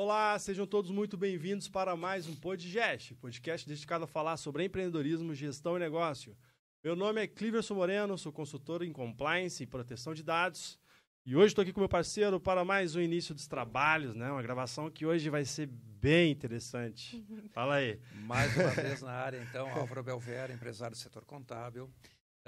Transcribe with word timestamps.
Olá, 0.00 0.38
sejam 0.38 0.64
todos 0.64 0.92
muito 0.92 1.16
bem-vindos 1.16 1.68
para 1.68 1.96
mais 1.96 2.28
um 2.28 2.36
Podgest, 2.36 3.16
podcast 3.16 3.68
dedicado 3.68 4.04
a 4.04 4.06
falar 4.06 4.36
sobre 4.36 4.64
empreendedorismo, 4.64 5.34
gestão 5.34 5.74
e 5.74 5.80
negócio. 5.80 6.36
Meu 6.84 6.94
nome 6.94 7.20
é 7.20 7.26
Cliverson 7.26 7.74
Moreno, 7.74 8.16
sou 8.16 8.32
consultor 8.32 8.84
em 8.84 8.92
compliance 8.92 9.60
e 9.60 9.66
proteção 9.66 10.14
de 10.14 10.22
dados. 10.22 10.78
E 11.26 11.34
hoje 11.34 11.48
estou 11.48 11.62
aqui 11.62 11.72
com 11.72 11.80
meu 11.80 11.88
parceiro 11.88 12.38
para 12.38 12.64
mais 12.64 12.94
um 12.94 13.00
início 13.00 13.34
dos 13.34 13.48
trabalhos, 13.48 14.14
né? 14.14 14.30
Uma 14.30 14.40
gravação 14.40 14.88
que 14.88 15.04
hoje 15.04 15.28
vai 15.30 15.44
ser 15.44 15.66
bem 15.66 16.30
interessante. 16.30 17.20
Fala 17.50 17.74
aí. 17.74 17.98
Mais 18.20 18.56
uma 18.56 18.70
vez 18.80 19.02
na 19.02 19.10
área, 19.10 19.44
então, 19.50 19.68
Álvaro 19.68 20.04
Belver, 20.04 20.52
empresário 20.52 20.94
do 20.94 21.00
setor 21.00 21.24
contábil. 21.24 21.90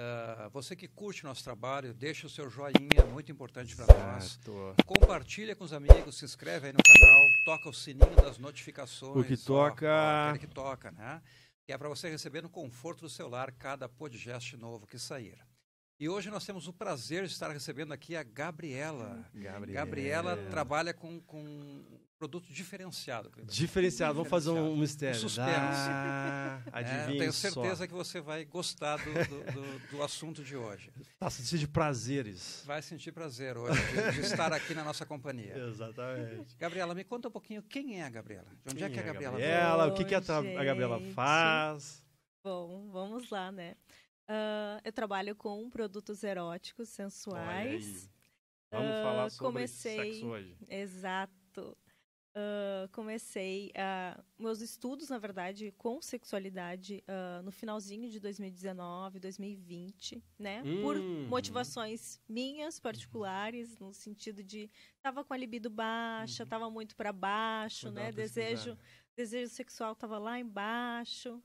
Uh, 0.01 0.49
você 0.49 0.75
que 0.75 0.89
curte 0.89 1.25
nosso 1.25 1.45
trabalho, 1.45 1.93
deixa 1.93 2.27
o 2.27 2.31
seu 2.31 2.49
joinha, 2.49 3.05
muito 3.13 3.31
importante 3.31 3.77
para 3.77 3.87
nós. 3.87 4.41
Compartilha 4.87 5.55
com 5.55 5.63
os 5.63 5.75
amigos, 5.75 6.17
se 6.17 6.25
inscreve 6.25 6.69
aí 6.69 6.73
no 6.73 6.79
canal, 6.83 7.21
toca 7.45 7.69
o 7.69 7.75
sininho 7.75 8.17
das 8.17 8.39
notificações. 8.39 9.15
O 9.15 9.23
que 9.23 9.37
toca. 9.37 10.33
Ó, 10.33 10.39
que 10.39 10.47
toca, 10.47 10.91
né? 10.93 11.21
Que 11.67 11.75
é 11.75 11.77
para 11.77 11.89
você 11.91 12.09
receber 12.09 12.43
no 12.43 12.49
conforto 12.49 13.03
do 13.03 13.11
celular 13.11 13.53
cada 13.53 13.91
podcast 13.91 14.57
novo 14.57 14.87
que 14.87 14.99
sair. 14.99 15.39
E 15.99 16.09
hoje 16.09 16.30
nós 16.30 16.47
temos 16.47 16.67
o 16.67 16.73
prazer 16.73 17.27
de 17.27 17.33
estar 17.33 17.51
recebendo 17.51 17.93
aqui 17.93 18.17
a 18.17 18.23
Gabriela. 18.23 19.29
Gabriela, 19.35 19.67
Gabriela 19.67 20.37
trabalha 20.49 20.95
com, 20.95 21.21
com 21.21 21.85
produto 22.20 22.52
diferenciado. 22.52 23.33
Diferenciado, 23.45 24.12
vamos 24.12 24.29
fazer 24.29 24.51
um 24.51 24.77
mistério. 24.77 25.16
Um 25.16 25.20
suspense. 25.20 25.51
Ah, 25.51 26.60
é, 26.79 27.07
tenho 27.07 27.32
certeza 27.32 27.77
só. 27.77 27.87
que 27.87 27.95
você 27.95 28.21
vai 28.21 28.45
gostar 28.45 28.99
do, 28.99 29.04
do, 29.10 29.52
do, 29.52 29.88
do 29.96 30.02
assunto 30.02 30.45
de 30.45 30.54
hoje. 30.54 30.93
Vai 31.18 31.30
sentir 31.30 31.57
de 31.57 31.66
prazeres. 31.66 32.62
Vai 32.66 32.82
sentir 32.82 33.10
prazer 33.10 33.57
hoje 33.57 33.80
de, 33.87 34.12
de, 34.12 34.21
estar 34.21 34.52
aqui 34.52 34.74
na 34.74 34.85
nossa 34.85 35.07
companhia. 35.07 35.57
Exatamente. 35.66 36.59
Gabriela, 36.59 36.95
me 36.95 37.04
conta 37.04 37.29
um 37.29 37.30
pouquinho 37.30 37.62
quem 37.62 37.99
é 37.99 38.04
a 38.04 38.10
Gabriela. 38.10 38.49
De 38.66 38.71
onde 38.71 38.77
quem 38.77 38.87
é 38.87 38.90
que 38.90 38.99
a 38.99 39.02
Gabriela? 39.02 39.38
Gabriela, 39.38 39.87
o 39.87 39.95
que, 39.95 40.05
que 40.05 40.15
a, 40.15 40.18
a, 40.18 40.65
Gabriela 40.65 41.01
faz? 41.15 42.05
Bom, 42.45 42.90
vamos 42.93 43.30
lá, 43.30 43.51
né? 43.51 43.74
Uh, 44.29 44.77
eu 44.84 44.93
trabalho 44.93 45.34
com 45.34 45.71
produtos 45.71 46.23
eróticos, 46.23 46.90
sensuais. 46.90 48.10
Vamos 48.71 48.90
uh, 48.90 49.02
falar 49.02 49.30
sobre 49.30 49.52
comecei... 49.52 50.12
sexo 50.12 50.27
hoje. 50.27 50.55
Exato. 50.68 51.77
Uh, 52.33 52.87
comecei 52.93 53.73
uh, 53.75 54.23
meus 54.39 54.61
estudos, 54.61 55.09
na 55.09 55.19
verdade, 55.19 55.75
com 55.77 56.01
sexualidade 56.01 57.03
uh, 57.09 57.43
no 57.43 57.51
finalzinho 57.51 58.09
de 58.09 58.21
2019, 58.21 59.19
2020, 59.19 60.23
né? 60.39 60.63
Hum. 60.65 60.81
Por 60.81 61.01
motivações 61.29 62.21
minhas 62.29 62.79
particulares, 62.79 63.77
no 63.81 63.93
sentido 63.93 64.45
de 64.45 64.71
tava 65.03 65.25
com 65.25 65.34
a 65.34 65.37
libido 65.37 65.69
baixa, 65.69 66.45
uhum. 66.45 66.49
tava 66.49 66.71
muito 66.71 66.95
para 66.95 67.12
baixo, 67.12 67.91
né? 67.91 68.12
Desejo, 68.12 68.78
desejo 69.17 69.51
sexual 69.51 69.97
tava 69.97 70.17
lá 70.17 70.39
embaixo. 70.39 71.43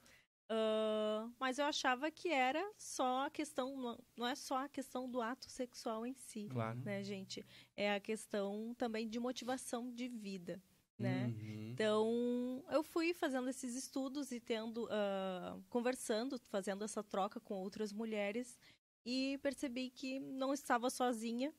mas 1.39 1.57
eu 1.57 1.65
achava 1.65 2.11
que 2.11 2.29
era 2.29 2.63
só 2.77 3.25
a 3.25 3.29
questão, 3.31 3.97
não 4.15 4.27
é 4.27 4.35
só 4.35 4.65
a 4.65 4.69
questão 4.69 5.09
do 5.09 5.19
ato 5.19 5.49
sexual 5.49 6.05
em 6.05 6.13
si, 6.13 6.47
claro. 6.47 6.77
né, 6.81 7.01
gente? 7.01 7.43
É 7.75 7.95
a 7.95 7.99
questão 7.99 8.75
também 8.77 9.09
de 9.09 9.19
motivação 9.19 9.91
de 9.91 10.07
vida 10.07 10.61
né? 10.97 11.27
Uhum. 11.27 11.71
Então, 11.71 12.63
eu 12.69 12.83
fui 12.83 13.13
fazendo 13.13 13.49
esses 13.49 13.75
estudos 13.75 14.31
e 14.31 14.39
tendo, 14.39 14.85
uh, 14.85 15.61
conversando, 15.69 16.39
fazendo 16.49 16.83
essa 16.83 17.03
troca 17.03 17.39
com 17.39 17.55
outras 17.55 17.91
mulheres 17.91 18.57
e 19.05 19.37
percebi 19.43 19.89
que 19.89 20.19
não 20.19 20.53
estava 20.53 20.89
sozinha, 20.89 21.53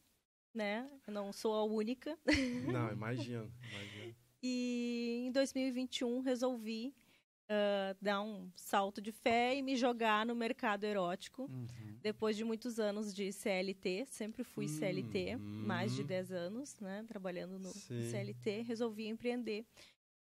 né? 0.54 0.90
Eu 1.06 1.12
não 1.12 1.32
sou 1.32 1.54
a 1.54 1.64
única. 1.64 2.18
Não, 2.72 2.90
imagino, 2.92 3.52
imagino. 3.70 4.14
e 4.42 5.24
em 5.26 5.32
2021 5.32 6.20
resolvi 6.20 6.94
uh, 7.46 7.96
dar 8.00 8.20
um 8.20 8.50
salto 8.54 9.00
de 9.00 9.12
fé 9.12 9.56
e 9.56 9.62
me 9.62 9.76
jogar 9.76 10.26
no 10.26 10.34
mercado 10.34 10.84
erótico. 10.84 11.44
Uhum. 11.44 11.98
Depois 12.02 12.36
de 12.36 12.44
muitos 12.44 12.78
anos 12.78 13.14
de 13.14 13.32
CLT, 13.32 14.06
sempre 14.06 14.44
fui 14.44 14.66
uhum. 14.66 14.78
CLT, 14.78 15.36
mais 15.36 15.94
de 15.94 16.04
10 16.04 16.32
anos, 16.32 16.78
né? 16.80 17.04
Trabalhando 17.08 17.58
no 17.58 17.70
Sim. 17.70 18.10
CLT, 18.10 18.62
resolvi 18.62 19.08
empreender. 19.08 19.64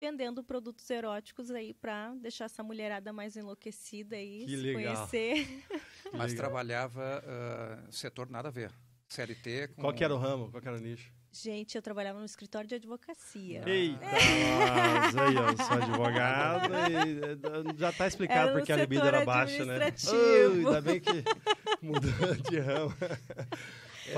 Vendendo 0.01 0.41
produtos 0.41 0.89
eróticos 0.89 1.51
aí 1.51 1.73
para 1.73 2.15
deixar 2.15 2.45
essa 2.45 2.63
mulherada 2.63 3.11
mais 3.11 3.35
enlouquecida 3.35 4.17
e 4.17 4.45
que 4.45 4.51
se 4.51 4.55
legal. 4.55 4.95
conhecer. 4.95 5.45
Mas 6.13 6.33
trabalhava 6.33 7.21
uh, 7.21 7.91
setor 7.91 8.29
nada 8.29 8.47
a 8.47 8.51
ver. 8.51 8.73
CLT 9.09 9.69
com... 9.69 9.81
Qual 9.81 9.93
que 9.93 10.03
era 10.03 10.15
o 10.15 10.17
ramo? 10.17 10.49
Qual 10.49 10.61
que 10.61 10.67
era 10.67 10.77
o 10.77 10.79
nicho? 10.79 11.11
Gente, 11.31 11.75
eu 11.75 11.81
trabalhava 11.81 12.19
no 12.19 12.25
escritório 12.25 12.67
de 12.67 12.75
advocacia. 12.75 13.61
Eita, 13.67 13.99
mas 14.01 15.15
aí 15.15 15.35
eu 15.35 15.57
sou 15.57 15.77
advogado 15.77 16.73
e 16.89 17.71
eh, 17.71 17.77
já 17.77 17.89
está 17.91 18.07
explicado 18.07 18.53
porque 18.53 18.71
a 18.71 18.77
libido 18.77 19.05
era 19.05 19.23
baixa, 19.23 19.63
né? 19.63 19.93
Oh, 20.07 20.67
ainda 20.67 20.81
bem 20.81 20.99
que 20.99 21.23
mudou 21.83 22.35
de 22.49 22.59
ramo. 22.59 22.93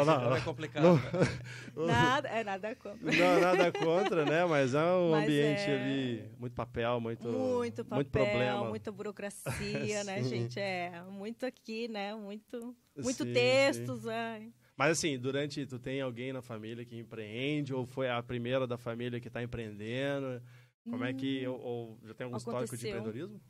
não, 0.06 0.36
é 0.36 0.40
complicado. 0.40 0.84
Não, 1.76 1.86
nada, 1.86 2.30
é 2.30 2.44
nada 2.46 2.76
contra. 2.76 3.12
Não, 3.12 3.42
nada 3.42 3.72
contra, 3.74 4.26
né? 4.26 4.46
Mas 4.46 4.74
é 4.74 4.82
um 4.82 5.12
Mas 5.12 5.24
ambiente 5.26 5.70
é... 5.70 5.82
ali, 5.82 6.32
muito 6.40 6.54
papel, 6.54 7.02
muito, 7.02 7.28
muito, 7.28 7.84
papel, 7.84 7.96
muito 7.98 8.10
problema. 8.10 8.70
muita 8.70 8.90
burocracia, 8.90 10.06
né, 10.06 10.24
gente? 10.24 10.58
É, 10.58 11.04
muito 11.10 11.46
aqui, 11.46 11.90
né? 11.90 12.16
Muito, 12.16 12.74
muito 12.96 13.26
sim, 13.26 13.34
textos, 13.34 14.04
sim. 14.04 14.54
Mas 14.78 14.92
assim, 14.92 15.18
durante. 15.18 15.66
Tu 15.66 15.80
tem 15.80 16.02
alguém 16.02 16.34
na 16.34 16.42
família 16.42 16.86
que 16.86 16.98
empreende, 16.98 17.74
ou 17.74 17.86
foi 17.86 18.10
a 18.10 18.22
primeira 18.22 18.66
da 18.66 18.78
família 18.78 19.20
que 19.20 19.28
está 19.28 19.42
empreendendo? 19.42 20.42
Como 20.84 21.04
hum, 21.04 21.06
é 21.06 21.14
que. 21.14 21.46
Ou, 21.48 21.60
ou, 21.60 22.00
já 22.04 22.14
tem 22.14 22.26
algum 22.26 22.38
aconteceu. 22.38 22.64
histórico 22.64 22.78
de 22.78 22.88
empreendedorismo? 22.88 23.42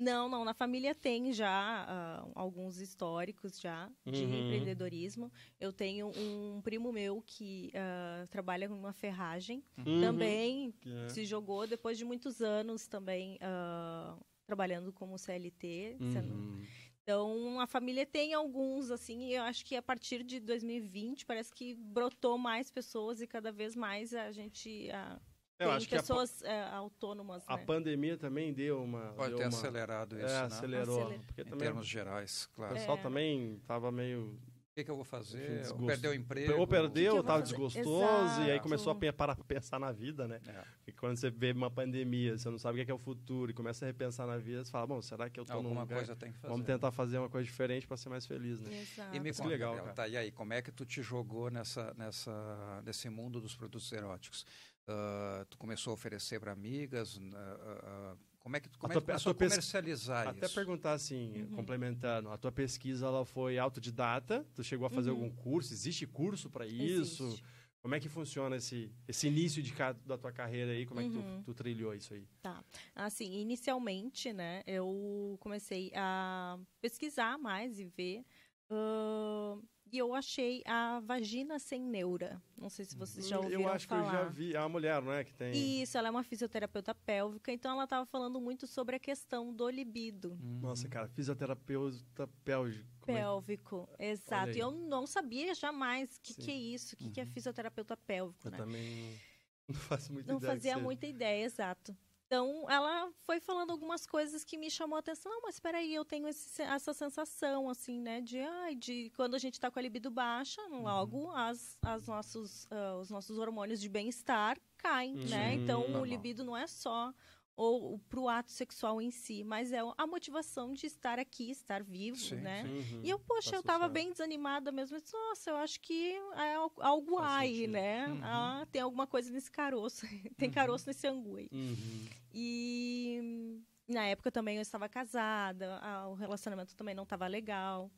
Não, 0.00 0.30
não. 0.30 0.46
Na 0.46 0.54
família 0.54 0.94
tem 0.94 1.30
já 1.30 2.24
uh, 2.24 2.32
alguns 2.34 2.80
históricos 2.80 3.60
já 3.60 3.90
de 4.06 4.24
uhum. 4.24 4.46
empreendedorismo. 4.46 5.30
Eu 5.60 5.74
tenho 5.74 6.10
um 6.16 6.62
primo 6.62 6.90
meu 6.90 7.22
que 7.26 7.70
uh, 7.74 8.26
trabalha 8.28 8.66
com 8.66 8.74
uma 8.74 8.94
ferragem. 8.94 9.62
Uhum. 9.76 10.00
Também 10.00 10.74
é. 10.86 11.08
se 11.10 11.26
jogou 11.26 11.66
depois 11.66 11.98
de 11.98 12.04
muitos 12.06 12.40
anos 12.40 12.86
também 12.86 13.36
uh, 13.36 14.18
trabalhando 14.46 14.90
como 14.90 15.18
CLT. 15.18 15.98
Uhum. 16.00 16.12
Sendo... 16.12 16.62
Então, 17.10 17.58
a 17.58 17.66
família 17.66 18.06
tem 18.06 18.34
alguns, 18.34 18.88
assim, 18.88 19.30
e 19.30 19.34
eu 19.34 19.42
acho 19.42 19.64
que 19.64 19.74
a 19.74 19.82
partir 19.82 20.22
de 20.22 20.38
2020 20.38 21.26
parece 21.26 21.52
que 21.52 21.74
brotou 21.74 22.38
mais 22.38 22.70
pessoas 22.70 23.20
e 23.20 23.26
cada 23.26 23.50
vez 23.50 23.74
mais 23.74 24.14
a 24.14 24.30
gente 24.30 24.88
a, 24.92 25.20
eu 25.58 25.76
tem 25.76 25.88
pessoas 25.88 26.40
a, 26.44 26.48
é, 26.48 26.68
autônomas. 26.70 27.42
A 27.48 27.56
né? 27.56 27.64
pandemia 27.64 28.16
também 28.16 28.52
deu 28.52 28.80
uma. 28.80 29.12
Pode 29.14 29.30
deu 29.30 29.38
ter 29.38 29.44
uma, 29.44 29.48
acelerado 29.48 30.16
isso. 30.16 30.26
É, 30.26 30.28
né? 30.28 30.40
acelerou. 30.42 31.02
Aceler... 31.02 31.20
Porque 31.26 31.40
em 31.40 31.44
também, 31.44 31.58
termos 31.58 31.86
gerais, 31.88 32.48
claro. 32.54 32.74
O 32.74 32.76
pessoal 32.76 32.96
é. 32.96 33.02
também 33.02 33.54
estava 33.56 33.90
meio 33.90 34.38
que, 34.74 34.84
que, 34.84 34.90
eu 34.90 34.96
vou 34.96 35.04
fazer? 35.04 35.66
Ou 35.72 35.86
perdeu 35.86 36.10
o 36.10 36.14
emprego? 36.14 36.52
Ou 36.54 36.66
perdeu, 36.66 37.20
estava 37.20 37.42
desgostoso, 37.42 38.24
Exato. 38.24 38.42
e 38.42 38.50
aí 38.50 38.60
começou 38.60 38.92
a 38.92 38.96
pensar 39.44 39.78
na 39.78 39.92
vida, 39.92 40.28
né? 40.28 40.40
É. 40.46 40.64
E 40.86 40.92
quando 40.92 41.16
você 41.16 41.30
vê 41.30 41.52
uma 41.52 41.70
pandemia, 41.70 42.36
você 42.36 42.48
não 42.48 42.58
sabe 42.58 42.80
o 42.80 42.84
que 42.84 42.90
é, 42.90 42.94
o 42.94 42.98
futuro, 42.98 43.50
e 43.50 43.54
começa 43.54 43.84
a 43.84 43.88
repensar 43.88 44.26
na 44.26 44.38
vida, 44.38 44.64
você 44.64 44.70
fala, 44.70 44.86
bom, 44.86 45.02
será 45.02 45.28
que 45.28 45.38
eu 45.38 45.42
estou 45.42 45.62
num 45.62 45.70
lugar? 45.70 45.86
coisa 45.86 46.16
tem 46.16 46.32
que 46.32 46.38
fazer. 46.38 46.52
Vamos 46.52 46.66
tentar 46.66 46.90
fazer 46.92 47.18
uma 47.18 47.28
coisa 47.28 47.44
diferente 47.44 47.86
para 47.86 47.96
ser 47.96 48.08
mais 48.08 48.26
feliz, 48.26 48.60
né? 48.60 48.80
Exato. 48.80 49.16
E 49.16 49.20
me 49.20 49.32
conta, 49.32 49.48
legal, 49.48 49.74
Gabriela, 49.74 49.94
tá, 49.94 50.08
e 50.08 50.16
aí, 50.16 50.30
como 50.30 50.52
é 50.52 50.62
que 50.62 50.70
tu 50.70 50.86
te 50.86 51.02
jogou 51.02 51.50
nessa, 51.50 51.92
nessa, 51.94 52.82
nesse 52.84 53.08
mundo 53.10 53.40
dos 53.40 53.54
produtos 53.54 53.90
eróticos? 53.92 54.46
Uh, 54.88 55.44
tu 55.46 55.58
começou 55.58 55.92
a 55.92 55.94
oferecer 55.94 56.40
para 56.40 56.52
amigas? 56.52 57.16
Uh, 57.16 57.20
uh, 57.20 58.29
como 58.40 58.56
é 58.56 58.60
que, 58.60 58.68
como 58.78 58.92
a 58.92 58.96
é 58.96 58.98
que 58.98 59.06
começou 59.06 59.32
a, 59.32 59.34
comercializar 59.34 60.28
Até 60.28 60.46
isso? 60.46 60.54
perguntar 60.54 60.92
assim, 60.92 61.42
uhum. 61.42 61.50
complementando, 61.56 62.30
a 62.30 62.38
tua 62.38 62.50
pesquisa 62.50 63.06
ela 63.06 63.24
foi 63.24 63.58
autodidata? 63.58 64.46
Tu 64.54 64.64
chegou 64.64 64.86
a 64.86 64.90
fazer 64.90 65.10
uhum. 65.10 65.24
algum 65.24 65.30
curso? 65.30 65.72
Existe 65.72 66.06
curso 66.06 66.50
para 66.50 66.66
isso? 66.66 67.24
Existe. 67.24 67.44
Como 67.82 67.94
é 67.94 68.00
que 68.00 68.08
funciona 68.10 68.56
esse, 68.56 68.92
esse 69.08 69.26
início 69.26 69.62
de, 69.62 69.72
da 70.04 70.18
tua 70.18 70.32
carreira 70.32 70.72
aí? 70.72 70.84
Como 70.84 71.00
é 71.00 71.04
que 71.04 71.10
tu, 71.10 71.18
uhum. 71.18 71.42
tu, 71.42 71.54
trilhou 71.54 71.94
isso 71.94 72.12
aí? 72.12 72.26
Tá. 72.42 72.62
Assim, 72.94 73.40
inicialmente, 73.40 74.32
né, 74.32 74.62
eu 74.66 75.38
comecei 75.40 75.90
a 75.94 76.58
pesquisar 76.80 77.38
mais 77.38 77.78
e 77.78 77.86
ver 77.86 78.22
uh, 78.70 79.62
e 79.92 79.98
eu 79.98 80.14
achei 80.14 80.62
a 80.66 81.00
vagina 81.00 81.58
sem 81.58 81.80
neura. 81.82 82.40
Não 82.56 82.68
sei 82.68 82.84
se 82.84 82.96
vocês 82.96 83.28
já 83.28 83.38
ouviram 83.38 83.62
Eu 83.62 83.68
acho 83.68 83.86
falar. 83.86 84.02
que 84.02 84.08
eu 84.08 84.12
já 84.12 84.24
vi. 84.28 84.54
É 84.54 84.60
uma 84.60 84.68
mulher, 84.68 85.02
não 85.02 85.12
é? 85.12 85.24
Que 85.24 85.34
tem... 85.34 85.82
Isso, 85.82 85.96
ela 85.96 86.08
é 86.08 86.10
uma 86.10 86.22
fisioterapeuta 86.22 86.94
pélvica. 86.94 87.52
Então, 87.52 87.72
ela 87.72 87.84
estava 87.84 88.06
falando 88.06 88.40
muito 88.40 88.66
sobre 88.66 88.96
a 88.96 88.98
questão 88.98 89.52
do 89.52 89.68
libido. 89.68 90.32
Uhum. 90.32 90.60
Nossa, 90.60 90.88
cara, 90.88 91.08
fisioterapeuta 91.08 92.28
pélvico. 92.44 93.06
Pélvico, 93.06 93.88
é? 93.98 94.10
exato. 94.10 94.56
E 94.56 94.58
eu 94.58 94.70
não 94.70 95.06
sabia 95.06 95.54
jamais 95.54 96.16
o 96.16 96.20
que, 96.20 96.34
que, 96.34 96.50
é 96.50 96.54
isso, 96.54 96.94
o 96.94 96.98
que, 96.98 97.06
uhum. 97.06 97.12
que 97.12 97.20
é 97.20 97.26
fisioterapeuta 97.26 97.96
pélvico, 97.96 98.46
eu 98.46 98.50
né? 98.50 98.56
também 98.56 99.18
não 99.66 99.74
faço 99.80 100.12
muita 100.12 100.32
não 100.32 100.38
ideia. 100.38 100.54
Não 100.54 100.60
fazia 100.60 100.78
muita 100.78 101.06
ideia, 101.06 101.44
exato. 101.44 101.96
Então, 102.30 102.64
ela 102.70 103.10
foi 103.26 103.40
falando 103.40 103.72
algumas 103.72 104.06
coisas 104.06 104.44
que 104.44 104.56
me 104.56 104.70
chamou 104.70 104.94
a 104.94 105.00
atenção. 105.00 105.32
Não, 105.32 105.42
mas 105.42 105.56
espera 105.56 105.78
aí, 105.78 105.92
eu 105.92 106.04
tenho 106.04 106.28
esse, 106.28 106.62
essa 106.62 106.94
sensação, 106.94 107.68
assim, 107.68 108.00
né? 108.00 108.20
De, 108.20 108.38
ai, 108.38 108.76
de 108.76 109.10
quando 109.16 109.34
a 109.34 109.38
gente 109.38 109.54
está 109.54 109.68
com 109.68 109.80
a 109.80 109.82
libido 109.82 110.12
baixa, 110.12 110.62
uhum. 110.70 110.84
logo 110.84 111.32
as, 111.32 111.76
as 111.82 112.06
nossos, 112.06 112.66
uh, 112.66 113.00
os 113.00 113.10
nossos 113.10 113.36
hormônios 113.36 113.80
de 113.80 113.88
bem-estar 113.88 114.56
caem, 114.78 115.16
uhum. 115.16 115.28
né? 115.28 115.54
Então, 115.54 115.80
Normal. 115.80 116.02
o 116.02 116.04
libido 116.04 116.44
não 116.44 116.56
é 116.56 116.68
só 116.68 117.12
ou 117.60 117.98
para 117.98 118.18
o 118.18 118.26
ato 118.26 118.50
sexual 118.50 119.02
em 119.02 119.10
si, 119.10 119.44
mas 119.44 119.70
é 119.70 119.80
a 119.98 120.06
motivação 120.06 120.72
de 120.72 120.86
estar 120.86 121.18
aqui, 121.18 121.50
estar 121.50 121.82
vivo, 121.82 122.16
sim, 122.16 122.36
né? 122.36 122.64
Sim. 122.64 122.70
Uhum. 122.70 123.00
E 123.04 123.10
eu, 123.10 123.18
poxa, 123.18 123.54
eu 123.54 123.60
estava 123.60 123.86
bem 123.86 124.10
desanimada 124.10 124.72
mesmo. 124.72 124.96
Eu 124.96 125.00
disse, 125.02 125.12
Nossa, 125.12 125.50
eu 125.50 125.56
acho 125.56 125.78
que 125.78 126.14
é 126.36 126.54
algo 126.78 127.18
Faz 127.18 127.42
aí, 127.42 127.54
sentido. 127.56 127.72
né? 127.72 128.08
Uhum. 128.08 128.20
Ah, 128.22 128.66
tem 128.72 128.80
alguma 128.80 129.06
coisa 129.06 129.30
nesse 129.30 129.50
caroço, 129.50 130.06
tem 130.38 130.48
uhum. 130.48 130.54
caroço 130.54 130.86
nesse 130.86 131.06
angu 131.06 131.36
aí. 131.36 131.50
Uhum. 131.52 132.08
E 132.32 133.60
na 133.86 134.06
época 134.06 134.32
também 134.32 134.56
eu 134.56 134.62
estava 134.62 134.88
casada, 134.88 135.82
o 136.08 136.14
relacionamento 136.14 136.74
também 136.74 136.94
não 136.94 137.02
estava 137.02 137.26
legal. 137.26 137.90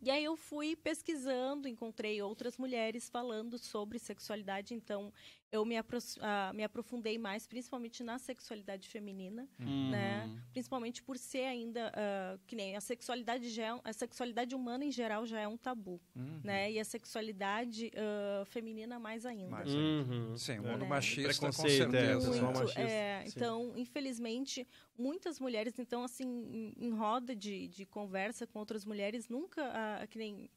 E 0.00 0.10
aí 0.10 0.24
eu 0.24 0.34
fui 0.34 0.74
pesquisando, 0.74 1.68
encontrei 1.68 2.22
outras 2.22 2.56
mulheres 2.56 3.08
falando 3.10 3.58
sobre 3.58 3.98
sexualidade, 3.98 4.74
então 4.74 5.12
eu 5.52 5.66
me, 5.66 5.76
apro 5.76 5.98
uh, 5.98 6.54
me 6.54 6.64
aprofundei 6.64 7.18
mais, 7.18 7.46
principalmente 7.46 8.02
na 8.02 8.18
sexualidade 8.18 8.88
feminina, 8.88 9.46
uhum. 9.60 9.90
né? 9.90 10.42
Principalmente 10.50 11.02
por 11.02 11.18
ser 11.18 11.44
ainda 11.44 11.92
uh, 11.92 12.40
que 12.46 12.56
nem 12.56 12.74
a 12.74 12.80
sexualidade 12.80 13.50
já 13.50 13.62
é, 13.66 13.80
a 13.84 13.92
sexualidade 13.92 14.54
humana 14.54 14.82
em 14.84 14.90
geral 14.90 15.26
já 15.26 15.40
é 15.40 15.46
um 15.46 15.58
tabu, 15.58 16.00
uhum. 16.16 16.40
né? 16.42 16.72
E 16.72 16.80
a 16.80 16.84
sexualidade 16.84 17.92
uh, 17.94 18.46
feminina 18.46 18.98
mais 18.98 19.26
ainda. 19.26 19.50
Mais 19.50 19.68
ainda. 19.68 20.12
Uhum. 20.14 20.36
Sim, 20.38 20.58
o 20.58 20.62
mundo 20.62 20.78
né? 20.78 20.88
machista 20.88 21.46
com 21.46 21.52
certeza. 21.52 21.98
É, 21.98 22.40
Muito, 22.40 22.58
machista. 22.58 22.80
É, 22.80 23.24
então, 23.26 23.74
infelizmente, 23.76 24.66
muitas 24.96 25.38
mulheres, 25.38 25.78
então 25.78 26.02
assim, 26.02 26.24
em, 26.26 26.86
em 26.86 26.90
roda 26.90 27.36
de, 27.36 27.68
de 27.68 27.84
conversa 27.84 28.46
com 28.46 28.58
outras 28.58 28.86
mulheres, 28.86 29.28
nunca, 29.28 29.62
que 30.08 30.16
nem 30.16 30.48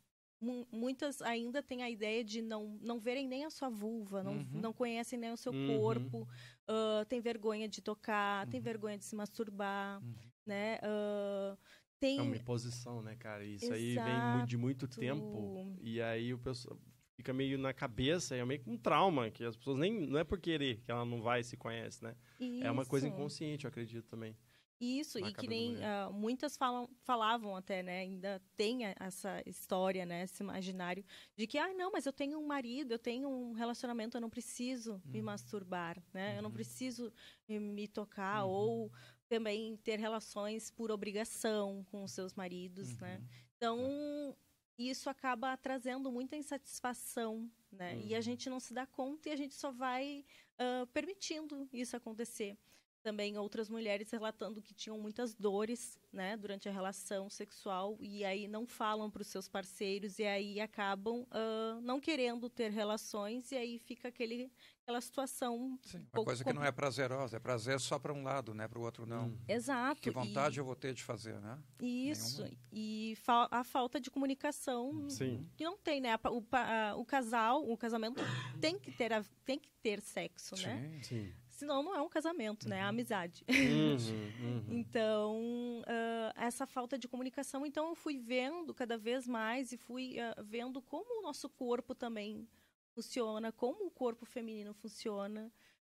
muitas 0.71 1.21
ainda 1.21 1.61
têm 1.61 1.83
a 1.83 1.89
ideia 1.89 2.23
de 2.23 2.41
não, 2.41 2.77
não 2.81 2.99
verem 2.99 3.27
nem 3.27 3.45
a 3.45 3.49
sua 3.49 3.69
vulva, 3.69 4.23
não, 4.23 4.33
uhum. 4.33 4.47
não 4.51 4.73
conhecem 4.73 5.17
nem 5.17 5.31
o 5.31 5.37
seu 5.37 5.51
uhum. 5.51 5.77
corpo, 5.77 6.27
uh, 6.69 7.05
tem 7.07 7.19
vergonha 7.19 7.67
de 7.67 7.81
tocar, 7.81 8.45
uhum. 8.45 8.51
tem 8.51 8.61
vergonha 8.61 8.97
de 8.97 9.05
se 9.05 9.15
masturbar, 9.15 10.01
uhum. 10.01 10.13
né? 10.45 10.79
Uh, 10.83 11.57
tem... 11.99 12.19
É 12.19 12.21
uma 12.21 12.35
imposição, 12.35 13.01
né, 13.01 13.15
cara? 13.15 13.43
Isso 13.45 13.73
Exato. 13.73 14.09
aí 14.09 14.37
vem 14.37 14.45
de 14.45 14.57
muito 14.57 14.87
tempo. 14.87 15.77
E 15.81 16.01
aí 16.01 16.33
o 16.33 16.37
pessoal 16.37 16.77
fica 17.15 17.33
meio 17.33 17.57
na 17.57 17.73
cabeça, 17.73 18.35
é 18.35 18.45
meio 18.45 18.59
que 18.59 18.69
um 18.69 18.77
trauma, 18.77 19.31
que 19.31 19.43
as 19.43 19.55
pessoas 19.55 19.77
nem. 19.77 20.07
Não 20.07 20.19
é 20.19 20.23
por 20.23 20.39
querer 20.39 20.81
que 20.81 20.91
ela 20.91 21.05
não 21.05 21.21
vai 21.21 21.39
e 21.39 21.43
se 21.43 21.57
conhece, 21.57 22.03
né? 22.03 22.15
Isso. 22.39 22.63
É 22.63 22.71
uma 22.71 22.85
coisa 22.85 23.07
inconsciente, 23.07 23.65
eu 23.65 23.69
acredito 23.69 24.07
também. 24.07 24.35
Isso, 24.79 25.17
e 25.19 25.33
que 25.33 25.47
nem 25.47 25.77
uh, 25.77 26.11
muitas 26.11 26.57
falam, 26.57 26.89
falavam 27.03 27.55
até, 27.55 27.81
né? 27.81 27.99
Ainda 27.99 28.41
tem 28.57 28.81
essa 28.99 29.41
história, 29.45 30.05
né? 30.05 30.23
Esse 30.23 30.43
imaginário 30.43 31.03
de 31.35 31.47
que, 31.47 31.57
ah, 31.57 31.73
não, 31.73 31.91
mas 31.91 32.05
eu 32.05 32.11
tenho 32.11 32.37
um 32.37 32.45
marido, 32.45 32.91
eu 32.91 32.99
tenho 32.99 33.29
um 33.29 33.53
relacionamento, 33.53 34.17
eu 34.17 34.21
não 34.21 34.29
preciso 34.29 34.93
uhum. 34.93 35.11
me 35.11 35.21
masturbar, 35.21 36.01
né? 36.13 36.31
Uhum. 36.31 36.35
Eu 36.35 36.41
não 36.41 36.49
uhum. 36.49 36.55
preciso 36.55 37.13
me 37.47 37.87
tocar 37.87 38.43
uhum. 38.43 38.51
ou 38.51 38.91
também 39.29 39.77
ter 39.77 39.97
relações 39.97 40.69
por 40.69 40.91
obrigação 40.91 41.85
com 41.89 42.03
os 42.03 42.11
seus 42.11 42.33
maridos, 42.33 42.97
né? 42.97 43.17
Uhum. 43.17 43.27
Então, 43.55 44.37
isso 44.77 45.09
acaba 45.09 45.55
trazendo 45.55 46.11
muita 46.11 46.35
insatisfação, 46.35 47.49
né? 47.71 47.97
E 48.03 48.13
a 48.13 48.17
uhum. 48.17 48.21
gente 48.21 48.49
não 48.49 48.59
se 48.59 48.73
dá 48.73 48.85
conta 48.85 49.29
e 49.29 49.31
a 49.31 49.37
gente 49.37 49.55
só 49.55 49.71
vai 49.71 50.25
uh, 50.59 50.85
permitindo 50.87 51.69
isso 51.71 51.95
acontecer 51.95 52.57
também 53.05 53.37
outras 53.37 53.69
mulheres 53.69 54.09
relatando 54.09 54.63
que 54.63 54.73
tinham 54.73 54.97
muitas 54.97 55.35
dores, 55.35 55.99
né, 56.11 56.35
durante 56.35 56.67
a 56.67 56.71
relação 56.71 57.29
sexual 57.29 57.95
e 57.99 58.25
aí 58.25 58.47
não 58.47 58.65
falam 58.65 59.11
para 59.11 59.21
os 59.21 59.27
seus 59.27 59.47
parceiros 59.47 60.17
e 60.17 60.23
aí 60.23 60.59
acabam 60.59 61.21
uh, 61.21 61.79
não 61.81 61.99
querendo 61.99 62.49
ter 62.49 62.71
relações 62.71 63.51
e 63.51 63.55
aí 63.55 63.77
fica 63.77 64.07
aquele 64.07 64.51
aquela 64.81 65.01
situação 65.01 65.77
Sim, 65.83 66.05
uma 66.13 66.23
coisa 66.23 66.43
que 66.43 66.53
não 66.53 66.63
é 66.63 66.71
prazerosa, 66.71 67.37
é 67.37 67.39
prazer 67.39 67.79
só 67.79 67.99
para 67.99 68.11
um 68.11 68.23
lado, 68.23 68.55
né, 68.55 68.67
para 68.67 68.79
o 68.79 68.81
outro 68.81 69.05
não. 69.05 69.27
Hum. 69.27 69.37
Exato. 69.47 70.01
Que 70.01 70.09
vontade 70.09 70.57
e... 70.57 70.59
eu 70.59 70.65
vou 70.65 70.75
ter 70.75 70.93
de 70.93 71.03
fazer, 71.03 71.39
né? 71.39 71.59
Isso. 71.79 72.41
Nenhuma. 72.41 72.57
E 72.71 73.13
fa 73.21 73.47
a 73.51 73.63
falta 73.63 73.99
de 73.99 74.09
comunicação 74.09 75.07
Sim. 75.09 75.47
que 75.55 75.63
não 75.63 75.77
tem, 75.77 76.01
né? 76.01 76.15
O, 76.15 76.43
a, 76.51 76.95
o 76.95 77.05
casal, 77.05 77.69
o 77.69 77.77
casamento 77.77 78.19
tem 78.59 78.79
que 78.79 78.91
ter 78.91 79.13
a, 79.13 79.23
tem 79.43 79.59
que 79.59 79.69
ter 79.83 80.01
sexo, 80.01 80.57
Sim. 80.57 80.65
né? 80.65 80.99
Sim. 81.03 81.33
Senão 81.55 81.81
não 81.81 81.95
é 81.95 82.01
um 82.01 82.09
casamento, 82.09 82.67
né? 82.67 82.79
É 82.79 82.81
uhum. 82.83 82.89
amizade. 82.89 83.45
Uhum, 83.49 83.95
uhum. 84.67 84.77
então, 84.77 85.81
uh, 85.81 86.33
essa 86.35 86.67
falta 86.67 86.97
de 86.97 87.07
comunicação. 87.07 87.65
Então, 87.65 87.87
eu 87.87 87.95
fui 87.95 88.19
vendo 88.19 88.73
cada 88.73 88.97
vez 88.97 89.25
mais 89.25 89.71
e 89.71 89.77
fui 89.77 90.17
uh, 90.19 90.43
vendo 90.43 90.81
como 90.81 91.19
o 91.19 91.21
nosso 91.21 91.47
corpo 91.47 91.95
também 91.95 92.45
funciona, 92.93 93.53
como 93.53 93.85
o 93.85 93.91
corpo 93.91 94.25
feminino 94.25 94.73
funciona. 94.73 95.49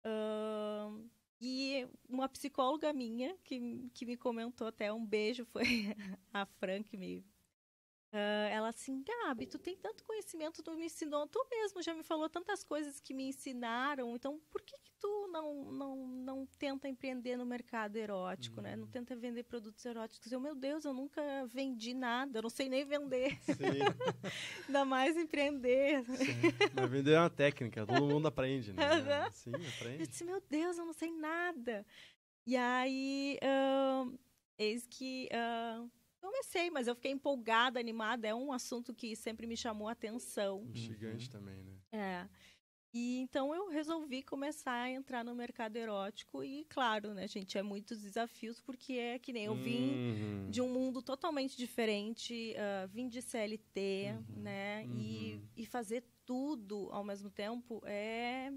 Uh, 0.05 1.05
e 1.41 1.89
uma 2.09 2.29
psicóloga 2.29 2.93
minha 2.93 3.37
que, 3.43 3.91
que 3.93 4.07
me 4.07 4.17
comentou 4.17 4.69
até 4.69 4.93
um 4.93 5.05
beijo 5.05 5.45
foi 5.45 5.63
a 6.33 6.47
Fran 6.47 6.85
que 6.85 6.97
me 6.97 7.25
Uh, 8.11 8.49
ela 8.51 8.71
assim, 8.71 9.05
Gabi, 9.05 9.47
tu 9.47 9.59
tem 9.59 9.77
tanto 9.77 10.03
conhecimento, 10.03 10.63
tu 10.63 10.73
me 10.75 10.87
ensinou, 10.87 11.27
tu 11.27 11.47
mesmo 11.51 11.83
já 11.83 11.93
me 11.93 12.03
falou 12.03 12.27
tantas 12.27 12.65
coisas 12.65 12.99
que 12.99 13.13
me 13.13 13.29
ensinaram, 13.29 14.17
então 14.17 14.41
por 14.51 14.63
que, 14.63 14.75
que 14.79 14.91
tu 14.99 15.29
não, 15.31 15.65
não, 15.71 15.97
não 16.07 16.47
tenta 16.59 16.89
empreender 16.89 17.37
no 17.37 17.45
mercado 17.45 17.97
erótico, 17.97 18.63
né? 18.63 18.77
Não 18.77 18.85
uhum. 18.85 18.91
tenta 18.91 19.15
vender 19.15 19.43
produtos 19.43 19.85
eróticos? 19.85 20.33
Eu, 20.33 20.41
meu 20.41 20.55
Deus, 20.55 20.87
eu 20.87 20.95
nunca 20.95 21.21
vendi 21.49 21.93
nada, 21.93 22.39
eu 22.39 22.43
não 22.43 22.49
sei 22.49 22.71
nem 22.71 22.83
vender. 22.83 23.39
Ainda 24.67 24.87
mais 24.87 25.15
empreender. 25.15 26.03
Sim. 26.05 26.73
Mas 26.75 26.91
vender 26.91 27.13
é 27.13 27.21
uma 27.21 27.29
técnica, 27.29 27.87
todo 27.87 28.07
mundo 28.07 28.27
aprende, 28.27 28.73
né? 28.73 28.83
Uhum. 28.91 29.31
Sim, 29.33 29.53
aprende. 29.77 30.01
Eu 30.01 30.07
disse, 30.07 30.25
meu 30.25 30.43
Deus, 30.49 30.79
eu 30.79 30.87
não 30.87 30.95
sei 30.95 31.13
nada. 31.13 31.85
E 32.47 32.57
aí, 32.57 33.39
uh, 33.43 34.19
eis 34.59 34.87
que... 34.87 35.29
Uh, 35.31 35.98
comecei, 36.19 36.71
mas 36.71 36.87
eu 36.87 36.95
fiquei 36.95 37.13
empolgada, 37.13 37.81
animada. 37.81 38.27
É 38.27 38.35
um 38.35 38.53
assunto 38.53 38.95
que 38.95 39.17
sempre 39.17 39.47
me 39.47 39.57
chamou 39.57 39.89
a 39.89 39.93
atenção. 39.93 40.69
Gigante 40.73 41.27
uhum. 41.27 41.33
também, 41.33 41.63
né? 41.63 41.77
É. 41.93 42.29
E 42.93 43.19
então 43.19 43.55
eu 43.55 43.69
resolvi 43.69 44.23
começar 44.23 44.73
a 44.73 44.91
entrar 44.91 45.23
no 45.23 45.35
mercado 45.35 45.77
erótico 45.77 46.43
e 46.43 46.65
claro, 46.71 47.13
né, 47.13 47.29
gente, 47.29 47.59
é 47.59 47.63
muitos 47.63 48.01
desafios 48.01 48.61
porque 48.61 48.95
é 48.95 49.19
que 49.19 49.31
nem 49.31 49.45
eu 49.45 49.55
vim 49.55 49.93
uhum. 49.93 50.51
de 50.51 50.63
um 50.63 50.73
mundo 50.73 51.03
totalmente 51.03 51.55
diferente, 51.57 52.55
uh, 52.57 52.89
vim 52.89 53.07
de 53.07 53.21
CLT, 53.21 54.15
uhum. 54.15 54.43
né, 54.43 54.85
uhum. 54.87 54.97
E, 54.97 55.43
e 55.55 55.67
fazer 55.67 56.03
tudo 56.25 56.89
ao 56.91 57.05
mesmo 57.05 57.29
tempo 57.29 57.83
é 57.85 58.51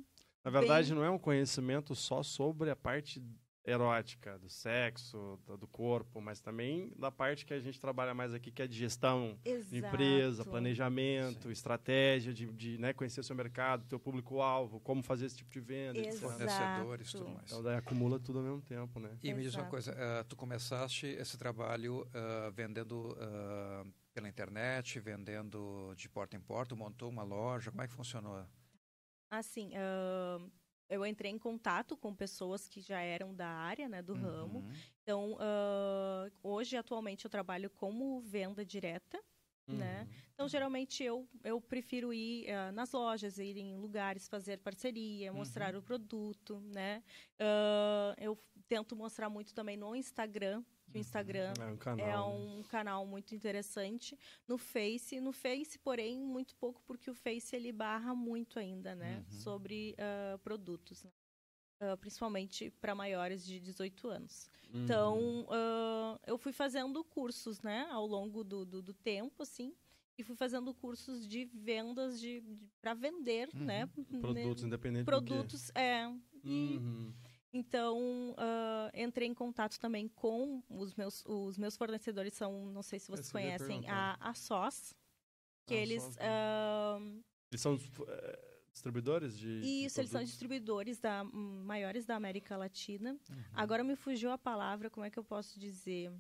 na 0.44 0.50
verdade, 0.50 0.90
bem... 0.90 0.98
não 0.98 1.06
é 1.06 1.10
um 1.10 1.20
conhecimento 1.20 1.94
só 1.94 2.24
sobre 2.24 2.70
a 2.70 2.76
parte 2.76 3.22
erótica, 3.64 4.40
do 4.40 4.50
sexo, 4.50 5.40
do, 5.46 5.68
corpo, 5.68 6.20
mas 6.20 6.42
também 6.42 6.92
da 6.98 7.12
parte 7.12 7.46
que 7.46 7.54
a 7.54 7.60
gente 7.60 7.80
trabalha 7.80 8.14
mais 8.14 8.34
aqui, 8.34 8.52
que 8.52 8.62
é 8.62 8.68
de 8.68 8.76
gestão 8.76 9.38
Exato. 9.46 9.70
de 9.70 9.78
empresa, 9.78 10.44
planejamento, 10.44 11.44
Sim. 11.44 11.52
estratégia 11.52 12.34
de, 12.34 12.48
de 12.48 12.78
né, 12.80 12.92
conhecer 12.92 13.20
o 13.20 13.24
seu 13.24 13.36
mercado, 13.36 13.86
teu 13.88 14.00
público-alvo, 14.00 14.80
como 14.80 15.04
fazer 15.04 15.28
esse 15.28 15.38
tipo 15.38 15.52
de 15.52 15.60
venda, 15.60 16.00
Exato. 16.00 16.34
fornecedores, 16.34 17.12
tudo 17.12 17.30
mais. 17.30 17.46
Então 17.46 17.62
daí 17.62 17.76
acumula 17.76 18.20
tudo 18.20 18.40
ao 18.40 18.46
mesmo 18.46 18.62
tempo, 18.62 19.00
né? 19.00 19.18
E 19.22 19.28
Exato. 19.28 19.38
me 19.38 19.44
diz 19.44 19.56
uma 19.56 19.66
coisa, 19.66 19.92
uh, 19.92 20.24
tu 20.26 20.36
começaste 20.36 21.06
esse 21.06 21.38
trabalho 21.38 22.02
uh, 22.02 22.52
vendendo 22.52 23.12
uh, 23.12 23.94
pela 24.14 24.28
internet, 24.28 25.00
vendendo 25.00 25.94
de 25.96 26.10
porta 26.10 26.36
em 26.36 26.42
porta, 26.42 26.76
montou 26.76 27.10
uma 27.10 27.24
loja, 27.24 27.70
como 27.70 27.84
é 27.84 27.88
que 27.88 27.94
funcionou? 27.94 28.44
Assim, 29.30 29.72
uh, 29.78 30.52
eu 30.92 31.06
entrei 31.06 31.32
em 31.32 31.40
contato 31.40 31.96
com 31.96 32.14
pessoas 32.14 32.68
que 32.68 32.82
já 32.82 33.00
eram 33.00 33.34
da 33.34 33.48
área, 33.48 33.88
né, 33.88 34.02
do 34.02 34.14
uhum. 34.14 34.22
ramo. 34.22 34.66
Então, 35.02 35.34
uh, 35.34 36.32
hoje, 36.44 36.76
atualmente, 36.76 37.26
eu 37.26 37.32
trabalho 37.32 37.70
como 37.70 38.20
venda 38.22 38.66
direta, 38.66 39.18
né? 39.68 39.74
uhum. 39.74 39.78
né? 39.78 40.08
Então, 40.34 40.48
geralmente, 40.50 41.04
eu, 41.04 41.28
eu 41.44 41.62
prefiro 41.62 42.14
ir 42.14 42.48
uh, 42.50 42.72
nas 42.74 42.92
lojas, 42.92 43.38
ir 43.38 43.58
em 43.58 43.78
lugares, 43.78 44.28
fazer 44.28 44.58
parceria, 44.58 45.32
mostrar 45.32 45.74
uhum. 45.74 45.80
o 45.80 45.84
produto, 45.84 46.60
né? 46.60 47.02
Uh, 47.40 48.14
eu 48.20 48.38
tento 48.68 48.96
mostrar 48.96 49.30
muito 49.30 49.54
também 49.54 49.78
no 49.78 49.96
Instagram, 49.96 50.64
que 50.92 50.98
o 50.98 51.00
Instagram 51.00 51.54
é 51.60 51.66
um, 51.66 51.78
canal, 51.78 52.08
é 52.08 52.20
um 52.22 52.58
né? 52.58 52.64
canal 52.70 53.06
muito 53.06 53.34
interessante. 53.34 54.18
No 54.48 54.58
Face, 54.58 55.20
no 55.20 55.32
Face, 55.32 55.80
porém, 55.80 56.20
muito 56.20 56.56
pouco, 56.56 56.82
porque 56.86 57.10
o 57.10 57.16
Face 57.16 57.56
ele 57.56 57.72
barra 57.72 58.14
muito 58.14 58.60
ainda, 58.60 58.94
né? 58.94 59.18
Uhum. 59.18 59.40
Sobre 59.40 59.96
uh, 59.96 60.38
produtos. 60.40 61.04
Né? 61.04 61.12
Uh, 61.82 61.98
principalmente 61.98 62.70
para 62.70 62.94
maiores 62.94 63.44
de 63.46 63.60
18 63.60 64.08
anos. 64.08 64.50
Uhum. 64.72 64.84
Então, 64.84 65.42
uh, 65.46 66.20
eu 66.28 66.38
fui 66.38 66.52
fazendo 66.52 67.04
cursos, 67.04 67.62
né? 67.62 67.88
Ao 67.90 68.06
longo 68.06 68.44
do, 68.44 68.66
do, 68.66 68.82
do 68.82 68.94
tempo, 68.94 69.44
assim 69.44 69.74
e 70.18 70.24
fui 70.24 70.36
fazendo 70.36 70.74
cursos 70.74 71.28
de 71.28 71.46
vendas 71.46 72.20
de, 72.20 72.42
de 72.42 72.70
para 72.80 72.94
vender, 72.94 73.50
uhum. 73.54 73.66
né? 73.66 73.88
Produtos 74.20 74.64
independentes. 74.64 75.06
Produtos, 75.06 75.72
é. 75.74 76.06
E, 76.44 76.78
uhum. 76.78 77.14
Então, 77.54 78.32
uh, 78.32 78.92
entrei 78.94 79.28
em 79.28 79.34
contato 79.34 79.78
também 79.78 80.08
com 80.08 80.64
os 80.70 80.96
meus, 80.96 81.26
os 81.26 81.58
meus 81.58 81.76
fornecedores, 81.76 82.34
são, 82.34 82.66
não 82.68 82.82
sei 82.82 82.98
se 82.98 83.10
vocês 83.10 83.32
conhecem, 83.32 83.88
a, 83.90 84.18
a 84.20 84.34
SOS, 84.34 84.96
que 85.66 85.74
a 85.74 85.78
eles... 85.78 86.02
SOS, 86.02 86.16
uh, 86.16 87.24
eles 87.52 87.62
são 87.62 87.76
uh, 87.76 87.80
distribuidores 88.72 89.38
de 89.38 89.60
Isso, 89.60 89.96
de 89.96 90.02
eles 90.02 90.12
são 90.12 90.24
distribuidores 90.24 91.00
da, 91.00 91.26
maiores 91.26 92.06
da 92.06 92.16
América 92.16 92.56
Latina. 92.56 93.20
Uhum. 93.30 93.44
Agora 93.54 93.84
me 93.84 93.98
fugiu 93.98 94.32
a 94.32 94.38
palavra, 94.38 94.90
como 94.90 95.06
é 95.06 95.10
que 95.10 95.20
eu 95.20 95.24
posso 95.24 95.60
dizer? 95.60 96.12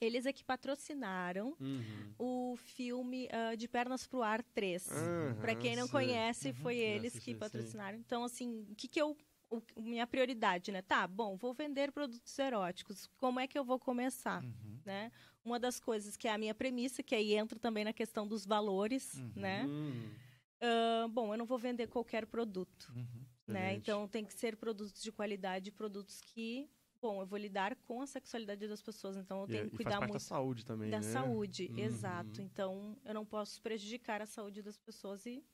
Eles 0.00 0.26
é 0.26 0.32
que 0.32 0.42
patrocinaram 0.42 1.56
uhum. 1.60 2.14
o 2.18 2.56
filme 2.56 3.28
uh, 3.28 3.56
De 3.56 3.68
Pernas 3.68 4.06
pro 4.06 4.22
Ar 4.22 4.42
3. 4.42 4.88
Uhum, 4.88 5.40
Para 5.40 5.54
quem 5.54 5.76
não 5.76 5.88
conhece, 5.88 6.48
uhum. 6.48 6.54
foi 6.54 6.76
eles 6.76 7.18
que 7.18 7.34
patrocinaram. 7.34 7.96
Sim. 7.98 8.02
Então, 8.04 8.24
assim, 8.24 8.66
o 8.68 8.74
que, 8.74 8.88
que 8.88 9.00
eu 9.00 9.16
o, 9.56 9.82
minha 9.82 10.06
prioridade, 10.06 10.72
né? 10.72 10.82
Tá, 10.82 11.06
bom, 11.06 11.36
vou 11.36 11.52
vender 11.52 11.92
produtos 11.92 12.38
eróticos. 12.38 13.08
Como 13.16 13.40
é 13.40 13.46
que 13.46 13.58
eu 13.58 13.64
vou 13.64 13.78
começar, 13.78 14.42
uhum. 14.42 14.80
né? 14.84 15.10
Uma 15.44 15.58
das 15.58 15.78
coisas 15.78 16.16
que 16.16 16.26
é 16.26 16.32
a 16.32 16.38
minha 16.38 16.54
premissa, 16.54 17.02
que 17.02 17.14
aí 17.14 17.34
entra 17.34 17.58
também 17.58 17.84
na 17.84 17.92
questão 17.92 18.26
dos 18.26 18.46
valores, 18.46 19.14
uhum. 19.14 19.32
né? 19.36 19.66
Uh, 19.66 21.08
bom, 21.08 21.34
eu 21.34 21.38
não 21.38 21.46
vou 21.46 21.58
vender 21.58 21.86
qualquer 21.88 22.26
produto, 22.26 22.92
uhum. 22.94 23.26
né? 23.46 23.74
Então 23.74 24.08
tem 24.08 24.24
que 24.24 24.32
ser 24.32 24.56
produtos 24.56 25.02
de 25.02 25.12
qualidade, 25.12 25.70
produtos 25.70 26.20
que 26.20 26.68
bom, 27.04 27.20
eu 27.20 27.26
vou 27.26 27.38
lidar 27.38 27.76
com 27.86 28.00
a 28.00 28.06
sexualidade 28.06 28.66
das 28.66 28.80
pessoas, 28.80 29.14
então 29.18 29.42
eu 29.42 29.46
tenho 29.46 29.66
e, 29.66 29.70
que 29.70 29.76
cuidar 29.76 30.00
muito 30.00 30.14
da 30.14 30.18
saúde 30.18 30.64
também, 30.64 30.88
da 30.88 31.00
né? 31.00 31.02
saúde, 31.02 31.68
uhum. 31.70 31.78
exato. 31.78 32.40
Então 32.40 32.96
eu 33.04 33.12
não 33.12 33.26
posso 33.26 33.60
prejudicar 33.60 34.22
a 34.22 34.26
saúde 34.26 34.62
das 34.62 34.78
pessoas 34.78 35.26
e 35.26 35.44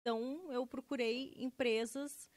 então 0.00 0.50
eu 0.50 0.66
procurei 0.66 1.32
empresas 1.36 2.28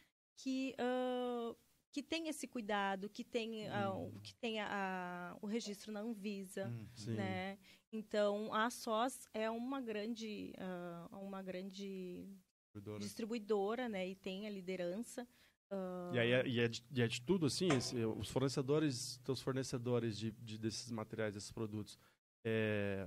que 0.41 0.75
uh, 0.79 1.55
que 1.91 2.01
tem 2.01 2.29
esse 2.29 2.47
cuidado, 2.47 3.09
que 3.09 3.23
tem, 3.23 3.67
uh, 3.67 4.19
que 4.23 4.33
tem 4.35 4.61
a, 4.61 4.67
a, 4.71 5.37
o 5.41 5.45
registro 5.45 5.91
na 5.91 5.99
Anvisa, 5.99 6.67
hum, 6.67 7.13
né? 7.13 7.57
Então 7.91 8.53
a 8.53 8.69
SOS 8.69 9.27
é 9.33 9.49
uma 9.49 9.81
grande, 9.81 10.53
uh, 10.57 11.17
uma 11.17 11.43
grande 11.43 12.25
distribuidora. 12.63 12.99
distribuidora, 12.99 13.89
né? 13.89 14.07
E 14.07 14.15
tem 14.15 14.47
a 14.47 14.49
liderança. 14.49 15.27
Uh... 15.69 16.15
E 16.15 16.19
aí 16.19 16.31
é, 16.31 16.47
e 16.47 16.59
é, 16.61 16.67
de, 16.69 16.83
e 16.89 17.01
é 17.01 17.07
de 17.07 17.21
tudo 17.21 17.45
assim, 17.45 17.67
esse, 17.73 17.97
os 18.05 18.29
fornecedores, 18.29 19.17
teus 19.25 19.41
fornecedores 19.41 20.17
de, 20.17 20.31
de, 20.31 20.57
desses 20.57 20.89
materiais, 20.91 21.33
desses 21.33 21.51
produtos, 21.51 21.99
é, 22.45 23.05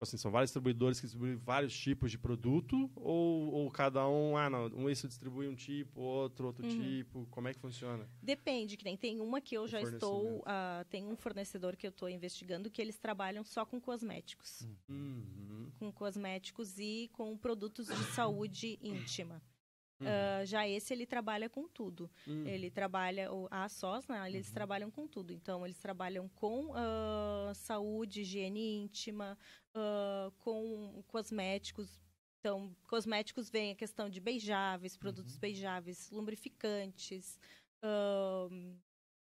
assim, 0.00 0.16
são 0.16 0.30
vários 0.30 0.50
distribuidores 0.50 1.00
que 1.00 1.06
distribuem 1.06 1.36
vários 1.36 1.76
tipos 1.76 2.10
de 2.10 2.18
produto 2.18 2.90
ou, 2.96 3.52
ou 3.52 3.70
cada 3.70 4.06
um, 4.08 4.36
ah, 4.36 4.50
não, 4.50 4.66
um 4.74 4.90
esse 4.90 5.06
distribui 5.08 5.48
um 5.48 5.54
tipo, 5.54 6.00
outro 6.00 6.46
outro 6.46 6.66
uhum. 6.66 6.80
tipo, 6.80 7.26
como 7.30 7.48
é 7.48 7.54
que 7.54 7.60
funciona? 7.60 8.08
Depende, 8.22 8.76
que 8.76 8.84
nem 8.84 8.96
tem 8.96 9.20
uma 9.20 9.40
que 9.40 9.56
eu 9.56 9.66
já 9.66 9.80
estou, 9.80 10.38
uh, 10.40 10.84
tem 10.90 11.04
um 11.04 11.16
fornecedor 11.16 11.76
que 11.76 11.86
eu 11.86 11.90
estou 11.90 12.08
investigando 12.08 12.70
que 12.70 12.80
eles 12.80 12.98
trabalham 12.98 13.44
só 13.44 13.64
com 13.64 13.80
cosméticos. 13.80 14.66
Uhum. 14.88 15.70
Com 15.78 15.92
cosméticos 15.92 16.78
e 16.78 17.10
com 17.12 17.36
produtos 17.36 17.86
de 17.86 18.04
saúde 18.12 18.78
íntima. 18.82 19.42
Uhum. 20.00 20.06
Uh, 20.06 20.46
já 20.46 20.66
esse 20.68 20.92
ele 20.92 21.06
trabalha 21.06 21.48
com 21.48 21.68
tudo. 21.68 22.10
Uhum. 22.26 22.46
Ele 22.46 22.70
trabalha, 22.70 23.28
a 23.50 23.68
SOS, 23.68 24.08
né, 24.08 24.28
eles 24.28 24.48
uhum. 24.48 24.54
trabalham 24.54 24.90
com 24.90 25.06
tudo. 25.06 25.32
Então, 25.32 25.64
eles 25.64 25.78
trabalham 25.78 26.28
com 26.28 26.70
uh, 26.70 27.54
saúde, 27.54 28.22
higiene 28.22 28.76
íntima, 28.82 29.38
uh, 29.74 30.30
com 30.38 31.02
cosméticos. 31.06 32.00
Então, 32.40 32.74
cosméticos 32.88 33.48
vem 33.48 33.72
a 33.72 33.74
questão 33.74 34.08
de 34.10 34.20
beijáveis, 34.20 34.96
produtos 34.96 35.34
uhum. 35.34 35.40
beijáveis, 35.40 36.10
lubrificantes, 36.10 37.38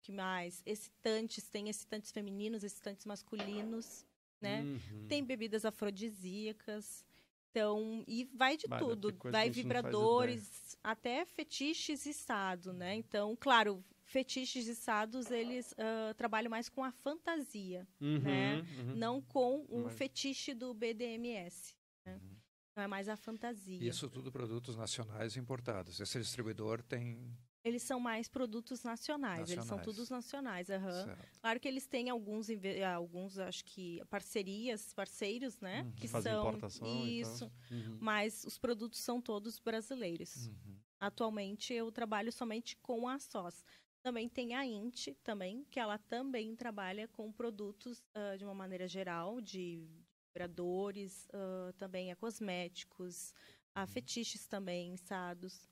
que 0.02 0.12
mais? 0.12 0.64
Excitantes, 0.66 1.48
tem 1.50 1.70
excitantes 1.70 2.12
femininos, 2.12 2.64
excitantes 2.64 3.06
masculinos, 3.06 4.06
né? 4.42 4.62
Uhum. 4.62 5.08
Tem 5.08 5.24
bebidas 5.24 5.66
afrodisíacas. 5.66 7.06
Então, 7.52 8.04
e 8.08 8.24
vai 8.34 8.56
de 8.56 8.66
tudo, 8.80 9.14
vai 9.26 9.50
vibradores, 9.50 10.78
até 10.82 11.26
fetiches 11.26 12.06
e 12.06 12.12
estado, 12.12 12.72
né? 12.72 12.96
Então, 12.96 13.36
claro, 13.38 13.84
fetiches 14.06 14.68
e 14.68 14.72
estados, 14.72 15.30
eles 15.30 15.74
uh, 15.74 16.14
trabalham 16.16 16.50
mais 16.50 16.70
com 16.70 16.82
a 16.82 16.92
fantasia, 16.92 17.86
uhum, 18.00 18.20
né? 18.20 18.62
Uhum. 18.78 18.96
Não 18.96 19.22
com 19.22 19.66
o 19.70 19.84
Mas... 19.84 19.98
fetiche 19.98 20.54
do 20.54 20.74
BDMS, 20.74 21.76
né? 22.06 22.14
Uhum. 22.14 22.38
Então, 22.72 22.84
é 22.86 22.88
mais 22.88 23.10
a 23.10 23.18
fantasia. 23.18 23.86
Isso 23.86 24.10
tudo 24.10 24.32
produtos 24.32 24.78
nacionais 24.78 25.36
importados. 25.36 26.00
Esse 26.00 26.20
distribuidor 26.20 26.82
tem 26.82 27.38
eles 27.64 27.84
são 27.84 28.00
mais 28.00 28.28
produtos 28.28 28.84
nacionais, 28.84 29.42
nacionais. 29.42 29.52
eles 29.52 29.66
são 29.66 29.80
todos 29.80 30.10
nacionais. 30.10 30.70
Uhum. 30.70 31.16
Claro 31.40 31.60
que 31.60 31.68
eles 31.68 31.86
têm 31.86 32.10
alguns, 32.10 32.48
alguns, 32.96 33.38
acho 33.38 33.64
que, 33.66 34.02
parcerias, 34.10 34.94
parceiros, 34.94 35.60
né? 35.60 35.84
Uhum. 35.84 35.92
Que 35.92 36.08
Fazem 36.08 36.32
são 36.32 36.42
importação, 36.42 37.08
isso. 37.08 37.52
Uhum. 37.70 37.98
Mas 38.02 38.44
os 38.46 38.58
produtos 38.58 39.00
são 39.00 39.22
todos 39.22 39.60
brasileiros. 39.60 40.48
Uhum. 40.48 40.80
Atualmente 41.00 41.74
eu 41.74 41.92
trabalho 41.92 42.32
somente 42.32 42.76
com 42.78 43.08
a 43.08 43.20
SOS. 43.20 43.64
Também 44.02 44.28
tem 44.28 44.56
a 44.56 44.66
INT 44.66 45.16
também, 45.24 45.64
que 45.70 45.80
ela 45.80 46.00
também 46.00 46.56
trabalha 46.56 47.08
com 47.10 47.32
produtos 47.32 48.00
uh, 48.16 48.38
de 48.38 48.44
uma 48.44 48.56
maneira 48.56 48.88
geral, 48.88 49.40
de 49.40 49.88
vibradores, 50.28 51.28
uh, 51.28 51.72
também 51.74 52.12
a 52.12 52.16
cosméticos, 52.16 53.32
a 53.76 53.82
uhum. 53.82 53.88
fetiches 53.88 54.48
também, 54.48 54.98
sados 54.98 55.71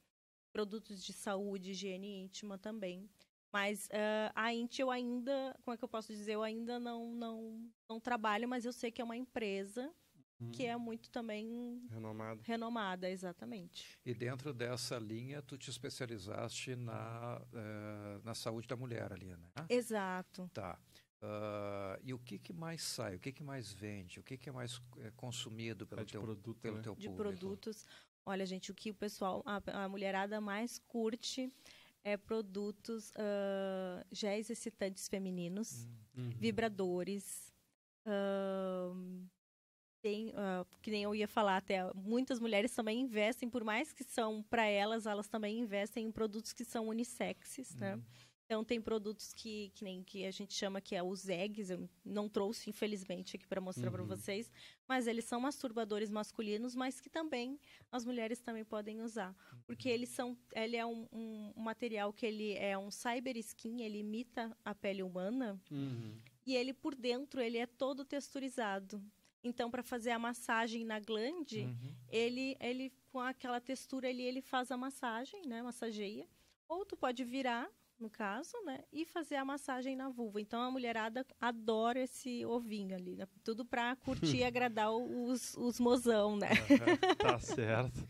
produtos 0.51 1.03
de 1.03 1.13
saúde, 1.13 1.71
higiene 1.71 2.21
íntima 2.21 2.57
também. 2.57 3.09
Mas 3.51 3.87
uh, 3.87 4.31
a 4.35 4.53
Int 4.53 4.79
eu 4.79 4.91
ainda, 4.91 5.57
como 5.63 5.73
é 5.73 5.77
que 5.77 5.83
eu 5.83 5.89
posso 5.89 6.13
dizer, 6.13 6.33
eu 6.33 6.43
ainda 6.43 6.79
não, 6.79 7.11
não, 7.13 7.71
não 7.89 7.99
trabalho, 7.99 8.47
mas 8.47 8.63
eu 8.63 8.71
sei 8.71 8.91
que 8.91 9.01
é 9.01 9.03
uma 9.03 9.17
empresa 9.17 9.91
hum. 10.39 10.51
que 10.51 10.65
é 10.65 10.77
muito 10.77 11.09
também 11.09 11.81
renomada. 11.89 12.41
Renomada, 12.43 13.09
exatamente. 13.09 13.97
E 14.05 14.13
dentro 14.13 14.53
dessa 14.53 14.99
linha, 14.99 15.41
tu 15.41 15.57
te 15.57 15.69
especializaste 15.69 16.75
na, 16.75 17.41
uh, 17.41 18.23
na 18.23 18.35
saúde 18.35 18.67
da 18.67 18.75
mulher 18.75 19.11
ali, 19.11 19.35
né? 19.35 19.49
Exato. 19.67 20.49
Tá. 20.53 20.79
Uh, 21.21 21.99
e 22.01 22.13
o 22.13 22.19
que, 22.19 22.39
que 22.39 22.53
mais 22.53 22.81
sai? 22.81 23.15
O 23.15 23.19
que, 23.19 23.33
que 23.33 23.43
mais 23.43 23.73
vende? 23.73 24.21
O 24.21 24.23
que, 24.23 24.37
que 24.37 24.47
é 24.47 24.53
mais 24.53 24.81
é, 24.99 25.11
consumido 25.17 25.85
pelo, 25.85 26.01
é 26.01 26.05
teu, 26.05 26.21
produto, 26.21 26.61
pelo 26.61 26.77
né? 26.77 26.81
teu 26.81 26.95
de 26.95 27.09
público? 27.09 27.33
De 27.33 27.37
produtos. 27.39 27.85
Olha, 28.25 28.45
gente, 28.45 28.71
o 28.71 28.75
que 28.75 28.91
o 28.91 28.95
pessoal, 28.95 29.43
a, 29.45 29.83
a 29.83 29.89
mulherada 29.89 30.39
mais 30.39 30.79
curte 30.79 31.51
é 32.03 32.15
produtos 32.15 33.11
uh, 33.11 34.05
géis 34.11 34.49
excitantes 34.49 35.07
femininos, 35.07 35.87
uhum. 36.15 36.29
vibradores. 36.37 37.53
Uh, 38.05 39.27
tem, 40.01 40.29
uh, 40.29 40.65
que 40.81 40.91
nem 40.91 41.03
eu 41.03 41.13
ia 41.13 41.27
falar 41.27 41.57
até, 41.57 41.91
muitas 41.93 42.39
mulheres 42.39 42.73
também 42.73 43.01
investem, 43.01 43.49
por 43.49 43.63
mais 43.63 43.91
que 43.91 44.03
são 44.03 44.41
para 44.43 44.65
elas, 44.65 45.05
elas 45.05 45.27
também 45.27 45.59
investem 45.59 46.05
em 46.05 46.11
produtos 46.11 46.53
que 46.53 46.63
são 46.63 46.87
unissexes, 46.87 47.75
né? 47.75 47.95
uhum. 47.95 47.97
né? 47.97 48.03
Então 48.49 48.63
tem 48.63 48.81
produtos 48.81 49.31
que, 49.31 49.71
que 49.75 49.83
nem 49.83 50.03
que 50.03 50.25
a 50.25 50.31
gente 50.31 50.55
chama 50.55 50.81
que 50.81 50.95
é 50.95 51.03
os 51.03 51.29
eggs, 51.29 51.71
eu 51.71 51.87
não 52.03 52.27
trouxe 52.27 52.67
infelizmente 52.67 53.35
aqui 53.35 53.45
para 53.45 53.61
mostrar 53.61 53.91
uhum. 53.91 53.91
para 53.91 54.03
vocês, 54.03 54.51
mas 54.87 55.05
eles 55.05 55.25
são 55.25 55.39
masturbadores 55.39 56.09
masculinos, 56.09 56.73
mas 56.73 56.99
que 56.99 57.11
também 57.11 57.59
as 57.91 58.03
mulheres 58.03 58.41
também 58.41 58.65
podem 58.65 59.03
usar, 59.03 59.35
porque 59.67 59.89
uhum. 59.89 59.93
eles 59.93 60.09
são, 60.09 60.35
ele 60.55 60.75
é 60.75 60.83
um, 60.83 61.07
um, 61.11 61.53
um, 61.55 61.61
material 61.61 62.11
que 62.11 62.25
ele 62.25 62.53
é 62.53 62.75
um 62.75 62.89
cyber 62.89 63.37
skin, 63.37 63.83
ele 63.83 63.99
imita 63.99 64.51
a 64.65 64.73
pele 64.73 65.03
humana 65.03 65.61
uhum. 65.69 66.17
e 66.43 66.55
ele 66.55 66.73
por 66.73 66.95
dentro 66.95 67.39
ele 67.39 67.59
é 67.59 67.67
todo 67.67 68.03
texturizado. 68.03 68.99
Então, 69.43 69.69
para 69.69 69.83
fazer 69.83 70.09
a 70.09 70.19
massagem 70.19 70.83
na 70.83 70.99
glande, 70.99 71.59
uhum. 71.59 71.95
ele, 72.09 72.57
ele 72.59 72.91
com 73.11 73.19
aquela 73.19 73.61
textura 73.61 74.09
ali, 74.09 74.23
ele 74.23 74.41
faz 74.41 74.69
a 74.69 74.75
massagem, 74.75 75.43
né? 75.45 75.61
Massageia. 75.61 76.27
Ou 76.67 76.83
tu 76.85 76.97
pode 76.97 77.23
virar 77.23 77.69
no 77.99 78.09
caso, 78.09 78.53
né? 78.65 78.79
E 78.91 79.05
fazer 79.05 79.35
a 79.35 79.45
massagem 79.45 79.95
na 79.95 80.09
vulva. 80.09 80.39
Então 80.39 80.61
a 80.61 80.71
mulherada 80.71 81.25
adora 81.39 81.99
esse 81.99 82.45
ovinho 82.45 82.95
ali, 82.95 83.15
né? 83.15 83.27
Tudo 83.43 83.65
para 83.65 83.95
curtir 83.97 84.37
e 84.37 84.43
agradar 84.45 84.91
os, 84.91 85.55
os 85.57 85.79
mozão, 85.79 86.37
né? 86.37 86.49
Uhum, 86.49 87.15
tá 87.15 87.39
certo. 87.39 88.07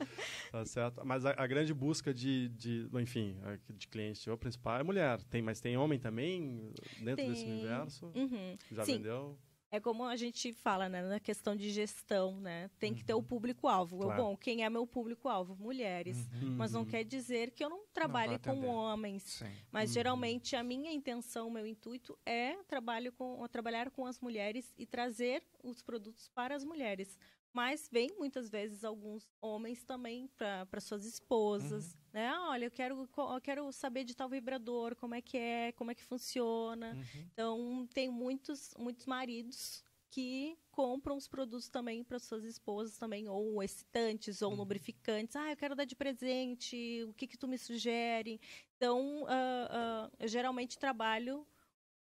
Tá 0.52 0.66
certo. 0.66 1.02
Mas 1.06 1.26
a, 1.26 1.34
a, 1.38 1.48
grande 1.48 1.74
busca 1.74 2.14
de, 2.14 2.50
de, 2.50 2.88
enfim, 2.94 3.38
de 3.70 3.88
cliente, 3.88 4.30
o 4.30 4.38
principal 4.38 4.80
é 4.80 4.84
mulher. 4.84 5.22
Tem, 5.24 5.42
mas 5.42 5.60
tem 5.60 5.78
homem 5.78 6.00
também 6.00 6.72
dentro 6.98 7.16
tem. 7.18 7.30
desse 7.30 7.46
universo? 7.46 8.12
Uhum. 8.16 8.58
Já 8.72 8.86
Sim. 8.86 8.98
vendeu? 8.98 9.38
É 9.72 9.80
como 9.80 10.04
a 10.04 10.16
gente 10.16 10.52
fala, 10.52 10.90
né, 10.90 11.02
na 11.04 11.20
questão 11.20 11.56
de 11.56 11.70
gestão, 11.70 12.40
né? 12.40 12.72
Tem 12.80 12.94
que 12.94 13.04
ter 13.04 13.14
o 13.14 13.18
uhum. 13.18 13.24
público-alvo. 13.24 14.00
Claro. 14.00 14.24
Bom, 14.24 14.38
quem 14.38 14.64
é 14.64 14.70
meu 14.70 14.88
público-alvo? 14.88 15.56
Mulheres. 15.56 16.18
Uhum. 16.42 16.56
Mas 16.58 16.74
não 16.74 16.84
quer 16.84 17.04
dizer 17.04 17.52
que 17.52 17.64
eu 17.64 17.70
não 17.70 17.86
trabalhe 17.94 18.34
não 18.34 18.40
com 18.40 18.66
homens. 18.68 19.24
Sim. 19.24 19.52
Mas 19.72 19.92
uhum. 19.92 19.94
geralmente 19.94 20.56
a 20.56 20.64
minha 20.64 20.92
intenção, 20.92 21.48
o 21.48 21.52
meu 21.52 21.68
intuito 21.68 22.18
é 22.26 22.56
trabalho 22.68 23.12
com, 23.12 23.48
trabalhar 23.48 23.92
com 23.92 24.08
as 24.08 24.20
mulheres 24.20 24.74
e 24.76 24.88
trazer 24.88 25.44
os 25.64 25.84
produtos 25.84 26.30
para 26.30 26.56
as 26.56 26.64
mulheres. 26.64 27.18
Mas 27.52 27.90
vem 27.92 28.10
muitas 28.18 28.50
vezes 28.50 28.84
alguns 28.84 29.28
homens 29.42 29.84
também 29.84 30.30
para 30.38 30.80
suas 30.80 31.04
esposas, 31.04 31.94
uhum. 31.94 32.00
né? 32.14 32.40
Olha, 32.42 32.66
eu 32.66 32.72
quero, 32.72 33.10
eu 33.18 33.42
quero 33.42 33.72
saber 33.72 34.04
de 34.04 34.16
tal 34.16 34.30
vibrador, 34.30 34.96
como 34.96 35.16
é 35.16 35.22
que 35.22 35.38
é, 35.38 35.72
como 35.72 35.90
é 35.92 35.96
que 35.96 36.04
funciona. 36.04 36.94
Uhum. 36.94 37.28
Então, 37.34 37.90
tem 37.94 38.10
muitos, 38.10 38.74
muitos 38.78 39.06
maridos 39.06 39.84
que 40.12 40.58
compram 40.72 41.16
os 41.18 41.28
produtos 41.28 41.70
também 41.70 42.04
para 42.04 42.20
suas 42.20 42.44
esposas 42.44 42.98
também, 42.98 43.28
ou 43.28 43.62
excitantes, 43.62 44.42
ou 44.42 44.52
uhum. 44.52 44.58
lubrificantes. 44.58 45.36
Ah, 45.36 45.52
eu 45.52 45.58
quero 45.58 45.76
dar 45.76 45.86
de 45.86 45.96
presente, 45.96 47.04
o 47.08 47.14
que 47.14 47.28
que 47.28 47.38
tu 47.38 47.48
me 47.48 47.58
sugere? 47.58 48.40
Então, 48.76 49.24
uh, 49.24 49.26
uh, 49.26 50.12
eu 50.20 50.28
geralmente 50.28 50.78
trabalho 50.78 51.46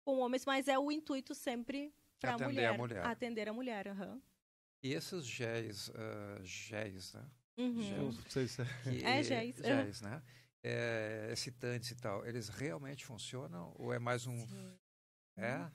com 0.05 0.19
homens, 0.19 0.45
mas 0.45 0.69
é 0.69 0.79
o 0.79 0.93
intuito 0.93 1.35
sempre 1.35 1.93
para 2.21 2.35
a 2.35 2.39
mulher, 2.39 2.79
mulher. 2.79 3.05
Atender 3.05 3.49
a 3.49 3.53
mulher, 3.53 3.89
uhum. 3.89 4.21
E 4.83 4.93
esses 4.93 5.27
géis, 5.27 5.89
uh, 5.89 6.45
géis, 6.45 7.13
né? 7.15 7.27
Uhum. 7.59 8.13
Géis, 8.29 8.57
que, 8.57 9.05
é 9.05 9.23
géis. 9.23 9.57
Géis, 9.57 10.01
né? 10.03 10.23
É, 10.63 11.29
excitantes 11.33 11.91
e 11.91 11.97
tal, 11.97 12.27
eles 12.27 12.49
realmente 12.49 13.05
funcionam 13.05 13.73
ou 13.77 13.93
é 13.93 13.99
mais 13.99 14.27
um... 14.27 14.47
Sim. 14.47 14.79
É? 15.37 15.71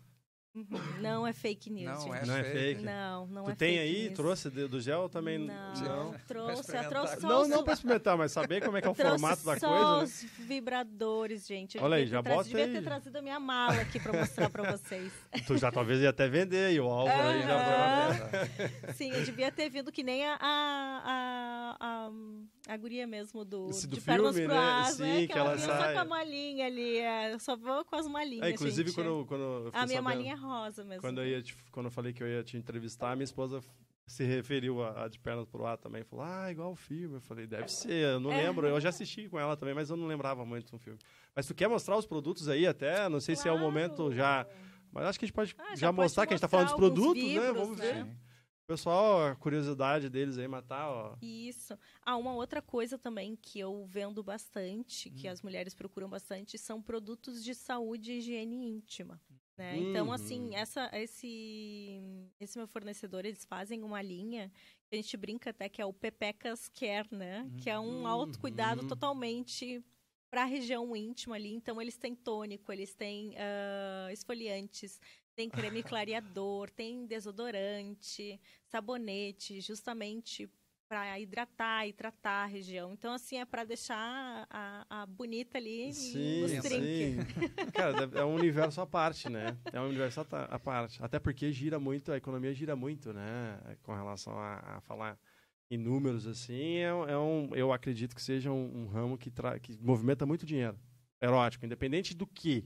Uhum. 0.53 0.67
Não 0.99 1.25
é 1.25 1.31
fake 1.31 1.69
news. 1.69 2.03
Não, 2.05 2.13
é, 2.13 2.25
não 2.25 2.35
é 2.35 2.43
fake. 2.43 2.83
Não, 2.83 3.27
não 3.27 3.43
tu 3.45 3.51
é 3.51 3.55
tem 3.55 3.77
fake 3.77 3.79
aí? 3.79 4.03
news. 4.03 4.15
Trouxe 4.15 4.49
do 4.49 4.81
gel 4.81 5.07
também? 5.07 5.37
Não, 5.37 5.73
não. 5.75 6.15
trouxe. 6.27 6.75
Eu 6.75 6.83
trouxe 6.89 7.21
não, 7.21 7.47
não 7.47 7.63
para 7.63 7.73
experimentar, 7.73 8.17
mas 8.17 8.33
saber 8.33 8.61
como 8.61 8.75
é 8.75 8.81
que 8.81 8.87
é 8.87 8.91
o 8.91 8.93
formato 8.93 9.45
da 9.45 9.57
só 9.57 9.69
coisa. 9.69 10.03
os 10.03 10.23
né? 10.23 10.29
vibradores, 10.39 11.47
gente. 11.47 11.77
Eu 11.77 11.83
Olha 11.83 11.95
aí, 11.95 12.05
já 12.05 12.21
bota 12.21 12.43
devia 12.49 12.67
ter 12.67 12.83
trazido 12.83 13.17
a 13.17 13.21
minha 13.21 13.39
mala 13.39 13.81
aqui 13.81 13.97
para 13.97 14.19
mostrar 14.19 14.49
para 14.49 14.71
vocês. 14.71 15.13
Tu 15.47 15.57
já 15.57 15.71
talvez 15.71 16.01
ia 16.01 16.09
até 16.09 16.27
vender 16.27 16.65
aí, 16.65 16.79
o 16.79 16.85
alvo 16.85 17.11
uh 17.11 17.17
-huh. 17.17 17.29
aí 17.29 17.41
já 17.43 18.93
Sim, 18.93 19.11
eu 19.11 19.23
devia 19.23 19.51
ter 19.51 19.69
vindo 19.69 19.89
que 19.91 20.03
nem 20.03 20.25
a, 20.25 20.37
a, 20.41 21.77
a, 21.79 22.11
a 22.73 22.77
guria 22.77 23.07
mesmo 23.07 23.45
do, 23.45 23.69
Esse 23.69 23.87
do 23.87 23.95
de 23.95 24.01
filme, 24.01 24.47
né? 24.47 24.57
As, 24.57 24.95
Sim, 24.95 25.03
né? 25.03 25.27
que, 25.27 25.37
ela, 25.37 25.51
ela 25.51 25.59
sai. 25.59 25.87
Só 25.87 25.93
com 25.93 25.99
a 25.99 26.05
malinha 26.05 26.65
ali, 26.65 26.97
é, 26.97 27.39
só 27.39 27.55
vou 27.55 27.85
com 27.85 27.95
as 27.95 28.07
malinhas, 28.07 28.47
é, 28.47 28.49
Inclusive, 28.51 28.89
gente. 28.89 28.95
quando, 28.95 29.25
quando 29.25 29.69
A 29.73 29.85
minha 29.85 30.01
malinha 30.01 30.33
é 30.33 30.40
rosa 30.41 30.83
mesmo. 30.83 31.01
Quando 31.01 31.21
eu, 31.21 31.27
ia 31.27 31.41
te, 31.41 31.55
quando 31.71 31.85
eu 31.85 31.91
falei 31.91 32.13
que 32.13 32.23
eu 32.23 32.27
ia 32.27 32.43
te 32.43 32.57
entrevistar, 32.57 33.15
minha 33.15 33.23
esposa 33.23 33.61
se 34.05 34.23
referiu 34.23 34.83
a, 34.83 35.05
a 35.05 35.07
De 35.07 35.19
Pernas 35.19 35.47
pro 35.47 35.65
Ar 35.65 35.77
também. 35.77 36.03
Falou, 36.03 36.25
ah, 36.25 36.51
igual 36.51 36.71
o 36.71 36.75
filme. 36.75 37.15
Eu 37.15 37.21
falei, 37.21 37.47
deve 37.47 37.69
ser, 37.69 38.13
eu 38.13 38.19
não 38.19 38.31
é. 38.31 38.43
lembro. 38.43 38.67
Eu 38.67 38.79
já 38.79 38.89
assisti 38.89 39.29
com 39.29 39.39
ela 39.39 39.55
também, 39.55 39.73
mas 39.73 39.89
eu 39.89 39.95
não 39.95 40.07
lembrava 40.07 40.45
muito 40.45 40.71
do 40.71 40.77
filme. 40.77 40.99
Mas 41.35 41.45
tu 41.45 41.55
quer 41.55 41.67
mostrar 41.69 41.97
os 41.97 42.05
produtos 42.05 42.49
aí 42.49 42.67
até? 42.67 43.07
Não 43.07 43.19
sei 43.19 43.35
claro. 43.35 43.49
se 43.49 43.55
é 43.55 43.59
o 43.59 43.59
momento 43.59 44.11
já... 44.11 44.45
Mas 44.91 45.05
acho 45.05 45.19
que 45.19 45.23
a 45.23 45.27
gente 45.27 45.35
pode 45.35 45.55
ah, 45.57 45.69
já, 45.69 45.75
já 45.75 45.91
mostrar 45.91 46.27
que 46.27 46.33
a 46.33 46.35
gente 46.35 46.43
está 46.43 46.49
falando 46.49 46.67
dos 46.67 46.75
produtos, 46.75 47.23
né? 47.23 47.51
Vamos 47.53 47.77
né? 47.77 47.93
ver. 47.93 48.05
Sim. 48.05 48.17
Pessoal, 48.67 49.27
a 49.27 49.35
curiosidade 49.35 50.09
deles 50.09 50.37
aí 50.37 50.47
matar, 50.47 50.89
ó. 50.89 51.17
Isso. 51.21 51.77
Ah, 52.05 52.15
uma 52.15 52.33
outra 52.33 52.61
coisa 52.61 52.97
também 52.97 53.35
que 53.35 53.59
eu 53.59 53.85
vendo 53.85 54.23
bastante, 54.23 55.09
hum. 55.09 55.13
que 55.13 55.27
as 55.27 55.41
mulheres 55.41 55.73
procuram 55.73 56.09
bastante, 56.09 56.57
são 56.57 56.81
produtos 56.81 57.43
de 57.43 57.53
saúde 57.53 58.13
e 58.13 58.17
higiene 58.19 58.69
íntima. 58.69 59.19
Né? 59.61 59.75
Uhum. 59.75 59.89
Então, 59.91 60.11
assim, 60.11 60.55
essa, 60.55 60.89
esse, 60.91 62.01
esse 62.39 62.57
meu 62.57 62.67
fornecedor, 62.67 63.25
eles 63.25 63.45
fazem 63.45 63.83
uma 63.83 64.01
linha 64.01 64.51
que 64.87 64.95
a 64.95 64.95
gente 64.95 65.15
brinca 65.15 65.51
até 65.51 65.69
que 65.69 65.79
é 65.79 65.85
o 65.85 65.93
Pepecas 65.93 66.67
Care, 66.67 67.07
né? 67.11 67.43
Uhum. 67.43 67.57
Que 67.57 67.69
é 67.69 67.79
um 67.79 68.07
autocuidado 68.07 68.81
uhum. 68.81 68.87
totalmente 68.87 69.83
para 70.31 70.41
a 70.41 70.45
região 70.45 70.95
íntima 70.95 71.35
ali. 71.35 71.53
Então, 71.53 71.79
eles 71.79 71.95
têm 71.95 72.15
tônico, 72.15 72.71
eles 72.71 72.95
têm 72.95 73.35
uh, 73.35 74.09
esfoliantes, 74.11 74.99
tem 75.35 75.47
creme 75.47 75.83
clareador, 75.83 76.71
tem 76.71 77.05
desodorante, 77.05 78.41
sabonete, 78.65 79.61
justamente 79.61 80.49
para 80.91 81.17
hidratar 81.17 81.87
e 81.87 81.93
tratar 81.93 82.43
a 82.43 82.45
região. 82.45 82.91
Então, 82.91 83.13
assim, 83.13 83.37
é 83.37 83.45
para 83.45 83.63
deixar 83.63 84.45
a, 84.49 84.85
a, 84.89 85.05
bonita 85.05 85.57
ali 85.57 85.93
sim, 85.93 86.41
nos 86.41 86.51
sim. 86.51 87.15
Cara, 87.71 88.09
é 88.13 88.25
um 88.25 88.35
universo 88.35 88.81
à 88.81 88.85
parte, 88.85 89.29
né? 89.29 89.57
É 89.71 89.79
um 89.79 89.87
universo 89.87 90.19
à 90.19 90.59
parte. 90.59 91.01
Até 91.01 91.17
porque 91.17 91.49
gira 91.53 91.79
muito, 91.79 92.11
a 92.11 92.17
economia 92.17 92.53
gira 92.53 92.75
muito, 92.75 93.13
né? 93.13 93.57
Com 93.83 93.95
relação 93.95 94.37
a, 94.37 94.57
a 94.57 94.81
falar 94.81 95.17
em 95.69 95.77
números, 95.77 96.27
assim, 96.27 96.79
é, 96.79 96.89
é, 96.89 97.17
um, 97.17 97.55
eu 97.55 97.71
acredito 97.71 98.13
que 98.13 98.21
seja 98.21 98.51
um, 98.51 98.81
um 98.81 98.87
ramo 98.87 99.17
que, 99.17 99.31
que 99.61 99.79
movimenta 99.81 100.25
muito 100.25 100.45
dinheiro. 100.45 100.77
Erótico, 101.21 101.65
independente 101.65 102.13
do 102.13 102.27
que, 102.27 102.65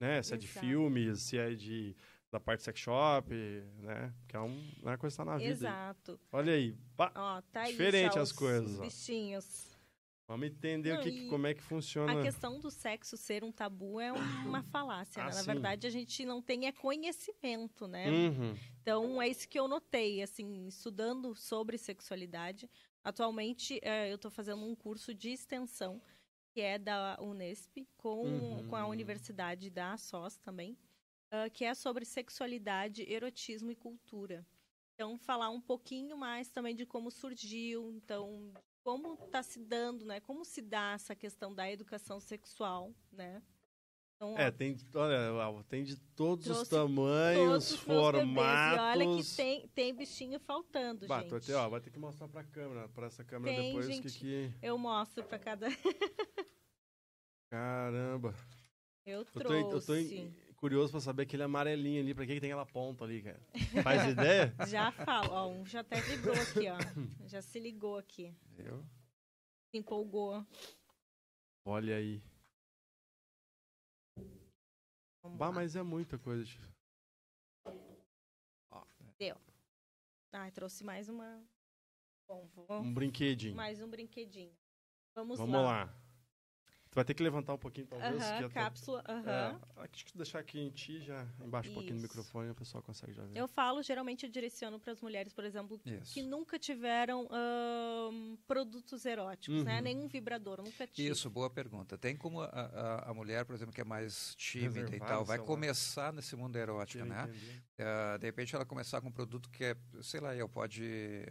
né? 0.00 0.22
Se 0.22 0.32
Exato. 0.32 0.34
é 0.34 0.38
de 0.38 0.48
filmes, 0.48 1.20
se 1.20 1.36
é 1.36 1.50
de 1.50 1.94
da 2.36 2.40
parte 2.40 2.62
sex 2.62 2.78
shop, 2.78 3.34
né? 3.78 4.12
Que 4.28 4.36
é, 4.36 4.40
um, 4.40 4.72
é 4.82 4.88
uma 4.88 4.98
coisa 4.98 5.16
que 5.16 5.24
tá 5.24 5.24
na 5.24 5.38
vida. 5.38 5.50
Exato. 5.50 6.12
Aí. 6.12 6.18
Olha 6.32 6.52
aí. 6.52 6.76
Ó, 7.14 7.40
tá 7.50 7.64
diferente 7.64 8.18
as 8.18 8.30
coisas. 8.30 8.78
Bichinhos. 8.78 9.74
Vamos 10.28 10.48
entender 10.48 10.92
Não, 10.92 11.00
o 11.00 11.02
que, 11.02 11.28
como 11.28 11.46
é 11.46 11.54
que 11.54 11.62
funciona. 11.62 12.20
A 12.20 12.22
questão 12.22 12.58
do 12.58 12.68
sexo 12.68 13.16
ser 13.16 13.44
um 13.44 13.52
tabu 13.52 14.00
é 14.00 14.12
uma 14.12 14.62
falácia. 14.70 15.22
Ah, 15.22 15.28
né? 15.28 15.34
Na 15.34 15.42
verdade, 15.42 15.86
a 15.86 15.90
gente 15.90 16.24
não 16.24 16.42
tem 16.42 16.66
é 16.66 16.72
conhecimento, 16.72 17.86
né? 17.86 18.10
Uhum. 18.10 18.56
Então, 18.82 19.22
é 19.22 19.28
isso 19.28 19.48
que 19.48 19.58
eu 19.58 19.68
notei, 19.68 20.22
assim, 20.22 20.66
estudando 20.66 21.34
sobre 21.34 21.78
sexualidade. 21.78 22.68
Atualmente, 23.04 23.78
é, 23.82 24.10
eu 24.10 24.16
estou 24.16 24.30
fazendo 24.30 24.62
um 24.64 24.74
curso 24.74 25.14
de 25.14 25.30
extensão, 25.30 26.02
que 26.50 26.60
é 26.60 26.76
da 26.76 27.16
Unesp, 27.20 27.86
com, 27.96 28.24
uhum. 28.24 28.68
com 28.68 28.74
a 28.74 28.84
Universidade 28.84 29.70
da 29.70 29.96
SOS 29.96 30.36
também 30.38 30.76
uh, 31.32 31.50
que 31.52 31.64
é 31.64 31.74
sobre 31.74 32.04
sexualidade, 32.04 33.02
erotismo 33.10 33.70
e 33.70 33.76
cultura. 33.76 34.46
Então, 34.94 35.18
falar 35.18 35.50
um 35.50 35.60
pouquinho 35.60 36.16
mais 36.16 36.48
também 36.48 36.74
de 36.74 36.86
como 36.86 37.10
surgiu, 37.10 37.92
então, 37.92 38.52
como 38.82 39.14
está 39.26 39.42
se 39.42 39.58
dando, 39.58 40.06
né? 40.06 40.20
Como 40.20 40.44
se 40.44 40.62
dá 40.62 40.92
essa 40.94 41.14
questão 41.14 41.54
da 41.54 41.70
educação 41.70 42.18
sexual, 42.18 42.94
né? 43.12 43.42
Então, 44.16 44.38
é, 44.38 44.50
tem, 44.50 44.74
olha, 44.94 45.62
tem 45.64 45.84
de 45.84 45.98
todos 45.98 46.46
os 46.48 46.66
tamanhos, 46.66 47.46
todos 47.46 47.72
os 47.72 47.80
formatos. 47.80 48.78
E 48.78 48.80
olha 48.80 49.22
que 49.22 49.36
tem, 49.36 49.68
tem 49.68 49.94
bichinho 49.94 50.40
faltando, 50.40 51.06
bah, 51.06 51.20
gente. 51.20 51.44
Ter, 51.44 51.52
ó, 51.52 51.68
vai 51.68 51.82
ter 51.82 51.90
que 51.90 51.98
mostrar 51.98 52.26
para 52.26 52.40
a 52.40 52.44
câmera, 52.44 52.88
para 52.88 53.08
essa 53.08 53.22
câmera 53.22 53.54
tem, 53.54 53.66
depois 53.66 53.86
gente, 53.86 54.08
que, 54.10 54.18
que... 54.18 54.54
Eu 54.62 54.78
mostro 54.78 55.22
para 55.22 55.38
cada... 55.38 55.68
Caramba. 57.50 58.34
Eu 59.04 59.24
trouxe. 59.24 59.54
Eu 59.54 59.68
tô, 59.68 59.76
eu 59.76 59.86
tô 59.86 59.94
em, 59.94 60.34
curioso 60.56 60.90
pra 60.90 61.00
saber 61.00 61.22
aquele 61.22 61.42
amarelinho 61.42 62.00
ali, 62.00 62.14
pra 62.14 62.26
que, 62.26 62.34
que 62.34 62.40
tem 62.40 62.50
aquela 62.50 62.66
ponta 62.66 63.04
ali, 63.04 63.22
cara. 63.22 63.40
Faz 63.82 64.10
ideia? 64.10 64.54
Já 64.66 64.90
falo, 64.90 65.32
ó, 65.32 65.48
um 65.48 65.64
já 65.64 65.80
até 65.80 66.00
ligou 66.00 66.32
aqui, 66.32 66.68
ó. 66.68 67.26
Já 67.28 67.40
se 67.42 67.60
ligou 67.60 67.96
aqui. 67.96 68.34
Eu? 68.58 68.84
Se 69.70 69.78
empolgou. 69.78 70.44
Olha 71.64 71.96
aí. 71.96 72.22
Vamos 75.22 75.38
bah, 75.38 75.46
lá. 75.48 75.52
mas 75.52 75.76
é 75.76 75.82
muita 75.82 76.18
coisa. 76.18 76.50
Ó, 78.70 78.84
Deu. 79.18 79.36
Ah, 80.32 80.50
trouxe 80.50 80.84
mais 80.84 81.08
uma. 81.08 81.42
Bom, 82.28 82.48
vou... 82.54 82.80
Um 82.82 82.92
brinquedinho. 82.92 83.56
Mais 83.56 83.80
um 83.80 83.88
brinquedinho. 83.88 84.54
Vamos, 85.14 85.38
Vamos 85.38 85.54
lá. 85.54 85.84
lá 85.84 86.05
vai 86.96 87.04
ter 87.04 87.12
que 87.12 87.22
levantar 87.22 87.52
um 87.52 87.58
pouquinho, 87.58 87.86
talvez. 87.86 88.14
Uh 88.14 88.18
-huh, 88.18 88.50
cápsula, 88.50 89.04
uh 89.06 89.22
-huh. 89.22 89.60
é, 89.76 89.84
acho 89.92 90.06
que 90.06 90.16
deixar 90.16 90.38
aqui 90.38 90.58
em 90.58 90.70
ti, 90.70 90.98
já 91.00 91.26
embaixo 91.44 91.68
Isso. 91.68 91.78
um 91.78 91.82
pouquinho 91.82 91.98
do 91.98 92.02
microfone, 92.02 92.50
o 92.50 92.54
pessoal 92.54 92.82
consegue 92.82 93.12
já 93.12 93.22
ver. 93.22 93.38
Eu 93.38 93.46
falo, 93.46 93.82
geralmente 93.82 94.24
eu 94.24 94.32
direciono 94.32 94.80
para 94.80 94.92
as 94.92 95.02
mulheres, 95.02 95.34
por 95.34 95.44
exemplo, 95.44 95.78
Isso. 95.84 96.14
que 96.14 96.22
nunca 96.22 96.58
tiveram 96.58 97.28
um, 97.30 98.38
produtos 98.46 99.04
eróticos, 99.04 99.62
né? 99.62 99.76
uhum. 99.76 99.76
né? 99.76 99.80
Nenhum 99.82 100.08
vibrador, 100.08 100.62
nunca 100.62 100.86
tive. 100.86 101.10
Isso, 101.10 101.28
boa 101.28 101.50
pergunta. 101.50 101.98
Tem 101.98 102.16
como 102.16 102.40
a, 102.40 102.46
a, 102.46 103.10
a 103.10 103.14
mulher, 103.14 103.44
por 103.44 103.54
exemplo, 103.54 103.74
que 103.74 103.82
é 103.82 103.84
mais 103.84 104.34
tímida 104.34 104.80
Reservar 104.80 104.96
e 104.96 105.12
tal, 105.12 105.24
vai 105.24 105.38
começar 105.38 106.14
nesse 106.14 106.34
mundo 106.34 106.56
erótico, 106.56 107.04
né? 107.04 107.30
Uh, 107.78 108.18
de 108.18 108.24
repente 108.24 108.54
ela 108.54 108.64
começar 108.64 109.02
com 109.02 109.08
um 109.08 109.12
produto 109.12 109.50
que 109.50 109.64
é, 109.64 109.76
sei 110.00 110.18
lá, 110.18 110.34
eu 110.34 110.48
pode 110.48 111.30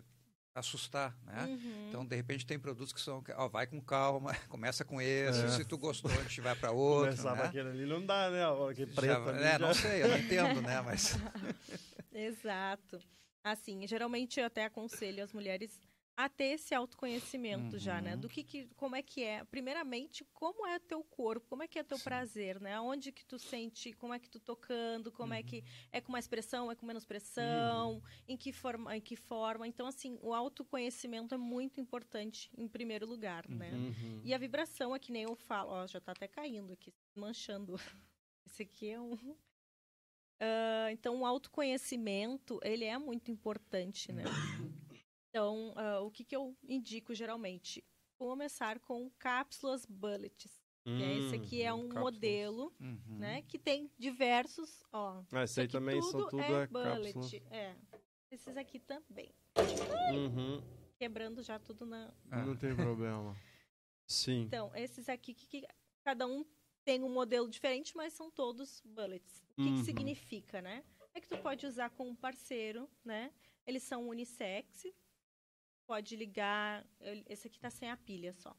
assustar, 0.55 1.13
né? 1.25 1.43
Uhum. 1.43 1.85
Então, 1.89 2.05
de 2.05 2.15
repente, 2.15 2.45
tem 2.45 2.57
produtos 2.57 2.93
que 2.93 3.01
são, 3.01 3.21
ó, 3.35 3.49
vai 3.49 3.67
com 3.67 3.81
calma, 3.81 4.33
começa 4.47 4.85
com 4.85 5.01
esse, 5.01 5.43
é. 5.43 5.49
se 5.49 5.65
tu 5.65 5.77
gostou, 5.77 6.09
a 6.09 6.23
gente 6.23 6.39
vai 6.39 6.55
para 6.55 6.71
outro, 6.71 7.11
Começar 7.11 7.35
né? 7.35 7.43
aquele 7.43 7.69
ali 7.69 7.85
não 7.85 8.03
dá, 8.03 8.31
né? 8.31 8.41
Aquele 8.71 8.91
preto 8.91 9.25
já, 9.25 9.31
é, 9.31 9.51
já... 9.51 9.59
não 9.59 9.73
sei, 9.73 10.03
eu 10.03 10.07
não 10.07 10.17
entendo, 10.17 10.61
né? 10.61 10.81
Mas... 10.81 11.17
Exato. 12.13 12.99
Assim, 13.43 13.85
geralmente 13.85 14.39
eu 14.39 14.45
até 14.45 14.63
aconselho 14.63 15.23
as 15.23 15.33
mulheres 15.33 15.79
a 16.17 16.29
ter 16.29 16.45
esse 16.45 16.73
autoconhecimento 16.73 17.73
uhum. 17.73 17.79
já, 17.79 18.01
né? 18.01 18.15
Do 18.15 18.29
que, 18.29 18.43
que, 18.43 18.67
como 18.75 18.95
é 18.95 19.01
que 19.01 19.21
é, 19.21 19.43
primeiramente, 19.43 20.23
como 20.33 20.65
é 20.65 20.79
teu 20.79 21.03
corpo, 21.03 21.47
como 21.49 21.63
é 21.63 21.67
que 21.67 21.77
é 21.77 21.83
teu 21.83 21.97
Sim. 21.97 22.03
prazer, 22.03 22.61
né? 22.61 22.79
Onde 22.79 23.11
que 23.11 23.25
tu 23.25 23.37
sente, 23.37 23.91
como 23.93 24.13
é 24.13 24.19
que 24.19 24.29
tu 24.29 24.39
tocando, 24.39 25.11
como 25.11 25.33
uhum. 25.33 25.39
é 25.39 25.43
que 25.43 25.57
uhum. 25.57 25.89
é 25.91 26.01
com 26.01 26.11
mais 26.11 26.27
pressão, 26.27 26.71
é 26.71 26.75
com 26.75 26.85
menos 26.85 27.05
pressão, 27.05 27.95
uhum. 27.95 28.01
em 28.29 28.37
que 28.37 28.53
forma, 28.53 28.95
em 28.95 29.01
que 29.01 29.15
forma. 29.15 29.67
Então, 29.67 29.87
assim, 29.87 30.17
o 30.21 30.33
autoconhecimento 30.33 31.35
é 31.35 31.37
muito 31.37 31.81
importante 31.81 32.49
em 32.57 32.67
primeiro 32.67 33.05
lugar, 33.05 33.47
né? 33.49 33.71
Uhum. 33.73 34.21
E 34.23 34.33
a 34.33 34.37
vibração 34.37 34.95
é 34.95 34.99
que 34.99 35.11
nem 35.11 35.23
eu 35.23 35.35
falo, 35.35 35.71
ó, 35.71 35.85
já 35.85 35.99
tá 35.99 36.13
até 36.13 36.27
caindo 36.29 36.71
aqui, 36.71 36.93
manchando. 37.13 37.75
Esse 38.45 38.63
aqui 38.63 38.89
é 38.89 39.01
um 39.01 39.13
uh, 39.13 40.89
então, 40.91 41.19
o 41.19 41.25
autoconhecimento, 41.25 42.59
ele 42.63 42.85
é 42.85 42.97
muito 42.97 43.31
importante, 43.31 44.13
né? 44.13 44.23
Então, 45.35 45.73
uh, 45.73 46.01
o 46.05 46.09
que, 46.09 46.23
que 46.23 46.33
eu 46.33 46.55
indico 46.65 47.13
geralmente? 47.13 47.83
Começar 48.17 48.79
com 48.79 49.11
cápsulas 49.19 49.85
bullets. 49.85 50.63
Hum, 50.85 50.97
esse 50.97 51.35
aqui 51.35 51.61
é 51.61 51.73
um 51.73 51.89
cápsulas. 51.89 52.03
modelo, 52.05 52.73
uhum. 52.79 53.17
né? 53.19 53.41
Que 53.41 53.59
tem 53.59 53.91
diversos, 53.97 54.81
ó. 54.93 55.21
Ah, 55.33 55.43
esse 55.43 55.59
aí 55.59 55.67
também 55.67 55.99
tudo 55.99 56.11
são 56.11 56.29
tudo 56.29 56.41
é, 56.41 56.63
é 56.63 56.67
bullet. 56.67 57.43
É. 57.51 57.75
Esses 58.31 58.55
aqui 58.55 58.79
também. 58.79 59.35
Uhum. 60.13 60.63
Quebrando 60.97 61.43
já 61.43 61.59
tudo 61.59 61.85
na. 61.85 62.13
Ah. 62.31 62.45
Não 62.45 62.55
tem 62.55 62.73
problema. 62.73 63.35
Sim. 64.07 64.43
Então, 64.43 64.73
esses 64.73 65.09
aqui 65.09 65.33
que, 65.33 65.47
que, 65.47 65.67
cada 66.01 66.25
um 66.25 66.45
tem 66.85 67.03
um 67.03 67.09
modelo 67.09 67.49
diferente, 67.49 67.93
mas 67.97 68.13
são 68.13 68.31
todos 68.31 68.81
bullets. 68.85 69.43
O 69.51 69.55
que, 69.55 69.61
uhum. 69.63 69.75
que 69.75 69.83
significa, 69.83 70.61
né? 70.61 70.81
É 71.13 71.19
que 71.19 71.27
tu 71.27 71.37
pode 71.39 71.65
usar 71.65 71.89
com 71.89 72.07
um 72.07 72.15
parceiro, 72.15 72.89
né? 73.03 73.33
Eles 73.67 73.83
são 73.83 74.07
unissex. 74.07 74.85
Pode 75.87 76.15
ligar. 76.15 76.85
Esse 77.27 77.47
aqui 77.47 77.59
tá 77.59 77.69
sem 77.69 77.89
a 77.89 77.97
pilha 77.97 78.33
só. 78.33 78.55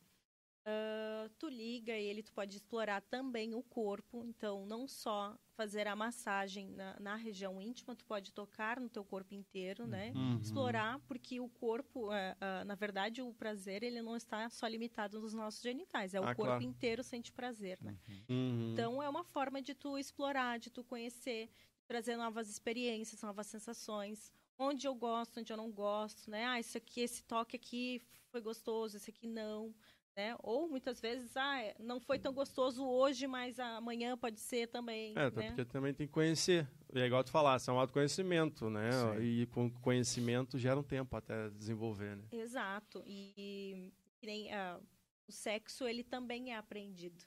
Uh, 0.66 1.28
tu 1.38 1.48
liga 1.48 1.92
ele, 1.92 2.24
tu 2.24 2.32
pode 2.32 2.56
explorar 2.56 3.00
também 3.02 3.54
o 3.54 3.62
corpo, 3.62 4.24
então 4.26 4.66
não 4.66 4.88
só 4.88 5.38
fazer 5.54 5.86
a 5.86 5.94
massagem 5.94 6.70
na, 6.70 6.98
na 6.98 7.14
região 7.14 7.62
íntima, 7.62 7.94
tu 7.94 8.04
pode 8.04 8.32
tocar 8.32 8.80
no 8.80 8.88
teu 8.88 9.04
corpo 9.04 9.32
inteiro, 9.32 9.86
né? 9.86 10.12
Uhum. 10.16 10.40
Explorar, 10.40 10.98
porque 11.06 11.38
o 11.38 11.48
corpo, 11.48 12.08
uh, 12.08 12.10
uh, 12.10 12.64
na 12.64 12.74
verdade, 12.74 13.22
o 13.22 13.32
prazer 13.32 13.84
ele 13.84 14.02
não 14.02 14.16
está 14.16 14.50
só 14.50 14.66
limitado 14.66 15.20
nos 15.20 15.32
nossos 15.32 15.62
genitais, 15.62 16.14
é 16.14 16.20
o 16.20 16.24
ah, 16.24 16.34
corpo 16.34 16.50
claro. 16.50 16.64
inteiro 16.64 17.04
sente 17.04 17.30
prazer, 17.30 17.78
né? 17.80 17.96
Uhum. 18.28 18.72
Então 18.72 19.00
é 19.00 19.08
uma 19.08 19.22
forma 19.22 19.62
de 19.62 19.72
tu 19.72 19.96
explorar, 19.96 20.58
de 20.58 20.68
tu 20.68 20.82
conhecer, 20.82 21.48
de 21.78 21.86
trazer 21.86 22.16
novas 22.16 22.50
experiências, 22.50 23.22
novas 23.22 23.46
sensações, 23.46 24.32
onde 24.58 24.86
eu 24.86 24.94
gosto, 24.94 25.40
onde 25.40 25.52
eu 25.52 25.56
não 25.56 25.70
gosto, 25.70 26.30
né? 26.30 26.44
Ah, 26.46 26.60
isso 26.60 26.76
aqui, 26.76 27.00
esse 27.00 27.22
toque 27.22 27.56
aqui 27.56 28.02
foi 28.30 28.40
gostoso, 28.40 28.96
esse 28.96 29.10
aqui 29.10 29.26
não. 29.26 29.74
Né? 30.16 30.34
Ou 30.42 30.66
muitas 30.66 30.98
vezes, 30.98 31.36
ah, 31.36 31.60
é, 31.60 31.76
não 31.78 32.00
foi 32.00 32.18
tão 32.18 32.32
gostoso 32.32 32.82
hoje, 32.86 33.26
mas 33.26 33.60
amanhã 33.60 34.16
pode 34.16 34.40
ser 34.40 34.66
também. 34.68 35.12
É, 35.12 35.30
né? 35.30 35.30
porque 35.30 35.64
também 35.66 35.92
tem 35.92 36.06
que 36.06 36.12
conhecer. 36.12 36.66
E 36.94 37.00
é 37.00 37.06
igual 37.06 37.22
tu 37.22 37.30
falasse, 37.30 37.68
é 37.68 37.72
um 37.72 37.78
autoconhecimento, 37.78 38.70
né? 38.70 38.90
Sim. 38.92 39.20
E 39.20 39.46
com 39.48 39.70
conhecimento 39.70 40.58
gera 40.58 40.80
um 40.80 40.82
tempo 40.82 41.14
até 41.14 41.50
desenvolver, 41.50 42.16
né? 42.16 42.24
Exato. 42.32 43.02
E, 43.04 43.92
e 44.22 44.26
nem, 44.26 44.48
uh, 44.48 44.82
o 45.28 45.32
sexo, 45.32 45.86
ele 45.86 46.02
também 46.02 46.52
é 46.52 46.56
aprendido. 46.56 47.22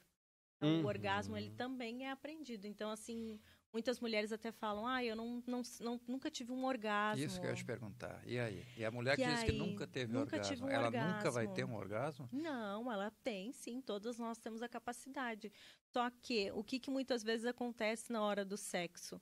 Uhum. 0.60 0.82
O 0.82 0.86
orgasmo, 0.86 1.36
ele 1.36 1.50
também 1.50 2.06
é 2.06 2.10
aprendido. 2.10 2.66
Então, 2.66 2.90
assim, 2.90 3.38
Muitas 3.72 4.00
mulheres 4.00 4.32
até 4.32 4.50
falam, 4.50 4.84
ah, 4.84 5.04
eu 5.04 5.14
não, 5.14 5.42
não, 5.46 5.62
não, 5.80 6.00
nunca 6.08 6.28
tive 6.28 6.50
um 6.50 6.64
orgasmo. 6.64 7.24
Isso 7.24 7.40
que 7.40 7.46
eu 7.46 7.50
ia 7.50 7.56
te 7.56 7.64
perguntar. 7.64 8.20
E 8.26 8.36
aí? 8.36 8.66
E 8.76 8.84
a 8.84 8.90
mulher 8.90 9.14
que, 9.16 9.22
que 9.22 9.30
diz 9.30 9.44
que 9.44 9.52
nunca 9.52 9.86
teve 9.86 10.12
nunca 10.12 10.36
orgasmo, 10.36 10.66
um 10.66 10.70
ela 10.70 10.86
orgasmo. 10.86 11.14
nunca 11.14 11.30
vai 11.30 11.46
ter 11.48 11.64
um 11.64 11.74
orgasmo? 11.76 12.28
Não, 12.32 12.90
ela 12.90 13.12
tem, 13.22 13.52
sim. 13.52 13.80
Todas 13.80 14.18
nós 14.18 14.38
temos 14.38 14.60
a 14.60 14.68
capacidade. 14.68 15.52
Só 15.84 16.10
que 16.10 16.50
o 16.50 16.64
que, 16.64 16.80
que 16.80 16.90
muitas 16.90 17.22
vezes 17.22 17.46
acontece 17.46 18.12
na 18.12 18.20
hora 18.22 18.44
do 18.44 18.56
sexo? 18.56 19.20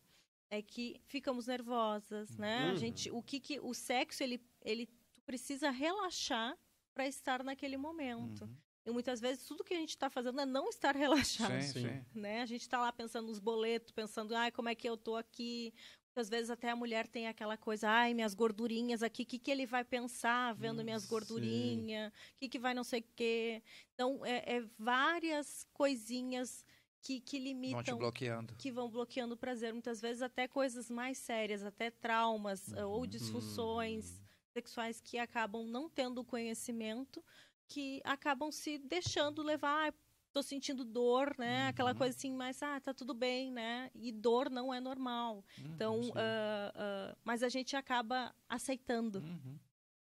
É 0.51 0.63
que 0.63 0.99
ficamos 1.05 1.47
nervosas, 1.47 2.35
né? 2.39 2.67
Uhum. 2.67 2.73
A 2.73 2.75
gente, 2.77 3.11
o 3.11 3.23
que, 3.23 3.39
que 3.39 3.61
o 3.61 3.75
sexo 3.75 4.23
ele, 4.23 4.41
ele 4.65 4.89
precisa 5.27 5.69
relaxar 5.69 6.57
para 6.95 7.07
estar 7.07 7.45
naquele 7.45 7.77
momento. 7.77 8.45
Uhum. 8.45 8.57
E 8.89 8.91
muitas 8.91 9.21
vezes 9.21 9.45
tudo 9.45 9.63
que 9.63 9.75
a 9.75 9.77
gente 9.77 9.91
está 9.91 10.09
fazendo 10.09 10.41
é 10.41 10.47
não 10.47 10.71
estar 10.71 10.97
relaxado. 10.97 11.61
Sim, 11.61 11.83
sim. 11.83 12.05
Né? 12.15 12.41
A 12.41 12.47
gente 12.47 12.63
está 12.63 12.81
lá 12.81 12.91
pensando 12.91 13.27
nos 13.27 13.39
boletos, 13.39 13.93
pensando, 13.93 14.35
ai, 14.35 14.51
como 14.51 14.71
é 14.71 14.75
que 14.75 14.89
eu 14.89 14.97
tô 14.97 15.15
aqui? 15.15 15.75
Muitas 16.07 16.31
vezes 16.31 16.49
até 16.49 16.71
a 16.71 16.75
mulher 16.75 17.07
tem 17.07 17.29
aquela 17.29 17.59
coisa, 17.59 17.87
ai, 17.87 18.15
minhas 18.15 18.35
gordurinhas 18.35 19.03
aqui, 19.03 19.25
o 19.25 19.27
que, 19.27 19.39
que 19.39 19.51
ele 19.51 19.67
vai 19.67 19.85
pensar 19.85 20.55
vendo 20.55 20.81
hum, 20.81 20.85
minhas 20.85 21.05
gordurinhas? 21.05 22.11
O 22.11 22.39
que, 22.41 22.49
que 22.49 22.59
vai 22.59 22.73
não 22.73 22.83
sei 22.83 23.01
o 23.01 23.05
quê? 23.15 23.63
Então, 23.93 24.25
é, 24.25 24.57
é 24.57 24.65
várias 24.79 25.67
coisinhas 25.75 26.65
que, 27.03 27.21
que 27.21 27.39
limitam. 27.39 27.83
Vão 27.83 27.85
te 27.85 27.95
bloqueando. 27.95 28.55
Que 28.57 28.73
vão 28.73 28.89
bloqueando 28.89 29.35
o 29.35 29.37
prazer. 29.37 29.75
Muitas 29.75 30.01
vezes 30.01 30.23
até 30.23 30.49
coisas 30.49 30.91
mais 30.91 31.19
sérias, 31.19 31.63
até 31.63 31.91
traumas 31.91 32.69
uhum. 32.69 32.89
ou 32.89 33.07
disfunções 33.07 34.09
uhum. 34.09 34.25
sexuais 34.55 34.99
que 34.99 35.19
acabam 35.19 35.67
não 35.67 35.91
tendo 35.91 36.25
conhecimento 36.25 37.23
que 37.69 38.01
acabam 38.05 38.51
se 38.51 38.79
deixando 38.79 39.43
levar, 39.43 39.95
tô 40.33 40.43
sentindo 40.43 40.85
dor, 40.85 41.35
né? 41.39 41.65
Uhum. 41.65 41.69
Aquela 41.69 41.95
coisa 41.95 42.17
assim, 42.17 42.33
mas 42.33 42.63
ah, 42.63 42.81
tá 42.81 42.95
tudo 42.95 43.15
bem, 43.15 43.53
né? 43.53 43.91
E 43.95 44.11
dor 44.11 44.51
não 44.51 44.73
é 44.73 44.81
normal. 44.81 45.45
Uhum, 45.59 45.73
então, 45.75 46.01
uh, 46.01 46.11
uh, 46.11 47.17
mas 47.25 47.43
a 47.43 47.49
gente 47.49 47.77
acaba 47.77 48.35
aceitando. 48.49 49.19
Uhum. 49.19 49.59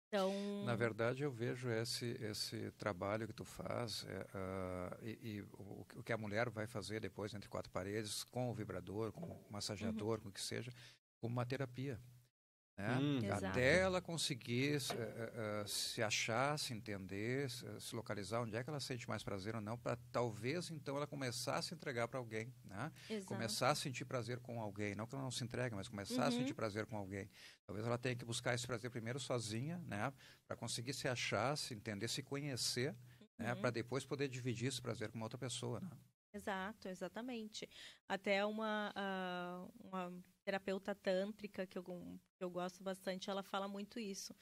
Então... 0.07 0.33
Na 0.65 0.75
verdade, 0.75 1.23
eu 1.23 1.31
vejo 1.31 1.69
esse, 1.69 2.17
esse 2.21 2.71
trabalho 2.71 3.27
que 3.27 3.33
tu 3.33 3.45
faz 3.45 4.05
é, 4.09 4.27
uh, 4.35 5.05
e, 5.05 5.37
e 5.37 5.41
o, 5.53 5.85
o, 5.95 6.03
que 6.03 6.11
a 6.11 6.17
mulher 6.17 6.49
vai 6.49 6.67
fazer 6.67 6.99
depois 6.99 7.33
entre 7.33 7.47
quatro 7.49 7.71
paredes, 7.71 8.23
com 8.25 8.49
o 8.49 8.53
vibrador, 8.53 9.13
com 9.13 9.25
o 9.25 9.45
massageador, 9.49 10.17
uhum. 10.17 10.23
com 10.23 10.29
o 10.29 10.33
que 10.33 10.41
seja, 10.41 10.71
como 11.19 11.33
uma 11.33 11.45
terapia. 11.45 11.97
Né? 12.77 12.97
Hum. 12.99 13.19
Até 13.31 13.79
ela 13.79 14.01
conseguir 14.01 14.77
uh, 14.77 15.63
uh, 15.63 15.67
se 15.67 16.01
achar, 16.01 16.57
se 16.57 16.73
entender, 16.73 17.49
se, 17.49 17.65
se, 17.79 17.95
localizar 17.95 18.41
onde 18.41 18.55
é 18.55 18.63
que 18.63 18.69
ela 18.69 18.79
sente 18.79 19.07
mais 19.07 19.23
prazer 19.23 19.55
ou 19.55 19.61
não, 19.61 19.77
para 19.77 19.97
talvez 20.11 20.71
então 20.71 20.97
ela 20.97 21.05
começar 21.05 21.57
a 21.57 21.61
se 21.61 21.73
entregar 21.73 22.07
para 22.07 22.17
alguém, 22.17 22.53
né? 22.65 22.91
começar 23.25 23.69
a 23.69 23.75
sentir 23.75 24.05
prazer 24.05 24.39
com 24.39 24.61
alguém, 24.61 24.95
não 24.95 25.05
que 25.05 25.13
ela 25.13 25.23
não 25.23 25.31
se 25.31 25.43
entregue, 25.43 25.75
mas 25.75 25.87
começar 25.87 26.23
uhum. 26.23 26.27
a 26.27 26.31
sentir 26.31 26.53
prazer 26.53 26.85
com 26.85 26.97
alguém. 26.97 27.29
Talvez 27.65 27.85
ela 27.85 27.97
tenha 27.97 28.15
que 28.15 28.25
buscar 28.25 28.55
esse 28.55 28.65
prazer 28.65 28.89
primeiro 28.89 29.19
sozinha, 29.19 29.77
né? 29.87 30.11
para 30.47 30.55
conseguir 30.55 30.93
se 30.93 31.07
achar, 31.07 31.55
se 31.57 31.73
entender, 31.73 32.07
se 32.07 32.23
conhecer, 32.23 32.93
né? 32.93 32.97
uhum. 33.39 33.45
né? 33.45 33.55
para 33.55 33.69
depois 33.69 34.05
poder 34.05 34.27
dividir 34.27 34.69
esse 34.69 34.81
prazer 34.81 35.11
com 35.11 35.21
outra 35.21 35.37
pessoa. 35.37 35.79
Né? 35.79 35.89
Exato, 36.33 36.87
exatamente. 36.87 37.67
Até 38.07 38.45
uma, 38.45 38.93
uh, 38.95 39.87
uma 39.87 40.13
terapeuta 40.43 40.95
tântrica 40.95 41.67
que 41.67 41.77
eu, 41.77 41.83
que 41.83 42.43
eu 42.43 42.49
gosto 42.49 42.83
bastante, 42.83 43.29
ela 43.29 43.43
fala 43.43 43.67
muito 43.67 43.99
isso. 43.99 44.33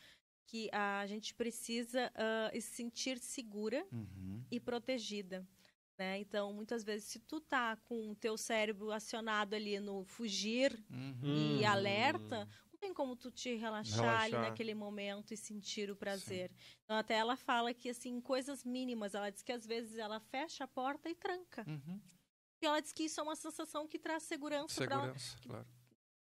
Que 0.45 0.69
a 0.71 1.05
gente 1.07 1.33
precisa 1.33 2.11
uh, 2.15 2.61
se 2.61 2.61
sentir 2.61 3.17
segura 3.19 3.85
uhum. 3.91 4.43
e 4.51 4.59
protegida. 4.59 5.47
Né? 5.97 6.19
Então, 6.19 6.53
muitas 6.53 6.83
vezes, 6.83 7.07
se 7.07 7.19
tu 7.19 7.41
tá 7.41 7.75
com 7.75 8.11
o 8.11 8.15
teu 8.15 8.37
cérebro 8.37 8.91
acionado 8.91 9.55
ali 9.55 9.79
no 9.79 10.05
fugir 10.05 10.81
uhum. 10.89 11.59
e 11.59 11.65
alerta, 11.65 12.47
tem 12.79 12.93
como 12.93 13.15
tu 13.15 13.29
te 13.29 13.55
relaxar, 13.55 14.01
relaxar, 14.01 14.23
ali 14.23 14.33
naquele 14.33 14.73
momento 14.73 15.33
e 15.33 15.37
sentir 15.37 15.91
o 15.91 15.95
prazer. 15.95 16.49
Sim. 16.49 16.75
Então, 16.83 16.97
até 16.97 17.15
ela 17.15 17.35
fala 17.35 17.73
que, 17.73 17.89
assim, 17.89 18.19
coisas 18.21 18.63
mínimas, 18.63 19.13
ela 19.13 19.29
diz 19.29 19.43
que 19.43 19.51
às 19.51 19.65
vezes 19.65 19.97
ela 19.97 20.19
fecha 20.19 20.63
a 20.63 20.67
porta 20.67 21.09
e 21.09 21.15
tranca. 21.15 21.65
Uhum. 21.67 22.01
E 22.61 22.65
ela 22.65 22.79
diz 22.79 22.91
que 22.91 23.03
isso 23.03 23.19
é 23.19 23.23
uma 23.23 23.35
sensação 23.35 23.87
que 23.87 23.97
traz 23.97 24.23
segurança, 24.23 24.73
segurança 24.73 25.37
pra, 25.37 25.47
claro 25.47 25.79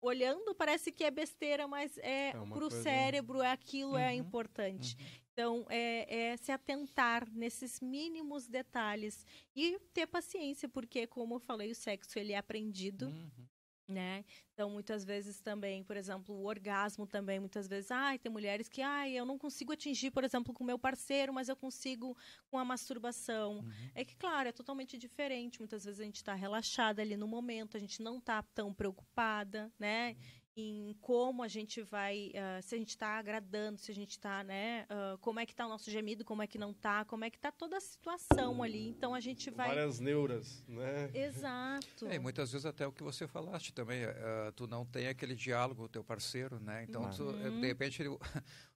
olhando 0.04 0.54
parece 0.54 0.92
que 0.92 1.04
é 1.04 1.10
besteira, 1.10 1.68
mas 1.68 1.98
é, 2.00 2.30
é 2.30 2.34
para 2.34 2.66
o 2.66 2.70
cérebro 2.70 3.42
é 3.42 3.52
aquilo 3.52 3.98
é 3.98 4.02
uhum, 4.02 4.10
é 4.10 4.16
importante. 4.16 4.98
Uhum. 5.00 5.06
Então 5.32 5.66
é, 5.70 6.32
é, 6.32 6.38
se 6.38 6.52
atentar 6.52 7.28
nesses 7.32 7.80
mínimos 7.80 8.48
detalhes 8.48 9.26
e 9.56 9.80
ter 9.94 10.06
paciência, 10.06 10.68
porque 10.68 11.08
como 11.08 11.36
eu 11.36 11.40
falei, 11.40 11.72
o 11.72 11.76
sexo 11.76 12.20
ele 12.20 12.34
é 12.34 12.38
aprendido. 12.38 13.08
Uhum 13.08 13.53
né? 13.94 14.26
Então, 14.54 14.70
muitas 14.70 15.06
vezes 15.06 15.40
também, 15.40 15.84
por 15.84 15.96
exemplo, 15.96 16.36
o 16.36 16.46
orgasmo 16.46 17.08
também, 17.08 17.40
muitas 17.40 17.68
vezes, 17.68 17.90
ai, 17.92 18.20
tem 18.20 18.32
mulheres 18.32 18.68
que, 18.68 18.82
ai, 18.82 19.14
eu 19.14 19.26
não 19.26 19.38
consigo 19.38 19.72
atingir, 19.72 20.12
por 20.12 20.24
exemplo, 20.24 20.54
com 20.54 20.64
o 20.64 20.68
meu 20.68 20.78
parceiro, 20.78 21.34
mas 21.34 21.48
eu 21.48 21.56
consigo 21.56 22.18
com 22.48 22.58
a 22.58 22.66
masturbação. 22.66 23.60
Uhum. 23.60 23.72
É 23.96 24.04
que, 24.04 24.16
claro, 24.16 24.50
é 24.50 24.52
totalmente 24.52 24.98
diferente. 24.98 25.60
Muitas 25.60 25.86
vezes 25.86 26.00
a 26.02 26.04
gente 26.04 26.18
está 26.18 26.34
relaxada 26.34 27.02
ali 27.02 27.16
no 27.16 27.28
momento, 27.28 27.78
a 27.78 27.80
gente 27.80 28.02
não 28.02 28.18
está 28.18 28.44
tão 28.44 28.74
preocupada, 28.74 29.72
né? 29.80 30.12
Uhum 30.12 30.43
em 30.56 30.96
como 31.02 31.42
a 31.42 31.48
gente 31.48 31.82
vai, 31.82 32.32
uh, 32.32 32.62
se 32.62 32.76
a 32.76 32.78
gente 32.78 32.90
está 32.90 33.18
agradando, 33.18 33.80
se 33.80 33.92
a 33.92 33.96
gente 33.96 34.12
está, 34.12 34.44
né, 34.44 34.86
uh, 34.86 35.18
como 35.18 35.40
é 35.40 35.46
que 35.46 35.54
está 35.54 35.66
o 35.66 35.70
nosso 35.70 35.90
gemido, 35.90 36.24
como 36.24 36.42
é 36.42 36.48
que 36.48 36.58
não 36.58 36.72
está, 36.72 37.04
como 37.06 37.26
é 37.26 37.30
que 37.30 37.38
está 37.38 37.52
toda 37.52 37.78
a 37.78 37.82
situação 37.82 38.62
ali. 38.62 38.88
Então 38.88 39.14
a 39.14 39.20
gente 39.20 39.50
vai 39.50 39.70
várias 39.70 40.00
neuras, 40.00 40.64
né? 40.68 41.10
Exato. 41.14 42.08
É, 42.08 42.16
e 42.16 42.20
muitas 42.20 42.52
vezes 42.52 42.66
até 42.66 42.86
o 42.86 42.92
que 42.92 43.04
você 43.04 43.28
falaste 43.28 43.74
também, 43.74 44.06
uh, 44.06 44.52
tu 44.56 44.68
não 44.68 44.86
tem 44.86 45.08
aquele 45.08 45.36
diálogo 45.36 45.82
com 45.82 45.86
o 45.86 45.90
teu 45.90 46.04
parceiro, 46.04 46.60
né? 46.60 46.86
Então 46.88 47.10
tu, 47.10 47.24
uhum. 47.24 47.60
de 47.60 47.68
repente 47.68 48.02
ele, 48.02 48.10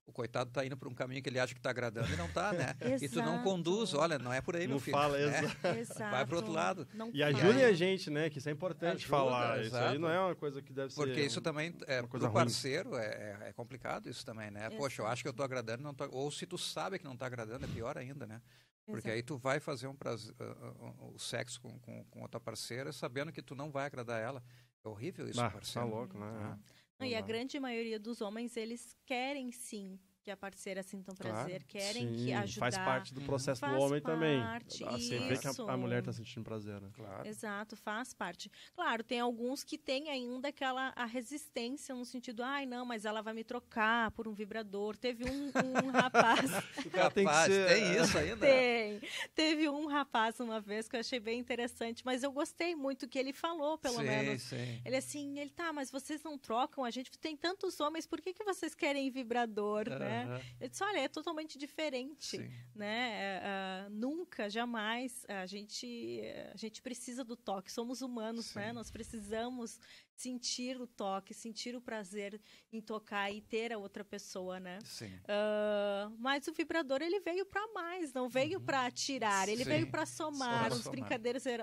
o 0.07 0.13
coitado 0.13 0.49
está 0.49 0.65
indo 0.65 0.77
para 0.77 0.87
um 0.87 0.93
caminho 0.93 1.21
que 1.21 1.29
ele 1.29 1.37
acha 1.37 1.53
que 1.53 1.59
está 1.59 1.69
agradando 1.69 2.11
e 2.11 2.15
não 2.15 2.27
está, 2.27 2.53
né? 2.53 2.73
e 3.01 3.09
tu 3.09 3.21
não 3.21 3.43
conduz, 3.43 3.93
olha, 3.93 4.17
não 4.17 4.31
é 4.31 4.39
por 4.41 4.55
aí, 4.55 4.65
meu 4.65 4.75
não 4.75 4.79
filho. 4.79 4.97
Fala, 4.97 5.17
né? 5.17 5.41
exato. 5.79 6.11
Vai 6.11 6.25
para 6.25 6.33
o 6.33 6.37
outro 6.37 6.53
lado. 6.53 6.87
Não 6.93 7.11
e 7.13 7.21
ajude 7.21 7.63
a 7.63 7.73
gente, 7.73 8.09
né? 8.09 8.29
Que 8.29 8.37
isso 8.37 8.47
é 8.47 8.51
importante 8.53 9.03
Ajuda, 9.03 9.09
falar. 9.09 9.59
Exato. 9.59 9.83
Isso 9.83 9.93
aí 9.93 9.97
não 9.99 10.09
é 10.09 10.19
uma 10.19 10.35
coisa 10.35 10.61
que 10.61 10.71
deve 10.71 10.93
ser. 10.93 10.95
Porque 10.95 11.21
isso 11.21 11.41
também, 11.41 11.75
é, 11.85 12.01
para 12.01 12.25
o 12.25 12.31
parceiro, 12.31 12.95
é, 12.95 13.05
é, 13.05 13.49
é, 13.49 13.53
complicado 13.53 14.09
isso 14.09 14.25
também, 14.25 14.49
né? 14.49 14.61
Exato. 14.61 14.77
Poxa, 14.77 15.01
eu 15.01 15.07
acho 15.07 15.21
que 15.21 15.27
eu 15.27 15.31
estou 15.31 15.43
agradando, 15.43 15.83
não 15.83 15.93
tô... 15.93 16.07
ou 16.11 16.31
se 16.31 16.45
tu 16.45 16.57
sabe 16.57 16.97
que 16.97 17.05
não 17.05 17.13
está 17.13 17.25
agradando, 17.25 17.65
é 17.65 17.67
pior 17.67 17.97
ainda, 17.97 18.25
né? 18.25 18.41
Porque 18.85 19.09
aí 19.09 19.21
tu 19.21 19.37
vai 19.37 19.59
fazer 19.59 19.87
um 19.87 19.95
prazer, 19.95 20.33
uh, 20.39 20.85
uh, 20.85 21.13
o 21.13 21.19
sexo 21.19 21.59
com, 21.59 21.77
com, 21.79 22.05
com 22.05 22.21
outra 22.21 22.39
parceira 22.39 22.93
sabendo 22.93 23.33
que 23.33 23.41
tu 23.41 23.53
não 23.53 23.69
vai 23.69 23.85
agradar 23.85 24.21
ela. 24.21 24.41
É 24.83 24.87
horrível 24.87 25.27
isso, 25.27 25.41
ah, 25.41 25.49
parceiro. 25.49 25.89
Tá 25.89 25.93
louco, 25.93 26.17
né? 26.17 26.25
Não, 26.25 26.59
e 27.05 27.15
a 27.15 27.21
grande 27.21 27.59
maioria 27.59 27.99
dos 27.99 28.21
homens, 28.21 28.57
eles 28.57 28.95
querem 29.05 29.51
sim 29.51 29.99
que 30.27 30.31
a 30.31 30.35
parceira 30.35 30.83
sintam 30.83 31.15
prazer, 31.15 31.63
claro, 31.63 31.65
querem 31.69 32.09
sim, 32.09 32.25
que 32.25 32.33
ajudar. 32.33 32.59
Faz 32.59 32.77
parte 32.77 33.13
do 33.13 33.21
processo 33.21 33.61
faz 33.61 33.71
do 33.71 33.79
homem 33.79 34.01
parte, 34.01 34.13
também. 34.13 34.99
Você 34.99 35.19
vê 35.19 35.37
que 35.37 35.47
a, 35.47 35.51
a 35.73 35.77
mulher 35.77 35.99
está 35.99 36.11
sentindo 36.11 36.43
prazer, 36.43 36.81
né? 36.81 36.89
Claro. 36.91 37.25
Exato, 37.25 37.77
faz 37.77 38.13
parte. 38.13 38.51
Claro, 38.75 39.05
tem 39.05 39.21
alguns 39.21 39.63
que 39.63 39.77
têm 39.77 40.09
ainda 40.09 40.49
aquela 40.49 40.91
a 40.97 41.05
resistência 41.05 41.95
no 41.95 42.03
sentido, 42.03 42.43
ai, 42.43 42.65
não, 42.65 42.85
mas 42.85 43.05
ela 43.05 43.21
vai 43.21 43.33
me 43.33 43.41
trocar 43.45 44.11
por 44.11 44.27
um 44.27 44.33
vibrador. 44.33 44.97
Teve 44.97 45.23
um, 45.23 45.45
um 45.85 45.91
rapaz. 45.95 46.51
rapaz, 46.51 47.13
tem, 47.13 47.25
ser... 47.45 47.67
tem 47.69 48.03
isso 48.03 48.17
ainda? 48.17 48.45
Tem. 48.45 49.01
Teve 49.33 49.69
um 49.69 49.87
rapaz 49.87 50.41
uma 50.41 50.59
vez 50.59 50.89
que 50.89 50.97
eu 50.97 50.99
achei 50.99 51.21
bem 51.21 51.39
interessante, 51.39 52.03
mas 52.03 52.21
eu 52.21 52.33
gostei 52.33 52.75
muito 52.75 53.07
que 53.07 53.17
ele 53.17 53.31
falou, 53.31 53.77
pelo 53.77 53.99
sim, 53.99 54.03
menos. 54.03 54.41
Sim. 54.41 54.81
Ele 54.83 54.97
assim, 54.97 55.39
ele 55.39 55.51
tá, 55.51 55.71
mas 55.71 55.89
vocês 55.89 56.21
não 56.21 56.37
trocam, 56.37 56.83
a 56.83 56.91
gente 56.91 57.17
tem 57.17 57.37
tantos 57.37 57.79
homens, 57.79 58.05
por 58.05 58.19
que, 58.19 58.33
que 58.33 58.43
vocês 58.43 58.75
querem 58.75 59.09
vibrador, 59.09 59.87
uh 59.87 59.91
-huh. 59.91 60.16
Né? 60.25 60.41
Eu 60.59 60.69
disse, 60.69 60.83
olha, 60.83 60.99
é 60.99 61.07
totalmente 61.07 61.57
diferente, 61.57 62.37
Sim. 62.37 62.51
né? 62.75 63.39
Uh, 63.87 63.89
nunca, 63.89 64.49
jamais 64.49 65.25
a 65.27 65.45
gente 65.45 66.21
a 66.53 66.57
gente 66.57 66.81
precisa 66.81 67.23
do 67.23 67.35
toque. 67.35 67.71
Somos 67.71 68.01
humanos, 68.01 68.53
né? 68.53 68.61
Sim. 68.61 68.67
né? 68.67 68.73
Nós 68.73 68.91
precisamos 68.91 69.79
sentir 70.17 70.81
o 70.81 70.87
toque, 70.87 71.33
sentir 71.33 71.75
o 71.75 71.81
prazer 71.81 72.41
em 72.73 72.81
tocar 72.81 73.31
e 73.31 73.39
ter 73.39 73.71
a 73.71 73.77
outra 73.77 74.03
pessoa, 74.03 74.59
né? 74.59 74.79
Sim. 74.83 75.13
Uh, 75.23 76.15
mas 76.17 76.47
o 76.47 76.53
vibrador 76.53 77.01
ele 77.03 77.19
veio 77.19 77.45
para 77.45 77.67
mais, 77.71 78.11
não 78.13 78.27
veio 78.27 78.57
uhum. 78.57 78.65
para 78.65 78.89
tirar, 78.89 79.47
ele 79.47 79.63
Sim. 79.63 79.69
veio 79.69 79.91
para 79.91 80.05
somar. 80.05 80.71
Os 80.71 80.83
somar. 80.83 80.95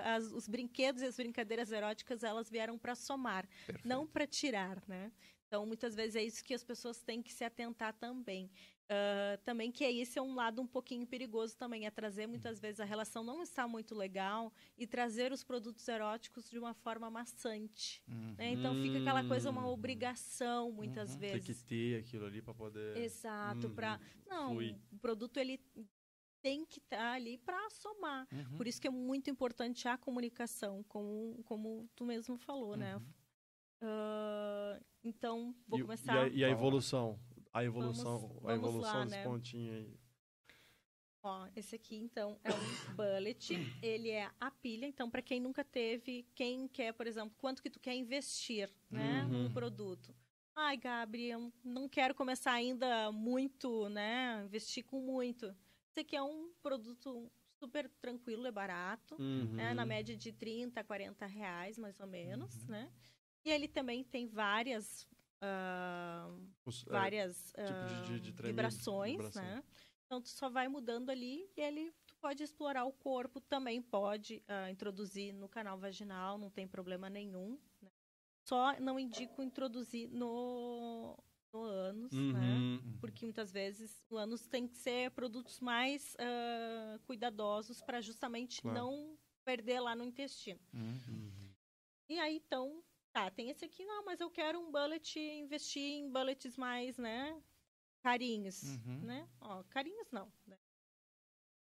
as, 0.03 0.31
os 0.31 0.47
brinquedos 0.47 1.01
e 1.01 1.05
as 1.05 1.17
brincadeiras 1.17 1.71
eróticas 1.71 2.23
elas 2.23 2.49
vieram 2.49 2.77
para 2.77 2.95
somar, 2.95 3.45
Perfeito. 3.65 3.87
não 3.87 4.07
para 4.07 4.25
tirar, 4.25 4.81
né? 4.87 5.11
Então, 5.47 5.65
muitas 5.65 5.95
vezes 5.95 6.15
é 6.15 6.23
isso 6.23 6.43
que 6.43 6.53
as 6.53 6.63
pessoas 6.63 7.01
têm 7.01 7.21
que 7.21 7.31
se 7.31 7.43
atentar 7.43 7.93
também. 7.93 8.49
Uh, 8.85 9.41
também 9.43 9.71
que 9.71 9.83
esse 9.83 10.19
é 10.19 10.21
um 10.21 10.35
lado 10.35 10.61
um 10.61 10.67
pouquinho 10.67 11.07
perigoso 11.07 11.57
também, 11.57 11.87
é 11.87 11.91
trazer 11.91 12.27
muitas 12.27 12.59
vezes 12.59 12.79
a 12.79 12.85
relação 12.85 13.23
não 13.23 13.41
está 13.41 13.67
muito 13.67 13.95
legal 13.95 14.53
e 14.77 14.85
trazer 14.85 15.31
os 15.31 15.43
produtos 15.43 15.87
eróticos 15.87 16.47
de 16.47 16.59
uma 16.59 16.73
forma 16.75 17.09
maçante. 17.09 18.03
Uhum. 18.07 18.35
Né? 18.37 18.51
Então 18.51 18.75
fica 18.75 18.99
aquela 18.99 19.23
coisa, 19.27 19.49
uma 19.49 19.67
obrigação 19.67 20.71
muitas 20.71 21.13
uhum. 21.13 21.19
vezes. 21.19 21.45
Tem 21.45 21.55
que 21.55 21.63
ter 21.63 21.99
aquilo 21.99 22.25
ali 22.27 22.43
para 22.43 22.53
poder. 22.53 22.95
Exato, 22.97 23.67
uhum. 23.67 23.73
para 23.73 23.99
não, 24.27 24.53
Fui. 24.53 24.75
o 24.91 24.97
produto 24.99 25.37
ele 25.37 25.59
tem 26.43 26.63
que 26.63 26.77
estar 26.77 26.97
tá 26.97 27.13
ali 27.13 27.39
para 27.39 27.67
somar. 27.71 28.27
Uhum. 28.31 28.55
Por 28.55 28.67
isso 28.67 28.79
que 28.79 28.87
é 28.87 28.91
muito 28.91 29.31
importante 29.31 29.87
a 29.87 29.97
comunicação, 29.97 30.83
como, 30.83 31.41
como 31.45 31.89
tu 31.95 32.05
mesmo 32.05 32.37
falou, 32.37 32.77
né? 32.77 33.01
Uh, 33.81 34.83
então, 35.03 35.55
vou 35.67 35.79
e, 35.79 35.81
começar. 35.83 36.15
E 36.15 36.17
a, 36.17 36.27
e 36.37 36.43
a 36.45 36.49
evolução? 36.49 37.19
A 37.53 37.63
evolução, 37.63 38.19
vamos, 38.19 38.45
a 38.45 38.53
evolução 38.53 38.93
lá, 38.93 39.03
desse 39.05 39.15
né? 39.15 39.23
pontinho 39.23 39.73
aí. 39.73 39.99
Ó, 41.23 41.47
esse 41.55 41.75
aqui, 41.75 41.95
então, 41.95 42.39
é 42.43 42.51
um 42.51 42.95
bullet. 42.95 43.57
Ele 43.81 44.11
é 44.11 44.29
a 44.39 44.51
pilha. 44.51 44.85
Então, 44.85 45.09
para 45.09 45.23
quem 45.23 45.39
nunca 45.39 45.63
teve, 45.63 46.23
quem 46.35 46.67
quer, 46.67 46.93
por 46.93 47.07
exemplo, 47.07 47.33
quanto 47.39 47.63
que 47.63 47.69
tu 47.69 47.79
quer 47.79 47.95
investir, 47.95 48.69
né, 48.91 49.23
uhum. 49.23 49.43
num 49.43 49.51
produto. 49.51 50.13
Ai, 50.55 50.77
Gabriel, 50.77 51.51
não 51.63 51.89
quero 51.89 52.13
começar 52.13 52.51
ainda 52.51 53.11
muito, 53.11 53.89
né, 53.89 54.43
investir 54.45 54.85
com 54.85 55.01
muito. 55.01 55.47
Esse 55.89 56.01
aqui 56.01 56.15
é 56.15 56.21
um 56.21 56.51
produto 56.61 57.31
super 57.57 57.89
tranquilo, 57.99 58.45
é 58.45 58.51
barato, 58.51 59.15
uhum. 59.19 59.53
né, 59.53 59.73
na 59.73 59.85
média 59.85 60.15
de 60.15 60.31
30, 60.31 60.83
40 60.83 61.25
reais, 61.25 61.77
mais 61.77 61.99
ou 61.99 62.05
menos, 62.05 62.53
uhum. 62.63 62.71
né. 62.71 62.91
E 63.45 63.51
ele 63.51 63.67
também 63.67 64.03
tem 64.03 64.27
várias 64.27 65.07
uh, 65.41 66.41
Os, 66.65 66.83
várias 66.83 67.53
é, 67.55 67.63
uh, 67.63 68.03
de, 68.03 68.19
de, 68.19 68.31
de 68.31 68.41
vibrações, 68.41 69.17
vibração. 69.17 69.43
né? 69.43 69.63
Então, 70.05 70.21
tu 70.21 70.29
só 70.29 70.49
vai 70.49 70.67
mudando 70.67 71.09
ali 71.09 71.49
e 71.55 71.61
ele 71.61 71.91
tu 72.05 72.15
pode 72.17 72.43
explorar 72.43 72.85
o 72.85 72.91
corpo, 72.91 73.39
também 73.39 73.81
pode 73.81 74.43
uh, 74.49 74.69
introduzir 74.69 75.33
no 75.33 75.49
canal 75.49 75.77
vaginal, 75.77 76.37
não 76.37 76.49
tem 76.49 76.67
problema 76.67 77.09
nenhum. 77.09 77.59
Né? 77.81 77.89
Só 78.43 78.79
não 78.79 78.99
indico 78.99 79.41
introduzir 79.41 80.09
no, 80.09 81.17
no 81.51 81.63
ânus, 81.63 82.11
né? 82.11 82.19
uhum. 82.21 82.75
né? 82.77 82.97
Porque 82.99 83.25
muitas 83.25 83.51
vezes 83.51 84.03
o 84.09 84.17
ânus 84.17 84.47
tem 84.47 84.67
que 84.67 84.75
ser 84.77 85.11
produtos 85.11 85.59
mais 85.59 86.15
uh, 86.15 86.99
cuidadosos 87.05 87.81
para 87.81 88.01
justamente 88.01 88.61
claro. 88.61 88.77
não 88.77 89.17
perder 89.43 89.79
lá 89.79 89.95
no 89.95 90.03
intestino. 90.03 90.59
Uhum. 90.73 91.51
E 92.07 92.19
aí, 92.19 92.37
então, 92.37 92.83
tá, 93.15 93.31
tem 93.31 93.49
esse 93.49 93.63
aqui, 93.63 93.85
não, 93.85 94.03
mas 94.03 94.19
eu 94.19 94.29
quero 94.29 94.59
um 94.59 94.69
bullet, 94.69 95.17
investir 95.17 95.81
em 95.81 96.11
bullets 96.11 96.57
mais, 96.57 96.97
né, 96.97 97.41
carinhos, 98.03 98.61
uhum. 98.63 98.99
né? 99.05 99.29
Ó, 99.39 99.63
carinhos 99.63 100.11
não, 100.11 100.29
né? 100.45 100.59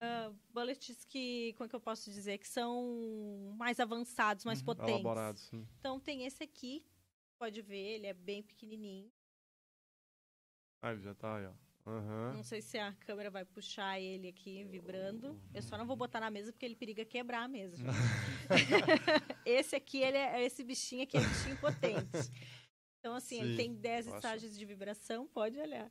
Uh, 0.01 0.33
bullets 0.49 1.05
que, 1.05 1.53
como 1.53 1.65
é 1.65 1.69
que 1.69 1.75
eu 1.75 1.79
posso 1.79 2.09
dizer, 2.09 2.39
que 2.39 2.47
são 2.47 3.53
mais 3.55 3.79
avançados, 3.79 4.45
mais 4.45 4.59
uhum. 4.59 4.65
potentes. 4.65 4.89
Elaborados. 4.89 5.41
Sim. 5.43 5.67
Então 5.79 5.99
tem 5.99 6.25
esse 6.25 6.43
aqui, 6.43 6.83
pode 7.37 7.61
ver, 7.61 7.97
ele 7.97 8.07
é 8.07 8.13
bem 8.15 8.41
pequenininho. 8.41 9.11
Ah, 10.81 10.91
ele 10.91 11.01
já 11.01 11.13
tá 11.13 11.37
aí, 11.37 11.45
ó. 11.45 11.53
Uhum. 11.87 12.33
Não 12.33 12.43
sei 12.43 12.61
se 12.61 12.77
a 12.77 12.91
câmera 12.91 13.31
vai 13.31 13.45
puxar 13.45 13.97
ele 13.97 14.27
aqui 14.27 14.65
vibrando. 14.65 15.39
Eu 15.53 15.61
só 15.61 15.77
não 15.77 15.87
vou 15.87 15.95
botar 15.95 16.19
na 16.19 16.29
mesa 16.29 16.51
porque 16.51 16.65
ele 16.65 16.75
periga 16.75 17.05
quebrar 17.05 17.43
a 17.43 17.47
mesa. 17.47 17.77
esse 19.45 19.73
aqui, 19.73 19.99
ele 19.99 20.17
é, 20.17 20.43
esse 20.43 20.65
bichinho 20.65 21.03
aqui 21.03 21.15
é 21.15 21.21
bichinho 21.21 21.57
potente. 21.57 22.29
Então, 22.99 23.15
assim, 23.15 23.37
Sim. 23.37 23.41
ele 23.41 23.55
tem 23.55 23.73
10 23.73 24.05
Nossa. 24.05 24.17
estágios 24.17 24.57
de 24.57 24.65
vibração, 24.65 25.25
pode 25.27 25.57
olhar. 25.57 25.89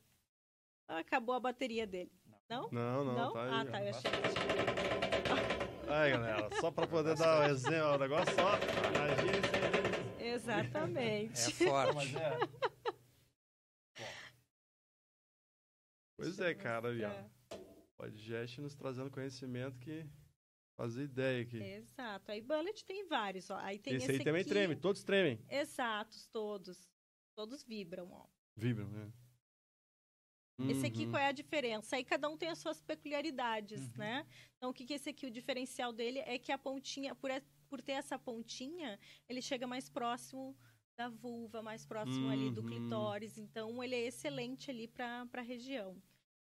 Acabou 0.87 1.35
a 1.35 1.41
bateria 1.41 1.87
dele. 1.87 2.13
Não? 2.49 2.69
Não, 2.71 3.05
não, 3.05 3.15
não? 3.15 3.33
tá 3.33 3.43
aí. 3.43 3.51
Ah, 3.51 3.65
tá, 3.65 3.83
eu 3.83 3.89
achei 3.89 4.11
que 4.11 4.17
Aí, 5.91 6.11
galera, 6.11 6.49
só 6.61 6.71
para 6.71 6.87
poder 6.87 7.17
dar 7.17 7.41
um 7.41 7.45
exemplo, 7.45 7.95
o 7.95 7.99
negócio 7.99 8.35
só, 8.35 8.59
imagina 8.91 10.17
Exatamente. 10.21 11.65
É 11.65 11.69
forte. 11.69 12.17
é. 12.19 12.76
Pois 16.17 16.41
é, 16.41 16.55
cara, 16.55 16.89
ó. 16.89 16.93
É. 16.93 17.31
Podcast 17.97 18.61
nos 18.61 18.75
trazendo 18.75 19.11
conhecimento 19.11 19.79
que 19.79 20.07
fazer 20.77 21.05
ideia 21.05 21.43
aqui. 21.43 21.57
Exato. 21.57 22.31
Aí 22.31 22.41
Bullet 22.41 22.85
tem 22.85 23.07
vários, 23.07 23.51
ó. 23.51 23.57
Aí 23.57 23.79
tem 23.79 23.95
esse, 23.95 24.05
esse 24.05 24.11
aí 24.13 24.17
aqui... 24.17 24.25
também 24.25 24.45
treme, 24.45 24.77
todos 24.77 25.03
tremem. 25.03 25.41
Exatos, 25.49 26.27
todos. 26.29 26.89
Todos 27.35 27.65
vibram, 27.65 28.11
ó. 28.13 28.27
Vibram, 28.57 28.89
né? 28.89 29.13
Esse 30.71 30.87
aqui, 30.87 31.05
uhum. 31.05 31.11
qual 31.11 31.23
é 31.23 31.27
a 31.27 31.33
diferença? 31.33 31.97
Aí 31.97 32.05
cada 32.05 32.31
um 32.31 32.37
tem 32.37 32.49
as 32.49 32.59
suas 32.59 32.81
peculiaridades, 32.81 33.89
uhum. 33.89 33.99
né? 33.99 34.27
Então, 34.57 34.71
o 34.71 34.73
que, 34.73 34.87
que 34.87 34.95
esse 34.95 35.11
aqui, 35.11 35.27
o 35.27 35.31
diferencial 35.31 35.93
dele 35.93 36.21
é 36.21 36.39
que 36.39 36.51
a 36.51 36.57
pontinha, 36.57 37.15
por, 37.15 37.31
por 37.69 37.83
ter 37.83 37.93
essa 37.93 38.19
pontinha, 38.19 38.99
ele 39.29 39.43
chega 39.43 39.67
mais 39.67 39.91
próximo 39.91 40.57
da 40.97 41.09
vulva, 41.09 41.63
mais 41.63 41.85
próximo 41.85 42.27
uhum. 42.27 42.31
ali 42.31 42.51
do 42.51 42.63
uhum. 42.63 42.67
clitóris. 42.67 43.39
Então, 43.39 43.83
ele 43.83 43.95
é 43.95 44.07
excelente 44.07 44.71
ali 44.71 44.89
para 44.89 45.29
a 45.33 45.43
região. 45.43 45.97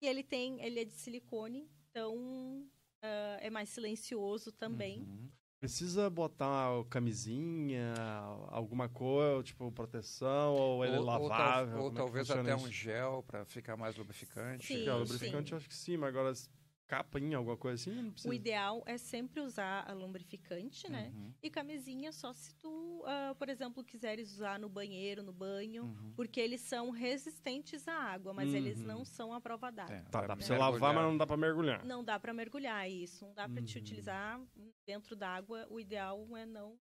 E 0.00 0.06
ele 0.06 0.22
tem, 0.22 0.62
ele 0.62 0.80
é 0.80 0.84
de 0.84 0.94
silicone, 0.94 1.68
então 1.90 2.14
uh, 2.16 3.38
é 3.40 3.50
mais 3.50 3.68
silencioso 3.70 4.52
também. 4.52 5.00
Uhum. 5.00 5.30
Precisa 5.58 6.10
botar 6.10 6.84
camisinha, 6.90 7.94
alguma 8.48 8.90
coisa, 8.90 9.42
tipo 9.42 9.72
proteção, 9.72 10.54
ou 10.54 10.84
ele 10.84 10.96
é 10.96 11.00
lavável? 11.00 11.78
Ou, 11.78 11.84
ou 11.84 11.90
é 11.90 11.94
talvez 11.94 12.30
até 12.30 12.54
isso? 12.54 12.66
um 12.66 12.70
gel 12.70 13.24
para 13.26 13.44
ficar 13.46 13.74
mais 13.74 13.96
lubrificante. 13.96 14.66
Sim, 14.66 14.86
é, 14.86 14.92
lubrificante 14.92 15.48
sim. 15.48 15.56
acho 15.56 15.66
que 15.66 15.74
sim, 15.74 15.96
mas 15.96 16.10
agora 16.10 16.32
capinha, 16.86 17.36
alguma 17.36 17.56
coisa 17.56 17.74
assim? 17.80 18.02
Não 18.02 18.10
precisa. 18.10 18.28
O 18.28 18.34
ideal 18.34 18.82
é 18.86 18.96
sempre 18.96 19.40
usar 19.40 19.88
a 19.88 19.92
lubrificante, 19.92 20.90
né? 20.90 21.12
Uhum. 21.14 21.32
E 21.42 21.50
camisinha 21.50 22.12
só 22.12 22.32
se 22.32 22.54
tu, 22.56 23.02
uh, 23.02 23.34
por 23.36 23.48
exemplo, 23.48 23.84
quiseres 23.84 24.32
usar 24.32 24.58
no 24.58 24.68
banheiro, 24.68 25.22
no 25.22 25.32
banho, 25.32 25.84
uhum. 25.84 26.12
porque 26.14 26.40
eles 26.40 26.60
são 26.60 26.90
resistentes 26.90 27.86
à 27.88 27.94
água, 27.94 28.32
mas 28.32 28.50
uhum. 28.50 28.56
eles 28.56 28.80
não 28.80 29.04
são 29.04 29.32
à 29.32 29.40
prova 29.40 29.70
d'água. 29.70 29.94
É, 29.94 30.02
tá, 30.02 30.20
dá 30.22 30.36
pra 30.36 30.46
você 30.46 30.56
lavar, 30.56 30.94
mas 30.94 31.04
não 31.04 31.16
dá 31.16 31.26
pra 31.26 31.36
mergulhar. 31.36 31.84
Não 31.84 32.04
dá 32.04 32.18
pra 32.18 32.32
mergulhar, 32.32 32.88
isso. 32.90 33.26
Não 33.26 33.34
dá 33.34 33.48
pra 33.48 33.62
te 33.62 33.76
uhum. 33.76 33.82
utilizar 33.82 34.40
dentro 34.86 35.16
d'água. 35.16 35.66
O 35.70 35.80
ideal 35.80 36.24
é 36.36 36.46
não 36.46 36.78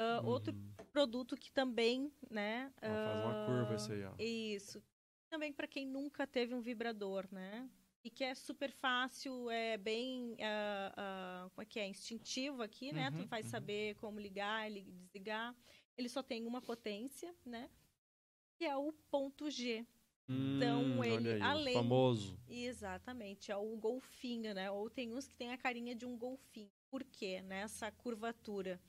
Uh, 0.00 0.24
outro 0.24 0.54
produto 0.94 1.36
que 1.36 1.52
também, 1.52 2.10
né? 2.30 2.72
Uh, 2.78 2.86
faz 2.86 3.24
uma 3.24 3.46
curva 3.46 3.74
esse 3.74 3.92
aí, 3.92 4.02
ó. 4.02 4.14
Isso. 4.18 4.82
Também 5.28 5.52
para 5.52 5.68
quem 5.68 5.86
nunca 5.86 6.26
teve 6.26 6.54
um 6.54 6.62
vibrador, 6.62 7.28
né? 7.30 7.68
E 8.02 8.10
que 8.10 8.24
é 8.24 8.34
super 8.34 8.70
fácil, 8.70 9.50
é 9.50 9.76
bem, 9.76 10.32
uh, 10.32 11.46
uh, 11.46 11.50
como 11.50 11.62
é 11.62 11.64
que 11.66 11.78
é, 11.78 11.86
instintivo 11.86 12.62
aqui, 12.62 12.92
né? 12.92 13.10
Uhum, 13.10 13.18
tu 13.18 13.26
vai 13.26 13.42
uhum. 13.42 13.48
saber 13.48 13.94
como 13.96 14.18
ligar, 14.18 14.70
desligar. 14.70 15.54
Ele 15.96 16.08
só 16.08 16.22
tem 16.22 16.46
uma 16.46 16.62
potência, 16.62 17.34
né? 17.44 17.68
Que 18.56 18.64
é 18.64 18.76
o 18.76 18.92
ponto 19.10 19.50
G. 19.50 19.86
Hum, 20.28 20.56
então 20.56 21.04
ele, 21.04 21.32
aí, 21.32 21.42
além, 21.42 21.74
famoso. 21.74 22.40
Exatamente, 22.48 23.52
é 23.52 23.56
o 23.56 23.76
golfinho, 23.76 24.54
né? 24.54 24.70
Ou 24.70 24.88
tem 24.88 25.12
uns 25.12 25.26
que 25.26 25.36
tem 25.36 25.52
a 25.52 25.58
carinha 25.58 25.94
de 25.94 26.06
um 26.06 26.16
golfinho. 26.16 26.70
Por 26.90 27.04
quê? 27.04 27.42
Nessa 27.42 27.90
curvatura. 27.90 28.80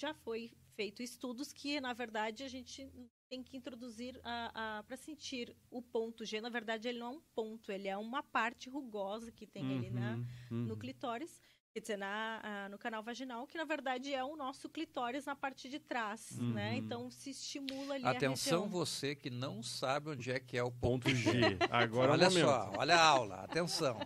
já 0.00 0.14
foi 0.14 0.52
feito 0.74 1.02
estudos 1.02 1.52
que, 1.52 1.80
na 1.80 1.92
verdade, 1.92 2.42
a 2.42 2.48
gente 2.48 2.88
tem 3.28 3.42
que 3.42 3.56
introduzir 3.56 4.20
para 4.22 4.96
sentir 4.96 5.54
o 5.70 5.82
ponto 5.82 6.24
G. 6.24 6.40
Na 6.40 6.48
verdade, 6.48 6.88
ele 6.88 6.98
não 6.98 7.06
é 7.06 7.16
um 7.16 7.22
ponto, 7.34 7.72
ele 7.72 7.88
é 7.88 7.96
uma 7.96 8.22
parte 8.22 8.68
rugosa 8.68 9.32
que 9.32 9.46
tem 9.46 9.64
uhum, 9.64 9.78
ali 9.78 9.90
na, 9.90 10.16
uhum. 10.50 10.66
no 10.66 10.76
clitóris 10.76 11.40
quer 11.74 11.80
dizer, 11.80 11.98
na, 11.98 12.68
no 12.70 12.78
canal 12.78 13.02
vaginal, 13.02 13.48
que 13.48 13.58
na 13.58 13.64
verdade 13.64 14.14
é 14.14 14.22
o 14.22 14.36
nosso 14.36 14.68
clitóris 14.68 15.24
na 15.24 15.34
parte 15.34 15.68
de 15.68 15.80
trás, 15.80 16.38
né? 16.38 16.44
uhum. 16.44 16.52
né? 16.52 16.76
Então 16.76 17.10
se 17.10 17.30
estimula 17.30 17.96
ali 17.96 18.06
Atenção 18.06 18.68
você 18.68 19.16
que 19.16 19.28
não 19.28 19.60
sabe 19.60 20.10
onde 20.10 20.30
é 20.30 20.38
que 20.38 20.56
é 20.56 20.62
o 20.62 20.70
ponto, 20.70 21.12
G. 21.12 21.32
Agora 21.68 22.12
olha 22.12 22.30
só, 22.30 22.72
olha 22.76 22.94
a 22.94 23.04
aula, 23.04 23.40
atenção. 23.40 23.98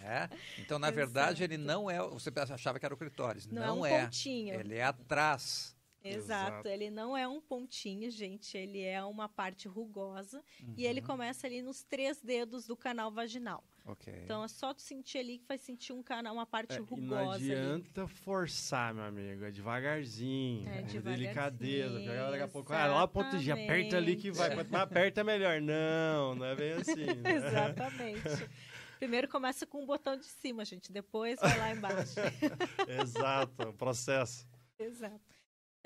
É? 0.00 0.28
Então, 0.58 0.78
na 0.78 0.92
verdade, 0.92 1.42
ele 1.42 1.56
não 1.56 1.90
é. 1.90 1.98
Você 1.98 2.30
achava 2.52 2.78
que 2.78 2.86
era 2.86 2.94
o 2.94 2.96
clitóris. 2.96 3.48
Não, 3.48 3.78
não 3.78 3.86
é. 3.86 4.02
Um 4.02 4.04
pontinho. 4.04 4.54
Ele 4.54 4.76
é 4.76 4.84
atrás. 4.84 5.76
Exato. 6.02 6.50
Exato. 6.50 6.68
ele 6.68 6.90
não 6.90 7.16
é 7.16 7.26
um 7.26 7.40
pontinho, 7.40 8.10
gente, 8.10 8.56
ele 8.56 8.82
é 8.82 9.02
uma 9.02 9.28
parte 9.28 9.66
rugosa 9.66 10.42
uhum. 10.62 10.74
e 10.76 10.86
ele 10.86 11.00
uhum. 11.00 11.06
começa 11.06 11.46
ali 11.46 11.60
nos 11.62 11.82
três 11.82 12.20
dedos 12.20 12.66
do 12.66 12.76
canal 12.76 13.10
vaginal. 13.10 13.64
Okay. 13.84 14.20
Então 14.22 14.44
é 14.44 14.48
só 14.48 14.74
tu 14.74 14.82
sentir 14.82 15.18
ali 15.18 15.38
que 15.38 15.46
vai 15.48 15.56
sentir 15.56 15.94
um 15.94 16.02
canal, 16.02 16.34
uma 16.34 16.44
parte 16.44 16.76
é, 16.76 16.78
rugosa. 16.78 17.06
não 17.06 17.30
adianta 17.30 18.02
ali. 18.02 18.10
forçar, 18.10 18.92
meu 18.92 19.04
amigo, 19.04 19.44
é 19.44 19.50
devagarzinho, 19.50 20.68
é, 20.68 20.80
é 20.80 21.00
delicadeza. 21.00 21.98
Daqui 22.30 22.42
a 22.42 22.48
pouco, 22.48 22.72
ah, 22.72 22.86
lá 22.86 23.08
ponto 23.08 23.38
G, 23.38 23.50
aperta 23.50 23.96
ali 23.96 24.14
que 24.14 24.30
vai. 24.30 24.54
Quanto 24.54 24.70
mais 24.70 24.84
aperta, 24.84 25.24
melhor. 25.24 25.60
Não, 25.62 26.34
não 26.34 26.44
é 26.44 26.54
bem 26.54 26.72
assim. 26.72 26.98
Né? 27.18 27.34
Exatamente. 27.36 28.48
Primeiro 28.98 29.28
começa 29.28 29.66
com 29.66 29.82
o 29.82 29.86
botão 29.86 30.16
de 30.16 30.26
cima, 30.26 30.64
gente, 30.64 30.92
depois 30.92 31.40
vai 31.40 31.58
lá 31.58 31.72
embaixo. 31.72 32.14
Exato, 33.00 33.70
o 33.70 33.72
processo. 33.72 34.46
Exato. 34.78 35.37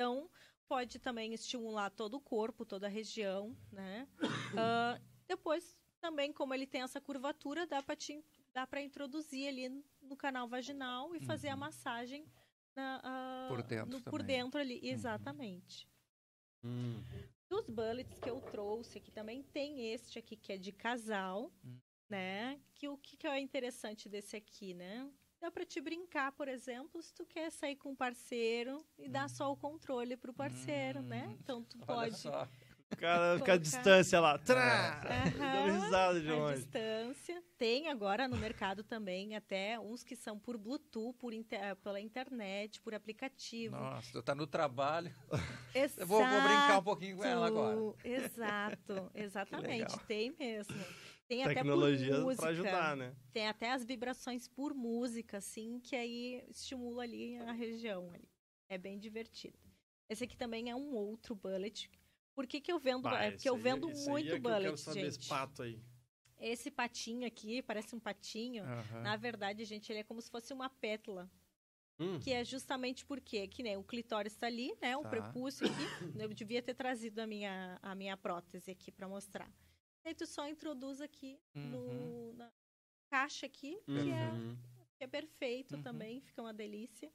Então, 0.02 0.28
pode 0.66 0.98
também 0.98 1.32
estimular 1.32 1.88
todo 1.88 2.14
o 2.14 2.20
corpo, 2.20 2.66
toda 2.66 2.88
a 2.88 2.90
região, 2.90 3.56
né? 3.70 4.08
Uh, 4.20 5.00
depois, 5.28 5.78
também, 6.00 6.32
como 6.32 6.52
ele 6.52 6.66
tem 6.66 6.82
essa 6.82 7.00
curvatura, 7.00 7.68
dá 7.68 7.80
para 7.80 7.96
dá 8.52 8.66
para 8.66 8.82
introduzir 8.82 9.46
ali 9.46 9.68
no 10.02 10.16
canal 10.16 10.48
vaginal 10.48 11.14
e 11.14 11.20
fazer 11.20 11.48
uhum. 11.48 11.52
a 11.52 11.56
massagem 11.56 12.26
na, 12.74 12.98
uh, 12.98 13.48
por 13.48 13.62
dentro 13.62 13.90
no, 13.90 14.02
por 14.02 14.22
dentro 14.24 14.60
ali, 14.60 14.80
uhum. 14.80 14.88
exatamente. 14.88 15.88
Uhum. 16.64 17.04
Dos 17.48 17.68
bullets 17.68 18.18
que 18.18 18.28
eu 18.28 18.40
trouxe 18.40 18.98
aqui 18.98 19.12
também 19.12 19.44
tem 19.44 19.92
este 19.92 20.18
aqui 20.18 20.34
que 20.34 20.52
é 20.52 20.58
de 20.58 20.72
casal, 20.72 21.52
hum. 21.64 21.78
né? 22.10 22.60
Que 22.74 22.88
o 22.88 22.96
que, 22.96 23.16
que 23.16 23.26
é 23.26 23.38
interessante 23.38 24.08
desse 24.08 24.34
aqui, 24.34 24.74
né? 24.74 25.08
Dá 25.42 25.50
para 25.50 25.66
te 25.66 25.80
brincar, 25.80 26.30
por 26.30 26.46
exemplo, 26.46 27.02
se 27.02 27.12
tu 27.12 27.26
quer 27.26 27.50
sair 27.50 27.74
com 27.74 27.90
um 27.90 27.96
parceiro 27.96 28.86
e 28.96 29.08
dar 29.08 29.28
só 29.28 29.50
o 29.50 29.56
controle 29.56 30.16
pro 30.16 30.32
parceiro, 30.32 31.02
né? 31.02 31.26
Hum. 31.26 31.36
Então 31.42 31.64
tu 31.64 31.78
pode. 31.78 32.14
O 32.92 32.96
cara 32.96 33.38
fica 33.38 33.54
à 33.54 33.56
distância 33.56 34.20
lá. 34.20 34.38
Trá! 34.38 35.00
Uhum. 35.34 35.80
Risada 35.80 36.20
de 36.20 36.30
longe. 36.30 36.54
distância. 36.58 37.42
Tem 37.58 37.88
agora 37.88 38.28
no 38.28 38.36
mercado 38.36 38.84
também 38.84 39.34
até 39.34 39.80
uns 39.80 40.04
que 40.04 40.14
são 40.14 40.38
por 40.38 40.56
Bluetooth, 40.56 41.16
por 41.18 41.32
inter... 41.32 41.74
pela 41.76 42.00
internet, 42.00 42.80
por 42.80 42.94
aplicativo. 42.94 43.74
Nossa, 43.74 44.12
tu 44.12 44.22
tá 44.22 44.36
no 44.36 44.46
trabalho. 44.46 45.12
Exato. 45.74 46.06
Vou, 46.06 46.24
vou, 46.24 46.40
brincar 46.42 46.78
um 46.78 46.84
pouquinho 46.84 47.16
com 47.16 47.24
ela 47.24 47.48
agora. 47.48 47.94
Exato, 48.04 49.10
exatamente. 49.14 49.98
Tem 50.06 50.30
mesmo. 50.38 50.76
Tem 51.32 51.44
Tecnologia 51.44 52.14
para 52.36 52.50
ajudar, 52.50 52.94
né? 52.94 53.16
Tem 53.32 53.48
até 53.48 53.72
as 53.72 53.82
vibrações 53.82 54.46
por 54.46 54.74
música, 54.74 55.38
assim, 55.38 55.80
que 55.80 55.96
aí 55.96 56.44
estimula 56.50 57.04
ali 57.04 57.38
a 57.38 57.52
região. 57.52 58.10
Ali. 58.10 58.28
É 58.68 58.76
bem 58.76 58.98
divertido. 58.98 59.58
Esse 60.10 60.24
aqui 60.24 60.36
também 60.36 60.68
é 60.68 60.76
um 60.76 60.92
outro 60.92 61.34
bullet. 61.34 61.90
Por 62.34 62.46
que, 62.46 62.60
que 62.60 62.70
eu 62.70 62.78
vendo? 62.78 63.02
Bah, 63.02 63.24
é 63.24 63.30
porque 63.30 63.48
eu 63.48 63.56
vendo 63.56 63.88
aí, 63.88 63.94
muito 64.06 64.34
é 64.34 64.38
bullet, 64.38 64.56
eu 64.56 64.62
quero 64.62 64.76
saber 64.76 65.00
gente. 65.00 65.20
Esse 65.20 65.28
pato 65.28 65.62
aí. 65.62 65.82
Esse 66.38 66.70
patinho 66.70 67.26
aqui, 67.26 67.62
parece 67.62 67.94
um 67.94 68.00
patinho. 68.00 68.64
Na 69.02 69.16
verdade, 69.16 69.64
gente, 69.64 69.90
ele 69.90 70.00
é 70.00 70.04
como 70.04 70.20
se 70.20 70.30
fosse 70.30 70.52
uma 70.52 70.68
pétala. 70.68 71.30
Hum. 71.98 72.18
Que 72.18 72.32
é 72.32 72.44
justamente 72.44 73.06
porque, 73.06 73.48
que 73.48 73.62
nem 73.62 73.78
o 73.78 73.84
clitóris 73.84 74.34
está 74.34 74.48
ali, 74.48 74.76
né? 74.82 74.94
O 74.98 75.02
tá. 75.02 75.08
prepúcio 75.08 75.66
aqui. 75.66 76.18
Eu 76.18 76.28
devia 76.34 76.60
ter 76.60 76.74
trazido 76.74 77.20
a 77.20 77.26
minha, 77.26 77.78
a 77.80 77.94
minha 77.94 78.18
prótese 78.18 78.70
aqui 78.70 78.92
para 78.92 79.08
mostrar. 79.08 79.50
Aí 80.04 80.14
tu 80.14 80.26
só 80.26 80.48
introduz 80.48 81.00
aqui 81.00 81.40
uhum. 81.54 81.70
no, 81.70 82.32
na 82.34 82.52
caixa 83.10 83.46
aqui, 83.46 83.80
que, 83.84 84.10
é, 84.10 84.30
uhum. 84.30 84.56
que 84.96 85.04
é 85.04 85.06
perfeito 85.06 85.76
uhum. 85.76 85.82
também, 85.82 86.20
fica 86.20 86.42
uma 86.42 86.52
delícia. 86.52 87.12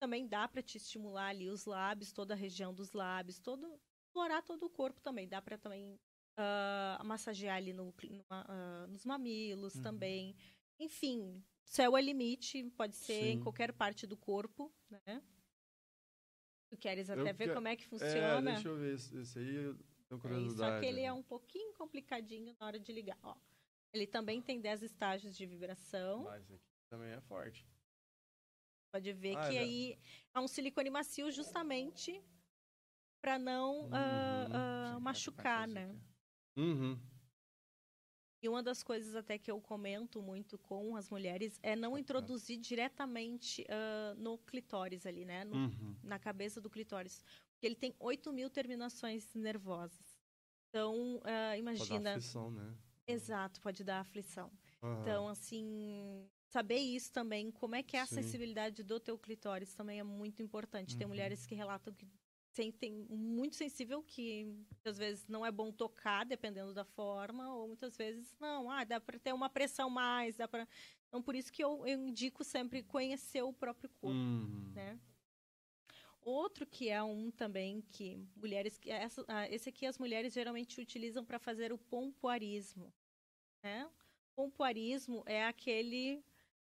Também 0.00 0.26
dá 0.26 0.48
para 0.48 0.62
te 0.62 0.76
estimular 0.76 1.28
ali 1.28 1.48
os 1.48 1.64
lábios, 1.66 2.12
toda 2.12 2.34
a 2.34 2.36
região 2.36 2.72
dos 2.72 2.92
lábios, 2.92 3.38
todo 3.38 3.80
explorar 4.06 4.42
todo 4.42 4.64
o 4.64 4.70
corpo 4.70 5.00
também. 5.00 5.28
Dá 5.28 5.42
para 5.42 5.58
também 5.58 5.98
uh, 6.38 7.04
massagear 7.04 7.56
ali 7.56 7.72
no, 7.72 7.84
no 7.84 7.90
uh, 7.90 8.86
nos 8.88 9.04
mamilos 9.04 9.74
uhum. 9.76 9.82
também. 9.82 10.36
Enfim, 10.78 11.42
céu 11.64 11.96
é 11.96 12.02
limite, 12.02 12.62
pode 12.76 12.96
ser 12.96 13.22
Sim. 13.22 13.30
em 13.30 13.40
qualquer 13.40 13.72
parte 13.72 14.06
do 14.06 14.16
corpo, 14.16 14.72
né? 14.90 15.22
Tu 16.70 16.76
queres 16.78 17.08
até 17.08 17.30
eu 17.30 17.34
ver 17.34 17.48
que... 17.48 17.54
como 17.54 17.68
é 17.68 17.76
que 17.76 17.86
funciona? 17.86 18.50
É, 18.50 18.54
deixa 18.54 18.68
eu 18.68 18.76
ver 18.76 18.94
esse 18.94 19.38
aí. 19.38 19.54
Curiosidade. 19.54 19.93
É, 20.16 20.50
só 20.56 20.80
que 20.80 20.86
ele 20.86 21.00
é 21.00 21.12
um 21.12 21.22
pouquinho 21.22 21.72
complicadinho 21.74 22.54
na 22.58 22.66
hora 22.66 22.78
de 22.78 22.92
ligar. 22.92 23.18
Ó, 23.22 23.36
ele 23.92 24.06
também 24.06 24.40
tem 24.42 24.60
10 24.60 24.82
estágios 24.82 25.36
de 25.36 25.46
vibração. 25.46 26.24
Mas 26.24 26.50
aqui 26.50 26.60
também 26.88 27.10
é 27.10 27.20
forte. 27.20 27.66
Pode 28.92 29.12
ver 29.12 29.36
ah, 29.36 29.48
que 29.48 29.56
é. 29.56 29.60
aí 29.60 29.98
é 30.34 30.40
um 30.40 30.46
silicone 30.46 30.90
macio 30.90 31.30
justamente 31.30 32.22
para 33.20 33.38
não 33.38 33.82
uhum, 33.82 33.88
uh, 33.88 34.96
uh, 34.96 35.00
machucar, 35.00 35.66
né? 35.66 35.98
Uhum. 36.56 36.98
E 38.44 38.48
uma 38.48 38.62
das 38.62 38.82
coisas 38.82 39.16
até 39.16 39.38
que 39.38 39.50
eu 39.50 39.58
comento 39.58 40.20
muito 40.20 40.58
com 40.58 40.94
as 40.96 41.08
mulheres 41.08 41.58
é 41.62 41.74
não 41.74 41.96
introduzir 41.96 42.58
diretamente 42.58 43.62
uh, 43.62 44.14
no 44.20 44.36
clitóris 44.36 45.06
ali, 45.06 45.24
né? 45.24 45.44
No, 45.44 45.56
uhum. 45.56 45.96
Na 46.02 46.18
cabeça 46.18 46.60
do 46.60 46.68
clitóris 46.68 47.24
que 47.64 47.68
ele 47.68 47.74
tem 47.74 47.94
8 47.98 48.30
mil 48.30 48.50
terminações 48.50 49.34
nervosas. 49.34 50.20
Então, 50.68 51.16
uh, 51.16 51.56
imagina. 51.56 51.88
Pode 51.88 52.04
dar 52.04 52.10
aflição, 52.10 52.50
né? 52.50 52.76
Exato, 53.06 53.60
pode 53.62 53.82
dar 53.82 54.00
aflição. 54.00 54.52
Uhum. 54.82 55.00
Então, 55.00 55.28
assim, 55.28 56.28
saber 56.50 56.76
isso 56.76 57.10
também, 57.10 57.50
como 57.50 57.74
é 57.74 57.82
que 57.82 57.96
é 57.96 58.02
a 58.02 58.06
Sim. 58.06 58.16
sensibilidade 58.16 58.82
do 58.82 59.00
teu 59.00 59.18
clitóris 59.18 59.74
também 59.74 59.98
é 59.98 60.02
muito 60.02 60.42
importante. 60.42 60.92
Uhum. 60.92 60.98
Tem 60.98 61.06
mulheres 61.06 61.46
que 61.46 61.54
relatam 61.54 61.94
que 61.94 62.06
sentem 62.52 63.06
muito 63.08 63.56
sensível, 63.56 64.02
que 64.02 64.44
muitas 64.44 64.98
vezes 64.98 65.26
não 65.26 65.44
é 65.44 65.50
bom 65.50 65.72
tocar, 65.72 66.26
dependendo 66.26 66.74
da 66.74 66.84
forma, 66.84 67.50
ou 67.54 67.68
muitas 67.68 67.96
vezes 67.96 68.36
não, 68.38 68.70
ah, 68.70 68.84
dá 68.84 69.00
para 69.00 69.18
ter 69.18 69.32
uma 69.32 69.48
pressão 69.48 69.88
mais, 69.88 70.36
dá 70.36 70.46
para. 70.46 70.68
Então, 71.08 71.22
por 71.22 71.34
isso 71.34 71.50
que 71.50 71.64
eu, 71.64 71.86
eu, 71.86 71.98
indico 72.06 72.44
sempre 72.44 72.82
conhecer 72.82 73.42
o 73.42 73.54
próprio 73.54 73.88
corpo, 73.88 74.14
uhum. 74.14 74.70
né? 74.74 75.00
Outro 76.24 76.66
que 76.66 76.88
é 76.88 77.02
um 77.02 77.30
também 77.30 77.82
que 77.82 78.18
mulheres 78.34 78.78
que 78.78 78.90
essa, 78.90 79.22
ah, 79.28 79.46
esse 79.50 79.68
aqui 79.68 79.84
as 79.84 79.98
mulheres 79.98 80.32
geralmente 80.32 80.80
utilizam 80.80 81.22
para 81.22 81.38
fazer 81.38 81.70
o 81.70 81.76
pompoarismo, 81.76 82.90
né? 83.62 83.86
Pompoarismo 84.34 85.22
é 85.26 85.44
aquele, 85.44 86.24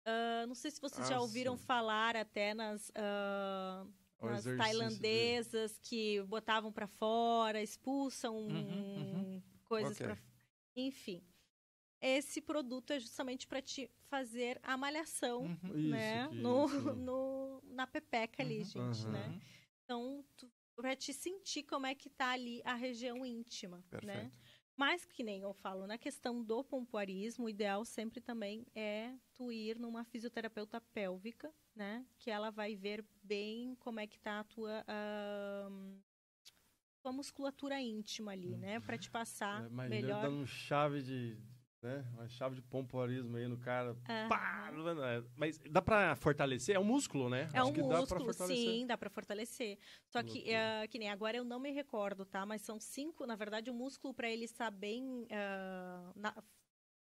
uh, 0.07 0.47
não 0.49 0.57
sei 0.57 0.73
se 0.73 0.81
vocês 0.81 1.07
ah, 1.07 1.13
já 1.15 1.21
ouviram 1.21 1.57
sim. 1.57 1.65
falar 1.65 2.17
até 2.17 2.53
nas 2.53 2.91
uh, 2.91 3.89
nas 4.21 4.45
tailandesas 4.45 5.79
que 5.81 6.21
botavam 6.23 6.73
para 6.73 6.89
fora, 6.89 7.63
expulsam 7.63 8.35
uhum, 8.35 8.97
uhum. 8.97 9.43
coisas 9.65 9.93
okay. 9.93 10.07
para, 10.07 10.19
enfim. 10.75 11.23
Esse 12.01 12.41
produto 12.41 12.93
é 12.93 13.01
justamente 13.01 13.47
para 13.47 13.63
te 13.63 13.91
fazer 14.09 14.61
a 14.63 14.77
malhação, 14.77 15.43
uhum. 15.43 15.89
né? 15.91 16.29
Isso, 16.31 16.35
no, 16.35 16.67
no, 16.95 17.44
na 17.63 17.87
pepeca 17.87 18.43
ali, 18.43 18.59
uhum. 18.59 18.93
gente, 18.93 19.07
né? 19.09 19.27
Uhum. 19.27 19.41
Então, 19.85 20.25
para 20.75 20.97
te 20.97 21.13
sentir 21.13 21.63
como 21.65 21.87
é 21.87 21.95
que 21.95 22.09
tá 22.09 22.31
ali 22.31 22.61
a 22.65 22.75
região 22.75 23.25
íntima, 23.25 23.79
né? 23.79 23.85
Perfeito. 23.91 24.25
né? 24.25 24.33
Mas 24.77 25.05
que 25.05 25.23
nem 25.23 25.43
eu 25.43 25.53
falo, 25.53 25.87
na 25.87 25.97
questão 25.97 26.43
do 26.43 26.65
pompoarismo, 26.65 27.45
o 27.45 27.49
ideal 27.49 27.85
sempre 27.85 28.21
também 28.21 28.67
é 28.75 29.15
tu 29.33 29.53
ir 29.53 29.79
numa 29.79 30.05
fisioterapeuta 30.05 30.81
pélvica, 30.81 31.53
né? 31.77 32.05
Que 32.19 32.29
ela 32.31 32.51
vai 32.51 32.75
ver 32.75 33.05
bem 33.23 33.77
como 33.77 34.01
é 34.01 34.07
que 34.07 34.19
tá 34.19 34.41
a 34.41 34.45
tua, 34.45 34.85
uh, 34.89 36.03
tua 37.01 37.13
musculatura 37.13 37.81
íntima 37.81 38.33
ali, 38.33 38.57
né? 38.57 38.81
Para 38.81 38.99
te 38.99 39.09
passar 39.09 39.65
é, 39.65 39.89
melhor. 39.89 40.23
dando 40.23 40.45
chave 40.45 41.03
de 41.03 41.39
né? 41.85 42.05
Uma 42.15 42.27
chave 42.27 42.57
de 42.57 42.63
pompoarismo 42.63 43.37
aí 43.37 43.47
no 43.47 43.59
cara. 43.59 43.93
Uhum. 43.93 44.29
Pá! 44.29 44.73
Mas 45.37 45.59
dá 45.71 45.83
pra 45.83 46.17
fortalecer? 46.17 46.75
É 46.75 46.79
um 46.79 46.85
músculo, 46.85 47.29
né? 47.29 47.49
É 47.53 47.59
Acho 47.59 47.71
um 47.71 47.89
músculo, 47.89 48.33
dá 48.33 48.47
sim, 48.47 48.87
dá 48.87 48.97
pra 48.97 49.11
fortalecer. 49.11 49.79
Só 50.07 50.23
que, 50.23 50.39
uh, 50.51 50.89
que 50.89 50.99
nem 50.99 51.11
agora 51.11 51.37
eu 51.37 51.45
não 51.45 51.61
me 51.61 51.71
recordo, 51.71 52.25
tá? 52.25 52.47
Mas 52.47 52.63
são 52.63 52.81
cinco, 52.81 53.27
na 53.27 53.37
verdade, 53.37 53.71
o 53.71 53.75
músculo 53.75 54.15
para 54.15 54.31
ele 54.31 54.47
estar 54.47 54.71
bem 54.71 55.25
uh, 55.25 56.13
na, 56.17 56.35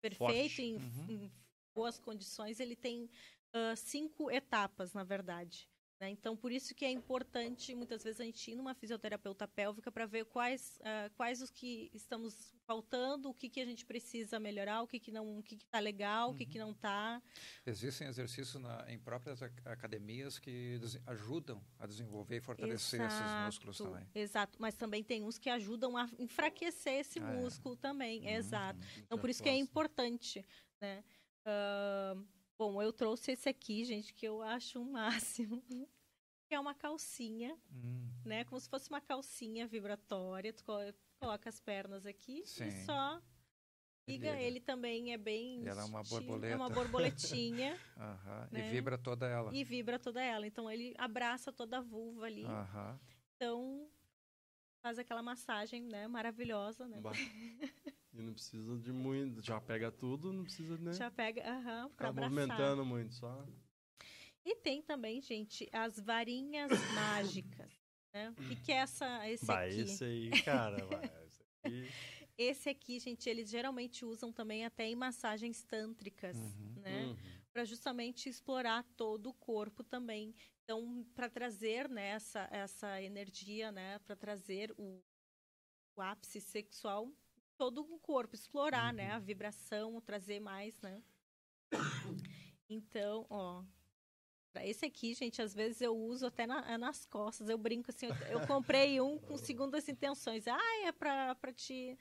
perfeito, 0.02 0.62
em, 0.62 0.76
uhum. 0.78 1.06
em, 1.10 1.32
boas 1.76 2.00
condições, 2.00 2.60
ele 2.60 2.76
tem 2.76 3.10
uh, 3.54 3.76
cinco 3.76 4.32
etapas, 4.32 4.94
na 4.94 5.04
verdade. 5.04 5.70
Né? 6.00 6.10
Então, 6.10 6.36
por 6.36 6.52
isso 6.52 6.74
que 6.74 6.86
é 6.86 6.92
importante, 6.92 7.76
muitas 7.76 8.04
vezes, 8.04 8.22
a 8.22 8.24
gente 8.24 8.52
ir 8.52 8.56
numa 8.56 8.74
fisioterapeuta 8.74 9.46
pélvica 9.48 9.92
para 9.92 10.06
ver 10.06 10.26
quais, 10.26 10.80
uh, 10.80 11.14
quais 11.16 11.42
os 11.42 11.50
que 11.52 11.92
estamos 11.94 12.56
faltando, 12.66 13.30
o 13.30 13.34
que, 13.34 13.50
que 13.50 13.60
a 13.60 13.66
gente 13.66 13.86
precisa 13.86 14.40
melhorar, 14.40 14.82
o 14.82 14.88
que, 14.88 14.98
que 14.98 15.12
não, 15.12 15.42
que 15.42 15.56
está 15.56 15.80
legal, 15.80 16.30
uhum. 16.30 16.36
o 16.36 16.38
que, 16.38 16.46
que 16.46 16.58
uhum. 16.58 16.68
não 16.68 16.72
está. 16.72 17.22
Existem 17.66 18.08
exercícios 18.08 18.62
na, 18.62 18.86
em 18.90 18.98
próprias 18.98 19.42
academias 19.66 20.40
que 20.40 20.80
ajudam 21.06 21.62
a 21.78 21.86
desenvolver 21.86 22.38
e 22.38 22.42
fortalecer 22.42 23.02
exato, 23.02 23.24
esses 23.24 23.46
músculos 23.46 23.78
também. 23.78 24.08
Exato, 24.16 24.58
mas 24.62 24.76
também 24.76 25.04
tem 25.04 25.22
uns 25.22 25.38
que 25.38 25.50
ajudam 25.50 25.98
a 25.98 26.10
enfraquecer 26.18 27.02
esse 27.02 27.20
ah, 27.20 27.30
é. 27.30 27.42
músculo 27.42 27.76
é. 27.76 27.78
também, 27.78 28.22
uhum. 28.22 28.30
exato. 28.30 28.80
Então, 29.00 29.18
por 29.18 29.30
isso 29.30 29.44
que 29.44 29.50
é 29.50 29.58
importante, 29.58 30.46
né? 30.82 31.04
Uh, 31.46 32.39
Bom, 32.60 32.82
eu 32.82 32.92
trouxe 32.92 33.32
esse 33.32 33.48
aqui, 33.48 33.86
gente, 33.86 34.14
que 34.14 34.28
eu 34.28 34.42
acho 34.42 34.80
o 34.80 34.82
um 34.82 34.92
máximo. 34.92 35.64
Que 36.50 36.56
é 36.56 36.60
uma 36.60 36.76
calcinha, 36.76 37.58
hum. 37.72 38.12
né? 38.26 38.44
Como 38.44 38.60
se 38.60 38.68
fosse 38.68 38.90
uma 38.90 39.00
calcinha 39.00 39.66
vibratória. 39.66 40.52
Tu 40.52 40.66
coloca 41.22 41.48
as 41.48 41.60
pernas 41.62 42.06
aqui 42.06 42.46
Sim. 42.46 42.68
e 42.68 42.72
só 42.84 43.22
liga. 44.06 44.42
Ele 44.42 44.60
também 44.60 45.14
é 45.14 45.18
bem. 45.18 45.66
Ela 45.66 45.84
é 45.84 45.86
uma 45.86 46.04
borboleta. 46.04 46.54
É 46.54 46.56
uma 46.58 46.70
borboletinha. 46.70 47.80
uhum. 47.96 48.48
né? 48.52 48.68
E 48.68 48.72
vibra 48.72 48.98
toda 48.98 49.28
ela. 49.28 49.56
E 49.56 49.64
vibra 49.64 49.98
toda 49.98 50.22
ela. 50.22 50.46
Então 50.46 50.70
ele 50.70 50.94
abraça 50.98 51.54
toda 51.54 51.78
a 51.78 51.82
vulva 51.82 52.26
ali. 52.26 52.44
Uhum. 52.44 53.00
Então 53.36 53.90
faz 54.82 55.00
aquela 55.00 55.22
massagem, 55.22 55.84
né? 55.84 56.08
Maravilhosa, 56.08 56.88
né? 56.88 57.00
E 58.20 58.22
não 58.22 58.34
precisa 58.34 58.78
de 58.78 58.92
muito, 58.92 59.42
já 59.42 59.62
pega 59.62 59.90
tudo, 59.90 60.34
não 60.34 60.44
precisa, 60.44 60.78
né? 60.78 60.92
Já 60.92 61.10
pega, 61.10 61.42
aham, 61.50 61.86
uh 61.86 61.90
-huh, 61.90 62.14
movimentando 62.14 62.86
muito, 62.86 63.14
só. 63.14 63.48
E 64.44 64.58
tem 64.58 64.82
também, 64.82 65.22
gente, 65.22 65.70
as 65.72 65.98
varinhas 65.98 66.70
mágicas, 66.94 67.72
né? 68.14 68.32
O 68.32 68.44
que, 68.44 68.56
que 68.58 68.72
é 68.74 68.76
essa, 68.76 69.30
esse 69.30 69.46
bah, 69.46 69.64
aqui? 69.64 69.80
esse 69.80 70.04
aí, 70.04 70.30
cara, 70.44 70.86
vai, 70.86 71.06
esse 71.26 71.44
aqui... 71.64 71.90
Esse 72.40 72.70
aqui, 72.70 73.00
gente, 73.02 73.30
eles 73.30 73.50
geralmente 73.50 74.06
usam 74.06 74.32
também 74.32 74.64
até 74.64 74.88
em 74.88 74.96
massagens 74.96 75.62
tântricas, 75.62 76.38
uhum, 76.38 76.82
né? 76.82 77.08
Uhum. 77.08 77.18
Para 77.52 77.66
justamente 77.66 78.30
explorar 78.30 78.82
todo 78.96 79.30
o 79.32 79.34
corpo 79.34 79.84
também. 79.84 80.34
Então, 80.64 81.06
para 81.14 81.30
trazer 81.30 81.90
né, 81.90 82.12
essa, 82.12 82.48
essa 82.50 83.02
energia, 83.02 83.74
né? 83.74 84.00
Para 84.00 84.16
trazer 84.16 84.74
o, 84.78 85.04
o 85.98 86.02
ápice 86.02 86.40
sexual 86.40 87.14
todo 87.60 87.82
o 87.82 88.00
corpo, 88.00 88.34
explorar, 88.34 88.92
uhum. 88.92 88.96
né? 88.96 89.12
A 89.12 89.18
uhum. 89.18 89.22
vibração, 89.22 90.02
trazer 90.02 90.40
mais, 90.40 90.80
né? 90.82 91.04
Então, 92.72 93.26
ó. 93.32 93.64
Esse 94.62 94.86
aqui, 94.86 95.16
gente, 95.16 95.42
às 95.42 95.56
vezes 95.56 95.82
eu 95.82 95.98
uso 95.98 96.28
até 96.28 96.46
na, 96.46 96.78
nas 96.78 97.04
costas. 97.04 97.50
Eu 97.50 97.58
brinco 97.58 97.90
assim, 97.90 98.06
eu, 98.06 98.16
eu 98.28 98.48
comprei 98.48 99.02
um 99.02 99.18
com 99.18 99.36
segundas 99.38 99.90
intenções. 99.90 100.48
Ah, 100.48 100.86
é 100.86 100.92
pra, 100.92 101.34
pra 101.34 101.52
te, 101.52 101.98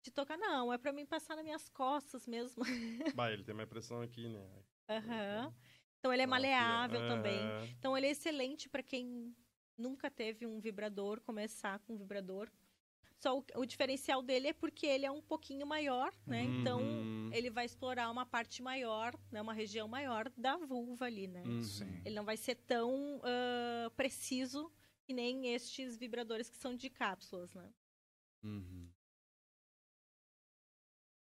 te 0.00 0.12
tocar. 0.12 0.38
Não, 0.38 0.72
é 0.72 0.78
pra 0.78 0.92
mim 0.92 1.04
passar 1.04 1.34
nas 1.34 1.44
minhas 1.44 1.68
costas 1.68 2.24
mesmo. 2.24 2.62
Bah, 3.16 3.32
ele 3.32 3.42
tem 3.42 3.52
mais 3.52 3.68
pressão 3.68 4.00
aqui, 4.00 4.28
né? 4.28 4.48
Aham. 4.88 5.46
Uhum. 5.46 5.54
Então 5.98 6.12
ele 6.12 6.22
é 6.22 6.26
maleável 6.26 7.02
é... 7.02 7.08
também. 7.08 7.40
Então 7.76 7.98
ele 7.98 8.06
é 8.06 8.10
excelente 8.10 8.68
para 8.68 8.84
quem 8.84 9.34
nunca 9.76 10.08
teve 10.08 10.46
um 10.46 10.60
vibrador, 10.60 11.20
começar 11.20 11.80
com 11.80 11.94
um 11.94 11.96
vibrador. 11.96 12.48
Só 13.26 13.36
o, 13.40 13.44
o, 13.56 13.66
diferencial 13.66 14.22
dele 14.22 14.46
é 14.46 14.52
porque 14.52 14.86
ele 14.86 15.04
é 15.04 15.10
um 15.10 15.20
pouquinho 15.20 15.66
maior, 15.66 16.14
né? 16.24 16.44
Uhum. 16.44 16.60
Então 16.60 16.80
ele 17.32 17.50
vai 17.50 17.64
explorar 17.64 18.08
uma 18.08 18.24
parte 18.24 18.62
maior, 18.62 19.18
né? 19.32 19.42
Uma 19.42 19.52
região 19.52 19.88
maior 19.88 20.30
da 20.36 20.56
vulva 20.56 21.06
ali, 21.06 21.26
né? 21.26 21.42
Uhum. 21.42 22.02
Ele 22.04 22.14
não 22.14 22.24
vai 22.24 22.36
ser 22.36 22.54
tão 22.54 23.16
uh, 23.16 23.90
preciso 23.96 24.72
que 25.02 25.12
nem 25.12 25.52
estes 25.52 25.96
vibradores 25.96 26.48
que 26.48 26.56
são 26.56 26.76
de 26.76 26.88
cápsulas, 26.88 27.52
né? 27.52 27.68
Uhum. 28.44 28.88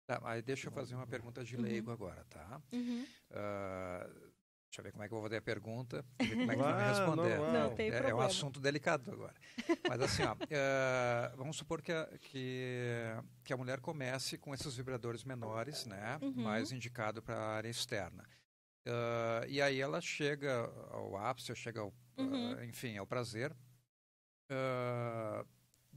Tá, 0.07 0.19
aí 0.23 0.41
deixa 0.41 0.69
eu 0.69 0.71
fazer 0.71 0.95
uma 0.95 1.05
pergunta 1.05 1.43
de 1.43 1.55
leigo 1.55 1.89
uhum. 1.89 1.93
agora, 1.93 2.25
tá? 2.25 2.59
Uh, 2.73 4.30
Deixa 4.71 4.79
eu 4.79 4.83
ver 4.85 4.91
como 4.93 5.03
é 5.03 5.07
que 5.09 5.13
eu 5.13 5.19
vou 5.19 5.27
fazer 5.27 5.35
a 5.35 5.41
pergunta, 5.41 6.05
ver 6.17 6.29
como 6.29 6.49
é 6.49 6.55
que 6.55 6.61
vai 6.63 6.81
me 6.81 6.89
responder. 6.89 7.37
Não, 7.37 7.51
não, 7.51 7.75
tem 7.75 7.91
é, 7.91 8.09
é, 8.09 8.15
um 8.15 8.21
assunto 8.21 8.57
delicado 8.61 9.11
agora. 9.11 9.35
Mas 9.89 9.99
assim, 9.99 10.23
ó, 10.23 10.31
uh, 10.31 11.35
vamos 11.35 11.57
supor 11.57 11.81
que 11.81 11.91
a, 11.91 12.05
que, 12.21 13.13
que, 13.43 13.51
a 13.51 13.57
mulher 13.57 13.81
comece 13.81 14.37
com 14.37 14.53
esses 14.53 14.73
vibradores 14.73 15.25
menores, 15.25 15.85
né? 15.85 16.17
Uhum. 16.21 16.43
Mais 16.43 16.71
indicado 16.71 17.21
para 17.21 17.35
a 17.35 17.49
área 17.57 17.67
externa. 17.67 18.23
Uh, 18.87 19.45
e 19.49 19.61
aí 19.61 19.81
ela 19.81 19.99
chega 19.99 20.71
ao 20.89 21.17
ápice, 21.17 21.53
chega 21.53 21.81
ao, 21.81 21.93
uhum. 22.17 22.53
uh, 22.53 22.63
enfim, 22.63 22.95
ao 22.97 23.05
prazer. 23.05 23.53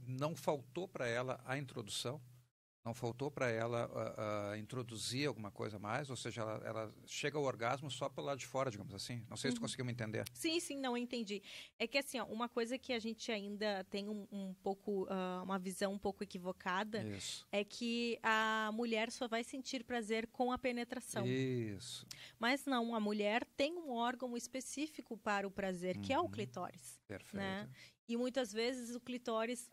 não 0.05 0.35
faltou 0.35 0.85
para 0.85 1.07
ela 1.07 1.41
a 1.45 1.57
introdução, 1.57 2.21
não 2.85 2.93
faltou 2.93 3.31
para 3.31 3.49
ela 3.49 3.87
uh, 3.87 4.53
uh, 4.53 4.55
introduzir 4.57 5.27
alguma 5.27 5.49
coisa 5.49 5.79
mais? 5.79 6.07
Ou 6.11 6.15
seja, 6.15 6.41
ela, 6.41 6.61
ela, 6.63 6.95
chega 7.07 7.35
ao 7.35 7.43
orgasmo 7.43 7.89
só 7.89 8.07
pelo 8.07 8.27
lado 8.27 8.37
de 8.37 8.45
fora, 8.45 8.69
digamos 8.69 8.93
assim? 8.93 9.25
Não 9.27 9.35
sei 9.35 9.49
uhum. 9.49 9.51
se 9.51 9.55
tu 9.55 9.59
uhum. 9.59 9.61
conseguiu 9.61 9.85
me 9.85 9.91
entender. 9.91 10.23
Sim, 10.31 10.59
sim, 10.59 10.77
não 10.77 10.95
entendi. 10.95 11.41
É 11.79 11.87
que 11.87 11.97
assim, 11.97 12.19
ó, 12.19 12.25
uma 12.25 12.47
coisa 12.47 12.77
que 12.77 12.93
a 12.93 12.99
gente 12.99 13.31
ainda 13.31 13.83
tem 13.85 14.07
um, 14.07 14.27
um 14.31 14.53
pouco, 14.61 15.05
uh, 15.05 15.43
uma 15.43 15.57
visão 15.57 15.93
um 15.93 15.97
pouco 15.97 16.23
equivocada 16.23 17.03
Isso. 17.03 17.47
é 17.51 17.63
que 17.63 18.19
a 18.21 18.69
mulher 18.71 19.11
só 19.11 19.27
vai 19.27 19.43
sentir 19.43 19.83
prazer 19.83 20.27
com 20.27 20.51
a 20.51 20.57
penetração. 20.57 21.25
Isso. 21.25 22.05
Mas 22.37 22.65
não, 22.65 22.93
a 22.93 22.99
mulher 22.99 23.43
tem 23.57 23.79
um 23.79 23.89
órgão 23.93 24.37
específico 24.37 25.17
para 25.17 25.47
o 25.47 25.51
prazer, 25.51 25.95
uhum. 25.95 26.01
que 26.03 26.13
é 26.13 26.19
o 26.19 26.23
uhum. 26.23 26.29
clitóris. 26.29 27.01
Perfeito. 27.07 27.37
Né? 27.37 27.67
E 28.07 28.15
muitas 28.15 28.53
vezes 28.53 28.95
o 28.95 28.99
clitóris, 28.99 29.67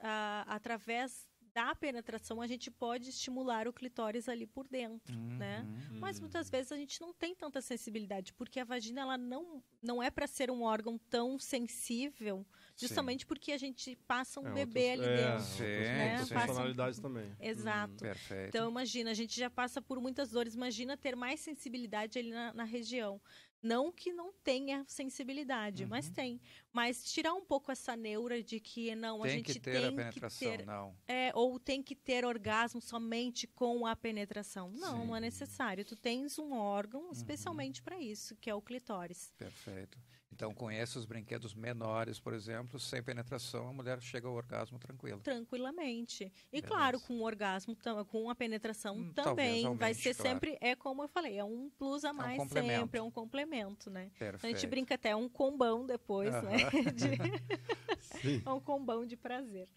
através 0.46 1.28
da 1.54 1.74
penetração, 1.74 2.40
a 2.40 2.46
gente 2.46 2.70
pode 2.70 3.10
estimular 3.10 3.68
o 3.68 3.72
clitóris 3.72 4.28
ali 4.28 4.46
por 4.46 4.66
dentro, 4.68 5.14
uhum, 5.14 5.36
né? 5.36 5.66
Uhum. 5.90 6.00
Mas 6.00 6.18
muitas 6.18 6.48
vezes 6.48 6.72
a 6.72 6.76
gente 6.76 7.00
não 7.00 7.12
tem 7.12 7.34
tanta 7.34 7.60
sensibilidade, 7.60 8.32
porque 8.32 8.60
a 8.60 8.64
vagina 8.64 9.02
ela 9.02 9.18
não, 9.18 9.62
não 9.82 10.02
é 10.02 10.10
para 10.10 10.26
ser 10.26 10.50
um 10.50 10.62
órgão 10.62 10.98
tão 11.10 11.38
sensível, 11.38 12.46
justamente 12.76 13.20
sim. 13.20 13.26
porque 13.26 13.52
a 13.52 13.58
gente 13.58 13.96
passa 14.06 14.40
um 14.40 14.48
é, 14.48 14.52
bebê 14.52 14.92
outros, 14.92 15.06
ali 15.06 15.14
é, 15.14 15.16
dentro. 15.16 15.44
Sim, 15.44 15.62
né? 15.62 16.20
Outras 16.20 16.42
funcionalidades 16.42 16.98
um... 16.98 17.02
também. 17.02 17.36
Exato. 17.40 17.94
Hum, 17.94 17.96
perfeito. 17.98 18.48
Então 18.48 18.70
imagina, 18.70 19.10
a 19.10 19.14
gente 19.14 19.38
já 19.38 19.50
passa 19.50 19.82
por 19.82 20.00
muitas 20.00 20.30
dores, 20.30 20.54
imagina 20.54 20.96
ter 20.96 21.14
mais 21.14 21.40
sensibilidade 21.40 22.18
ali 22.18 22.30
na, 22.30 22.52
na 22.54 22.64
região. 22.64 23.20
Não 23.62 23.92
que 23.92 24.12
não 24.12 24.32
tenha 24.42 24.84
sensibilidade, 24.88 25.84
uhum. 25.84 25.90
mas 25.90 26.10
tem. 26.10 26.40
Mas 26.72 27.04
tirar 27.04 27.32
um 27.32 27.44
pouco 27.44 27.70
essa 27.70 27.94
neura 27.94 28.42
de 28.42 28.58
que 28.58 28.94
não, 28.96 29.20
tem 29.20 29.30
a 29.30 29.34
gente 29.36 29.52
que 29.52 29.60
ter 29.60 29.72
tem 29.72 29.86
a 29.86 29.92
penetração, 29.92 30.50
que 30.50 30.56
ter, 30.58 30.66
não. 30.66 30.96
É, 31.06 31.30
ou 31.34 31.60
tem 31.60 31.82
que 31.82 31.94
ter 31.94 32.24
orgasmo 32.24 32.80
somente 32.80 33.46
com 33.46 33.86
a 33.86 33.94
penetração. 33.94 34.70
Não, 34.72 35.00
Sim. 35.00 35.06
não 35.06 35.16
é 35.16 35.20
necessário. 35.20 35.84
Tu 35.84 35.94
tens 35.94 36.38
um 36.38 36.52
órgão 36.52 37.04
uhum. 37.04 37.12
especialmente 37.12 37.80
uhum. 37.80 37.84
para 37.84 38.00
isso, 38.00 38.36
que 38.36 38.50
é 38.50 38.54
o 38.54 38.60
clitóris. 38.60 39.32
Perfeito. 39.38 39.98
Então, 40.32 40.54
conhece 40.54 40.98
os 40.98 41.04
brinquedos 41.04 41.54
menores, 41.54 42.18
por 42.18 42.32
exemplo, 42.32 42.80
sem 42.80 43.02
penetração, 43.02 43.68
a 43.68 43.72
mulher 43.72 44.00
chega 44.00 44.26
ao 44.26 44.34
orgasmo 44.34 44.78
tranquila. 44.78 45.20
Tranquilamente. 45.20 46.24
E 46.24 46.60
Beleza. 46.60 46.66
claro, 46.66 47.00
com 47.00 47.14
o 47.18 47.22
orgasmo, 47.22 47.76
com 48.08 48.30
a 48.30 48.34
penetração 48.34 48.96
hum, 48.96 49.12
também. 49.12 49.66
Aumente, 49.66 49.80
vai 49.80 49.94
ser 49.94 50.14
claro. 50.14 50.30
sempre, 50.30 50.58
é 50.60 50.74
como 50.74 51.02
eu 51.02 51.08
falei, 51.08 51.38
é 51.38 51.44
um 51.44 51.70
plus 51.78 52.04
a 52.04 52.12
mais 52.12 52.38
é 52.38 52.42
um 52.42 52.48
sempre, 52.48 52.98
é 52.98 53.02
um 53.02 53.10
complemento, 53.10 53.90
né? 53.90 54.10
Perfeito. 54.18 54.36
Então, 54.36 54.50
a 54.50 54.52
gente 54.52 54.66
brinca 54.66 54.94
até 54.94 55.14
um 55.14 55.28
combão 55.28 55.86
depois, 55.86 56.34
uh 56.34 56.38
-huh. 56.38 56.44
né? 56.44 56.92
De... 56.92 58.42
é 58.46 58.50
um 58.50 58.60
combão 58.60 59.04
de 59.04 59.16
prazer. 59.16 59.68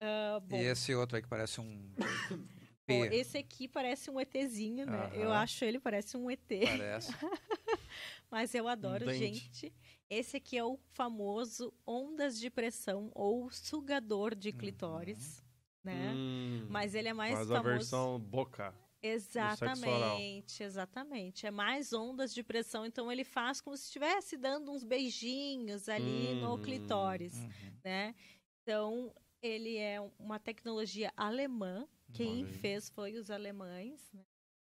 Uh, 0.00 0.54
e 0.54 0.64
esse 0.64 0.94
outro 0.94 1.16
aí 1.16 1.22
que 1.22 1.28
parece 1.28 1.60
um... 1.60 1.90
Bom, 2.86 3.02
esse 3.06 3.38
aqui 3.38 3.66
parece 3.66 4.10
um 4.10 4.20
ETzinho, 4.20 4.84
né? 4.84 5.06
Uh 5.06 5.10
-huh. 5.10 5.14
Eu 5.14 5.32
acho 5.32 5.64
ele 5.64 5.80
parece 5.80 6.18
um 6.18 6.30
ET. 6.30 6.40
Parece. 6.46 7.12
Mas 8.30 8.54
eu 8.54 8.68
adoro, 8.68 9.08
um 9.08 9.12
gente. 9.14 9.72
Esse 10.10 10.36
aqui 10.36 10.56
é 10.56 10.64
o 10.64 10.76
famoso 10.92 11.72
ondas 11.86 12.38
de 12.38 12.50
pressão 12.50 13.10
ou 13.14 13.50
sugador 13.50 14.34
de 14.34 14.52
clitóris, 14.52 15.38
uhum. 15.38 15.44
né? 15.84 16.12
Hum, 16.14 16.66
Mas 16.68 16.94
ele 16.94 17.08
é 17.08 17.14
mais 17.14 17.38
Mas 17.38 17.48
famoso... 17.48 17.68
a 17.68 17.72
versão 17.72 18.20
boca. 18.20 18.74
Exatamente, 19.02 20.62
exatamente. 20.62 21.46
É 21.46 21.50
mais 21.50 21.92
ondas 21.92 22.32
de 22.32 22.42
pressão, 22.42 22.86
então 22.86 23.12
ele 23.12 23.22
faz 23.22 23.60
como 23.60 23.76
se 23.76 23.84
estivesse 23.84 24.36
dando 24.36 24.72
uns 24.72 24.82
beijinhos 24.82 25.90
ali 25.90 26.34
hum, 26.34 26.40
no 26.40 26.58
clitóris, 26.58 27.34
uhum. 27.34 27.50
né? 27.84 28.14
Então, 28.62 29.14
ele 29.42 29.76
é 29.76 30.00
uma 30.18 30.38
tecnologia 30.38 31.12
alemã. 31.14 31.86
Quem 32.14 32.46
fez 32.46 32.88
foi 32.88 33.18
os 33.18 33.30
alemães, 33.30 34.10
né? 34.12 34.24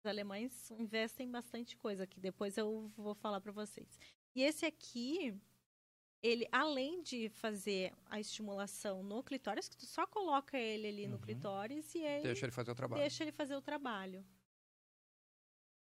Os 0.00 0.06
alemães 0.06 0.70
investem 0.72 1.30
bastante 1.30 1.76
coisa 1.76 2.02
aqui, 2.04 2.18
depois 2.20 2.56
eu 2.56 2.90
vou 2.96 3.14
falar 3.14 3.40
para 3.40 3.52
vocês. 3.52 3.98
E 4.36 4.42
esse 4.42 4.66
aqui, 4.66 5.34
ele, 6.22 6.46
além 6.52 7.02
de 7.02 7.30
fazer 7.30 7.94
a 8.04 8.20
estimulação 8.20 9.02
no 9.02 9.22
clitóris, 9.22 9.66
que 9.66 9.76
tu 9.78 9.86
só 9.86 10.06
coloca 10.06 10.58
ele 10.58 10.86
ali 10.86 11.04
uhum. 11.04 11.12
no 11.12 11.18
clitóris 11.18 11.94
e 11.94 12.00
ele 12.00 12.24
deixa 12.24 12.44
ele 12.44 12.52
fazer 12.52 12.70
o 12.70 12.74
trabalho. 12.74 13.00
Deixa 13.00 13.24
ele 13.24 13.32
fazer 13.32 13.56
o 13.56 13.62
trabalho. 13.62 14.22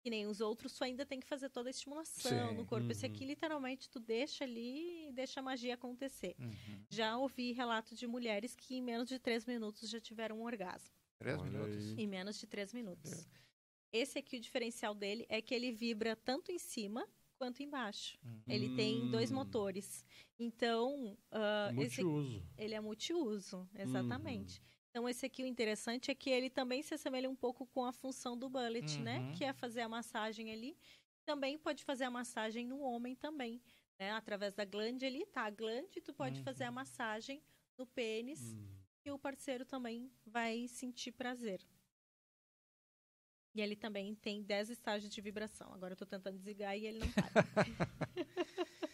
que 0.02 0.10
nem 0.10 0.26
os 0.26 0.40
outros, 0.40 0.72
tu 0.72 0.82
ainda 0.82 1.06
tem 1.06 1.20
que 1.20 1.26
fazer 1.28 1.48
toda 1.50 1.68
a 1.68 1.70
estimulação 1.70 2.48
Sim. 2.48 2.56
no 2.56 2.66
corpo. 2.66 2.86
Uhum. 2.86 2.90
Esse 2.90 3.06
aqui, 3.06 3.24
literalmente, 3.24 3.88
tu 3.88 4.00
deixa 4.00 4.42
ali 4.42 5.06
e 5.06 5.12
deixa 5.12 5.38
a 5.38 5.42
magia 5.44 5.74
acontecer. 5.74 6.34
Uhum. 6.40 6.84
Já 6.90 7.16
ouvi 7.16 7.52
relatos 7.52 7.96
de 7.96 8.08
mulheres 8.08 8.56
que 8.56 8.74
em 8.74 8.82
menos 8.82 9.08
de 9.08 9.20
três 9.20 9.46
minutos 9.46 9.88
já 9.88 10.00
tiveram 10.00 10.40
um 10.40 10.42
orgasmo. 10.42 10.92
Três 11.16 11.38
Olha 11.38 11.48
minutos? 11.48 11.90
Aí. 11.90 12.02
Em 12.02 12.08
menos 12.08 12.40
de 12.40 12.48
três 12.48 12.72
minutos. 12.72 13.12
É. 13.12 13.42
Esse 13.92 14.18
aqui, 14.18 14.36
o 14.38 14.40
diferencial 14.40 14.96
dele 14.96 15.24
é 15.28 15.40
que 15.40 15.54
ele 15.54 15.70
vibra 15.70 16.16
tanto 16.16 16.50
em 16.50 16.58
cima 16.58 17.06
quanto 17.42 17.60
embaixo. 17.60 18.16
Uhum. 18.24 18.40
Ele 18.46 18.76
tem 18.76 19.10
dois 19.10 19.32
hum. 19.32 19.34
motores. 19.34 20.04
Então, 20.38 21.18
uh, 21.32 21.74
multiuso. 21.74 22.36
Esse, 22.36 22.46
ele 22.56 22.74
é 22.74 22.80
multiuso, 22.80 23.68
exatamente. 23.74 24.60
Uhum. 24.60 24.66
Então, 24.88 25.08
esse 25.08 25.26
aqui, 25.26 25.42
o 25.42 25.46
interessante 25.46 26.08
é 26.08 26.14
que 26.14 26.30
ele 26.30 26.48
também 26.48 26.82
se 26.82 26.94
assemelha 26.94 27.28
um 27.28 27.34
pouco 27.34 27.66
com 27.66 27.84
a 27.84 27.92
função 27.92 28.38
do 28.38 28.48
bullet, 28.48 28.96
né? 29.00 29.18
uhum. 29.18 29.26
né? 29.26 29.34
Que 29.36 29.44
é 29.44 29.52
fazer 29.52 29.80
a 29.80 29.88
massagem 29.88 30.52
ali. 30.52 30.76
Também 31.24 31.58
pode 31.58 31.82
fazer 31.82 32.04
a 32.04 32.10
massagem 32.12 32.64
no 32.64 32.78
homem 32.78 33.16
também, 33.16 33.60
né? 33.98 34.12
Através 34.12 34.54
da 34.54 34.64
glande 34.64 35.04
ali, 35.04 35.26
tá? 35.26 35.42
A 35.42 35.50
glande, 35.50 36.00
tu 36.00 36.14
pode 36.14 36.38
uhum. 36.38 36.44
fazer 36.44 36.62
a 36.62 36.70
massagem 36.70 37.42
no 37.76 37.84
pênis 37.86 38.52
uhum. 38.52 38.68
e 39.04 39.10
o 39.10 39.18
parceiro 39.18 39.64
também 39.64 40.12
vai 40.24 40.68
sentir 40.68 41.10
prazer. 41.10 41.60
E 43.54 43.60
ele 43.60 43.76
também 43.76 44.14
tem 44.14 44.42
10 44.42 44.70
estágios 44.70 45.12
de 45.12 45.20
vibração. 45.20 45.72
Agora 45.74 45.92
eu 45.92 45.96
tô 45.96 46.06
tentando 46.06 46.38
desligar 46.38 46.76
e 46.76 46.86
ele 46.86 47.00
não 47.00 47.10
para. 47.10 47.24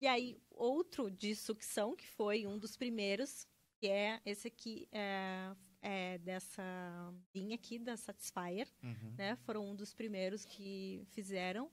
e 0.00 0.06
aí, 0.06 0.40
outro 0.50 1.10
de 1.10 1.34
sucção, 1.34 1.96
que 1.96 2.06
foi 2.06 2.46
um 2.46 2.56
dos 2.56 2.76
primeiros, 2.76 3.46
que 3.80 3.88
é 3.88 4.20
esse 4.24 4.46
aqui, 4.46 4.88
é, 4.92 5.56
é 5.80 6.18
dessa 6.18 7.12
linha 7.34 7.56
aqui 7.56 7.80
da 7.80 7.96
Satisfyer, 7.96 8.68
uhum. 8.80 9.14
né? 9.18 9.34
Foram 9.36 9.70
um 9.70 9.74
dos 9.74 9.92
primeiros 9.92 10.44
que 10.44 11.04
fizeram 11.10 11.68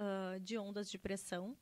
uh, 0.00 0.40
de 0.40 0.56
ondas 0.56 0.90
de 0.90 0.96
pressão. 0.96 1.54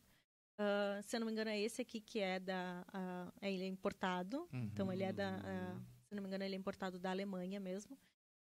Uh, 0.60 1.02
se 1.02 1.16
eu 1.16 1.20
não 1.20 1.26
me 1.26 1.32
engano, 1.32 1.50
é 1.50 1.58
esse 1.58 1.82
aqui 1.82 2.00
que 2.00 2.20
é 2.20 2.38
da. 2.38 2.86
Uh, 2.94 3.32
ele 3.42 3.64
é 3.64 3.66
importado. 3.66 4.48
Uhum. 4.52 4.70
Então, 4.72 4.92
ele 4.92 5.02
é 5.02 5.12
da. 5.12 5.38
Uh, 5.38 5.82
se 6.06 6.14
não 6.14 6.22
me 6.22 6.28
engano, 6.28 6.44
ele 6.44 6.54
é 6.54 6.58
importado 6.58 7.00
da 7.00 7.10
Alemanha 7.10 7.58
mesmo. 7.58 7.98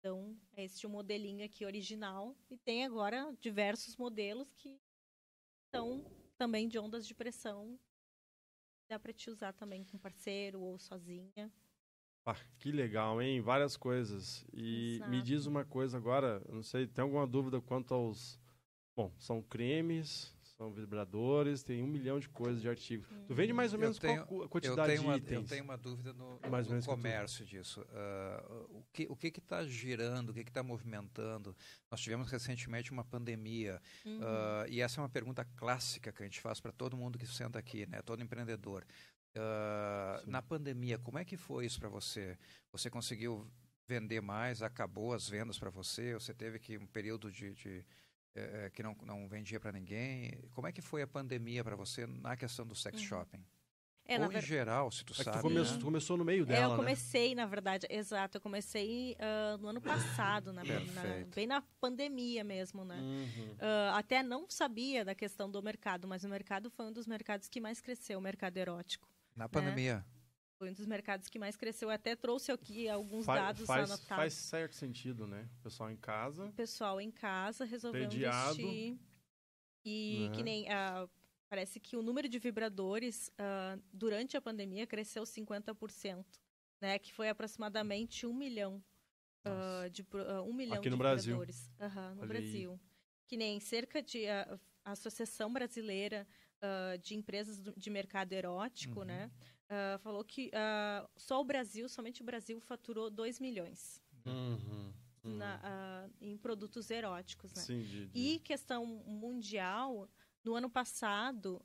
Então, 0.02 0.36
é 0.56 0.64
este 0.64 0.84
o 0.84 0.90
modelinho 0.90 1.44
aqui 1.44 1.64
original. 1.64 2.36
E 2.50 2.58
tem 2.58 2.84
agora 2.84 3.32
diversos 3.40 3.96
modelos 3.96 4.52
que 4.54 4.76
são 5.72 6.04
também 6.36 6.66
de 6.66 6.76
ondas 6.76 7.06
de 7.06 7.14
pressão 7.14 7.78
Dá 8.92 8.98
para 8.98 9.12
te 9.14 9.30
usar 9.30 9.54
também 9.54 9.84
com 9.84 9.96
parceiro 9.96 10.60
ou 10.60 10.78
sozinha. 10.78 11.50
Ah, 12.26 12.36
que 12.58 12.70
legal, 12.70 13.22
hein? 13.22 13.40
Várias 13.40 13.74
coisas. 13.74 14.44
E 14.52 14.96
Exato. 14.96 15.10
me 15.10 15.22
diz 15.22 15.46
uma 15.46 15.64
coisa 15.64 15.96
agora, 15.96 16.42
não 16.46 16.62
sei, 16.62 16.86
tem 16.86 17.02
alguma 17.02 17.26
dúvida 17.26 17.58
quanto 17.58 17.94
aos. 17.94 18.38
Bom, 18.94 19.10
são 19.18 19.42
cremes, 19.42 20.31
são 20.56 20.72
vibradores, 20.72 21.62
tem 21.62 21.82
um 21.82 21.86
milhão 21.86 22.20
de 22.20 22.28
coisas 22.28 22.60
de 22.60 22.68
artigos. 22.68 23.10
Hum. 23.10 23.24
Tu 23.26 23.34
vende 23.34 23.52
mais 23.52 23.72
ou 23.72 23.78
menos 23.78 23.98
tenho, 23.98 24.24
qual 24.26 24.42
a 24.42 24.48
quantidade 24.48 24.98
uma, 24.98 25.14
de 25.14 25.24
itens? 25.24 25.42
Eu 25.42 25.48
tenho 25.48 25.64
uma 25.64 25.76
dúvida 25.76 26.12
no, 26.12 26.38
mais 26.50 26.68
no 26.68 26.82
comércio 26.84 27.44
disso. 27.44 27.80
Uh, 27.82 28.78
o 28.78 28.84
que 28.92 29.06
o 29.08 29.16
que 29.16 29.28
está 29.28 29.64
girando, 29.64 30.30
o 30.30 30.34
que 30.34 30.40
está 30.40 30.62
movimentando? 30.62 31.56
Nós 31.90 32.00
tivemos 32.00 32.30
recentemente 32.30 32.92
uma 32.92 33.04
pandemia 33.04 33.80
uhum. 34.04 34.18
uh, 34.18 34.68
e 34.68 34.80
essa 34.80 35.00
é 35.00 35.02
uma 35.02 35.08
pergunta 35.08 35.44
clássica 35.56 36.12
que 36.12 36.22
a 36.22 36.26
gente 36.26 36.40
faz 36.40 36.60
para 36.60 36.72
todo 36.72 36.96
mundo 36.96 37.18
que 37.18 37.26
senta 37.26 37.58
aqui, 37.58 37.86
né? 37.86 38.02
Todo 38.02 38.22
empreendedor. 38.22 38.84
Uh, 39.34 40.30
na 40.30 40.42
pandemia, 40.42 40.98
como 40.98 41.18
é 41.18 41.24
que 41.24 41.36
foi 41.36 41.64
isso 41.64 41.80
para 41.80 41.88
você? 41.88 42.36
Você 42.70 42.90
conseguiu 42.90 43.50
vender 43.88 44.20
mais? 44.20 44.62
Acabou 44.62 45.12
as 45.14 45.28
vendas 45.28 45.58
para 45.58 45.70
você? 45.70 46.14
Você 46.14 46.34
teve 46.34 46.58
que 46.58 46.76
um 46.76 46.86
período 46.86 47.30
de, 47.30 47.54
de 47.54 47.84
é, 48.34 48.70
que 48.70 48.82
não, 48.82 48.96
não 49.04 49.28
vendia 49.28 49.60
para 49.60 49.72
ninguém. 49.72 50.32
Como 50.52 50.66
é 50.66 50.72
que 50.72 50.80
foi 50.80 51.02
a 51.02 51.06
pandemia 51.06 51.62
para 51.62 51.76
você 51.76 52.06
na 52.06 52.36
questão 52.36 52.66
do 52.66 52.74
sex 52.74 53.00
uhum. 53.00 53.06
shopping? 53.06 53.44
É, 54.04 54.18
Ou 54.18 54.26
em 54.26 54.28
ver... 54.28 54.42
geral, 54.42 54.90
se 54.90 55.04
tu 55.04 55.12
é 55.12 55.22
sabe. 55.22 55.38
Tu 55.38 55.42
começou, 55.42 55.74
né? 55.74 55.78
tu 55.78 55.84
começou 55.84 56.16
no 56.16 56.24
meio 56.24 56.44
dela, 56.44 56.60
é, 56.60 56.64
eu 56.64 56.70
né? 56.70 56.76
comecei, 56.76 57.34
né? 57.34 57.42
na 57.42 57.46
verdade, 57.46 57.86
exato. 57.88 58.36
Eu 58.36 58.40
comecei 58.40 59.16
uh, 59.16 59.58
no 59.58 59.68
ano 59.68 59.80
passado, 59.80 60.52
na, 60.52 60.64
na, 60.64 60.72
bem 61.32 61.46
na 61.46 61.62
pandemia 61.80 62.42
mesmo, 62.42 62.84
né? 62.84 62.96
Uhum. 62.96 63.52
Uh, 63.52 63.94
até 63.94 64.22
não 64.22 64.50
sabia 64.50 65.04
da 65.04 65.14
questão 65.14 65.48
do 65.48 65.62
mercado, 65.62 66.08
mas 66.08 66.24
o 66.24 66.28
mercado 66.28 66.68
foi 66.68 66.86
um 66.86 66.92
dos 66.92 67.06
mercados 67.06 67.48
que 67.48 67.60
mais 67.60 67.80
cresceu, 67.80 68.18
o 68.18 68.22
mercado 68.22 68.56
erótico. 68.56 69.08
Na 69.36 69.48
pandemia? 69.48 70.04
Né? 70.62 70.62
Foi 70.62 70.70
um 70.70 70.74
dos 70.74 70.86
mercados 70.86 71.28
que 71.28 71.38
mais 71.38 71.56
cresceu. 71.56 71.88
Eu 71.88 71.94
até 71.94 72.14
trouxe 72.14 72.52
aqui 72.52 72.88
alguns 72.88 73.26
faz, 73.26 73.42
dados 73.42 73.66
faz, 73.66 73.90
anotados. 73.90 74.16
Faz 74.16 74.32
certo 74.34 74.74
sentido, 74.74 75.26
né? 75.26 75.48
O 75.58 75.62
pessoal 75.62 75.90
em 75.90 75.96
casa. 75.96 76.46
O 76.46 76.52
pessoal 76.52 77.00
em 77.00 77.10
casa 77.10 77.64
resolveu 77.64 78.08
Tediado. 78.08 78.60
investir. 78.60 78.98
E 79.84 80.26
uhum. 80.26 80.32
que 80.32 80.42
nem. 80.42 80.64
Uh, 80.64 81.10
parece 81.48 81.80
que 81.80 81.96
o 81.96 82.02
número 82.02 82.28
de 82.28 82.38
vibradores 82.38 83.28
uh, 83.28 83.82
durante 83.92 84.36
a 84.36 84.40
pandemia 84.40 84.86
cresceu 84.86 85.24
50%. 85.24 86.24
Né, 86.80 86.98
que 86.98 87.12
foi 87.12 87.28
aproximadamente 87.28 88.26
um 88.26 88.34
milhão. 88.34 88.82
Uh, 89.46 89.88
de, 89.90 90.04
um 90.44 90.52
milhão 90.52 90.74
Aqui 90.74 90.84
de 90.84 90.90
no 90.90 90.96
vibradores. 90.96 91.70
Brasil. 91.78 92.00
Uhum, 92.00 92.14
no 92.14 92.26
Brasil. 92.26 92.72
Aí. 92.72 92.80
Que 93.26 93.36
nem 93.36 93.60
cerca 93.60 94.02
de. 94.02 94.28
a 94.28 94.58
Associação 94.84 95.52
Brasileira 95.52 96.26
de 97.02 97.16
Empresas 97.16 97.60
de 97.76 97.90
Mercado 97.90 98.32
Erótico, 98.32 99.00
uhum. 99.00 99.06
né? 99.06 99.30
Uh, 99.72 99.98
falou 100.00 100.22
que 100.24 100.48
uh, 100.48 101.08
só 101.16 101.40
o 101.40 101.44
Brasil, 101.44 101.88
somente 101.88 102.22
o 102.22 102.24
Brasil, 102.24 102.60
faturou 102.60 103.10
2 103.10 103.40
milhões 103.40 104.00
uhum, 104.26 104.92
uhum. 105.24 105.36
Na, 105.36 105.56
uh, 105.56 106.12
em 106.20 106.36
produtos 106.36 106.90
eróticos. 106.90 107.52
Né? 107.54 107.62
Sim, 107.62 107.82
de, 107.82 108.06
de... 108.06 108.18
E 108.18 108.38
questão 108.40 108.84
mundial, 108.86 110.08
no 110.44 110.54
ano 110.54 110.68
passado, 110.68 111.62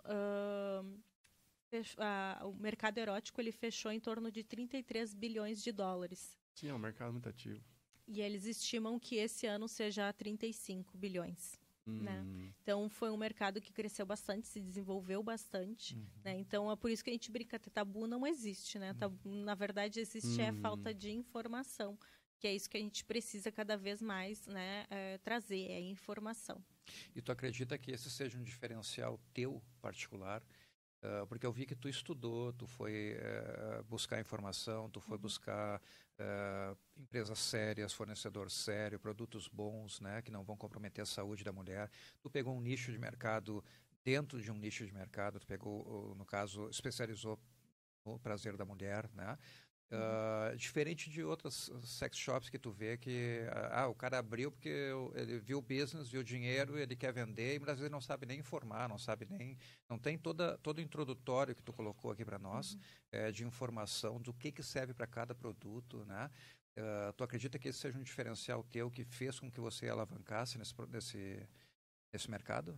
o 2.43 2.53
mercado 2.53 2.97
erótico 2.97 3.41
ele 3.41 3.51
fechou 3.51 3.91
em 3.91 3.99
torno 3.99 4.31
de 4.31 4.43
33 4.43 5.13
bilhões 5.13 5.61
de 5.61 5.71
dólares. 5.71 6.37
Sim, 6.55 6.69
é 6.69 6.73
um 6.73 6.79
mercado 6.79 7.11
muito 7.11 7.27
ativo. 7.27 7.63
E 8.07 8.21
eles 8.21 8.45
estimam 8.45 8.97
que 8.97 9.17
esse 9.17 9.45
ano 9.45 9.67
seja 9.67 10.13
35 10.13 10.97
bilhões. 10.97 11.59
Né? 11.91 12.21
Hum. 12.21 12.51
Então 12.61 12.89
foi 12.89 13.09
um 13.11 13.17
mercado 13.17 13.61
que 13.61 13.71
cresceu 13.71 14.05
bastante, 14.05 14.47
se 14.47 14.59
desenvolveu 14.59 15.23
bastante. 15.23 15.95
Uhum. 15.95 16.05
Né? 16.23 16.39
Então 16.39 16.71
é 16.71 16.75
por 16.75 16.91
isso 16.91 17.03
que 17.03 17.09
a 17.09 17.13
gente 17.13 17.31
brinca, 17.31 17.59
tabu 17.59 18.07
não 18.07 18.25
existe, 18.25 18.77
né? 18.77 18.93
Tabu, 18.93 19.19
na 19.23 19.55
verdade 19.55 19.99
existe 19.99 20.41
uhum. 20.41 20.47
é 20.47 20.53
falta 20.53 20.93
de 20.93 21.11
informação, 21.11 21.97
que 22.39 22.47
é 22.47 22.53
isso 22.53 22.69
que 22.69 22.77
a 22.77 22.79
gente 22.79 23.03
precisa 23.05 23.51
cada 23.51 23.77
vez 23.77 24.01
mais, 24.01 24.45
né? 24.47 24.85
É, 24.89 25.17
trazer 25.19 25.71
é 25.71 25.79
informação. 25.79 26.63
E 27.15 27.21
tu 27.21 27.31
acredita 27.31 27.77
que 27.77 27.91
esse 27.91 28.09
seja 28.09 28.37
um 28.37 28.43
diferencial 28.43 29.19
teu 29.33 29.61
particular? 29.81 30.43
Uh, 31.07 31.25
porque 31.25 31.45
eu 31.45 31.53
vi 31.53 31.65
que 31.65 31.75
tu 31.75 31.87
estudou, 31.87 32.51
tu 32.51 32.67
foi 32.67 33.15
uh, 33.15 33.83
buscar 33.85 34.19
informação, 34.19 34.89
tu 34.89 34.99
foi 34.99 35.15
uhum. 35.15 35.21
buscar 35.21 35.79
uh, 36.19 36.77
empresas 36.97 37.39
sérias, 37.39 37.93
fornecedor 37.93 38.51
sério, 38.51 38.99
produtos 38.99 39.47
bons, 39.47 40.01
né, 40.01 40.21
que 40.21 40.29
não 40.29 40.43
vão 40.43 40.57
comprometer 40.57 41.01
a 41.01 41.05
saúde 41.05 41.45
da 41.45 41.53
mulher. 41.53 41.89
Tu 42.21 42.29
pegou 42.29 42.53
um 42.53 42.59
nicho 42.59 42.91
de 42.91 42.99
mercado 42.99 43.63
dentro 44.03 44.41
de 44.41 44.51
um 44.51 44.57
nicho 44.57 44.85
de 44.85 44.93
mercado, 44.93 45.39
tu 45.39 45.47
pegou, 45.47 46.13
no 46.15 46.25
caso, 46.25 46.67
especializou 46.67 47.39
no 48.05 48.19
prazer 48.19 48.57
da 48.57 48.65
mulher, 48.65 49.09
né? 49.13 49.37
Uh, 49.89 50.53
diferente 50.57 51.09
de 51.09 51.23
outras 51.23 51.71
sex 51.81 52.17
shops 52.17 52.49
que 52.49 52.59
tu 52.59 52.69
vê 52.69 52.97
que 52.97 53.47
ah, 53.71 53.87
o 53.87 53.95
cara 53.95 54.19
abriu 54.19 54.51
porque 54.51 54.91
ele 55.15 55.39
viu 55.39 55.59
o 55.59 55.61
business, 55.61 56.09
viu 56.09 56.19
o 56.19 56.23
dinheiro, 56.25 56.77
ele 56.77 56.93
quer 56.93 57.13
vender 57.13 57.55
e 57.55 57.59
muitas 57.59 57.77
vezes 57.77 57.89
não 57.89 58.01
sabe 58.01 58.25
nem 58.25 58.37
informar, 58.37 58.89
não 58.89 58.97
sabe 58.97 59.25
nem 59.29 59.57
não 59.87 59.97
tem 59.97 60.17
toda 60.17 60.57
todo 60.57 60.79
o 60.79 60.81
introdutório 60.81 61.55
que 61.55 61.63
tu 61.63 61.71
colocou 61.71 62.11
aqui 62.11 62.25
para 62.25 62.37
nós 62.37 62.73
uhum. 62.73 62.81
é, 63.13 63.31
de 63.31 63.45
informação 63.45 64.19
do 64.19 64.33
que 64.33 64.51
que 64.51 64.61
serve 64.61 64.93
para 64.93 65.07
cada 65.07 65.33
produto, 65.33 66.03
né? 66.03 66.29
Uh, 66.77 67.13
tu 67.13 67.23
acredita 67.23 67.57
que 67.57 67.69
esse 67.69 67.79
seja 67.79 67.97
um 67.97 68.03
diferencial 68.03 68.65
teu 68.65 68.91
que 68.91 69.05
fez 69.05 69.39
com 69.39 69.49
que 69.49 69.61
você 69.61 69.87
alavancasse 69.87 70.57
nesse 70.57 70.73
nesse, 70.89 71.49
nesse 72.11 72.29
mercado? 72.29 72.77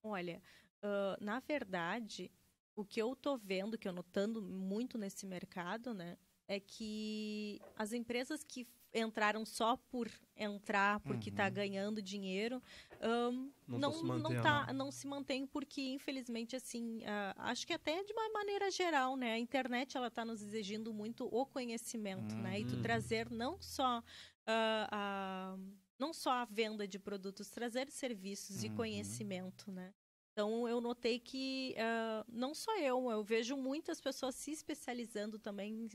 Olha, 0.00 0.40
uh, 0.80 1.24
na 1.24 1.40
verdade 1.40 2.30
o 2.76 2.84
que 2.84 3.00
eu 3.00 3.16
tô 3.16 3.38
vendo, 3.38 3.78
que 3.78 3.88
eu 3.88 3.92
notando 3.92 4.42
muito 4.42 4.98
nesse 4.98 5.26
mercado, 5.26 5.94
né, 5.94 6.18
é 6.48 6.60
que 6.60 7.60
as 7.76 7.92
empresas 7.92 8.44
que 8.44 8.66
entraram 8.94 9.44
só 9.44 9.76
por 9.90 10.10
entrar, 10.36 11.00
porque 11.00 11.28
está 11.28 11.46
uhum. 11.46 11.52
ganhando 11.52 12.00
dinheiro, 12.00 12.62
um, 13.02 13.50
não, 13.66 13.78
não, 13.78 13.92
se 13.92 14.04
não, 14.04 14.42
tá, 14.42 14.72
não 14.72 14.90
se 14.90 15.06
mantém 15.06 15.46
porque, 15.46 15.82
infelizmente, 15.82 16.56
assim, 16.56 16.98
uh, 17.00 17.34
acho 17.36 17.66
que 17.66 17.72
até 17.72 18.02
de 18.02 18.12
uma 18.12 18.30
maneira 18.30 18.70
geral, 18.70 19.16
né? 19.16 19.32
A 19.32 19.38
internet, 19.38 19.96
ela 19.96 20.06
está 20.08 20.24
nos 20.24 20.42
exigindo 20.42 20.94
muito 20.94 21.28
o 21.30 21.44
conhecimento, 21.44 22.34
uhum. 22.34 22.42
né? 22.42 22.60
E 22.60 22.64
tu 22.64 22.76
uhum. 22.76 22.82
trazer 22.82 23.30
não 23.30 23.60
só... 23.60 23.98
Uh, 23.98 24.86
a, 24.90 25.56
não 25.98 26.12
só 26.12 26.30
a 26.30 26.44
venda 26.44 26.86
de 26.86 26.98
produtos, 26.98 27.48
trazer 27.48 27.90
serviços 27.90 28.62
uhum. 28.62 28.66
e 28.66 28.76
conhecimento, 28.76 29.72
né? 29.72 29.94
Então, 30.32 30.68
eu 30.68 30.82
notei 30.82 31.18
que 31.18 31.74
uh, 31.78 32.24
não 32.28 32.54
só 32.54 32.78
eu, 32.78 33.10
eu 33.10 33.24
vejo 33.24 33.56
muitas 33.56 33.98
pessoas 33.98 34.34
se 34.34 34.50
especializando 34.50 35.38
também, 35.38 35.88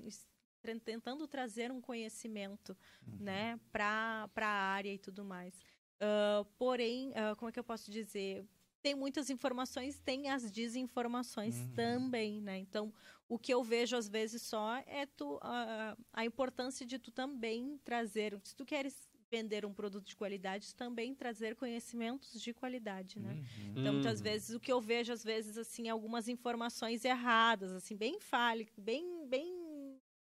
tentando 0.84 1.28
trazer 1.28 1.72
um 1.72 1.82
conhecimento, 1.82 2.76
uhum. 3.08 3.18
né, 3.20 3.60
para 3.72 4.30
a 4.36 4.46
área 4.46 4.94
e 4.94 4.98
tudo 4.98 5.24
mais. 5.24 5.54
Uh, 6.02 6.46
porém, 6.58 7.10
uh, 7.10 7.36
como 7.36 7.50
é 7.50 7.52
que 7.52 7.60
eu 7.60 7.64
posso 7.64 7.92
dizer? 7.92 8.46
Tem 8.82 8.96
muitas 8.96 9.30
informações, 9.30 10.00
tem 10.00 10.30
as 10.30 10.52
desinformações 10.52 11.56
uhum. 11.56 11.74
também, 11.74 12.42
né? 12.42 12.58
Então, 12.58 12.92
o 13.30 13.38
que 13.38 13.54
eu 13.54 13.64
vejo 13.64 13.96
às 13.96 14.10
vezes 14.10 14.42
só 14.42 14.78
é 14.88 15.06
tu, 15.06 15.36
uh, 15.36 16.04
a 16.12 16.26
importância 16.26 16.86
de 16.86 16.98
tu 16.98 17.12
também 17.12 17.80
trazer, 17.84 18.40
se 18.44 18.56
tu 18.56 18.66
queres 18.66 19.12
vender 19.32 19.66
um 19.66 19.74
produto 19.74 20.06
de 20.06 20.16
qualidade, 20.16 20.76
também 20.76 21.16
trazer 21.16 21.56
conhecimentos 21.56 22.42
de 22.42 22.54
qualidade, 22.54 23.18
né? 23.18 23.34
Uhum. 23.34 23.74
Então, 23.78 23.94
muitas 23.94 24.20
uhum. 24.20 24.24
vezes, 24.24 24.54
o 24.54 24.60
que 24.60 24.72
eu 24.72 24.82
vejo, 24.82 25.14
às 25.14 25.24
vezes, 25.24 25.58
assim, 25.58 25.88
algumas 25.88 26.28
informações 26.28 27.06
erradas, 27.06 27.72
assim, 27.72 27.96
bem 27.96 28.20
falha, 28.20 28.68
bem, 28.78 29.26
bem 29.28 29.61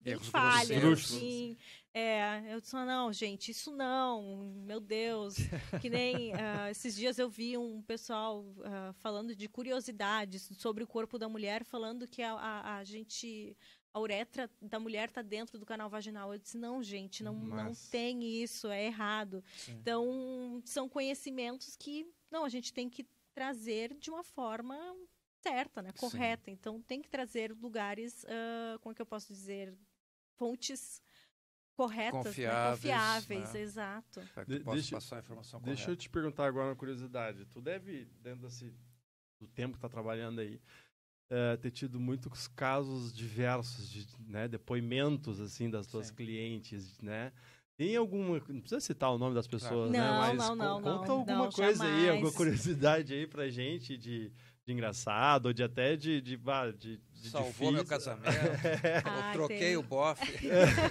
bem 0.05 0.19
falha, 0.19 0.93
assim. 0.93 1.57
É, 1.97 2.53
eu 2.53 2.61
disse, 2.61 2.75
não, 2.75 3.13
gente, 3.13 3.53
isso 3.53 3.71
não, 3.71 4.53
meu 4.67 4.81
Deus. 4.81 5.37
Que 5.81 5.89
nem 5.89 6.33
uh, 6.33 6.69
esses 6.69 6.97
dias 6.97 7.21
eu 7.21 7.31
vi 7.31 7.57
um 7.57 7.81
pessoal 7.83 8.41
uh, 8.41 8.93
falando 8.95 9.35
de 9.35 9.49
curiosidades 9.49 10.51
sobre 10.59 10.83
o 10.83 10.89
corpo 10.89 11.17
da 11.19 11.29
mulher, 11.29 11.65
falando 11.65 12.09
que 12.09 12.21
a, 12.21 12.33
a, 12.33 12.77
a 12.79 12.85
gente, 12.85 13.57
a 13.93 14.01
uretra 14.01 14.51
da 14.61 14.81
mulher 14.81 15.09
está 15.09 15.23
dentro 15.23 15.57
do 15.57 15.65
canal 15.65 15.89
vaginal. 15.89 16.33
Eu 16.33 16.39
disse, 16.41 16.59
não, 16.59 16.83
gente, 16.83 17.23
não, 17.23 17.35
não 17.35 17.73
tem 17.93 18.43
isso, 18.43 18.67
é 18.69 18.87
errado. 18.87 19.45
Sim. 19.57 19.73
Então, 19.81 20.61
são 20.65 20.89
conhecimentos 20.89 21.77
que, 21.77 22.05
não, 22.29 22.45
a 22.45 22.49
gente 22.49 22.73
tem 22.73 22.91
que 22.91 23.07
trazer 23.33 23.95
de 23.95 24.11
uma 24.11 24.25
forma 24.25 24.77
certa, 25.41 25.81
né, 25.81 25.93
correta. 25.93 26.47
Sim. 26.47 26.53
Então, 26.53 26.83
tem 26.83 27.01
que 27.01 27.09
trazer 27.09 27.53
lugares, 27.53 28.25
uh, 28.25 28.81
como 28.81 28.93
é 28.93 28.97
que 28.97 29.03
eu 29.03 29.07
posso 29.07 29.33
dizer, 29.33 29.73
fontes 30.37 31.03
corretas, 31.76 32.12
né, 32.14 32.22
confiáveis, 32.22 32.85
né? 32.85 32.95
confiáveis 32.95 33.53
né? 33.53 33.61
exato. 33.61 34.20
De, 34.47 34.59
deixa, 34.61 34.97
passar 34.97 35.16
a 35.16 35.18
informação 35.20 35.61
correta. 35.61 35.76
Deixa 35.76 35.91
eu 35.91 35.97
te 35.97 36.09
perguntar 36.09 36.47
agora 36.47 36.68
uma 36.68 36.76
curiosidade. 36.76 37.45
Tu 37.47 37.61
deve, 37.61 38.05
dentro 38.22 38.43
desse, 38.43 38.72
do 39.41 39.47
tempo 39.49 39.72
que 39.72 39.78
está 39.78 39.89
trabalhando 39.89 40.41
aí, 40.41 40.61
é, 41.30 41.57
ter 41.57 41.70
tido 41.70 41.99
muitos 41.99 42.47
casos 42.49 43.12
diversos, 43.12 43.91
de 43.91 44.07
né, 44.20 44.47
depoimentos 44.47 45.41
assim 45.41 45.68
das 45.68 45.87
tuas 45.87 46.09
Sim. 46.09 46.14
clientes, 46.14 47.01
né? 47.01 47.32
Tem 47.76 47.97
alguma. 47.97 48.41
Não 48.49 48.61
precisa 48.61 48.80
citar 48.80 49.11
o 49.11 49.18
nome 49.18 49.35
das 49.35 49.49
pessoas, 49.49 49.91
claro. 49.91 49.91
né? 49.91 49.99
Não, 49.99 50.18
Mas 50.18 50.37
não, 50.37 50.55
não, 50.57 50.82
conta 50.82 51.09
não, 51.09 51.14
alguma 51.16 51.45
não, 51.45 51.51
coisa 51.51 51.85
jamais. 51.85 52.03
aí, 52.03 52.11
alguma 52.11 52.32
curiosidade 52.32 53.12
aí 53.12 53.26
pra 53.26 53.49
gente 53.49 53.97
de, 53.97 54.32
de 54.67 54.73
engraçado, 54.73 55.47
ou 55.47 55.53
de 55.53 55.62
até 55.62 55.95
de, 55.95 56.23
de, 56.23 56.39
de, 56.79 57.01
de 57.12 57.31
Salvou 57.31 57.51
difícil. 57.53 57.73
meu 57.73 57.85
casamento, 57.85 58.29
ah, 59.05 59.33
troquei 59.33 59.59
tem. 59.59 59.77
o 59.77 59.83
bofe. 59.83 60.39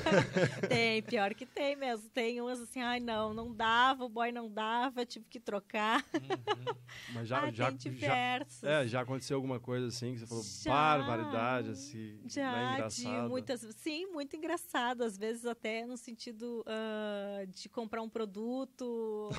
tem, 0.69 1.01
pior 1.01 1.33
que 1.33 1.45
tem 1.45 1.75
mesmo. 1.75 2.07
Tem 2.09 2.39
umas 2.39 2.61
assim, 2.61 2.81
ai 2.81 2.99
não, 2.99 3.33
não 3.33 3.53
dava, 3.53 4.05
o 4.05 4.09
boy 4.09 4.31
não 4.31 4.49
dava, 4.49 5.05
tive 5.05 5.25
que 5.27 5.39
trocar. 5.39 6.05
Uhum. 6.13 6.75
Mas 7.13 7.27
já, 7.27 7.51
já, 7.51 7.73
já, 7.95 8.15
é, 8.61 8.87
já 8.87 9.01
aconteceu 9.01 9.37
alguma 9.37 9.59
coisa 9.59 9.87
assim 9.87 10.13
que 10.13 10.19
você 10.19 10.27
falou, 10.27 10.43
já, 10.43 10.71
barbaridade, 10.71 11.69
assim, 11.71 12.19
já, 12.25 12.77
é 12.77 12.87
De 12.87 13.07
muitas, 13.27 13.61
sim, 13.77 14.05
muito 14.07 14.35
engraçado, 14.35 15.03
às 15.03 15.17
vezes 15.17 15.45
até 15.45 15.85
no 15.85 15.97
sentido 15.97 16.63
uh, 16.67 17.47
de 17.47 17.69
comprar 17.69 18.03
um 18.03 18.09
produto 18.09 19.31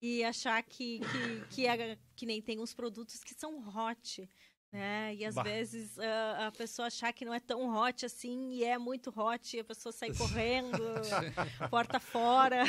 e 0.00 0.22
achar 0.24 0.62
que, 0.62 1.00
que, 1.00 1.46
que, 1.50 1.66
é, 1.66 1.98
que 2.14 2.26
nem 2.26 2.40
tem 2.40 2.60
uns 2.60 2.72
produtos 2.72 3.22
que 3.24 3.34
são 3.34 3.58
hot. 3.68 4.28
Né? 4.70 5.14
E 5.14 5.24
às 5.24 5.34
bah. 5.34 5.42
vezes 5.42 5.96
uh, 5.96 6.46
a 6.46 6.52
pessoa 6.52 6.88
achar 6.88 7.10
que 7.12 7.24
não 7.24 7.32
é 7.32 7.40
tão 7.40 7.74
hot 7.74 8.04
assim 8.04 8.50
e 8.50 8.64
é 8.64 8.76
muito 8.76 9.10
hot, 9.18 9.56
e 9.56 9.60
a 9.60 9.64
pessoa 9.64 9.92
sai 9.92 10.12
correndo, 10.12 10.78
porta 11.70 11.98
fora. 11.98 12.64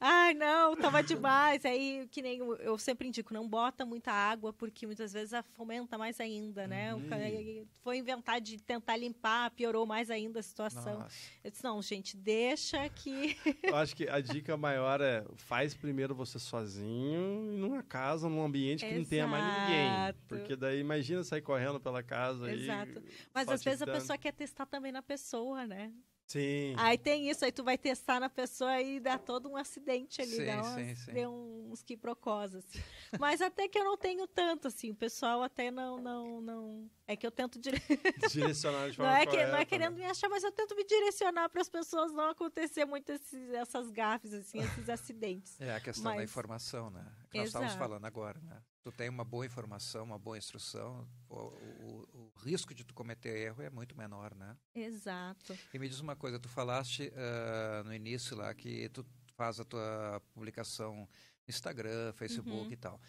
Ai, 0.00 0.32
não, 0.34 0.76
tava 0.76 1.02
demais. 1.02 1.64
Aí, 1.64 2.06
que 2.12 2.22
nem 2.22 2.38
eu 2.38 2.78
sempre 2.78 3.08
indico, 3.08 3.34
não 3.34 3.48
bota 3.48 3.84
muita 3.84 4.12
água, 4.12 4.52
porque 4.52 4.86
muitas 4.86 5.12
vezes 5.12 5.32
fomenta 5.54 5.98
mais 5.98 6.20
ainda, 6.20 6.68
né? 6.68 6.94
Uhum. 6.94 7.66
Foi 7.82 7.98
inventar 7.98 8.40
de 8.40 8.62
tentar 8.62 8.96
limpar, 8.96 9.50
piorou 9.50 9.84
mais 9.84 10.08
ainda 10.08 10.38
a 10.38 10.42
situação. 10.42 11.00
Nossa. 11.00 11.16
Eu 11.42 11.50
disse, 11.50 11.64
não, 11.64 11.82
gente, 11.82 12.16
deixa 12.16 12.88
que. 12.90 13.36
eu 13.64 13.74
acho 13.74 13.96
que 13.96 14.08
a 14.08 14.20
dica 14.22 14.56
maior 14.56 15.00
é 15.00 15.24
faz 15.36 15.74
primeiro 15.74 16.14
você 16.14 16.38
sozinho, 16.38 17.42
numa 17.52 17.82
casa, 17.82 18.28
num 18.28 18.44
ambiente 18.44 18.80
que 18.80 18.86
Exato. 18.86 19.00
não 19.00 19.08
tenha 19.08 19.26
mais 19.26 19.44
ninguém. 19.44 19.90
Porque 20.28 20.54
daí 20.54 20.78
imagina 20.78 21.24
sair 21.24 21.39
sair 21.40 21.42
correndo 21.42 21.80
pela 21.80 22.02
casa. 22.02 22.52
Exato. 22.52 23.02
Mas 23.34 23.48
às 23.48 23.64
vezes 23.64 23.82
a 23.82 23.86
pessoa 23.86 24.18
quer 24.18 24.32
testar 24.32 24.66
também 24.66 24.92
na 24.92 25.02
pessoa, 25.02 25.66
né? 25.66 25.92
Sim. 26.26 26.74
Aí 26.76 26.96
tem 26.96 27.28
isso, 27.28 27.44
aí 27.44 27.50
tu 27.50 27.64
vai 27.64 27.76
testar 27.76 28.20
na 28.20 28.28
pessoa 28.28 28.80
e 28.80 29.00
dá 29.00 29.18
todo 29.18 29.50
um 29.50 29.56
acidente 29.56 30.22
ali, 30.22 30.30
sim, 30.30 30.46
dá 30.46 30.62
umas, 30.62 30.74
sim, 30.74 30.94
sim. 30.94 31.26
uns 31.26 31.82
quiprocós, 31.82 32.54
assim. 32.54 32.78
Mas 33.18 33.40
até 33.40 33.66
que 33.66 33.76
eu 33.76 33.82
não 33.82 33.96
tenho 33.96 34.28
tanto, 34.28 34.68
assim, 34.68 34.92
o 34.92 34.94
pessoal 34.94 35.42
até 35.42 35.72
não, 35.72 36.00
não, 36.00 36.40
não... 36.40 36.90
É 37.10 37.16
que 37.16 37.26
eu 37.26 37.30
tento 37.32 37.58
dire... 37.58 37.76
direcionar 38.30 38.88
de 38.88 38.96
forma 38.96 39.10
não 39.10 39.18
é, 39.18 39.26
que, 39.26 39.32
correta, 39.32 39.50
não 39.50 39.58
é 39.58 39.64
querendo 39.64 39.96
né? 39.96 40.04
me 40.04 40.04
achar, 40.04 40.28
mas 40.28 40.44
eu 40.44 40.52
tento 40.52 40.76
me 40.76 40.84
direcionar 40.84 41.48
para 41.48 41.60
as 41.60 41.68
pessoas 41.68 42.12
não 42.12 42.30
acontecer 42.30 42.84
muito 42.84 43.10
esses, 43.10 43.50
essas 43.50 43.90
gafes, 43.90 44.32
assim, 44.32 44.60
esses 44.60 44.88
acidentes. 44.88 45.60
É 45.60 45.74
a 45.74 45.80
questão 45.80 46.04
mas... 46.04 46.18
da 46.18 46.22
informação, 46.22 46.88
né? 46.88 47.04
Que 47.28 47.38
nós 47.38 47.48
Exato. 47.48 47.64
estávamos 47.64 47.74
falando 47.74 48.04
agora, 48.04 48.40
né? 48.42 48.62
Tu 48.84 48.92
tem 48.92 49.08
uma 49.08 49.24
boa 49.24 49.44
informação, 49.44 50.04
uma 50.04 50.20
boa 50.20 50.38
instrução, 50.38 51.04
o, 51.28 51.36
o, 51.36 52.08
o 52.14 52.32
risco 52.38 52.72
de 52.72 52.84
tu 52.84 52.94
cometer 52.94 53.36
erro 53.36 53.60
é 53.60 53.70
muito 53.70 53.98
menor, 53.98 54.32
né? 54.36 54.56
Exato. 54.72 55.58
E 55.74 55.78
me 55.80 55.88
diz 55.88 55.98
uma 55.98 56.14
coisa, 56.14 56.38
tu 56.38 56.48
falaste 56.48 57.08
uh, 57.08 57.82
no 57.82 57.92
início 57.92 58.36
lá 58.36 58.54
que 58.54 58.88
tu 58.90 59.04
faz 59.34 59.58
a 59.58 59.64
tua 59.64 60.22
publicação 60.32 60.94
no 60.94 61.08
Instagram, 61.48 62.12
Facebook 62.12 62.66
uhum. 62.66 62.72
e 62.72 62.76
tal. 62.76 63.00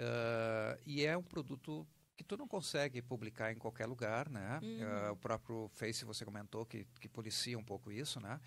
Uh, 0.00 0.82
e 0.84 1.06
é 1.06 1.16
um 1.16 1.22
produto 1.22 1.86
que 2.16 2.24
tu 2.24 2.36
não 2.36 2.46
consegue 2.46 3.02
publicar 3.02 3.52
em 3.52 3.58
qualquer 3.58 3.86
lugar, 3.86 4.28
né? 4.28 4.60
Uhum. 4.62 5.08
Uh, 5.08 5.12
o 5.12 5.16
próprio 5.16 5.68
Face 5.68 6.04
você 6.04 6.24
comentou 6.24 6.64
que, 6.64 6.86
que 7.00 7.08
policia 7.08 7.58
um 7.58 7.64
pouco 7.64 7.90
isso, 7.90 8.20
né? 8.20 8.40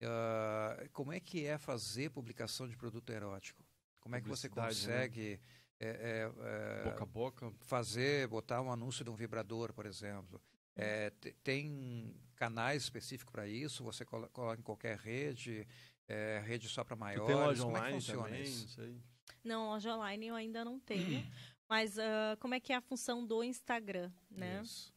Uh, 0.00 0.88
como 0.92 1.12
é 1.12 1.18
que 1.18 1.44
é 1.44 1.58
fazer 1.58 2.10
publicação 2.10 2.68
de 2.68 2.76
produto 2.76 3.10
erótico? 3.10 3.64
Como 4.00 4.14
é 4.14 4.20
que 4.20 4.28
você 4.28 4.48
né? 4.48 4.54
consegue 4.54 5.40
né? 5.80 5.88
é, 5.88 6.30
é, 6.40 6.84
boca 6.84 7.02
a 7.02 7.06
boca 7.06 7.52
fazer, 7.60 8.28
botar 8.28 8.62
um 8.62 8.70
anúncio 8.70 9.04
de 9.04 9.10
um 9.10 9.14
vibrador, 9.14 9.72
por 9.72 9.86
exemplo? 9.86 10.40
É, 10.76 11.10
tem 11.42 12.14
canais 12.36 12.84
específicos 12.84 13.32
para 13.32 13.48
isso? 13.48 13.82
Você 13.82 14.04
coloca 14.04 14.54
em 14.56 14.62
qualquer 14.62 14.96
rede? 14.96 15.66
É, 16.06 16.40
rede 16.46 16.68
só 16.68 16.84
para 16.84 16.96
maiores? 16.96 17.26
tem 17.26 17.34
loja 17.34 17.62
Como 17.62 17.76
online 17.76 17.88
é 17.88 17.98
que 17.98 18.06
funciona 18.06 18.28
também? 18.28 18.42
isso? 18.42 19.02
Não, 19.44 19.66
loja 19.66 19.94
online 19.94 20.26
eu 20.28 20.34
ainda 20.36 20.64
não 20.64 20.78
tenho. 20.78 21.26
Mas 21.68 21.96
uh, 21.98 22.36
como 22.40 22.54
é 22.54 22.60
que 22.60 22.72
é 22.72 22.76
a 22.76 22.80
função 22.80 23.26
do 23.26 23.44
Instagram, 23.44 24.10
né? 24.30 24.62
Isso. 24.62 24.92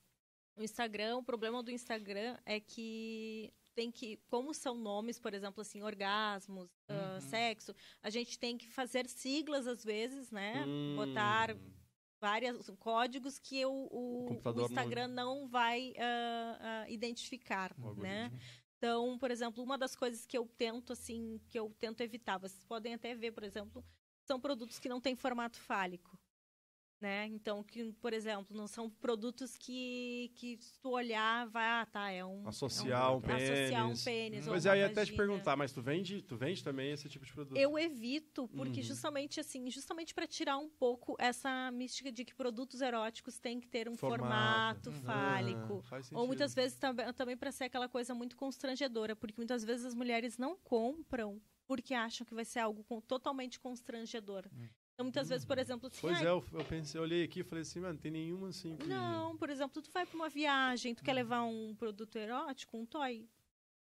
O 0.56 0.64
Instagram, 0.64 1.18
o 1.18 1.24
problema 1.24 1.62
do 1.62 1.72
Instagram 1.72 2.38
é 2.46 2.60
que 2.60 3.54
tem 3.74 3.92
que, 3.92 4.18
como 4.28 4.54
são 4.54 4.76
nomes, 4.76 5.20
por 5.20 5.34
exemplo, 5.34 5.62
assim, 5.62 5.82
orgasmos, 5.82 6.70
uhum. 6.90 7.18
uh, 7.18 7.22
sexo, 7.22 7.74
a 8.02 8.10
gente 8.10 8.38
tem 8.38 8.58
que 8.58 8.68
fazer 8.68 9.08
siglas 9.08 9.66
às 9.66 9.84
vezes, 9.84 10.30
né? 10.30 10.66
Hum. 10.66 10.96
Botar 10.98 11.56
vários 12.20 12.70
códigos 12.80 13.40
que 13.40 13.66
o, 13.66 13.88
o, 13.92 14.30
o 14.30 14.62
Instagram 14.62 15.08
não, 15.08 15.42
não 15.42 15.48
vai 15.48 15.92
uh, 15.92 16.86
uh, 16.86 16.92
identificar, 16.92 17.76
né? 17.98 18.32
Então, 18.78 19.18
por 19.18 19.32
exemplo, 19.32 19.64
uma 19.64 19.78
das 19.78 19.96
coisas 19.96 20.26
que 20.26 20.38
eu 20.38 20.48
tento 20.58 20.94
assim, 20.94 21.40
que 21.50 21.58
eu 21.58 21.74
tento 21.80 22.02
evitar, 22.02 22.38
vocês 22.38 22.64
podem 22.64 22.94
até 22.94 23.16
ver, 23.16 23.32
por 23.32 23.44
exemplo, 23.44 23.84
são 24.24 24.40
produtos 24.40 24.80
que 24.80 24.90
não 24.90 25.02
têm 25.02 25.16
formato 25.16 25.60
fálico. 25.60 26.18
Né? 27.02 27.26
Então, 27.26 27.64
que, 27.64 27.92
por 27.94 28.14
exemplo, 28.14 28.56
não 28.56 28.68
são 28.68 28.88
produtos 28.88 29.58
que, 29.58 30.32
que 30.36 30.56
se 30.62 30.80
tu 30.80 30.92
olhar, 30.92 31.48
vai, 31.48 31.66
ah, 31.66 31.88
tá, 31.92 32.12
é 32.12 32.24
um... 32.24 32.48
Associar 32.48 33.10
é 33.10 33.10
um, 33.10 33.16
um 33.16 33.22
pênis. 33.22 33.50
Associar 33.50 33.90
um 33.90 33.98
pênis. 33.98 34.48
Hum. 34.48 34.52
Mas 34.52 34.68
aí 34.68 34.84
até 34.84 35.04
te 35.04 35.14
perguntar, 35.14 35.58
mas 35.58 35.74
tu 35.74 35.82
vende, 35.82 36.22
tu 36.22 36.38
vende 36.38 36.64
também 36.64 36.92
esse 36.92 37.10
tipo 37.10 37.26
de 37.26 37.34
produto? 37.34 37.58
Eu 37.58 37.80
evito, 37.80 38.48
porque 38.50 38.82
uhum. 38.82 38.86
justamente 38.86 39.40
assim, 39.40 39.68
justamente 39.72 40.14
para 40.14 40.28
tirar 40.28 40.60
um 40.60 40.70
pouco 40.70 41.16
essa 41.18 41.72
mística 41.72 42.12
de 42.12 42.24
que 42.24 42.36
produtos 42.36 42.82
eróticos 42.82 43.40
têm 43.40 43.60
que 43.60 43.68
ter 43.68 43.90
um 43.90 43.96
formato, 43.96 44.22
formato 44.22 44.90
uhum. 44.92 45.02
fálico. 45.02 45.84
Ah, 45.92 46.20
ou 46.20 46.28
muitas 46.28 46.54
vezes 46.54 46.78
também, 46.78 47.12
também 47.14 47.36
para 47.36 47.52
ser 47.52 47.64
aquela 47.64 47.90
coisa 47.90 48.14
muito 48.14 48.36
constrangedora, 48.36 49.16
porque 49.16 49.34
muitas 49.38 49.64
vezes 49.64 49.88
as 49.88 49.96
mulheres 49.96 50.38
não 50.38 50.56
compram 50.56 51.42
porque 51.72 51.94
acham 51.94 52.28
que 52.28 52.34
vai 52.34 52.44
ser 52.44 52.60
algo 52.60 52.86
totalmente 53.08 53.58
constrangedor. 53.58 54.46
Hum. 54.54 54.68
Então, 55.02 55.06
muitas 55.06 55.30
vezes, 55.30 55.46
por 55.46 55.58
exemplo... 55.58 55.88
Assim, 55.88 56.02
pois 56.02 56.22
é, 56.22 56.28
eu, 56.28 56.44
eu, 56.54 56.66
pensei, 56.66 57.00
eu 57.00 57.04
olhei 57.04 57.24
aqui 57.24 57.40
e 57.40 57.44
falei 57.44 57.64
assim, 57.64 57.80
mano, 57.80 57.98
tem 57.98 58.12
nenhuma 58.12 58.50
assim 58.50 58.76
que... 58.76 58.88
Não, 58.88 59.36
por 59.36 59.50
exemplo, 59.50 59.82
tu 59.82 59.92
vai 59.92 60.06
para 60.06 60.16
uma 60.16 60.30
viagem, 60.30 60.94
tu 60.94 61.04
quer 61.04 61.14
levar 61.14 61.44
um 61.44 61.76
produto 61.76 62.16
erótico, 62.18 62.78
um 62.78 62.86
toy, 62.86 63.28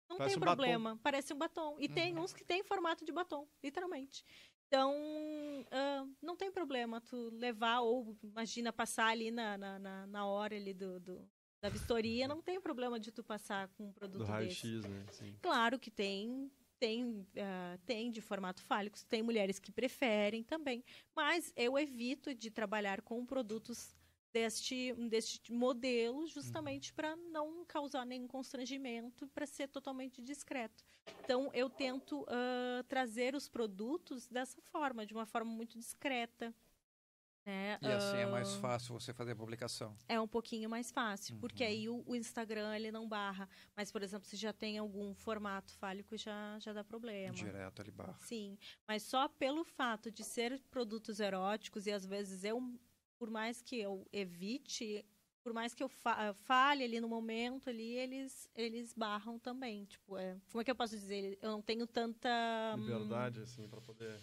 não 0.09 0.17
Parece 0.17 0.35
tem 0.35 0.37
um 0.37 0.45
problema. 0.45 0.89
Batom. 0.91 1.01
Parece 1.03 1.33
um 1.33 1.37
batom. 1.37 1.75
E 1.79 1.87
uhum. 1.87 1.93
tem 1.93 2.17
uns 2.17 2.33
que 2.33 2.43
tem 2.43 2.63
formato 2.63 3.05
de 3.05 3.11
batom, 3.11 3.47
literalmente. 3.63 4.23
Então, 4.67 4.93
uh, 4.95 6.15
não 6.21 6.35
tem 6.35 6.51
problema 6.51 7.01
tu 7.01 7.29
levar, 7.33 7.81
ou 7.81 8.17
imagina 8.23 8.71
passar 8.71 9.07
ali 9.07 9.29
na, 9.29 9.57
na, 9.57 10.07
na 10.07 10.25
hora 10.25 10.55
ali 10.55 10.73
do, 10.73 10.99
do, 10.99 11.27
da 11.61 11.69
vistoria, 11.69 12.27
não 12.27 12.41
tem 12.41 12.61
problema 12.61 12.99
de 12.99 13.11
tu 13.11 13.23
passar 13.23 13.67
com 13.69 13.87
um 13.87 13.91
produto 13.91 14.19
do 14.19 14.25
raio-x, 14.25 14.85
né? 14.85 15.05
Sim. 15.11 15.35
Claro 15.41 15.77
que 15.77 15.91
tem 15.91 16.51
tem, 16.79 17.05
uh, 17.05 17.77
tem 17.85 18.09
de 18.09 18.21
formato 18.21 18.61
fálico, 18.61 18.97
tem 19.07 19.21
mulheres 19.21 19.59
que 19.59 19.71
preferem 19.71 20.43
também, 20.43 20.83
mas 21.15 21.51
eu 21.55 21.77
evito 21.77 22.33
de 22.33 22.49
trabalhar 22.49 23.01
com 23.01 23.25
produtos 23.25 23.95
deste, 24.31 24.93
deste 25.09 25.51
modelo 25.51 26.27
justamente 26.27 26.91
uhum. 26.91 26.95
para 26.95 27.15
não 27.15 27.65
causar 27.65 28.05
nenhum 28.05 28.27
constrangimento, 28.27 29.27
para 29.27 29.45
ser 29.45 29.67
totalmente 29.67 30.21
discreto. 30.21 30.83
Então, 31.23 31.49
eu 31.53 31.69
tento 31.69 32.21
uh, 32.21 32.83
trazer 32.87 33.35
os 33.35 33.47
produtos 33.47 34.27
dessa 34.27 34.61
forma, 34.61 35.05
de 35.05 35.13
uma 35.13 35.25
forma 35.25 35.51
muito 35.51 35.77
discreta. 35.77 36.53
Né? 37.49 37.79
E 37.81 37.87
assim 37.87 38.17
é 38.17 38.25
mais 38.27 38.53
fácil 38.55 38.93
você 38.93 39.11
fazer 39.11 39.31
a 39.31 39.35
publicação. 39.35 39.95
É 40.07 40.19
um 40.19 40.27
pouquinho 40.27 40.69
mais 40.69 40.91
fácil, 40.91 41.33
uhum. 41.33 41.41
porque 41.41 41.63
aí 41.63 41.89
o, 41.89 42.03
o, 42.05 42.15
Instagram 42.15 42.75
ele 42.75 42.91
não 42.91 43.07
barra. 43.07 43.49
Mas, 43.75 43.91
por 43.91 44.03
exemplo, 44.03 44.27
se 44.27 44.35
já 44.35 44.53
tem 44.53 44.77
algum 44.77 45.15
formato 45.15 45.73
fálico, 45.73 46.15
já, 46.15 46.59
já 46.59 46.73
dá 46.73 46.83
problema. 46.83 47.33
Direto 47.33 47.81
ali 47.81 47.91
barra. 47.91 48.17
Sim, 48.19 48.57
mas 48.87 49.01
só 49.03 49.27
pelo 49.27 49.63
fato 49.63 50.11
de 50.11 50.23
ser 50.23 50.61
produtos 50.69 51.19
eróticos 51.19 51.87
e 51.87 51.91
às 51.91 52.05
vezes 52.05 52.43
eu, 52.43 52.61
por 53.17 53.31
mais 53.31 53.61
que 53.61 53.79
eu 53.79 54.05
evite, 54.13 55.03
por 55.41 55.51
mais 55.53 55.73
que 55.73 55.81
eu 55.81 55.89
fa 55.89 56.33
fale 56.33 56.83
ali 56.83 56.99
no 57.01 57.07
momento 57.07 57.69
ali, 57.69 57.95
eles, 57.95 58.47
eles 58.55 58.93
barram 58.93 59.39
também. 59.39 59.85
Tipo, 59.85 60.17
é, 60.17 60.37
como 60.51 60.61
é 60.61 60.63
que 60.63 60.69
eu 60.69 60.75
posso 60.75 60.95
dizer? 60.95 61.39
Eu 61.41 61.49
não 61.49 61.61
tenho 61.61 61.87
tanta... 61.87 62.29
Hum, 62.77 62.81
Liberdade, 62.81 63.39
hum, 63.39 63.43
assim, 63.43 63.67
para 63.67 63.81
poder 63.81 64.19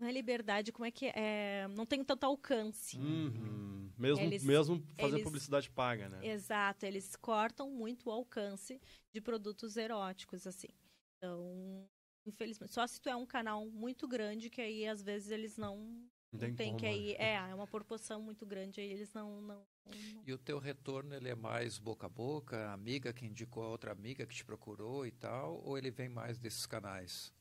não 0.00 0.08
é 0.08 0.12
liberdade, 0.12 0.72
como 0.72 0.86
é 0.86 0.90
que 0.90 1.06
é? 1.06 1.66
Não 1.76 1.84
tem 1.84 2.04
tanto 2.04 2.24
alcance. 2.24 2.96
Uhum. 2.98 3.90
Mesmo, 3.98 4.24
eles, 4.24 4.44
mesmo 4.44 4.82
fazer 4.98 5.14
eles, 5.14 5.24
publicidade 5.24 5.70
paga, 5.70 6.08
né? 6.08 6.24
Exato, 6.24 6.86
eles 6.86 7.16
cortam 7.16 7.70
muito 7.70 8.08
o 8.08 8.12
alcance 8.12 8.80
de 9.12 9.20
produtos 9.20 9.76
eróticos, 9.76 10.46
assim. 10.46 10.68
Então, 11.16 11.88
infelizmente, 12.24 12.72
só 12.72 12.86
se 12.86 13.00
tu 13.00 13.08
é 13.08 13.16
um 13.16 13.26
canal 13.26 13.66
muito 13.66 14.06
grande, 14.06 14.50
que 14.50 14.60
aí 14.60 14.86
às 14.86 15.02
vezes 15.02 15.30
eles 15.30 15.56
não. 15.56 15.76
Não 16.30 16.38
tem, 16.38 16.54
tem 16.54 16.76
que 16.76 16.84
aí, 16.84 17.14
é, 17.14 17.34
é 17.34 17.54
uma 17.54 17.66
proporção 17.66 18.20
muito 18.20 18.44
grande, 18.44 18.82
aí 18.82 18.92
eles 18.92 19.14
não, 19.14 19.40
não, 19.40 19.66
não, 19.86 20.22
E 20.26 20.32
o 20.32 20.36
teu 20.36 20.58
retorno, 20.58 21.14
ele 21.14 21.30
é 21.30 21.34
mais 21.34 21.78
boca 21.78 22.06
a 22.06 22.10
boca, 22.10 22.70
amiga 22.70 23.14
que 23.14 23.24
indicou 23.24 23.62
a 23.62 23.68
outra 23.68 23.92
amiga 23.92 24.26
que 24.26 24.34
te 24.34 24.44
procurou 24.44 25.06
e 25.06 25.10
tal, 25.10 25.62
ou 25.64 25.78
ele 25.78 25.90
vem 25.90 26.10
mais 26.10 26.38
desses 26.38 26.66
canais? 26.66 27.32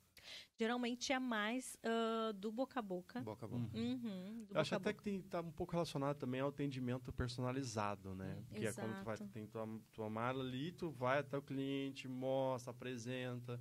Geralmente 0.55 1.11
é 1.11 1.19
mais 1.19 1.77
uh, 1.83 2.33
do 2.33 2.51
boca 2.51 2.79
a 2.79 2.81
boca. 2.81 3.21
Boca 3.21 3.45
a 3.45 3.49
boca. 3.49 3.77
Uhum, 3.77 3.93
uhum 4.03 4.47
Eu 4.49 4.61
acho 4.61 4.75
até 4.75 4.93
que 4.93 5.09
está 5.09 5.41
um 5.41 5.51
pouco 5.51 5.73
relacionado 5.73 6.17
também 6.17 6.41
ao 6.41 6.49
atendimento 6.49 7.11
personalizado, 7.11 8.15
né? 8.15 8.43
Que 8.53 8.65
Exato. 8.65 8.79
é 8.79 8.83
quando 8.83 8.99
tu 8.99 9.05
vai, 9.05 9.17
tem 9.29 9.47
tua, 9.47 9.67
tua 9.93 10.09
mala 10.09 10.43
ali, 10.43 10.71
tu 10.71 10.89
vai 10.89 11.19
até 11.19 11.37
o 11.37 11.41
cliente, 11.41 12.07
mostra, 12.07 12.71
apresenta. 12.71 13.59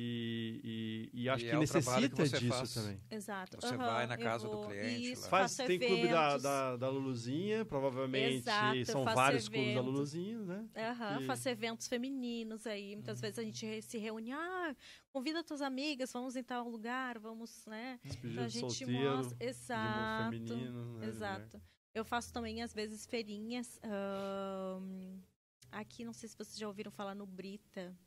E, 0.00 1.10
e, 1.12 1.22
e 1.22 1.28
acho 1.28 1.44
e 1.44 1.48
que 1.48 1.56
é 1.56 1.58
necessita 1.58 2.22
que 2.22 2.38
disso 2.38 2.46
faz. 2.46 2.74
também. 2.74 3.00
Exato. 3.10 3.56
Você 3.60 3.74
uhum, 3.74 3.78
vai 3.78 4.06
na 4.06 4.16
casa 4.16 4.46
vou, 4.46 4.60
do 4.60 4.68
cliente. 4.68 5.10
Isso, 5.10 5.28
faz, 5.28 5.56
tem 5.56 5.66
eventos. 5.66 5.88
clube 5.88 6.08
da, 6.08 6.38
da, 6.38 6.76
da, 6.76 6.88
Luluzinha, 6.88 7.64
provavelmente 7.64 8.36
Exato, 8.36 8.86
são 8.86 9.04
vários 9.04 9.48
eventos. 9.48 9.48
clubes 9.48 9.74
da 9.74 9.80
Luluzinha, 9.80 10.38
né? 10.38 10.68
Uhum, 10.76 11.20
e... 11.22 11.26
Faço 11.26 11.48
eventos 11.48 11.88
femininos 11.88 12.64
aí. 12.64 12.94
Muitas 12.94 13.18
uhum. 13.18 13.22
vezes 13.22 13.38
a 13.40 13.42
gente 13.42 13.82
se 13.82 13.98
reúne, 13.98 14.30
ah, 14.30 14.76
convida 15.10 15.42
tuas 15.42 15.62
amigas, 15.62 16.12
vamos 16.12 16.36
em 16.36 16.44
tal 16.44 16.68
lugar, 16.68 17.18
vamos, 17.18 17.66
né? 17.66 17.98
Despedir 18.04 18.38
a 18.38 18.46
gente 18.46 18.72
solteiro, 18.72 19.16
mostra. 19.16 19.36
Exato. 19.40 20.30
Feminino, 20.30 20.98
né, 20.98 21.06
Exato. 21.08 21.60
Eu 21.92 22.04
faço 22.04 22.32
também, 22.32 22.62
às 22.62 22.72
vezes, 22.72 23.04
feirinhas. 23.04 23.80
Uh, 23.82 25.20
aqui, 25.72 26.04
não 26.04 26.12
sei 26.12 26.28
se 26.28 26.36
vocês 26.36 26.56
já 26.56 26.68
ouviram 26.68 26.92
falar 26.92 27.16
no 27.16 27.26
Brita. 27.26 27.98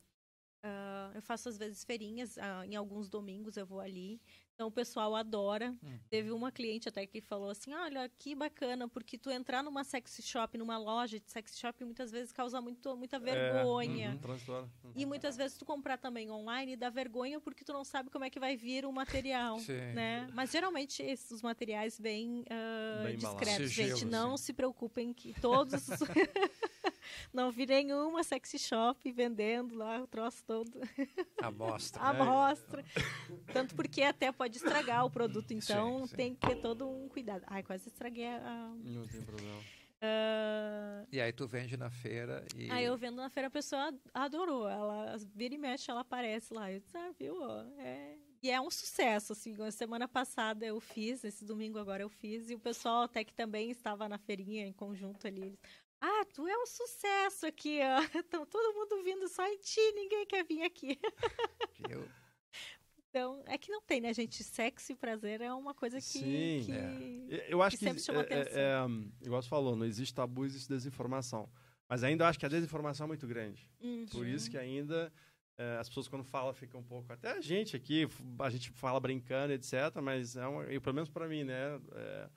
Uh, 0.64 1.16
eu 1.16 1.22
faço 1.22 1.50
às 1.50 1.58
vezes 1.58 1.84
feirinhas, 1.84 2.38
uh, 2.38 2.64
em 2.64 2.76
alguns 2.76 3.10
domingos 3.10 3.58
eu 3.58 3.66
vou 3.66 3.80
ali. 3.80 4.22
Então 4.62 4.68
o 4.68 4.72
pessoal 4.72 5.16
adora. 5.16 5.74
Uhum. 5.82 6.00
Teve 6.08 6.32
uma 6.32 6.52
cliente 6.52 6.88
até 6.88 7.08
que 7.08 7.20
falou 7.20 7.50
assim: 7.50 7.74
olha, 7.74 8.08
que 8.20 8.36
bacana, 8.36 8.88
porque 8.88 9.18
tu 9.18 9.32
entrar 9.32 9.64
numa 9.64 9.84
sexy 9.84 10.22
shop, 10.22 10.56
numa 10.56 10.78
loja 10.78 11.20
de 11.20 11.32
sexy 11.32 11.58
shop, 11.60 11.84
muitas 11.84 12.12
vezes 12.12 12.32
causa 12.32 12.62
muito, 12.62 12.96
muita 12.96 13.16
é, 13.16 13.20
vergonha. 13.20 14.20
É, 14.24 14.28
uhum, 14.54 14.92
E 14.96 15.04
muitas 15.04 15.36
vezes 15.36 15.58
tu 15.58 15.66
comprar 15.66 15.98
também 15.98 16.30
online 16.30 16.76
dá 16.76 16.92
vergonha 16.92 17.40
porque 17.40 17.64
tu 17.64 17.74
não 17.74 17.84
sabe 17.84 18.12
como 18.12 18.24
é 18.24 18.30
que 18.30 18.40
vai 18.40 18.56
vir 18.56 18.86
o 18.86 18.92
material. 18.92 19.58
né? 19.96 20.30
Mas 20.32 20.52
geralmente 20.52 21.02
esses 21.02 21.42
materiais 21.42 21.98
vêm 22.00 22.42
uh, 22.42 23.04
Bem 23.04 23.18
discretos. 23.18 23.72
Gente, 23.72 24.06
não 24.06 24.38
se 24.38 24.54
preocupem 24.54 25.12
que 25.12 25.34
todos 25.42 25.74
os. 25.74 26.00
não 27.34 27.52
vi 27.52 27.66
nenhuma 27.66 28.24
sexy 28.24 28.60
shop 28.60 29.12
vendendo 29.12 29.76
lá 29.76 30.02
o 30.02 30.08
troço 30.08 30.44
todo. 30.46 30.80
Amostra. 31.42 32.02
Amostra. 32.04 32.86
É. 32.96 33.52
Tanto 33.54 33.76
porque 33.76 34.02
até 34.04 34.32
pode 34.32 34.51
estragar 34.58 35.06
o 35.06 35.10
produto, 35.10 35.52
então 35.52 36.02
sim, 36.02 36.08
sim. 36.08 36.16
tem 36.16 36.36
que 36.36 36.48
ter 36.48 36.56
todo 36.56 36.88
um 36.90 37.08
cuidado. 37.08 37.44
Ai, 37.48 37.64
quase 37.64 37.88
estraguei 37.88 38.28
a. 38.28 38.74
Não 38.84 39.08
tem 39.08 39.22
problema. 39.22 39.60
Uh... 40.02 41.06
E 41.12 41.22
aí 41.22 41.32
tu 41.32 41.48
vende 41.48 41.78
na 41.78 41.92
feira 41.92 42.44
e... 42.56 42.72
Aí 42.72 42.86
eu 42.86 42.98
vendo 42.98 43.18
na 43.18 43.30
feira, 43.30 43.48
a 43.48 43.52
pessoa 43.52 43.94
adorou. 44.14 44.68
Ela 44.68 45.16
vira 45.36 45.54
e 45.54 45.58
mexe, 45.60 45.92
ela 45.92 46.02
aparece 46.02 46.52
lá. 46.52 46.72
Eu 46.72 46.80
disse, 46.80 46.98
ah, 46.98 47.12
viu? 47.20 47.36
É... 47.78 48.18
E 48.42 48.50
é 48.50 48.60
um 48.60 48.72
sucesso, 48.72 49.34
assim. 49.34 49.56
Semana 49.70 50.08
passada 50.08 50.66
eu 50.66 50.80
fiz, 50.80 51.24
esse 51.24 51.46
domingo 51.46 51.78
agora 51.78 52.02
eu 52.02 52.10
fiz. 52.10 52.50
E 52.50 52.56
o 52.56 52.60
pessoal 52.60 53.04
até 53.04 53.24
que 53.24 53.34
também 53.34 53.70
estava 53.70 54.10
na 54.10 54.18
feirinha 54.18 54.66
em 54.66 54.74
conjunto 54.74 55.28
ali. 55.28 55.60
Ah, 56.02 56.26
tu 56.34 56.48
é 56.48 56.58
um 56.58 56.66
sucesso 56.66 57.46
aqui, 57.46 57.80
ó. 57.84 58.02
Então, 58.26 58.44
todo 58.48 58.74
mundo 58.74 59.04
vindo 59.04 59.28
só 59.28 59.46
em 59.46 59.60
ti, 59.60 59.92
ninguém 59.94 60.26
quer 60.26 60.44
vir 60.44 60.64
aqui. 60.64 61.00
Eu... 61.88 62.08
Então, 63.12 63.44
é 63.46 63.58
que 63.58 63.70
não 63.70 63.82
tem, 63.82 64.00
né, 64.00 64.14
gente? 64.14 64.42
Sexo 64.42 64.94
e 64.94 64.96
prazer 64.96 65.42
é 65.42 65.54
uma 65.54 65.74
coisa 65.74 65.98
que. 65.98 66.02
Sim, 66.02 66.64
que, 66.66 66.72
é. 66.72 67.46
Eu 67.50 67.62
acho 67.62 67.78
que. 67.78 67.84
que 67.84 68.12
é, 68.12 68.14
é, 68.14 68.48
é, 68.56 69.26
igual 69.26 69.42
você 69.42 69.50
falou, 69.50 69.76
não 69.76 69.86
existe 69.86 70.14
tabu, 70.14 70.46
existe 70.46 70.70
desinformação. 70.70 71.50
Mas 71.90 72.06
ainda 72.06 72.26
acho 72.26 72.40
que 72.40 72.46
a 72.46 72.50
desinformação 72.50 73.04
é 73.04 73.08
muito 73.10 73.28
grande. 73.28 73.70
Uhum. 73.82 74.06
Por 74.10 74.26
isso 74.26 74.50
que 74.50 74.58
ainda 74.58 75.12
é, 75.58 75.78
as 75.78 75.90
pessoas, 75.90 76.08
quando 76.08 76.24
falam, 76.24 76.54
ficam 76.54 76.80
um 76.80 76.84
pouco. 76.84 77.12
Até 77.12 77.32
a 77.32 77.42
gente 77.42 77.76
aqui, 77.76 78.08
a 78.40 78.50
gente 78.50 78.72
fala 78.72 78.98
brincando, 78.98 79.52
etc. 79.52 79.74
Mas, 80.02 80.38
é 80.38 80.48
uma, 80.48 80.64
pelo 80.64 80.96
menos 80.96 81.10
para 81.10 81.28
mim, 81.28 81.44
né? 81.44 81.82
É, 81.94 82.30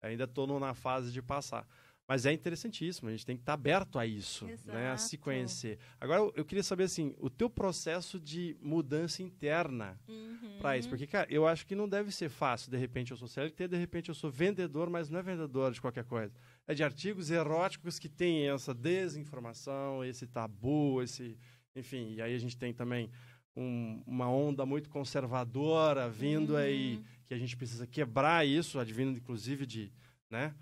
ainda 0.00 0.24
estou 0.24 0.58
na 0.58 0.72
fase 0.72 1.12
de 1.12 1.20
passar. 1.20 1.68
Mas 2.12 2.26
é 2.26 2.32
interessantíssimo, 2.34 3.08
a 3.08 3.10
gente 3.10 3.24
tem 3.24 3.36
que 3.36 3.40
estar 3.40 3.52
tá 3.52 3.54
aberto 3.54 3.98
a 3.98 4.04
isso, 4.04 4.44
né, 4.66 4.90
a 4.90 4.98
se 4.98 5.16
conhecer. 5.16 5.78
Agora, 5.98 6.30
eu 6.36 6.44
queria 6.44 6.62
saber, 6.62 6.84
assim, 6.84 7.14
o 7.18 7.30
teu 7.30 7.48
processo 7.48 8.20
de 8.20 8.54
mudança 8.60 9.22
interna 9.22 9.98
uhum. 10.06 10.58
para 10.60 10.76
isso. 10.76 10.90
Porque, 10.90 11.06
cara, 11.06 11.26
eu 11.30 11.46
acho 11.46 11.66
que 11.66 11.74
não 11.74 11.88
deve 11.88 12.12
ser 12.12 12.28
fácil. 12.28 12.70
De 12.70 12.76
repente 12.76 13.12
eu 13.12 13.16
sou 13.16 13.26
CLT, 13.26 13.66
de 13.66 13.78
repente 13.78 14.10
eu 14.10 14.14
sou 14.14 14.30
vendedor, 14.30 14.90
mas 14.90 15.08
não 15.08 15.20
é 15.20 15.22
vendedor 15.22 15.72
de 15.72 15.80
qualquer 15.80 16.04
coisa. 16.04 16.34
É 16.68 16.74
de 16.74 16.84
artigos 16.84 17.30
eróticos 17.30 17.98
que 17.98 18.10
tem 18.10 18.46
essa 18.46 18.74
desinformação, 18.74 20.04
esse 20.04 20.26
tabu, 20.26 21.00
esse... 21.00 21.38
Enfim, 21.74 22.12
e 22.12 22.20
aí 22.20 22.34
a 22.34 22.38
gente 22.38 22.58
tem 22.58 22.74
também 22.74 23.10
um, 23.56 24.02
uma 24.06 24.28
onda 24.28 24.66
muito 24.66 24.90
conservadora 24.90 26.10
vindo 26.10 26.50
uhum. 26.50 26.58
aí, 26.58 27.02
que 27.24 27.32
a 27.32 27.38
gente 27.38 27.56
precisa 27.56 27.86
quebrar 27.86 28.46
isso, 28.46 28.78
advindo 28.78 29.16
inclusive 29.16 29.64
de... 29.64 29.90
Né? 30.28 30.54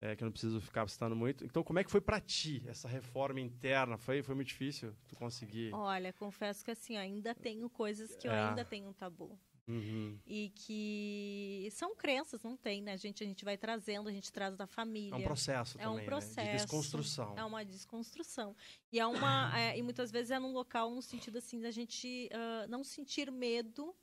É, 0.00 0.14
que 0.14 0.22
eu 0.22 0.26
não 0.26 0.32
preciso 0.32 0.60
ficar 0.60 0.88
citando 0.88 1.16
muito. 1.16 1.44
Então, 1.44 1.62
como 1.62 1.78
é 1.78 1.84
que 1.84 1.90
foi 1.90 2.00
para 2.00 2.20
ti 2.20 2.62
essa 2.66 2.88
reforma 2.88 3.40
interna? 3.40 3.96
Foi, 3.96 4.22
foi 4.22 4.34
muito 4.34 4.48
difícil 4.48 4.94
tu 5.08 5.16
conseguir? 5.16 5.72
Olha, 5.72 6.12
confesso 6.12 6.64
que 6.64 6.70
assim, 6.70 6.96
ainda 6.96 7.34
tenho 7.34 7.68
coisas 7.70 8.14
que 8.16 8.28
é. 8.28 8.30
eu 8.30 8.34
ainda 8.34 8.64
tenho 8.64 8.88
um 8.88 8.92
tabu. 8.92 9.38
Uhum. 9.66 10.18
E 10.26 10.50
que 10.54 11.68
são 11.72 11.96
crenças, 11.96 12.42
não 12.42 12.54
tem, 12.56 12.82
né? 12.82 12.92
A 12.92 12.96
gente, 12.96 13.24
a 13.24 13.26
gente 13.26 13.44
vai 13.44 13.56
trazendo, 13.56 14.08
a 14.08 14.12
gente 14.12 14.30
traz 14.30 14.56
da 14.56 14.66
família. 14.66 15.14
É 15.14 15.16
um 15.16 15.22
processo 15.22 15.78
é 15.78 15.84
também, 15.84 16.02
um 16.02 16.04
processo, 16.04 16.36
né? 16.36 16.52
de 16.52 16.56
desconstrução. 16.58 17.34
É 17.36 17.44
uma 17.44 17.64
desconstrução. 17.64 18.54
E, 18.92 19.00
é 19.00 19.06
uma, 19.06 19.58
é, 19.58 19.78
e 19.78 19.82
muitas 19.82 20.10
vezes 20.10 20.30
é 20.30 20.38
num 20.38 20.52
local, 20.52 20.90
no 20.90 21.00
sentido 21.00 21.38
assim, 21.38 21.60
da 21.60 21.70
gente 21.70 22.28
uh, 22.30 22.68
não 22.68 22.84
sentir 22.84 23.30
medo 23.32 23.94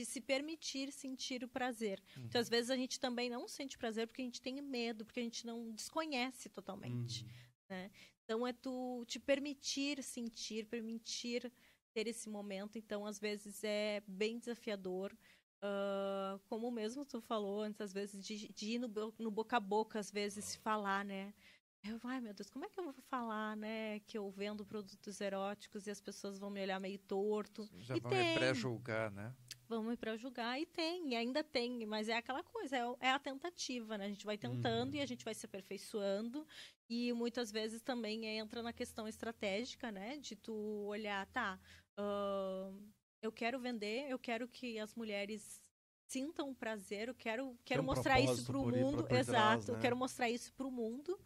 de 0.00 0.06
se 0.06 0.20
permitir 0.20 0.90
sentir 0.92 1.44
o 1.44 1.48
prazer. 1.48 2.02
Uhum. 2.16 2.24
Então, 2.24 2.40
às 2.40 2.48
vezes, 2.48 2.70
a 2.70 2.76
gente 2.76 2.98
também 2.98 3.28
não 3.28 3.46
sente 3.46 3.76
prazer 3.76 4.06
porque 4.06 4.22
a 4.22 4.24
gente 4.24 4.40
tem 4.40 4.60
medo, 4.62 5.04
porque 5.04 5.20
a 5.20 5.22
gente 5.22 5.46
não 5.46 5.70
desconhece 5.72 6.48
totalmente. 6.48 7.22
Uhum. 7.22 7.30
Né? 7.68 7.90
Então, 8.24 8.46
é 8.46 8.52
tu 8.52 9.04
te 9.06 9.18
permitir 9.18 10.02
sentir, 10.02 10.64
permitir 10.66 11.52
ter 11.92 12.06
esse 12.06 12.30
momento. 12.30 12.78
Então, 12.78 13.04
às 13.04 13.18
vezes, 13.18 13.62
é 13.62 14.02
bem 14.06 14.38
desafiador. 14.38 15.12
Uh, 15.62 16.38
como 16.48 16.70
mesmo 16.70 17.04
tu 17.04 17.20
falou 17.20 17.60
antes, 17.60 17.82
às 17.82 17.92
vezes, 17.92 18.24
de, 18.24 18.48
de 18.48 18.72
ir 18.72 18.78
no, 18.78 18.88
no, 19.18 19.30
boca 19.30 19.58
a 19.58 19.60
boca, 19.60 19.98
às 19.98 20.10
vezes, 20.10 20.56
falar, 20.56 21.04
né? 21.04 21.34
Eu, 21.82 21.98
ai 22.04 22.20
meu 22.20 22.34
Deus, 22.34 22.50
como 22.50 22.64
é 22.64 22.68
que 22.68 22.78
eu 22.78 22.84
vou 22.84 22.92
falar, 23.08 23.56
né? 23.56 24.00
Que 24.00 24.18
eu 24.18 24.30
vendo 24.30 24.64
produtos 24.66 25.20
eróticos 25.20 25.86
e 25.86 25.90
as 25.90 26.00
pessoas 26.00 26.38
vão 26.38 26.50
me 26.50 26.62
olhar 26.62 26.78
meio 26.78 26.98
torto. 26.98 27.68
Já 27.78 27.96
e 27.96 28.00
vão 28.00 28.10
tem. 28.10 28.28
me 28.28 28.34
pré-julgar, 28.34 29.10
né? 29.10 29.34
vamos 29.70 29.94
para 29.94 30.16
julgar 30.16 30.60
e 30.60 30.66
tem, 30.66 31.10
e 31.10 31.14
ainda 31.14 31.44
tem, 31.44 31.86
mas 31.86 32.08
é 32.08 32.16
aquela 32.16 32.42
coisa, 32.42 32.76
é, 32.76 32.82
é 32.98 33.10
a 33.12 33.20
tentativa, 33.20 33.96
né? 33.96 34.06
A 34.06 34.08
gente 34.08 34.26
vai 34.26 34.36
tentando 34.36 34.94
uhum. 34.94 34.98
e 34.98 35.00
a 35.00 35.06
gente 35.06 35.24
vai 35.24 35.32
se 35.32 35.46
aperfeiçoando 35.46 36.44
e 36.88 37.12
muitas 37.12 37.52
vezes 37.52 37.80
também 37.80 38.26
entra 38.26 38.64
na 38.64 38.72
questão 38.72 39.06
estratégica, 39.06 39.92
né? 39.92 40.18
De 40.18 40.34
tu 40.34 40.52
olhar, 40.88 41.24
tá, 41.26 41.56
uh, 41.96 42.76
Eu 43.22 43.30
quero 43.30 43.60
vender, 43.60 44.10
eu 44.10 44.18
quero 44.18 44.48
que 44.48 44.76
as 44.76 44.92
mulheres 44.96 45.62
sintam 46.08 46.52
prazer, 46.52 47.06
eu 47.06 47.14
quero, 47.14 47.56
quero 47.64 47.82
um 47.82 47.86
mostrar 47.86 48.20
isso 48.20 48.44
para 48.44 48.58
o 48.58 48.66
mundo. 48.66 49.06
Exato, 49.08 49.30
trás, 49.30 49.68
né? 49.68 49.74
eu 49.74 49.78
quero 49.78 49.96
mostrar 49.96 50.28
isso 50.28 50.52
para 50.52 50.66
o 50.66 50.70
mundo. 50.70 51.16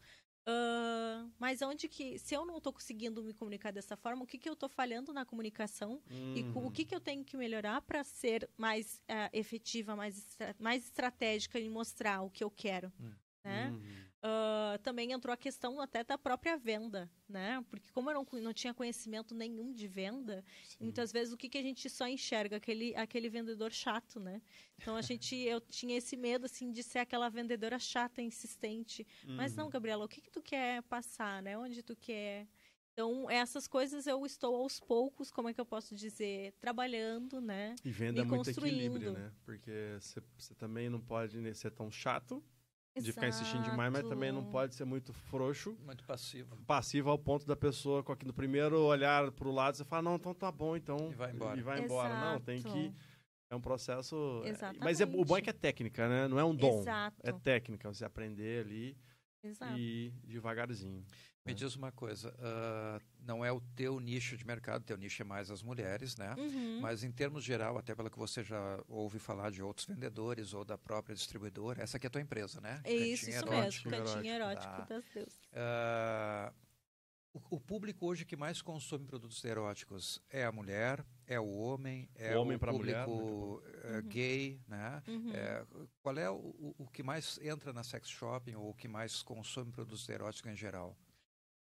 Uh, 0.47 1.31
mas 1.39 1.63
onde 1.63 1.89
que, 1.89 2.19
se 2.19 2.35
eu 2.35 2.45
não 2.45 2.59
estou 2.59 2.73
conseguindo 2.73 3.23
me 3.25 3.33
comunicar 3.33 3.73
dessa 3.73 3.97
forma, 3.97 4.25
o 4.25 4.27
que, 4.27 4.37
que 4.39 4.49
eu 4.49 4.53
estou 4.53 4.69
falhando 4.69 5.13
na 5.13 5.25
comunicação 5.25 6.03
Uhum. 6.11 6.35
e 6.37 6.43
o 6.55 6.71
que, 6.71 6.85
que 6.85 6.95
eu 6.95 7.01
tenho 7.01 7.25
que 7.25 7.37
melhorar 7.37 7.81
para 7.83 8.05
ser 8.05 8.49
mais 8.57 8.97
uh, 9.11 9.31
efetiva, 9.33 9.97
mais, 9.97 10.19
estra 10.19 10.55
mais 10.59 10.85
estratégica 10.85 11.59
em 11.59 11.71
mostrar 11.71 12.21
o 12.23 12.31
que 12.31 12.45
eu 12.45 12.51
quero, 12.51 12.93
Hum. 13.01 13.13
né? 13.43 13.71
Uhum. 13.71 14.05
Uh, 14.25 14.79
também 14.79 15.13
entrou 15.13 15.35
a 15.35 15.37
questão 15.37 15.79
até 15.79 16.03
da 16.03 16.17
própria 16.17 16.57
venda, 16.57 17.11
né? 17.29 17.63
Porque 17.69 17.93
como 17.93 18.09
eu 18.09 18.15
não, 18.15 18.41
não 18.41 18.55
tinha 18.55 18.73
conhecimento 18.73 19.35
nenhum 19.35 19.71
de 19.71 19.87
venda, 19.87 20.43
Sim. 20.63 20.85
muitas 20.85 21.13
vezes 21.13 21.35
o 21.35 21.37
que, 21.37 21.47
que 21.47 21.59
a 21.59 21.63
gente 21.63 21.91
só 21.91 22.09
enxerga 22.09 22.57
aquele 22.57 22.97
aquele 22.97 23.29
vendedor 23.29 23.71
chato, 23.71 24.19
né? 24.19 24.41
Então 24.79 24.97
a 24.97 25.03
gente 25.03 25.37
eu 25.37 25.61
tinha 25.61 25.99
esse 25.99 26.17
medo 26.17 26.47
assim 26.47 26.73
de 26.73 26.83
ser 26.83 27.01
aquela 27.01 27.29
vendedora 27.29 27.79
chata, 27.79 28.23
insistente. 28.23 29.07
Mas 29.27 29.55
não, 29.55 29.65
Uhum. 29.67 29.71
Gabriela, 29.71 30.07
o 30.07 30.09
que 30.09 30.23
que 30.23 30.31
tu 30.31 30.41
quer 30.41 30.83
passar, 30.85 31.43
né? 31.43 31.59
Onde 31.59 31.83
tu 31.83 31.95
quer? 31.95 32.49
Então 32.95 33.29
essas 33.29 33.69
coisas 33.69 34.07
eu 34.07 34.25
estou 34.25 34.57
aos 34.57 34.81
poucos, 34.81 35.31
como 35.31 35.51
é 35.51 35.53
que 35.53 35.61
eu 35.61 35.67
posso 35.67 35.95
dizer, 35.95 36.55
trabalhando, 36.61 37.43
né? 37.43 37.75
E 37.85 37.91
venda 37.91 38.23
é 38.23 38.25
muito 38.25 38.49
equilíbrio, 38.49 39.13
né? 39.13 39.31
Porque 39.45 39.99
você 40.39 40.55
também 40.55 40.89
não 40.89 41.01
pode 41.01 41.55
ser 41.55 41.73
tão 41.73 41.91
chato 41.91 42.43
de 43.03 43.13
ficar 43.13 43.29
insistindo 43.29 43.65
demais, 43.65 43.93
mas 43.93 44.05
também 44.05 44.31
não 44.31 44.39
Exato. 44.41 44.53
pode 44.53 44.75
ser 44.75 44.85
muito 44.85 45.13
frouxo, 45.13 45.77
Muito 45.85 46.05
passivo. 46.05 46.57
passivo 46.65 47.11
ao 47.11 47.19
ponto 47.19 47.45
da 47.47 47.57
pessoa 47.57 48.03
com 48.05 48.13
aqui 48.13 48.25
no 48.25 48.33
primeiro 48.33 48.81
olhar 48.83 49.31
pro 49.33 49.51
lado 49.51 49.77
você 49.77 49.85
fala, 49.85 50.03
não, 50.03 50.15
então 50.17 50.33
tá 50.33 50.51
bom, 50.53 50.77
então 50.77 51.11
E 51.11 51.15
vai 51.15 51.33
embora. 51.33 51.59
E 51.59 51.63
vai 51.63 51.81
embora. 51.81 52.21
Não, 52.21 52.41
tem 52.41 52.57
Exato. 52.59 52.73
que 52.75 52.95
é 53.51 53.57
um 53.57 53.61
processo, 53.61 54.43
é, 54.45 54.51
Exatamente. 54.51 54.85
mas 54.85 55.01
é, 55.01 55.05
o 55.05 55.25
bom 55.25 55.37
é 55.37 55.43
que 55.43 55.51
é 55.51 55.53
técnica, 55.53 56.09
né? 56.09 56.29
Não 56.29 56.39
é 56.39 56.45
um 56.45 56.55
dom, 56.55 56.81
Exato. 56.81 57.17
é 57.25 57.33
técnica, 57.33 57.93
você 57.93 58.05
aprender 58.05 58.65
ali 58.65 58.97
Exato. 59.43 59.77
e 59.77 60.07
ir 60.07 60.11
devagarzinho. 60.25 61.05
Me 61.47 61.53
É. 61.53 61.55
diz 61.55 61.77
uma 61.77 61.93
coisa, 61.93 62.35
ah, 62.39 62.99
não 63.21 63.45
é 63.45 63.53
o 63.53 63.61
teu 63.77 64.01
nicho 64.01 64.35
de 64.35 64.47
mercado, 64.47 64.83
teu 64.83 64.97
nicho 64.97 65.21
é 65.21 65.27
mais 65.27 65.51
as 65.51 65.63
mulheres, 65.63 66.17
né? 66.17 66.35
Uhum. 66.39 66.81
Mas 66.81 67.05
em 67.05 67.13
termos 67.13 67.45
geral, 67.45 67.77
até 67.77 67.95
pelo 67.95 68.11
que 68.11 68.19
você 68.19 68.43
já 68.43 68.83
ouve 68.89 69.19
falar 69.19 69.51
de 69.51 69.63
outros 69.63 69.87
vendedores 69.87 70.55
ou 70.55 70.65
da 70.65 70.79
própria 70.79 71.15
distribuidora, 71.15 71.83
essa 71.83 71.99
aqui 71.99 72.07
é 72.07 72.09
a 72.09 72.11
tua 72.11 72.23
empresa, 72.23 72.63
né? 72.63 72.81
É 72.83 72.95
isso, 72.95 73.27
Cantinho 73.27 73.39
isso 73.45 73.53
Erótico. 73.55 73.91
mesmo, 73.91 74.05
cantinho 74.07 74.35
erótico. 74.35 74.63
erótico 74.65 74.89
Tá. 74.89 74.95
das 74.95 75.05
deusas. 75.13 75.41
Ah, 75.53 76.53
o, 77.35 77.57
o 77.57 77.61
público 77.61 78.07
hoje 78.07 78.25
que 78.25 78.37
mais 78.37 78.63
consome 78.63 79.05
produtos 79.05 79.45
eróticos 79.45 80.23
é 80.31 80.47
a 80.47 80.53
mulher, 80.53 81.05
é 81.27 81.39
o 81.39 81.53
homem, 81.57 82.09
é 82.15 82.35
O 82.35 82.41
homem 82.41 82.57
o 82.57 82.73
mulher, 82.73 83.05
público 83.05 83.63
eh, 83.83 83.97
Uhum. 83.99 84.09
gay, 84.09 84.63
né? 84.67 85.03
Uhum. 85.07 85.31
É, 85.35 85.67
qual 86.01 86.17
é 86.17 86.31
o, 86.31 86.37
o- 86.37 86.75
o 86.79 86.87
que 86.89 87.03
mais 87.03 87.39
entra 87.43 87.71
na 87.71 87.83
sex 87.85 88.09
shopping 88.09 88.55
ou 88.55 88.71
o 88.71 88.75
que 88.75 88.89
mais 88.89 89.21
consome 89.23 89.71
produtos 89.71 90.09
eróticos 90.09 90.51
em 90.51 90.57
geral? 90.57 90.97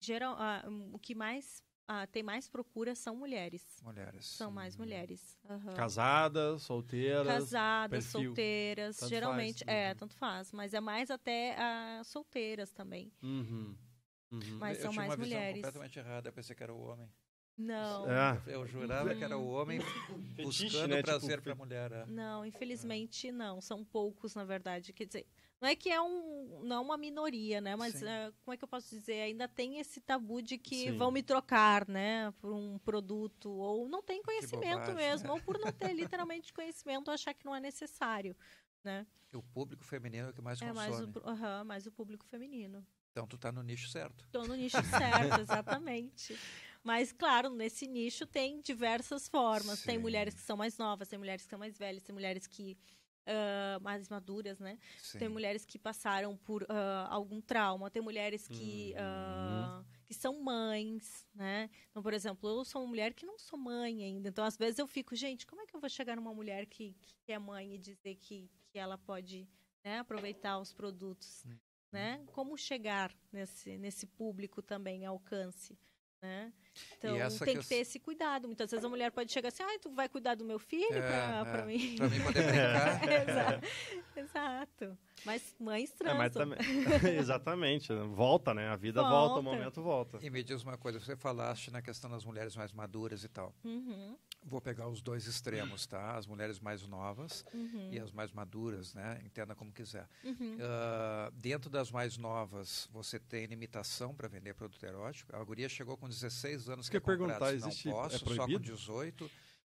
Geral, 0.06 0.36
hum, 0.68 0.90
o 0.92 0.98
que 0.98 1.14
mais 1.14 1.62
ah, 1.88 2.06
tem 2.06 2.22
mais 2.22 2.48
procura 2.48 2.94
são 2.94 3.14
mulheres. 3.16 3.80
Mulheres. 3.82 4.26
São 4.26 4.50
mais 4.50 4.76
mulheres. 4.76 5.38
Aham. 5.48 5.74
Casadas, 5.74 6.62
solteiras. 6.62 7.26
Casadas, 7.26 8.04
perfil. 8.04 8.28
solteiras, 8.28 8.96
Tanto 8.96 9.08
geralmente. 9.08 9.64
faz. 9.64 9.76
É, 9.76 9.88
Uhum. 9.90 9.96
tanto 9.96 10.14
faz. 10.16 10.52
Mas 10.52 10.74
é 10.74 10.80
mais 10.80 11.10
até 11.10 11.56
ah, 11.58 12.02
solteiras 12.04 12.72
também. 12.72 13.12
Uhum. 13.22 13.76
Uhum. 14.32 14.58
Mas 14.58 14.78
eu 14.78 14.82
são 14.82 14.90
tinha 14.92 15.02
mais 15.06 15.10
uma 15.10 15.24
visão 15.24 15.38
mulheres. 15.38 15.56
completamente 15.62 15.98
errada, 15.98 16.28
eu 16.28 16.32
pensei 16.32 16.56
que 16.56 16.62
era 16.62 16.74
o 16.74 16.80
homem. 16.80 17.08
Não. 17.56 18.10
É. 18.10 18.42
Eu 18.46 18.66
jurava 18.66 19.14
que 19.14 19.24
era 19.24 19.38
o 19.38 19.48
homem 19.48 19.78
buscando 20.42 20.90
né? 20.90 20.96
Tipo, 20.96 21.06
prazer 21.06 21.38
fe- 21.38 21.42
para 21.42 21.52
a 21.52 21.56
mulher. 21.56 21.92
é. 21.92 22.04
Não, 22.06 22.44
infelizmente 22.44 23.32
não. 23.32 23.60
São 23.60 23.84
poucos, 23.84 24.34
na 24.34 24.44
verdade. 24.44 24.92
Quer 24.92 25.06
dizer, 25.06 25.26
não 25.60 25.68
é 25.68 25.74
que 25.74 25.88
é 25.88 26.00
um, 26.00 26.60
não 26.64 26.76
é 26.76 26.80
uma 26.80 26.96
minoria, 26.98 27.60
né? 27.60 27.74
Mas 27.74 28.02
ah, 28.02 28.32
como 28.44 28.52
é 28.54 28.56
que 28.56 28.64
eu 28.64 28.68
posso 28.68 28.90
dizer? 28.90 29.22
Ainda 29.22 29.48
tem 29.48 29.78
esse 29.78 30.00
tabu 30.00 30.42
de 30.42 30.58
que 30.58 30.90
Sim. 30.90 30.98
vão 30.98 31.10
me 31.10 31.22
trocar, 31.22 31.88
né? 31.88 32.30
Por 32.40 32.52
um 32.52 32.78
produto. 32.78 33.50
Ou 33.50 33.88
não 33.88 34.02
tem 34.02 34.22
conhecimento 34.22 34.78
bobagem, 34.78 34.94
mesmo. 34.94 35.28
né? 35.28 35.32
Ou 35.32 35.40
por 35.40 35.58
não 35.58 35.72
ter 35.72 35.92
literalmente 35.96 36.52
conhecimento, 36.52 37.10
achar 37.10 37.32
que 37.32 37.44
não 37.46 37.54
é 37.56 37.60
necessário. 37.60 38.36
Né? 38.84 39.06
E 39.32 39.36
o 39.36 39.42
público 39.42 39.82
feminino 39.82 40.28
é 40.28 40.30
o 40.30 40.34
que 40.34 40.42
mais 40.42 40.60
É 40.60 40.72
mais 40.72 41.00
o, 41.00 41.10
aham, 41.24 41.64
mais 41.64 41.86
o 41.86 41.90
público 41.92 42.24
feminino. 42.26 42.86
Então 43.10 43.26
tu 43.26 43.38
tá 43.38 43.50
no 43.50 43.62
nicho 43.62 43.88
certo. 43.88 44.24
Estou 44.26 44.46
no 44.46 44.54
nicho 44.54 44.84
certo, 44.84 45.40
exatamente. 45.40 46.38
Mas, 46.86 47.12
claro, 47.12 47.50
nesse 47.50 47.84
nicho 47.88 48.24
tem 48.26 48.60
diversas 48.60 49.26
formas. 49.28 49.82
Tem 49.82 49.96
Sim. 49.96 50.02
mulheres 50.02 50.34
que 50.34 50.40
são 50.40 50.56
mais 50.56 50.78
novas, 50.78 51.08
tem 51.08 51.18
mulheres 51.18 51.42
que 51.42 51.50
são 51.50 51.58
mais 51.58 51.76
velhas, 51.76 52.04
tem 52.04 52.14
mulheres 52.14 52.46
que. 52.46 52.78
ah, 53.26 53.80
mais 53.82 54.08
maduras, 54.08 54.60
né? 54.60 54.78
Sim. 55.02 55.18
Tem 55.18 55.28
mulheres 55.28 55.64
que 55.64 55.80
passaram 55.80 56.36
por 56.36 56.64
ah, 56.68 57.08
algum 57.10 57.40
trauma, 57.40 57.90
tem 57.90 58.00
mulheres 58.00 58.46
que, 58.46 58.92
Uhum. 58.96 59.00
ah, 59.02 59.84
que 60.06 60.14
são 60.14 60.40
mães, 60.40 61.26
né? 61.34 61.68
Então, 61.90 62.00
por 62.04 62.14
exemplo, 62.14 62.48
eu 62.48 62.64
sou 62.64 62.82
uma 62.82 62.86
mulher 62.88 63.12
que 63.14 63.26
não 63.26 63.36
sou 63.36 63.58
mãe 63.58 64.04
ainda. 64.04 64.28
Então, 64.28 64.44
às 64.44 64.56
vezes 64.56 64.78
eu 64.78 64.86
fico, 64.86 65.16
gente, 65.16 65.44
como 65.44 65.60
é 65.62 65.66
que 65.66 65.74
eu 65.74 65.80
vou 65.80 65.90
chegar 65.90 66.14
numa 66.14 66.32
mulher 66.32 66.66
que, 66.66 66.94
que 67.24 67.32
é 67.32 67.38
mãe 67.38 67.74
e 67.74 67.78
dizer 67.78 68.14
que, 68.14 68.48
que 68.70 68.78
ela 68.78 68.96
pode 68.96 69.48
né, 69.84 69.98
aproveitar 69.98 70.60
os 70.60 70.72
produtos? 70.72 71.42
Uhum. 71.46 71.58
Né? 71.90 72.22
Como 72.26 72.56
chegar 72.56 73.12
nesse, 73.32 73.76
nesse 73.76 74.06
público 74.06 74.62
também, 74.62 75.04
alcance? 75.04 75.76
Né? 76.22 76.52
Então, 76.98 77.16
essa 77.16 77.44
tem 77.44 77.54
que 77.56 77.62
que 77.62 77.68
ter 77.68 77.76
esse 77.76 77.98
cuidado. 77.98 78.46
Muitas 78.48 78.70
vezes 78.70 78.84
a 78.84 78.88
mulher 78.88 79.10
pode 79.10 79.32
chegar 79.32 79.48
assim, 79.48 79.62
ah, 79.62 79.78
tu 79.80 79.90
vai 79.90 80.08
cuidar 80.08 80.34
do 80.34 80.44
meu 80.44 80.58
filho 80.58 80.92
É, 80.94 81.00
pra, 81.00 81.44
pra 81.44 81.62
é. 81.62 81.64
mim? 81.66 81.96
Pra 81.96 82.08
mim 82.08 82.20
poder 82.22 82.42
brincar. 82.44 83.02
Exato. 83.28 83.66
Exato. 84.16 84.98
Mas 85.24 85.54
mães 85.58 85.90
É, 85.92 85.96
transam. 85.96 86.18
mas 86.18 86.32
também... 86.32 86.58
Exatamente. 87.18 87.92
Volta, 87.92 88.52
né? 88.54 88.68
A 88.68 88.76
vida 88.76 89.02
volta, 89.02 89.16
o 89.16 89.42
Volta. 89.42 89.42
momento 89.42 89.82
volta. 89.82 90.18
E 90.22 90.30
me 90.30 90.42
diz 90.42 90.62
uma 90.62 90.76
coisa, 90.76 91.00
você 91.00 91.16
falaste 91.16 91.70
na 91.70 91.80
questão 91.82 92.10
das 92.10 92.24
mulheres 92.24 92.54
mais 92.56 92.72
maduras 92.72 93.24
e 93.24 93.28
tal. 93.28 93.54
Uhum, 93.64 94.16
Vou 94.48 94.60
pegar 94.60 94.88
os 94.88 95.02
dois 95.02 95.26
extremos, 95.26 95.86
tá? 95.86 96.16
As 96.16 96.24
mulheres 96.24 96.60
mais 96.60 96.86
novas 96.86 97.44
uhum, 97.52 97.88
e 97.90 97.98
as 97.98 98.12
mais 98.12 98.32
maduras, 98.32 98.94
né? 98.94 99.20
Entenda 99.24 99.56
como 99.56 99.72
quiser. 99.72 100.08
uhum. 100.22 100.56
Ah, 100.60 101.30
dentro 101.34 101.68
das 101.68 101.90
mais 101.90 102.16
novas, 102.16 102.88
você 102.92 103.18
tem 103.18 103.44
limitação 103.46 104.14
para 104.14 104.28
vender 104.28 104.54
produto 104.54 104.84
erótico. 104.86 105.34
A 105.34 105.42
guria 105.42 105.68
chegou 105.68 105.96
com 105.96 106.08
16 106.08 106.68
anos 106.68 106.88
que 106.88 107.00
comprar, 107.00 107.16
perguntar, 107.16 107.54
existe- 107.54 107.86
não 107.88 107.92
é 107.92 107.96
posso, 107.96 108.18
só 108.18 108.24
com 108.24 108.34
proibido? 108.36 108.60
18. 108.64 109.30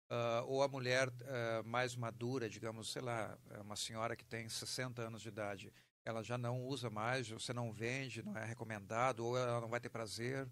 Ah, 0.10 0.44
ou 0.46 0.62
a 0.62 0.68
mulher 0.68 1.10
ah, 1.24 1.64
mais 1.66 1.96
madura, 1.96 2.50
digamos, 2.50 2.92
sei 2.92 3.02
lá, 3.02 3.38
é 3.52 3.62
uma 3.62 3.78
senhora 3.78 4.14
que 4.16 4.26
tem 4.26 4.48
60 4.50 5.02
anos 5.04 5.22
de 5.22 5.30
idade, 5.30 5.74
ela 6.04 6.22
já 6.22 6.38
não 6.38 6.64
usa 6.66 6.90
mais, 6.90 7.30
você 7.30 7.54
não 7.54 7.72
vende, 7.72 8.22
não 8.22 8.38
é 8.38 8.46
recomendado, 8.46 9.22
ou 9.26 9.38
ela 9.38 9.60
não 9.62 9.70
vai 9.70 9.80
ter 9.80 9.90
prazer. 9.90 10.48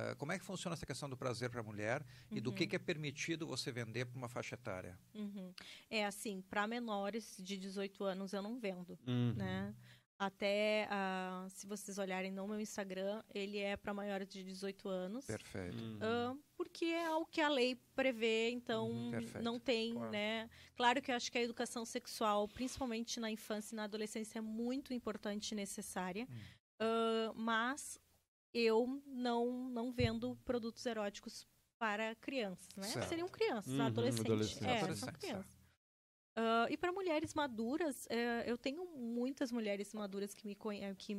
Ah, 0.00 0.14
como 0.14 0.30
é 0.30 0.38
que 0.38 0.44
funciona 0.44 0.74
essa 0.74 0.86
questão 0.86 1.10
do 1.10 1.16
prazer 1.16 1.50
para 1.50 1.58
a 1.60 1.64
mulher 1.64 2.06
e 2.30 2.40
do 2.40 2.52
que, 2.52 2.62
Uhum. 2.62 2.68
que 2.70 2.76
é 2.76 2.78
permitido 2.78 3.48
você 3.48 3.72
vender 3.72 4.04
para 4.06 4.16
uma 4.16 4.28
faixa 4.28 4.54
etária? 4.54 4.96
Uhum. 5.12 5.52
É 5.90 6.06
assim, 6.06 6.40
para 6.42 6.68
menores 6.68 7.36
de 7.40 7.56
18 7.58 8.04
anos 8.04 8.32
eu 8.32 8.40
não 8.40 8.60
vendo, 8.60 8.96
Uhum. 9.06 9.34
né? 9.36 9.74
Até, 10.20 10.86
ah, 10.90 11.46
se 11.48 11.64
vocês 11.66 11.96
olharem 11.98 12.30
no 12.32 12.46
meu 12.46 12.60
Instagram, 12.60 13.22
ele 13.32 13.58
é 13.58 13.76
para 13.76 13.94
maiores 13.94 14.28
de 14.28 14.42
18 14.42 14.88
anos. 14.88 15.24
Perfeito. 15.26 15.76
Uhum. 15.76 15.98
Ah, 16.00 16.36
porque 16.56 16.84
é 16.86 17.10
o 17.14 17.24
que 17.26 17.40
a 17.40 17.48
lei 17.48 17.76
prevê, 17.94 18.50
então 18.50 18.88
Uhum, 18.90 19.10
não 19.42 19.60
tem, 19.60 19.94
Claro. 19.94 20.10
né? 20.10 20.50
Claro 20.76 21.00
que 21.02 21.10
eu 21.12 21.14
acho 21.16 21.30
que 21.30 21.38
a 21.38 21.42
educação 21.42 21.84
sexual, 21.84 22.48
principalmente 22.48 23.18
na 23.20 23.30
infância 23.30 23.74
e 23.74 23.76
na 23.76 23.84
adolescência, 23.84 24.38
é 24.38 24.42
muito 24.42 24.92
importante 24.92 25.52
e 25.52 25.54
necessária. 25.54 26.26
Hum. 26.30 26.36
Ah, 26.80 27.32
mas 27.36 27.98
eu 28.52 29.02
não, 29.06 29.68
não 29.68 29.92
vendo 29.92 30.36
produtos 30.44 30.84
eróticos 30.86 31.46
para 31.78 32.14
crianças, 32.16 32.68
né? 32.76 32.82
Certo. 32.88 33.08
Seriam 33.08 33.28
crianças, 33.28 33.72
Uhum, 33.72 33.82
adolescentes. 33.82 34.26
adolescentes. 34.26 34.62
É, 34.66 34.78
são 34.78 34.78
Adolescentes, 34.84 35.20
crianças. 35.20 35.58
Ah, 36.36 36.66
e 36.70 36.76
para 36.76 36.92
mulheres 36.92 37.34
maduras, 37.34 38.06
eh, 38.08 38.44
eu 38.46 38.56
tenho 38.56 38.84
muitas 38.96 39.50
mulheres 39.50 39.92
maduras 39.92 40.32
que 40.34 40.46
me 40.46 40.54
conhe- 40.54 40.94
que, 40.94 41.14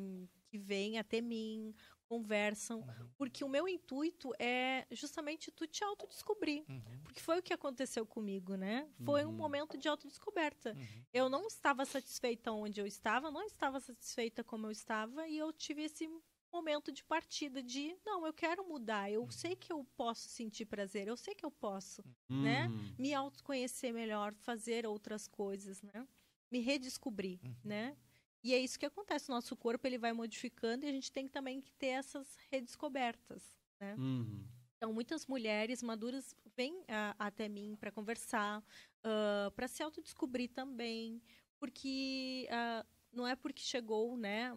que 0.48 0.58
vêm 0.58 0.98
até 0.98 1.20
mim, 1.22 1.76
conversam, 2.08 2.80
Uhum. 2.80 3.10
porque 3.18 3.44
o 3.44 3.50
meu 3.50 3.68
intuito 3.68 4.32
é 4.40 4.88
justamente 4.92 5.52
tu 5.52 5.68
te 5.68 5.84
autodescobrir. 5.84 6.64
Uhum. 6.70 7.02
Porque 7.04 7.20
foi 7.20 7.38
o 7.38 7.44
que 7.44 7.54
aconteceu 7.54 8.06
comigo, 8.06 8.56
né? 8.56 8.90
Foi 9.06 9.26
um 9.26 9.30
Uhum. 9.30 9.36
momento 9.36 9.78
de 9.78 9.88
autodescoberta. 9.88 10.72
Uhum. 10.74 11.06
Eu 11.14 11.30
não 11.30 11.46
estava 11.48 11.86
satisfeita 11.86 12.52
onde 12.52 12.80
eu 12.82 12.88
estava, 12.88 13.30
não 13.30 13.44
estava 13.44 13.80
satisfeita 13.80 14.44
como 14.44 14.68
eu 14.68 14.72
estava, 14.72 15.28
e 15.28 15.38
eu 15.38 15.52
tive 15.54 15.84
esse 15.84 16.10
momento 16.52 16.92
de 16.92 17.04
partida 17.04 17.62
de, 17.64 17.96
não, 18.06 18.26
eu 18.26 18.34
quero 18.34 18.68
mudar, 18.68 19.12
eu 19.12 19.30
sei 19.30 19.56
que 19.56 19.72
eu 19.72 19.84
posso 19.96 20.28
sentir 20.30 20.66
prazer, 20.66 21.08
eu 21.08 21.18
sei 21.18 21.36
que 21.36 21.46
eu 21.46 21.52
posso 21.52 22.04
né? 22.42 22.68
Uhum. 22.68 22.96
me 22.98 23.14
autoconhecer 23.14 23.94
melhor, 23.94 24.34
fazer 24.36 24.86
outras 24.86 25.28
coisas, 25.28 25.82
né? 25.82 26.08
Me 26.52 26.60
redescobrir, 26.60 27.40
Uhum. 27.44 27.56
né? 27.64 27.98
E 28.44 28.54
é 28.54 28.58
isso 28.60 28.80
que 28.80 28.86
acontece, 28.86 29.30
o 29.30 29.34
nosso 29.36 29.56
corpo 29.56 29.86
ele 29.86 29.98
vai 29.98 30.14
modificando 30.14 30.86
e 30.86 30.90
a 30.90 30.92
gente 30.92 31.12
tem 31.12 31.28
também 31.28 31.62
que 31.62 31.74
ter 31.74 31.88
essas 31.88 32.36
redescobertas, 32.52 33.58
Uhum. 33.98 34.48
Então, 34.78 34.94
muitas 34.94 35.26
mulheres 35.28 35.84
maduras 35.84 36.34
vêm 36.56 36.74
uh, 36.82 37.16
até 37.20 37.50
mim 37.50 37.76
para 37.76 37.92
conversar, 37.92 38.62
uh, 39.06 39.52
para 39.52 39.68
se 39.68 39.84
autodescobrir 39.84 40.50
também, 40.50 41.22
porque 41.60 42.48
uh, 42.50 42.88
não 43.12 43.28
é 43.28 43.36
porque 43.36 43.62
chegou, 43.62 44.16
né, 44.18 44.54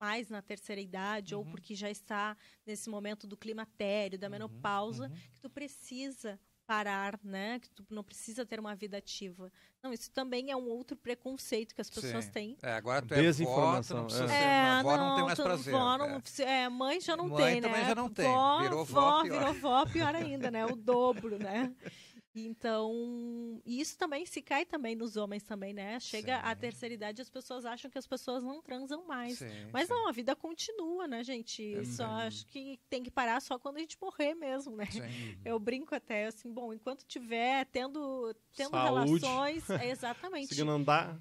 mais 0.00 0.28
na 0.28 0.40
terceira 0.40 0.80
idade 0.80 1.34
uhum. 1.34 1.40
ou 1.40 1.46
porque 1.46 1.74
já 1.74 1.90
está 1.90 2.36
nesse 2.66 2.88
momento 2.88 3.26
do 3.26 3.36
climatério, 3.36 4.18
da 4.18 4.26
uhum. 4.26 4.32
menopausa, 4.32 5.08
uhum. 5.08 5.14
que 5.32 5.40
tu 5.40 5.50
precisa 5.50 6.40
parar, 6.70 7.18
né? 7.24 7.58
Que 7.58 7.68
tu 7.68 7.84
não 7.90 8.04
precisa 8.04 8.46
ter 8.46 8.60
uma 8.60 8.76
vida 8.76 8.96
ativa. 8.96 9.50
Não, 9.82 9.92
isso 9.92 10.08
também 10.12 10.52
é 10.52 10.56
um 10.56 10.68
outro 10.68 10.96
preconceito 10.96 11.74
que 11.74 11.80
as 11.80 11.90
pessoas 11.90 12.26
Sim. 12.26 12.30
têm. 12.30 12.56
É, 12.62 12.74
agora 12.74 13.02
tu 13.02 13.12
é 13.12 13.22
Desinformação. 13.22 14.06
Vó, 14.06 14.18
não 14.18 14.30
é. 14.30 14.40
é, 14.40 14.60
avó 14.60 14.96
não, 14.96 15.08
não 15.08 15.14
tem 15.16 15.24
mais 15.24 15.40
prazer. 15.40 15.72
Vó 15.72 15.98
não, 15.98 16.22
é. 16.38 16.42
é. 16.44 16.68
mãe 16.68 17.00
já 17.00 17.16
não 17.16 17.28
mãe 17.28 17.44
tem, 17.44 17.60
né? 17.60 17.68
também 17.68 17.84
já 17.84 17.94
não 17.96 18.08
tem. 18.08 18.24
Vó, 18.24 18.60
virou 18.60 18.84
vó, 18.84 19.22
pior. 19.24 19.38
virou 19.38 19.54
vó, 19.54 19.86
pior 19.86 20.14
ainda, 20.14 20.48
né? 20.48 20.64
O 20.64 20.76
dobro, 20.76 21.40
né? 21.40 21.74
Então, 22.34 23.60
isso 23.66 23.98
também 23.98 24.24
se 24.24 24.40
cai 24.40 24.64
também 24.64 24.94
nos 24.94 25.16
homens 25.16 25.42
também, 25.42 25.72
né? 25.72 25.98
Chega 25.98 26.36
sim. 26.36 26.42
a 26.44 26.54
terceira 26.54 26.94
idade, 26.94 27.20
as 27.20 27.28
pessoas 27.28 27.64
acham 27.64 27.90
que 27.90 27.98
as 27.98 28.06
pessoas 28.06 28.44
não 28.44 28.62
transam 28.62 29.04
mais. 29.04 29.38
Sim, 29.38 29.48
Mas 29.72 29.88
sim. 29.88 29.94
não, 29.94 30.08
a 30.08 30.12
vida 30.12 30.36
continua, 30.36 31.08
né, 31.08 31.24
gente? 31.24 31.74
É 31.74 31.84
só 31.84 32.04
acho 32.04 32.46
que 32.46 32.78
tem 32.88 33.02
que 33.02 33.10
parar 33.10 33.40
só 33.40 33.58
quando 33.58 33.78
a 33.78 33.80
gente 33.80 33.98
morrer 34.00 34.34
mesmo, 34.34 34.76
né? 34.76 34.84
Eu 35.44 35.58
brinco 35.58 35.94
até 35.94 36.26
assim, 36.26 36.52
bom, 36.52 36.72
enquanto 36.72 37.04
tiver 37.04 37.66
tendo, 37.66 38.34
tendo 38.54 38.76
relações, 38.76 39.68
é 39.70 39.90
exatamente. 39.90 40.48
Conseguindo 40.48 40.70
andar. 40.70 41.20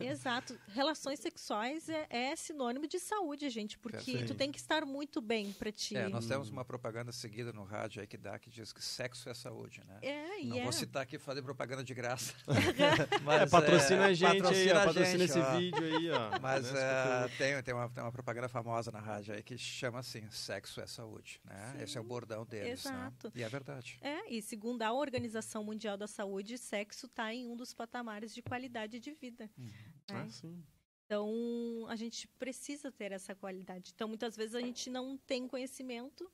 Exato. 0.00 0.58
Relações 0.68 1.20
sexuais 1.20 1.88
é, 1.88 2.06
é, 2.08 2.36
sinônimo 2.36 2.86
de 2.86 2.98
saúde, 2.98 3.50
gente, 3.50 3.78
porque 3.78 4.24
tu 4.24 4.34
tem 4.34 4.50
que 4.50 4.58
estar 4.58 4.86
muito 4.86 5.20
bem 5.20 5.52
para 5.52 5.70
ti. 5.70 5.96
É, 5.96 6.08
nós 6.08 6.26
temos 6.26 6.48
uma 6.48 6.64
propaganda 6.64 7.12
seguida 7.12 7.52
no 7.52 7.64
rádio 7.64 8.00
aí 8.00 8.06
que 8.06 8.16
dá 8.16 8.38
que 8.38 8.48
diz 8.48 8.72
que 8.72 8.82
sexo 8.82 9.28
é 9.28 9.34
saúde, 9.34 9.82
né? 9.86 9.97
É, 10.02 10.44
Não 10.44 10.58
é. 10.58 10.62
vou 10.62 10.72
citar 10.72 11.02
aqui 11.02 11.18
fazer 11.18 11.42
propaganda 11.42 11.82
de 11.82 11.94
graça. 11.94 12.34
Mas, 13.22 13.42
é, 13.42 13.46
patrocina 13.46 14.02
é, 14.02 14.10
a 14.10 14.12
gente 14.12 14.40
patrocina 14.40 14.72
aí, 14.72 14.82
ó, 14.82 14.84
patrocina 14.86 15.24
esse 15.24 15.38
ó. 15.38 15.56
vídeo 15.56 15.84
aí, 15.84 16.10
ó. 16.10 16.40
Mas 16.40 16.74
é, 16.74 17.28
tem, 17.36 17.62
tem, 17.62 17.74
uma, 17.74 17.88
tem 17.88 18.02
uma 18.02 18.12
propaganda 18.12 18.48
famosa 18.48 18.90
na 18.90 19.00
rádio 19.00 19.34
aí 19.34 19.42
que 19.42 19.56
chama 19.58 19.98
assim, 20.00 20.28
sexo 20.30 20.80
é 20.80 20.86
saúde, 20.86 21.40
né? 21.44 21.72
Sim, 21.72 21.82
Esse 21.82 21.98
é 21.98 22.00
o 22.00 22.04
bordão 22.04 22.44
deles, 22.44 22.84
né? 22.84 22.90
exato. 22.90 23.26
Né? 23.28 23.32
E 23.36 23.42
é 23.42 23.48
verdade. 23.48 23.98
É, 24.00 24.32
e 24.32 24.42
segundo 24.42 24.82
a 24.82 24.92
Organização 24.92 25.64
Mundial 25.64 25.96
da 25.96 26.06
Saúde, 26.06 26.58
sexo 26.58 27.06
está 27.06 27.32
em 27.32 27.46
um 27.46 27.56
dos 27.56 27.74
patamares 27.74 28.34
de 28.34 28.42
qualidade 28.42 28.98
de 29.00 29.12
vida. 29.12 29.50
Uhum. 29.58 29.70
Ah, 30.08 30.28
sim. 30.28 30.62
Então, 31.06 31.86
a 31.88 31.96
gente 31.96 32.28
precisa 32.38 32.92
ter 32.92 33.12
essa 33.12 33.34
qualidade. 33.34 33.92
Então, 33.94 34.06
muitas 34.06 34.36
vezes 34.36 34.54
a 34.54 34.60
gente 34.60 34.90
não 34.90 35.16
tem 35.16 35.48
conhecimento 35.48 36.30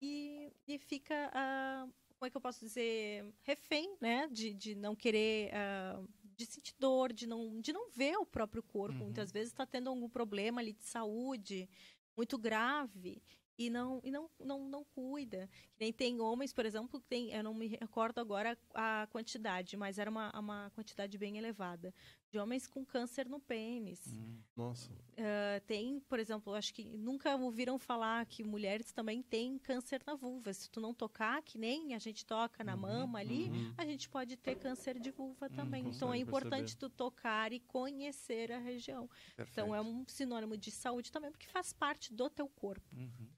e, 0.00 0.52
e 0.66 0.78
fica... 0.78 1.14
Uh, 1.34 2.05
como 2.18 2.26
é 2.26 2.30
que 2.30 2.36
eu 2.36 2.40
posso 2.40 2.60
dizer, 2.60 3.24
refém, 3.42 3.96
né? 4.00 4.28
De, 4.30 4.52
de 4.52 4.74
não 4.74 4.96
querer, 4.96 5.52
uh, 5.52 6.08
de 6.36 6.46
sentir 6.46 6.74
dor, 6.78 7.12
de 7.12 7.26
não, 7.26 7.60
de 7.60 7.72
não 7.72 7.90
ver 7.90 8.16
o 8.16 8.26
próprio 8.26 8.62
corpo. 8.62 8.98
Uhum. 8.98 9.04
Muitas 9.04 9.30
vezes 9.30 9.52
está 9.52 9.66
tendo 9.66 9.88
algum 9.88 10.08
problema 10.08 10.60
ali 10.60 10.72
de 10.72 10.84
saúde 10.84 11.68
muito 12.16 12.38
grave 12.38 13.22
e 13.58 13.70
não 13.70 14.00
e 14.02 14.10
não, 14.10 14.30
não, 14.38 14.68
não 14.68 14.84
cuida. 14.84 15.48
Nem 15.78 15.92
tem 15.92 16.20
homens, 16.20 16.52
por 16.52 16.66
exemplo, 16.66 17.00
que 17.00 17.06
tem, 17.06 17.32
eu 17.32 17.42
não 17.42 17.54
me 17.54 17.68
recordo 17.68 18.18
agora 18.18 18.58
a 18.74 19.06
quantidade, 19.10 19.76
mas 19.76 19.98
era 19.98 20.10
uma, 20.10 20.30
uma 20.38 20.70
quantidade 20.74 21.16
bem 21.18 21.38
elevada 21.38 21.94
de 22.30 22.38
homens 22.38 22.66
com 22.66 22.84
câncer 22.84 23.28
no 23.28 23.40
pênis. 23.40 24.06
Hum, 24.06 24.38
nossa. 24.56 24.90
Uh, 24.90 25.60
tem, 25.66 26.00
por 26.00 26.18
exemplo, 26.18 26.54
acho 26.54 26.74
que 26.74 26.84
nunca 26.84 27.34
ouviram 27.36 27.78
falar 27.78 28.26
que 28.26 28.44
mulheres 28.44 28.92
também 28.92 29.22
têm 29.22 29.58
câncer 29.58 30.02
na 30.06 30.14
vulva. 30.14 30.52
Se 30.52 30.68
tu 30.70 30.80
não 30.80 30.92
tocar, 30.92 31.42
que 31.42 31.58
nem 31.58 31.94
a 31.94 31.98
gente 31.98 32.26
toca 32.26 32.62
na 32.62 32.74
uhum, 32.74 32.80
mama 32.80 33.18
ali, 33.18 33.48
uhum. 33.48 33.74
a 33.78 33.84
gente 33.84 34.08
pode 34.08 34.36
ter 34.36 34.56
câncer 34.56 34.98
de 34.98 35.10
vulva 35.10 35.46
hum, 35.46 35.54
também. 35.54 35.88
então 35.88 36.12
é 36.12 36.18
importante 36.18 36.74
perceber. 36.74 36.78
tu 36.80 36.90
tocar 36.90 37.52
e 37.52 37.60
conhecer 37.60 38.52
a 38.52 38.58
região. 38.58 39.08
Perfeito. 39.36 39.50
Então 39.52 39.74
é 39.74 39.80
um 39.80 40.04
sinônimo 40.06 40.56
de 40.56 40.70
saúde 40.70 41.10
também, 41.10 41.30
porque 41.30 41.46
faz 41.48 41.72
parte 41.72 42.12
do 42.12 42.28
teu 42.28 42.48
corpo. 42.48 42.94
Uhum. 42.94 43.28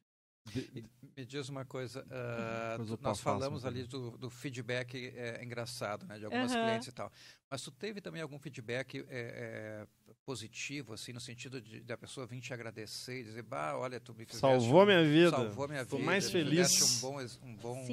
Me 1.17 1.25
diz 1.25 1.49
uma 1.49 1.65
coisa, 1.65 2.05
uh, 2.05 2.99
nós 3.01 3.21
falamos 3.21 3.65
ali 3.65 3.85
do, 3.85 4.17
do 4.17 4.31
feedback 4.31 5.13
é, 5.17 5.43
engraçado, 5.43 6.07
né, 6.07 6.19
de 6.19 6.25
algumas 6.25 6.53
uhum. 6.53 6.63
clientes 6.63 6.89
e 6.89 6.93
tal. 6.93 7.11
Mas 7.51 7.63
tu 7.63 7.71
teve 7.71 8.01
também 8.01 8.23
algum 8.23 8.39
feedback 8.39 8.99
é, 8.99 9.05
é, 9.11 9.87
positivo, 10.25 10.93
assim, 10.93 11.13
no 11.13 11.21
sentido 11.21 11.61
de 11.61 11.81
da 11.81 11.97
pessoa 11.97 12.27
vir 12.27 12.41
te 12.41 12.53
agradecer 12.53 13.21
e 13.21 13.25
dizer, 13.25 13.43
bah, 13.43 13.77
olha, 13.77 13.99
tu 13.99 14.13
me 14.13 14.25
fizeste, 14.25 14.41
salvou 14.41 14.85
minha 14.85 15.03
vida, 15.03 15.31
salvou 15.31 15.67
minha 15.67 15.85
Tô 15.85 15.97
vida, 15.97 16.07
mais 16.07 16.31
feliz, 16.31 16.81
um 16.83 17.01
bom, 17.01 17.19
um 17.43 17.57
bom, 17.57 17.85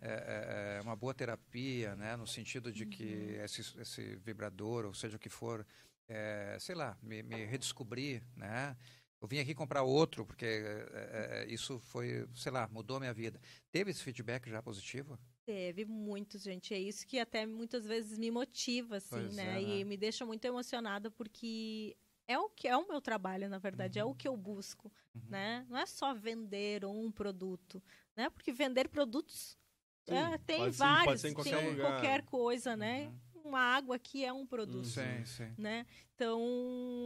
é, 0.00 0.78
é, 0.78 0.80
uma 0.82 0.94
boa 0.94 1.14
terapia, 1.14 1.96
né, 1.96 2.14
no 2.14 2.26
sentido 2.26 2.70
de 2.72 2.86
que 2.86 3.04
uhum. 3.04 3.44
esse, 3.44 3.80
esse 3.80 4.16
vibrador, 4.16 4.84
ou 4.84 4.94
seja 4.94 5.16
o 5.16 5.18
que 5.18 5.30
for, 5.30 5.66
é, 6.08 6.56
sei 6.60 6.74
lá, 6.74 6.96
me, 7.02 7.22
me 7.22 7.44
redescobrir, 7.44 8.22
né? 8.36 8.76
Eu 9.24 9.28
vim 9.28 9.38
aqui 9.38 9.54
comprar 9.54 9.82
outro, 9.82 10.26
porque 10.26 10.44
é, 10.44 11.44
é, 11.46 11.46
isso 11.48 11.78
foi, 11.78 12.28
sei 12.34 12.52
lá, 12.52 12.68
mudou 12.68 12.98
a 12.98 13.00
minha 13.00 13.14
vida. 13.14 13.40
Teve 13.72 13.90
esse 13.90 14.02
feedback 14.02 14.50
já 14.50 14.62
positivo? 14.62 15.18
Teve 15.46 15.86
muitos, 15.86 16.42
gente. 16.42 16.74
É 16.74 16.78
isso 16.78 17.06
que 17.06 17.18
até 17.18 17.46
muitas 17.46 17.86
vezes 17.86 18.18
me 18.18 18.30
motiva, 18.30 18.96
assim, 18.96 19.08
pois 19.08 19.34
né? 19.34 19.42
É, 19.42 19.52
né? 19.54 19.62
E 19.62 19.84
me 19.84 19.96
deixa 19.96 20.26
muito 20.26 20.44
emocionada, 20.44 21.10
porque 21.10 21.96
é 22.28 22.38
o 22.38 22.50
que 22.50 22.68
é 22.68 22.76
o 22.76 22.86
meu 22.86 23.00
trabalho, 23.00 23.48
na 23.48 23.58
verdade, 23.58 23.98
uhum. 23.98 24.08
é 24.08 24.10
o 24.10 24.14
que 24.14 24.28
eu 24.28 24.36
busco, 24.36 24.92
uhum. 25.14 25.22
né? 25.30 25.66
Não 25.70 25.78
é 25.78 25.86
só 25.86 26.12
vender 26.12 26.84
um 26.84 27.10
produto, 27.10 27.82
né? 28.14 28.28
Porque 28.28 28.52
vender 28.52 28.88
produtos 28.88 29.56
Sim, 30.04 30.16
é, 30.16 30.36
tem 30.36 30.70
vários, 30.70 31.22
ser, 31.22 31.34
tem 31.34 31.70
lugar. 31.70 31.92
qualquer 31.92 32.22
coisa, 32.24 32.76
né? 32.76 33.08
Uhum 33.08 33.33
uma 33.44 33.60
água 33.60 33.98
que 33.98 34.24
é 34.24 34.32
um 34.32 34.46
produto. 34.46 34.86
Sim, 34.86 35.24
sim. 35.24 35.52
Né? 35.56 35.86
Então, 36.14 36.40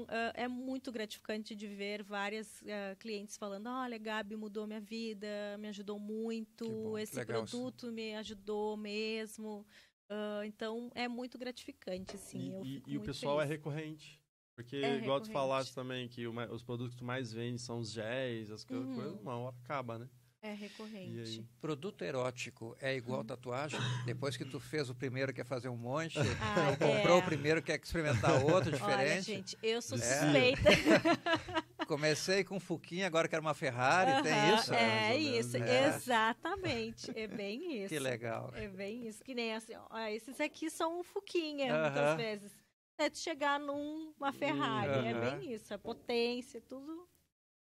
uh, 0.05 0.33
é 0.35 0.47
muito 0.47 0.93
gratificante 0.93 1.55
de 1.55 1.67
ver 1.67 2.03
várias 2.03 2.61
uh, 2.63 2.97
clientes 2.99 3.37
falando: 3.37 3.69
olha, 3.69 3.99
Gabi 3.99 4.37
mudou 4.37 4.67
minha 4.67 4.81
vida, 4.81 5.57
me 5.59 5.69
ajudou 5.69 5.99
muito, 5.99 6.97
esse 6.99 7.25
produto 7.25 7.87
isso. 7.87 7.93
me 7.93 8.15
ajudou 8.15 8.77
mesmo. 8.77 9.67
Uh, 10.11 10.45
então, 10.45 10.91
é 10.95 11.07
muito 11.07 11.37
gratificante, 11.37 12.17
sim. 12.17 12.63
E, 12.65 12.83
e 12.87 12.97
o 12.97 13.03
pessoal 13.03 13.41
é 13.41 13.47
feliz. 13.47 13.51
é 13.51 13.57
recorrente. 13.57 14.23
Porque, 14.55 14.77
é 14.77 14.97
igual 14.97 15.21
tu 15.21 15.31
falaste 15.31 15.73
também, 15.73 16.09
que 16.09 16.27
os 16.27 16.65
produtos 16.65 16.95
que 16.95 16.99
tu 16.99 17.05
mais 17.05 17.33
vende 17.33 17.61
são 17.61 17.79
os 17.79 17.93
géis, 17.93 18.51
as 18.51 18.65
uhum. 18.65 18.95
coisas, 18.97 19.21
uma 19.21 19.37
hora 19.37 19.57
acaba, 19.63 19.99
né? 20.01 20.09
É 20.41 20.53
recorrente. 20.53 21.45
Produto 21.61 22.05
erótico 22.05 22.77
é 22.81 22.95
igual 22.95 23.25
tatuagem? 23.25 23.81
Depois 24.07 24.37
que 24.37 24.45
tu 24.45 24.61
fez 24.61 24.89
o 24.89 24.95
primeiro, 24.95 25.33
quer 25.33 25.45
fazer 25.45 25.69
um 25.69 25.77
monte, 25.77 26.17
ah, 26.41 26.77
comprou 26.79 27.19
é. 27.19 27.21
o 27.21 27.23
primeiro, 27.25 27.61
quer 27.61 27.81
experimentar 27.83 28.45
outro 28.45 28.71
diferente. 28.71 29.01
Olha, 29.01 29.21
gente, 29.23 29.59
eu 29.61 29.83
sou 29.83 29.99
é. 29.99 30.01
suspeita. 30.01 30.71
É. 30.71 31.85
Comecei 31.87 32.45
com 32.45 32.57
um 32.57 32.61
Fuquinha, 32.61 33.07
agora 33.07 33.27
quero 33.27 33.43
uma 33.43 33.55
Ferrari, 33.55 34.13
uh 34.13 34.15
-huh, 34.17 34.23
tem 34.23 34.55
isso? 34.55 34.75
É 34.75 35.17
isso, 35.17 35.57
é. 35.57 35.87
exatamente. 35.89 37.11
É 37.19 37.27
bem 37.27 37.83
isso. 37.83 37.89
Que 37.89 37.99
legal. 37.99 38.53
É 38.55 38.69
bem 38.69 39.09
isso. 39.09 39.25
Que 39.25 39.35
nem 39.35 39.55
assim, 39.55 39.73
ó, 39.75 39.99
esses 40.07 40.41
aqui 40.41 40.71
são 40.71 41.01
um 41.01 41.03
Fuquinha, 41.03 41.73
uh 41.73 41.77
-huh. 41.77 41.83
muitas 41.83 42.17
vezes. 42.17 42.53
É 42.97 43.09
de 43.09 43.19
chegar 43.19 43.59
numa 43.59 44.33
Ferrari, 44.33 44.91
uh 44.91 45.03
-huh. 45.03 45.07
é 45.07 45.31
bem 45.31 45.53
isso. 45.53 45.75
A 45.75 45.79
potência, 45.79 46.61
tudo 46.61 47.09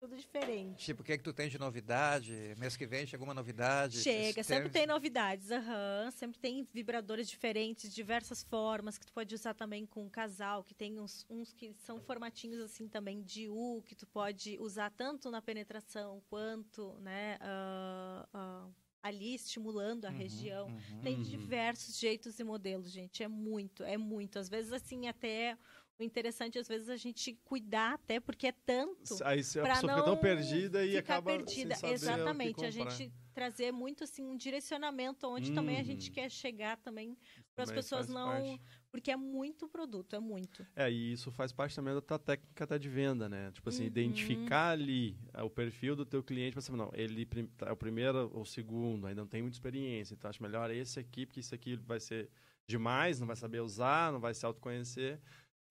tudo 0.03 0.17
diferente. 0.17 0.83
Tipo, 0.83 1.01
o 1.01 1.05
que 1.05 1.13
é 1.13 1.17
que 1.17 1.23
tu 1.23 1.31
tem 1.31 1.47
de 1.47 1.57
novidade? 1.57 2.53
Mês 2.57 2.75
que 2.75 2.85
vem 2.85 3.07
chega 3.07 3.23
uma 3.23 3.33
novidade? 3.33 4.01
Chega, 4.01 4.43
sempre 4.43 4.69
tem 4.69 4.85
novidades, 4.85 5.49
uhum. 5.49 6.11
sempre 6.11 6.37
tem 6.37 6.67
vibradores 6.73 7.29
diferentes, 7.29 7.95
diversas 7.95 8.43
formas, 8.43 8.97
que 8.97 9.05
tu 9.05 9.13
pode 9.13 9.33
usar 9.33 9.53
também 9.53 9.85
com 9.85 10.03
um 10.03 10.09
casal, 10.09 10.61
que 10.61 10.73
tem 10.73 10.99
uns, 10.99 11.25
uns 11.29 11.53
que 11.53 11.73
são 11.77 12.01
formatinhos 12.01 12.59
assim 12.59 12.85
também 12.85 13.21
de 13.21 13.47
U, 13.47 13.81
que 13.85 13.95
tu 13.95 14.05
pode 14.05 14.57
usar 14.59 14.91
tanto 14.91 15.31
na 15.31 15.41
penetração 15.41 16.21
quanto, 16.29 16.99
né, 16.99 17.37
uh, 17.41 18.37
uh, 18.37 18.75
ali 19.01 19.35
estimulando 19.35 20.03
a 20.03 20.09
uhum, 20.09 20.17
região. 20.17 20.67
Uhum, 20.67 20.99
tem 21.01 21.15
uhum. 21.15 21.21
diversos 21.21 21.97
jeitos 21.97 22.39
e 22.39 22.43
modelos, 22.43 22.91
gente, 22.91 23.23
é 23.23 23.27
muito, 23.29 23.83
é 23.83 23.97
muito. 23.97 24.37
Às 24.37 24.49
vezes, 24.49 24.73
assim, 24.73 25.07
até 25.07 25.57
o 25.99 26.03
interessante, 26.03 26.57
às 26.57 26.67
vezes, 26.67 26.89
a 26.89 26.97
gente 26.97 27.37
cuidar 27.45 27.93
até, 27.93 28.19
porque 28.19 28.47
é 28.47 28.51
tanto. 28.51 29.13
Aí 29.23 29.39
a 29.39 29.43
pessoa 29.43 29.75
fica 29.75 30.03
tão 30.03 30.17
perdida 30.17 30.85
e 30.85 30.97
acaba. 30.97 31.31
perdida. 31.31 31.75
Exatamente. 31.83 32.65
A 32.65 32.71
gente 32.71 33.11
trazer 33.33 33.71
muito 33.71 34.03
assim 34.03 34.23
um 34.23 34.37
direcionamento 34.37 35.27
onde 35.27 35.51
hum. 35.51 35.55
também 35.55 35.79
a 35.79 35.83
gente 35.83 36.11
quer 36.11 36.29
chegar 36.29 36.77
também 36.77 37.17
para 37.55 37.63
as 37.63 37.71
pessoas 37.71 38.07
não 38.07 38.27
parte. 38.27 38.61
porque 38.91 39.11
é 39.11 39.17
muito 39.17 39.67
produto 39.67 40.15
é 40.15 40.19
muito 40.19 40.65
é 40.75 40.91
e 40.91 41.13
isso 41.13 41.31
faz 41.31 41.51
parte 41.51 41.75
também 41.75 41.93
da 41.93 42.01
tua 42.01 42.19
técnica 42.19 42.63
até 42.63 42.77
de 42.77 42.87
venda 42.87 43.27
né 43.27 43.51
tipo 43.51 43.67
assim 43.67 43.81
uhum. 43.81 43.87
identificar 43.87 44.69
ali 44.69 45.17
é, 45.33 45.41
o 45.41 45.49
perfil 45.49 45.95
do 45.95 46.05
teu 46.05 46.23
cliente 46.23 46.53
para 46.53 46.61
saber 46.61 46.77
não 46.77 46.91
ele 46.93 47.27
é 47.65 47.71
o 47.71 47.75
primeiro 47.75 48.31
ou 48.33 48.41
o 48.41 48.45
segundo 48.45 49.07
ainda 49.07 49.21
não 49.21 49.27
tem 49.27 49.41
muita 49.41 49.55
experiência 49.55 50.13
então 50.13 50.29
acho 50.29 50.41
melhor 50.41 50.69
esse 50.69 50.99
aqui 50.99 51.25
porque 51.25 51.39
isso 51.39 51.55
aqui 51.55 51.75
vai 51.75 51.99
ser 51.99 52.29
demais 52.67 53.19
não 53.19 53.27
vai 53.27 53.35
saber 53.35 53.61
usar 53.61 54.11
não 54.11 54.19
vai 54.19 54.33
se 54.33 54.45
autoconhecer 54.45 55.19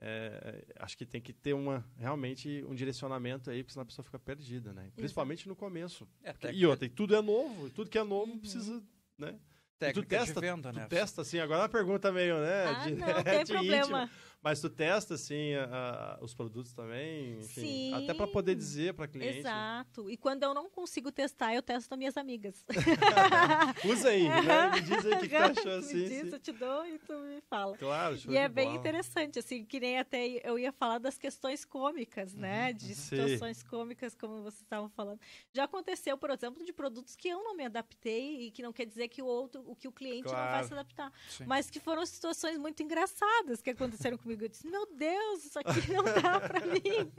é, 0.04 0.64
acho 0.80 0.98
que 0.98 1.06
tem 1.06 1.20
que 1.20 1.32
ter 1.32 1.52
uma, 1.52 1.84
realmente 1.96 2.64
um 2.68 2.74
direcionamento 2.74 3.48
aí, 3.50 3.62
porque 3.62 3.72
senão 3.72 3.84
a 3.84 3.86
pessoa 3.86 4.04
fica 4.04 4.18
perdida, 4.18 4.72
né? 4.72 4.90
Principalmente 4.96 5.46
no 5.48 5.54
começo. 5.54 6.08
É, 6.24 6.34
e 6.52 6.66
outra, 6.66 6.86
e 6.86 6.88
tudo 6.88 7.14
é 7.14 7.22
novo, 7.22 7.70
tudo 7.70 7.88
que 7.88 7.96
é 7.96 8.02
novo 8.02 8.32
uhum. 8.32 8.38
precisa, 8.40 8.82
né? 9.16 9.38
Técnica 9.78 10.02
tu 10.02 10.08
testa, 10.08 10.40
de 10.40 10.46
venda, 10.46 10.72
tu 10.72 10.76
né? 10.76 10.86
testa, 10.88 11.22
assim, 11.22 11.38
agora 11.38 11.60
é 11.60 11.62
uma 11.62 11.68
pergunta 11.68 12.10
meio, 12.10 12.36
né? 12.40 12.64
Ah, 12.66 12.84
de, 12.84 12.94
não, 12.96 13.06
tem 13.22 13.44
de 13.44 13.52
problema. 13.52 14.02
Íntimo. 14.02 14.10
Mas 14.42 14.60
tu 14.60 14.68
testa, 14.68 15.14
assim, 15.14 15.54
a, 15.54 16.18
a, 16.20 16.24
os 16.24 16.34
produtos 16.34 16.72
também, 16.72 17.38
enfim, 17.38 17.60
Sim, 17.60 17.94
até 17.94 18.12
para 18.12 18.26
poder 18.26 18.56
dizer 18.56 18.92
para 18.92 19.06
cliente. 19.06 19.38
Exato. 19.38 20.10
E 20.10 20.16
quando 20.16 20.42
eu 20.42 20.52
não 20.52 20.68
consigo 20.68 21.12
testar, 21.12 21.54
eu 21.54 21.62
testo 21.62 21.88
com 21.88 21.96
minhas 21.96 22.16
amigas. 22.16 22.64
Usa 23.88 24.08
aí, 24.08 24.28
né? 24.28 24.70
Me 24.74 24.80
diz 24.80 25.06
aí 25.06 25.12
o 25.12 25.20
que, 25.20 25.28
que 25.28 25.36
tu 25.36 25.60
achou, 25.60 25.72
assim. 25.78 25.96
Me 25.96 26.08
diz, 26.08 26.20
sim. 26.22 26.32
eu 26.32 26.40
te 26.40 26.52
dou 26.52 26.84
e 26.84 26.98
tu 26.98 27.12
me 27.20 27.40
fala. 27.42 27.76
Claro, 27.78 28.18
show 28.18 28.32
E 28.32 28.36
é 28.36 28.48
bem 28.48 28.74
interessante, 28.74 29.38
assim, 29.38 29.64
que 29.64 29.78
nem 29.78 29.96
até 29.98 30.26
eu 30.42 30.58
ia 30.58 30.72
falar 30.72 30.98
das 30.98 31.16
questões 31.16 31.64
cômicas, 31.64 32.34
né? 32.34 32.70
Uhum. 32.70 32.76
De 32.76 32.94
situações 32.96 33.58
Sim. 33.58 33.66
cômicas, 33.66 34.16
como 34.16 34.42
vocês 34.42 34.62
estavam 34.62 34.88
falando. 34.88 35.20
Já 35.52 35.64
aconteceu, 35.64 36.18
por 36.18 36.30
exemplo, 36.30 36.64
de 36.64 36.72
produtos 36.72 37.14
que 37.14 37.28
eu 37.28 37.44
não 37.44 37.54
me 37.54 37.64
adaptei 37.64 38.46
e 38.46 38.50
que 38.50 38.60
não 38.60 38.72
quer 38.72 38.86
dizer 38.86 39.06
que 39.06 39.22
o 39.22 39.26
outro, 39.26 39.62
o 39.68 39.76
que 39.76 39.86
o 39.86 39.92
cliente 39.92 40.24
claro. 40.24 40.44
não 40.44 40.50
vai 40.50 40.64
se 40.64 40.72
adaptar. 40.72 41.12
Sim. 41.28 41.44
Mas 41.46 41.70
que 41.70 41.78
foram 41.78 42.04
situações 42.04 42.58
muito 42.58 42.82
engraçadas 42.82 43.62
que 43.62 43.70
aconteceram 43.70 44.18
comigo. 44.18 44.31
Eu 44.40 44.48
disse, 44.48 44.66
meu 44.66 44.86
Deus, 44.94 45.44
isso 45.44 45.58
aqui 45.58 45.92
não 45.92 46.04
dá 46.04 46.40
para 46.40 46.60
mim. 46.66 47.12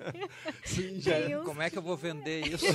Sim, 0.63 0.99
já. 0.99 1.39
Uns... 1.39 1.45
Como 1.45 1.61
é 1.61 1.69
que 1.69 1.77
eu 1.77 1.81
vou 1.81 1.95
vender 1.95 2.47
isso 2.51 2.65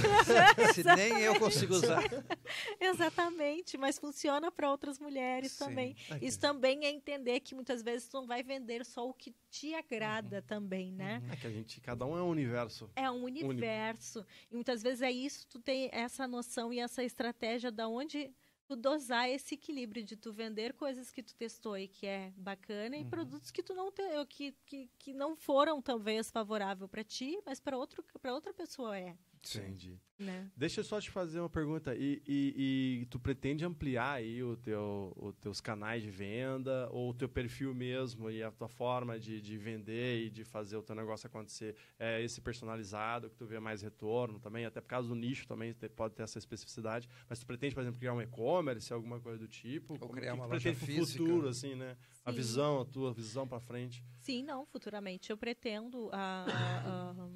se 0.75 0.85
nem 0.85 1.21
eu 1.21 1.39
consigo 1.39 1.75
usar? 1.75 2.03
Exatamente, 2.81 3.77
mas 3.77 3.99
funciona 3.99 4.51
para 4.51 4.71
outras 4.71 4.99
mulheres 4.99 5.53
Sim. 5.53 5.65
também. 5.65 5.97
Okay. 6.11 6.29
Isso 6.29 6.39
também 6.39 6.85
é 6.85 6.91
entender 6.91 7.41
que 7.41 7.55
muitas 7.55 7.83
vezes 7.83 8.09
tu 8.09 8.19
não 8.19 8.27
vai 8.27 8.43
vender 8.43 8.85
só 8.85 9.09
o 9.09 9.15
que 9.15 9.35
te 9.51 9.75
agrada 9.75 10.37
uhum. 10.37 10.43
também, 10.43 10.93
né? 10.93 11.23
Uhum. 11.25 11.33
É 11.33 11.37
que 11.37 11.47
a 11.47 11.51
gente, 11.51 11.81
cada 11.81 12.07
um 12.07 12.17
é 12.17 12.23
um 12.23 12.29
universo. 12.29 12.91
É 12.95 13.11
um 13.11 13.25
universo. 13.25 14.21
Único. 14.21 14.33
E 14.51 14.55
muitas 14.55 14.83
vezes 14.83 15.03
é 15.03 15.11
isso, 15.11 15.47
tu 15.49 15.59
tem 15.59 15.89
essa 15.93 16.27
noção 16.27 16.73
e 16.73 16.79
essa 16.79 17.03
estratégia 17.03 17.71
da 17.71 17.89
onde 17.89 18.31
tu 18.69 18.77
dosar 18.77 19.31
esse 19.31 19.55
equilíbrio 19.55 20.05
de 20.05 20.15
tu 20.15 20.31
vender 20.31 20.75
coisas 20.75 21.11
que 21.11 21.23
tu 21.23 21.35
testou 21.35 21.79
e 21.79 21.89
que 21.89 22.07
é 22.07 22.35
bacana 22.37 22.97
uhum. 22.97 23.03
e 23.03 23.05
produtos 23.07 23.51
que 23.51 23.63
tu 23.63 23.73
não 23.75 23.91
te, 23.91 24.03
que, 24.29 24.55
que, 24.67 24.91
que 24.99 25.15
não 25.15 25.35
foram 25.35 25.81
talvez 25.81 26.31
favorável 26.31 26.87
para 26.87 27.03
ti, 27.03 27.41
mas 27.47 27.59
para 27.59 27.79
outro 27.79 28.05
para 28.21 28.35
outra 28.35 28.53
pessoa 28.53 28.99
é. 28.99 29.17
Entendi. 29.57 29.99
Né? 30.19 30.51
Deixa 30.57 30.81
eu 30.81 30.85
só 30.85 31.01
te 31.01 31.11
fazer 31.11 31.39
uma 31.39 31.49
pergunta. 31.49 31.95
E, 31.95 32.21
e, 32.27 33.03
e, 33.03 33.07
tu 33.07 33.21
pretende 33.21 33.65
ampliar 33.65 34.15
aí 34.15 34.43
o 34.43 34.57
teu, 34.57 35.13
os 35.17 35.37
teus 35.37 35.61
canais 35.61 36.03
de 36.03 36.11
venda 36.11 36.89
ou 36.91 37.11
o 37.11 37.15
teu 37.15 37.29
perfil 37.29 37.73
mesmo 37.73 38.29
e 38.29 38.43
a 38.43 38.51
tua 38.51 38.69
forma 38.69 39.17
de, 39.17 39.41
de 39.41 39.57
vender 39.57 40.27
e 40.27 40.31
de 40.31 40.43
fazer 40.43 40.77
o 40.77 40.83
teu 40.83 40.97
negócio 40.97 41.29
acontecer? 41.29 41.77
É 41.99 42.21
esse 42.21 42.41
personalizado 42.41 43.31
que 43.31 43.37
tu 43.37 43.47
vê 43.47 43.61
mais 43.61 43.81
retorno 43.81 44.41
também, 44.41 44.67
até 44.67 44.81
por 44.81 44.89
causa 44.89 45.09
do 45.09 45.15
nicho 45.15 45.47
também 45.47 45.73
pode 45.95 46.15
ter 46.15 46.25
essa 46.25 46.39
especificidade. 46.39 47.09
Mas 47.29 47.39
tu 47.39 47.47
pretende, 47.47 47.75
por 47.75 47.83
exemplo, 47.83 48.01
criar 48.01 48.15
um 48.15 48.21
e-commerce, 48.21 48.93
alguma 48.93 49.21
coisa 49.21 49.39
do 49.39 49.47
tipo? 49.47 49.97
Ou 50.01 50.09
criar 50.09 50.35
uma 50.35 50.47
tu 50.47 50.53
loja 50.55 50.75
física. 50.75 51.25
futuro, 51.25 51.49
assim, 51.49 51.77
né? 51.77 51.97
Sim. 52.11 52.23
A 52.25 52.31
visão, 52.33 52.81
a 52.81 52.85
tua 52.85 53.13
visão 53.13 53.47
para 53.47 53.61
frente. 53.61 54.05
Sim, 54.19 54.43
não, 54.43 54.67
futuramente 54.67 55.31
eu 55.31 55.37
pretendo 55.37 56.11
a, 56.13 56.45
a, 56.45 57.11
a 57.11 57.29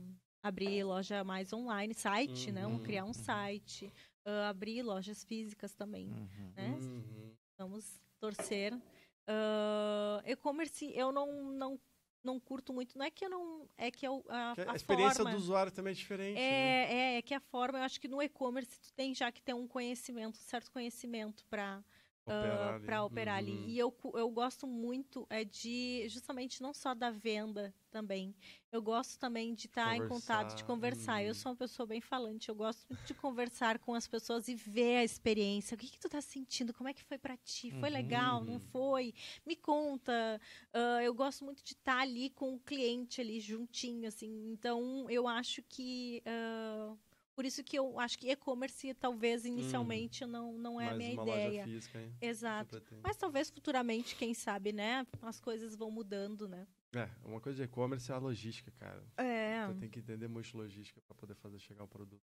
abrir 0.42 0.82
loja 0.84 1.22
mais 1.22 1.52
online, 1.52 1.94
site, 1.94 2.48
uhum, 2.48 2.54
né? 2.54 2.80
Criar 2.84 3.04
um 3.04 3.08
uhum. 3.08 3.12
site, 3.14 3.92
uh, 4.26 4.48
abrir 4.48 4.82
lojas 4.82 5.22
físicas 5.24 5.74
também, 5.74 6.08
uhum, 6.08 6.52
né? 6.56 6.68
Uhum. 6.80 7.36
Vamos 7.58 8.00
torcer. 8.18 8.74
Uh, 8.74 10.20
e-commerce 10.26 10.90
eu 10.94 11.12
não, 11.12 11.52
não 11.52 11.80
não 12.24 12.38
curto 12.38 12.72
muito. 12.72 12.96
Não 12.96 13.04
é 13.04 13.10
que 13.10 13.24
eu 13.24 13.30
não. 13.30 13.68
É 13.76 13.90
que 13.90 14.06
eu, 14.06 14.24
a, 14.28 14.52
a, 14.52 14.72
a, 14.72 14.76
experiência 14.76 15.16
forma, 15.16 15.32
do 15.32 15.36
usuário 15.36 15.72
também 15.72 15.90
é 15.90 15.94
diferente. 15.94 16.38
É, 16.38 16.40
né? 16.40 16.94
é, 16.94 17.18
é 17.18 17.22
que 17.22 17.34
a 17.34 17.40
forma, 17.40 17.78
eu 17.78 17.82
acho 17.82 18.00
que 18.00 18.08
no 18.08 18.22
e-commerce 18.22 18.78
tu 18.80 18.92
tem 18.92 19.14
já 19.14 19.30
que 19.32 19.42
ter 19.42 19.54
um 19.54 19.66
conhecimento, 19.66 20.36
um 20.36 20.42
certo 20.42 20.70
conhecimento 20.70 21.44
para 21.46 21.82
operar, 22.26 22.80
uh, 22.80 22.84
para 22.84 23.04
operar 23.04 23.42
uhum. 23.42 23.48
ali. 23.48 23.70
E 23.70 23.78
eu, 23.78 23.94
eu 24.14 24.30
gosto 24.30 24.66
muito 24.66 25.26
é 25.28 25.44
de 25.44 26.06
justamente 26.08 26.62
não 26.62 26.72
só 26.72 26.94
da 26.94 27.10
venda 27.10 27.74
também. 27.90 28.34
Eu 28.70 28.80
gosto 28.80 29.18
também 29.18 29.54
de 29.54 29.66
estar 29.66 29.84
tá 29.84 29.96
em 29.96 30.08
contato, 30.08 30.56
de 30.56 30.64
conversar. 30.64 31.20
Uhum. 31.20 31.28
Eu 31.28 31.34
sou 31.34 31.52
uma 31.52 31.56
pessoa 31.56 31.86
bem 31.86 32.00
falante, 32.00 32.48
eu 32.48 32.54
gosto 32.54 32.86
muito 32.88 33.04
de 33.04 33.14
conversar 33.14 33.78
com 33.78 33.94
as 33.94 34.06
pessoas 34.06 34.48
e 34.48 34.54
ver 34.54 34.98
a 34.98 35.04
experiência. 35.04 35.74
O 35.74 35.78
que, 35.78 35.90
que 35.90 35.98
tu 35.98 36.08
tá 36.08 36.20
sentindo? 36.20 36.72
Como 36.72 36.88
é 36.88 36.94
que 36.94 37.02
foi 37.02 37.18
para 37.18 37.36
ti? 37.36 37.70
Foi 37.72 37.90
uhum. 37.90 37.94
legal? 37.94 38.44
Não 38.44 38.58
foi? 38.58 39.12
Me 39.44 39.56
conta. 39.56 40.40
Uh, 40.74 41.00
eu 41.02 41.12
gosto 41.12 41.44
muito 41.44 41.62
de 41.62 41.74
estar 41.74 41.96
tá 41.96 42.00
ali 42.00 42.30
com 42.30 42.54
o 42.54 42.60
cliente 42.60 43.20
ali 43.20 43.40
juntinho, 43.40 44.08
assim. 44.08 44.50
Então, 44.50 45.06
eu 45.10 45.28
acho 45.28 45.62
que 45.62 46.22
uh, 46.26 46.96
por 47.42 47.46
isso 47.46 47.64
que 47.64 47.76
eu 47.76 47.98
acho 47.98 48.16
que 48.16 48.30
e-commerce 48.30 48.94
talvez 48.94 49.44
inicialmente 49.44 50.24
hum, 50.24 50.28
não, 50.28 50.52
não 50.52 50.80
é 50.80 50.90
a 50.90 50.94
minha 50.94 51.12
ideia. 51.12 51.64
Física, 51.64 52.00
hein? 52.00 52.14
Exato. 52.20 52.80
Mas 53.02 53.16
talvez 53.16 53.50
futuramente, 53.50 54.14
quem 54.14 54.32
sabe, 54.32 54.72
né? 54.72 55.04
As 55.20 55.40
coisas 55.40 55.74
vão 55.74 55.90
mudando, 55.90 56.46
né? 56.46 56.68
É, 56.94 57.08
uma 57.24 57.40
coisa 57.40 57.56
de 57.56 57.64
e-commerce 57.64 58.12
é 58.12 58.14
a 58.14 58.18
logística, 58.18 58.70
cara. 58.78 59.02
É. 59.16 59.66
Você 59.66 59.74
tem 59.74 59.90
que 59.90 59.98
entender 59.98 60.28
muito 60.28 60.56
logística 60.56 61.00
para 61.00 61.16
poder 61.16 61.34
fazer 61.34 61.58
chegar 61.58 61.82
o 61.82 61.88
produto. 61.88 62.22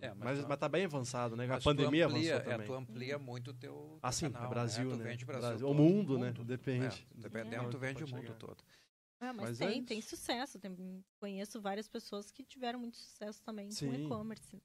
É, 0.00 0.08
mas, 0.08 0.38
mas, 0.38 0.44
mas 0.46 0.58
tá 0.58 0.68
bem 0.68 0.84
avançado, 0.84 1.34
né? 1.34 1.50
A 1.50 1.58
pandemia 1.58 2.06
amplia, 2.06 2.34
avançou 2.34 2.50
é, 2.50 2.54
também. 2.54 2.66
tu 2.66 2.74
amplia 2.74 3.18
muito 3.18 3.50
o 3.52 3.54
teu, 3.54 3.98
Ah, 4.02 4.12
sim, 4.12 4.30
canal, 4.30 4.48
é 4.48 4.50
Brasil, 4.50 4.90
né? 4.90 4.96
Tu 4.96 5.02
vende 5.02 5.24
Brasil, 5.24 5.48
Brasil. 5.48 5.70
O 5.70 5.72
mundo, 5.72 6.18
né? 6.18 6.34
Depende. 6.44 7.08
É, 7.16 7.22
dependendo, 7.22 7.64
é. 7.64 7.68
tu 7.70 7.78
vende 7.78 8.04
o 8.04 8.08
mundo 8.08 8.20
chegar. 8.26 8.34
todo. 8.34 8.62
Ah, 9.20 9.32
mas, 9.34 9.50
mas 9.50 9.58
tem, 9.58 9.80
é 9.80 9.84
tem 9.84 10.00
sucesso. 10.00 10.58
Tem, 10.58 11.04
conheço 11.18 11.60
várias 11.60 11.86
pessoas 11.86 12.30
que 12.30 12.42
tiveram 12.42 12.78
muito 12.78 12.96
sucesso 12.96 13.42
também 13.42 13.70
Sim. 13.70 13.88
com 13.88 13.94
e-commerce. 13.94 14.62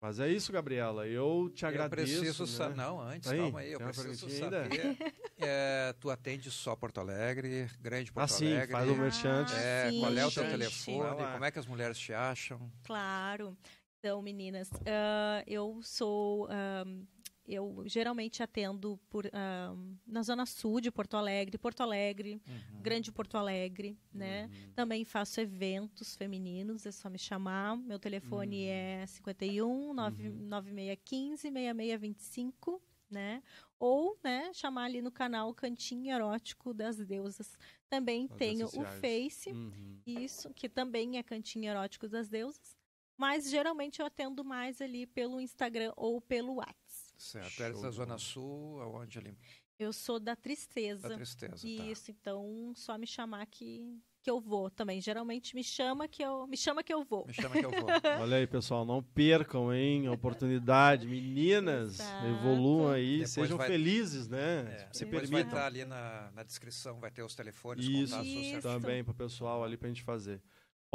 Mas 0.00 0.20
é 0.20 0.30
isso, 0.30 0.52
Gabriela. 0.52 1.06
Eu 1.06 1.50
te 1.54 1.66
agradeço. 1.66 2.12
Eu 2.12 2.20
preciso 2.20 2.42
né? 2.44 2.48
saber. 2.48 2.76
Não, 2.76 3.00
antes, 3.00 3.30
aí, 3.30 3.38
calma 3.38 3.60
aí. 3.60 3.72
Eu 3.72 3.80
preciso 3.80 4.30
saber. 4.30 4.68
é, 5.38 5.94
tu 6.00 6.10
atende 6.10 6.50
só 6.50 6.76
Porto 6.76 7.00
Alegre, 7.00 7.68
Grande 7.80 8.12
Porto 8.12 8.24
ah, 8.24 8.28
sim, 8.28 8.52
Alegre. 8.52 8.72
Faz 8.72 8.90
o 8.90 8.94
merchante. 8.94 9.52
É, 9.54 9.90
sim, 9.90 10.00
qual 10.00 10.12
é 10.12 10.26
o 10.26 10.30
teu 10.30 10.48
telefone? 10.48 11.32
Como 11.32 11.44
é 11.44 11.50
que 11.50 11.58
as 11.58 11.66
mulheres 11.66 11.98
te 11.98 12.12
acham? 12.12 12.70
Claro. 12.84 13.56
Então, 13.98 14.22
meninas, 14.22 14.70
uh, 14.70 15.42
eu 15.46 15.80
sou. 15.82 16.46
Uh, 16.46 17.06
eu 17.48 17.84
geralmente 17.86 18.42
atendo 18.42 18.98
por, 19.08 19.26
uh, 19.26 19.98
na 20.06 20.22
zona 20.22 20.44
sul 20.46 20.80
de 20.80 20.90
Porto 20.90 21.16
Alegre, 21.16 21.56
Porto 21.58 21.80
Alegre, 21.80 22.40
uhum. 22.46 22.82
Grande 22.82 23.12
Porto 23.12 23.36
Alegre, 23.36 23.98
né? 24.12 24.44
Uhum. 24.46 24.72
Também 24.74 25.04
faço 25.04 25.40
eventos 25.40 26.16
femininos, 26.16 26.86
é 26.86 26.92
só 26.92 27.08
me 27.08 27.18
chamar. 27.18 27.76
Meu 27.76 27.98
telefone 27.98 28.64
uhum. 28.64 28.70
é 28.70 29.06
51 29.06 29.94
9615 29.94 31.42
6625, 31.42 32.82
né? 33.10 33.42
Ou, 33.78 34.18
né, 34.24 34.52
chamar 34.54 34.84
ali 34.84 35.02
no 35.02 35.12
canal 35.12 35.52
Cantinho 35.54 36.10
Erótico 36.10 36.72
das 36.72 36.96
Deusas. 36.96 37.58
Também 37.88 38.26
As 38.30 38.36
tenho 38.36 38.66
o 38.66 38.84
Face, 39.00 39.50
uhum. 39.50 40.00
isso, 40.06 40.52
que 40.54 40.68
também 40.68 41.18
é 41.18 41.22
Cantinho 41.22 41.70
Erótico 41.70 42.08
das 42.08 42.28
Deusas. 42.28 42.76
Mas 43.16 43.48
geralmente 43.48 44.00
eu 44.00 44.06
atendo 44.06 44.44
mais 44.44 44.80
ali 44.80 45.06
pelo 45.06 45.40
Instagram 45.40 45.92
ou 45.96 46.20
pelo 46.20 46.54
WhatsApp. 46.54 46.85
Certo. 47.16 47.50
Show 47.50 47.66
Eres 47.66 47.80
da 47.80 47.90
Zona 47.90 48.18
Sul, 48.18 48.80
aonde 48.80 49.18
ali? 49.18 49.36
Eu 49.78 49.92
sou 49.92 50.18
da 50.18 50.34
Tristeza. 50.34 51.08
Da 51.08 51.14
Tristeza, 51.16 51.56
tá. 51.56 51.68
Isso, 51.68 52.10
então 52.10 52.72
só 52.74 52.96
me 52.96 53.06
chamar 53.06 53.44
que 53.46 54.00
que 54.26 54.30
eu 54.30 54.40
vou 54.40 54.68
também. 54.68 55.00
Geralmente 55.00 55.54
me 55.54 55.62
chama 55.62 56.08
que 56.08 56.20
eu 56.20 56.48
me 56.48 56.56
chama 56.56 56.82
que 56.82 56.92
eu 56.92 57.04
vou. 57.04 57.24
Me 57.28 57.32
chama 57.32 57.50
que 57.50 57.64
eu 57.64 57.70
vou. 57.70 57.86
Olha 58.22 58.38
aí, 58.38 58.46
pessoal, 58.48 58.84
não 58.84 59.00
percam, 59.00 59.72
hein, 59.72 60.08
a 60.08 60.12
oportunidade. 60.12 61.06
Meninas, 61.06 62.00
Exato. 62.00 62.26
evoluam 62.26 62.90
aí, 62.90 63.18
Depois 63.18 63.30
sejam 63.30 63.56
vai... 63.56 63.68
felizes, 63.68 64.26
né? 64.26 64.62
É. 64.68 64.88
Se 64.92 65.06
permitam. 65.06 65.30
vai 65.30 65.42
estar 65.42 65.66
ali 65.66 65.84
na, 65.84 66.32
na 66.34 66.42
descrição, 66.42 66.98
vai 66.98 67.12
ter 67.12 67.22
os 67.22 67.36
telefones, 67.36 67.86
Isso, 67.86 68.20
Isso. 68.20 68.62
também 68.62 69.04
para 69.04 69.12
o 69.12 69.14
pessoal 69.14 69.62
ali 69.62 69.76
para 69.76 69.86
a 69.86 69.90
gente 69.90 70.02
fazer. 70.02 70.42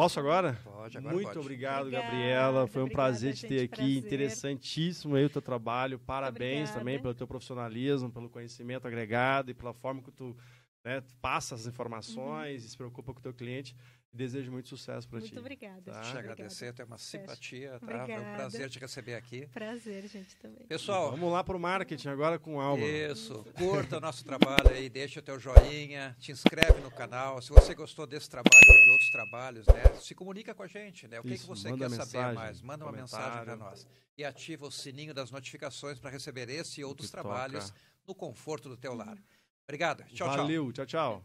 Posso 0.02 0.20
agora? 0.20 0.60
Pode, 0.64 0.98
agora 0.98 1.14
Muito 1.14 1.28
pode. 1.28 1.38
obrigado, 1.38 1.82
Obrigada, 1.82 2.08
Gabriela. 2.08 2.66
Foi 2.66 2.82
um 2.82 2.90
prazer 2.90 3.36
te 3.36 3.48
ter 3.48 3.62
aqui. 3.62 3.68
Prazer. 3.68 3.98
Interessantíssimo 3.98 5.16
aí 5.16 5.26
o 5.26 5.30
teu 5.30 5.44
trabalho. 5.44 6.00
Parabéns 6.00 6.70
Obrigada. 6.70 6.80
também 6.80 7.00
pelo 7.00 7.14
teu 7.14 7.28
profissionalismo, 7.28 8.12
pelo 8.12 8.28
conhecimento 8.28 8.88
agregado 8.88 9.52
e 9.52 9.54
pela 9.54 9.76
forma 9.76 10.02
que 10.02 10.10
tu, 10.12 10.36
né, 10.84 11.04
passa 11.22 11.54
as 11.54 11.68
informações, 11.68 12.64
uhum. 12.64 12.70
se 12.70 12.76
preocupa 12.76 13.14
com 13.14 13.20
o 13.20 13.22
teu 13.22 13.32
cliente. 13.32 13.76
Desejo 14.12 14.52
muito 14.52 14.68
sucesso 14.68 15.08
para 15.08 15.20
ti. 15.20 15.28
Muito 15.28 15.40
obrigada. 15.40 15.90
Tá? 15.90 16.02
Te 16.02 16.18
agradecer, 16.18 16.74
tu 16.74 16.82
é 16.82 16.86
uma 16.86 16.98
simpatia, 16.98 17.80
tá? 17.80 18.06
Foi 18.06 18.18
um 18.18 18.34
prazer 18.34 18.70
te 18.70 18.80
receber 18.80 19.14
aqui. 19.14 19.48
Prazer, 19.54 20.06
gente, 20.08 20.36
também. 20.36 20.66
Pessoal, 20.68 21.12
vamos 21.12 21.32
lá 21.32 21.44
para 21.44 21.56
o 21.56 21.60
marketing 21.60 22.10
agora 22.10 22.38
com 22.38 22.56
o 22.56 22.60
Alba. 22.60 22.84
Isso, 22.84 23.46
curta 23.56 23.98
o 23.98 24.02
nosso 24.02 24.26
trabalho 24.26 24.70
aí, 24.70 24.90
deixa 24.90 25.22
o 25.22 25.24
teu 25.24 25.40
joinha, 25.40 26.14
te 26.20 26.32
inscreve 26.32 26.82
no 26.82 26.92
canal. 26.92 27.42
Se 27.42 27.52
você 27.52 27.74
gostou 27.74 28.06
desse 28.06 28.30
trabalho 28.30 28.71
outros 29.02 29.10
trabalhos, 29.10 29.66
né? 29.68 29.84
Se 30.00 30.14
comunica 30.14 30.54
com 30.54 30.64
a 30.64 30.68
gente, 30.68 31.08
né? 31.08 31.20
O 31.20 31.28
é 31.28 31.34
Isso, 31.34 31.48
que, 31.48 31.54
que 31.54 31.60
você 31.60 31.70
quer 31.70 31.90
mensagem, 31.90 32.06
saber 32.06 32.36
mais? 32.36 32.62
Manda 32.62 32.86
uma 32.86 32.92
mensagem 32.92 33.44
para 33.44 33.56
nós. 33.56 33.88
E 34.18 34.24
ativa 34.24 34.68
o 34.68 34.72
sininho 34.72 35.14
das 35.14 35.32
notificações 35.32 35.98
para 36.00 36.12
receber 36.12 36.50
esse 36.50 36.82
e 36.82 36.84
outros 36.84 37.10
trabalhos 37.10 37.70
toca. 37.70 37.80
no 38.08 38.14
conforto 38.16 38.70
do 38.70 38.78
teu 38.78 38.94
lar. 38.94 39.18
Obrigado. 39.64 40.04
Tchau, 40.14 40.28
Valeu, 40.28 40.72
tchau. 40.72 40.86
Valeu, 40.86 40.86
tchau, 40.86 41.24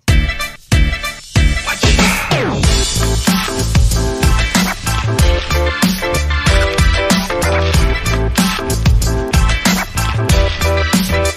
tchau. 10.80 11.36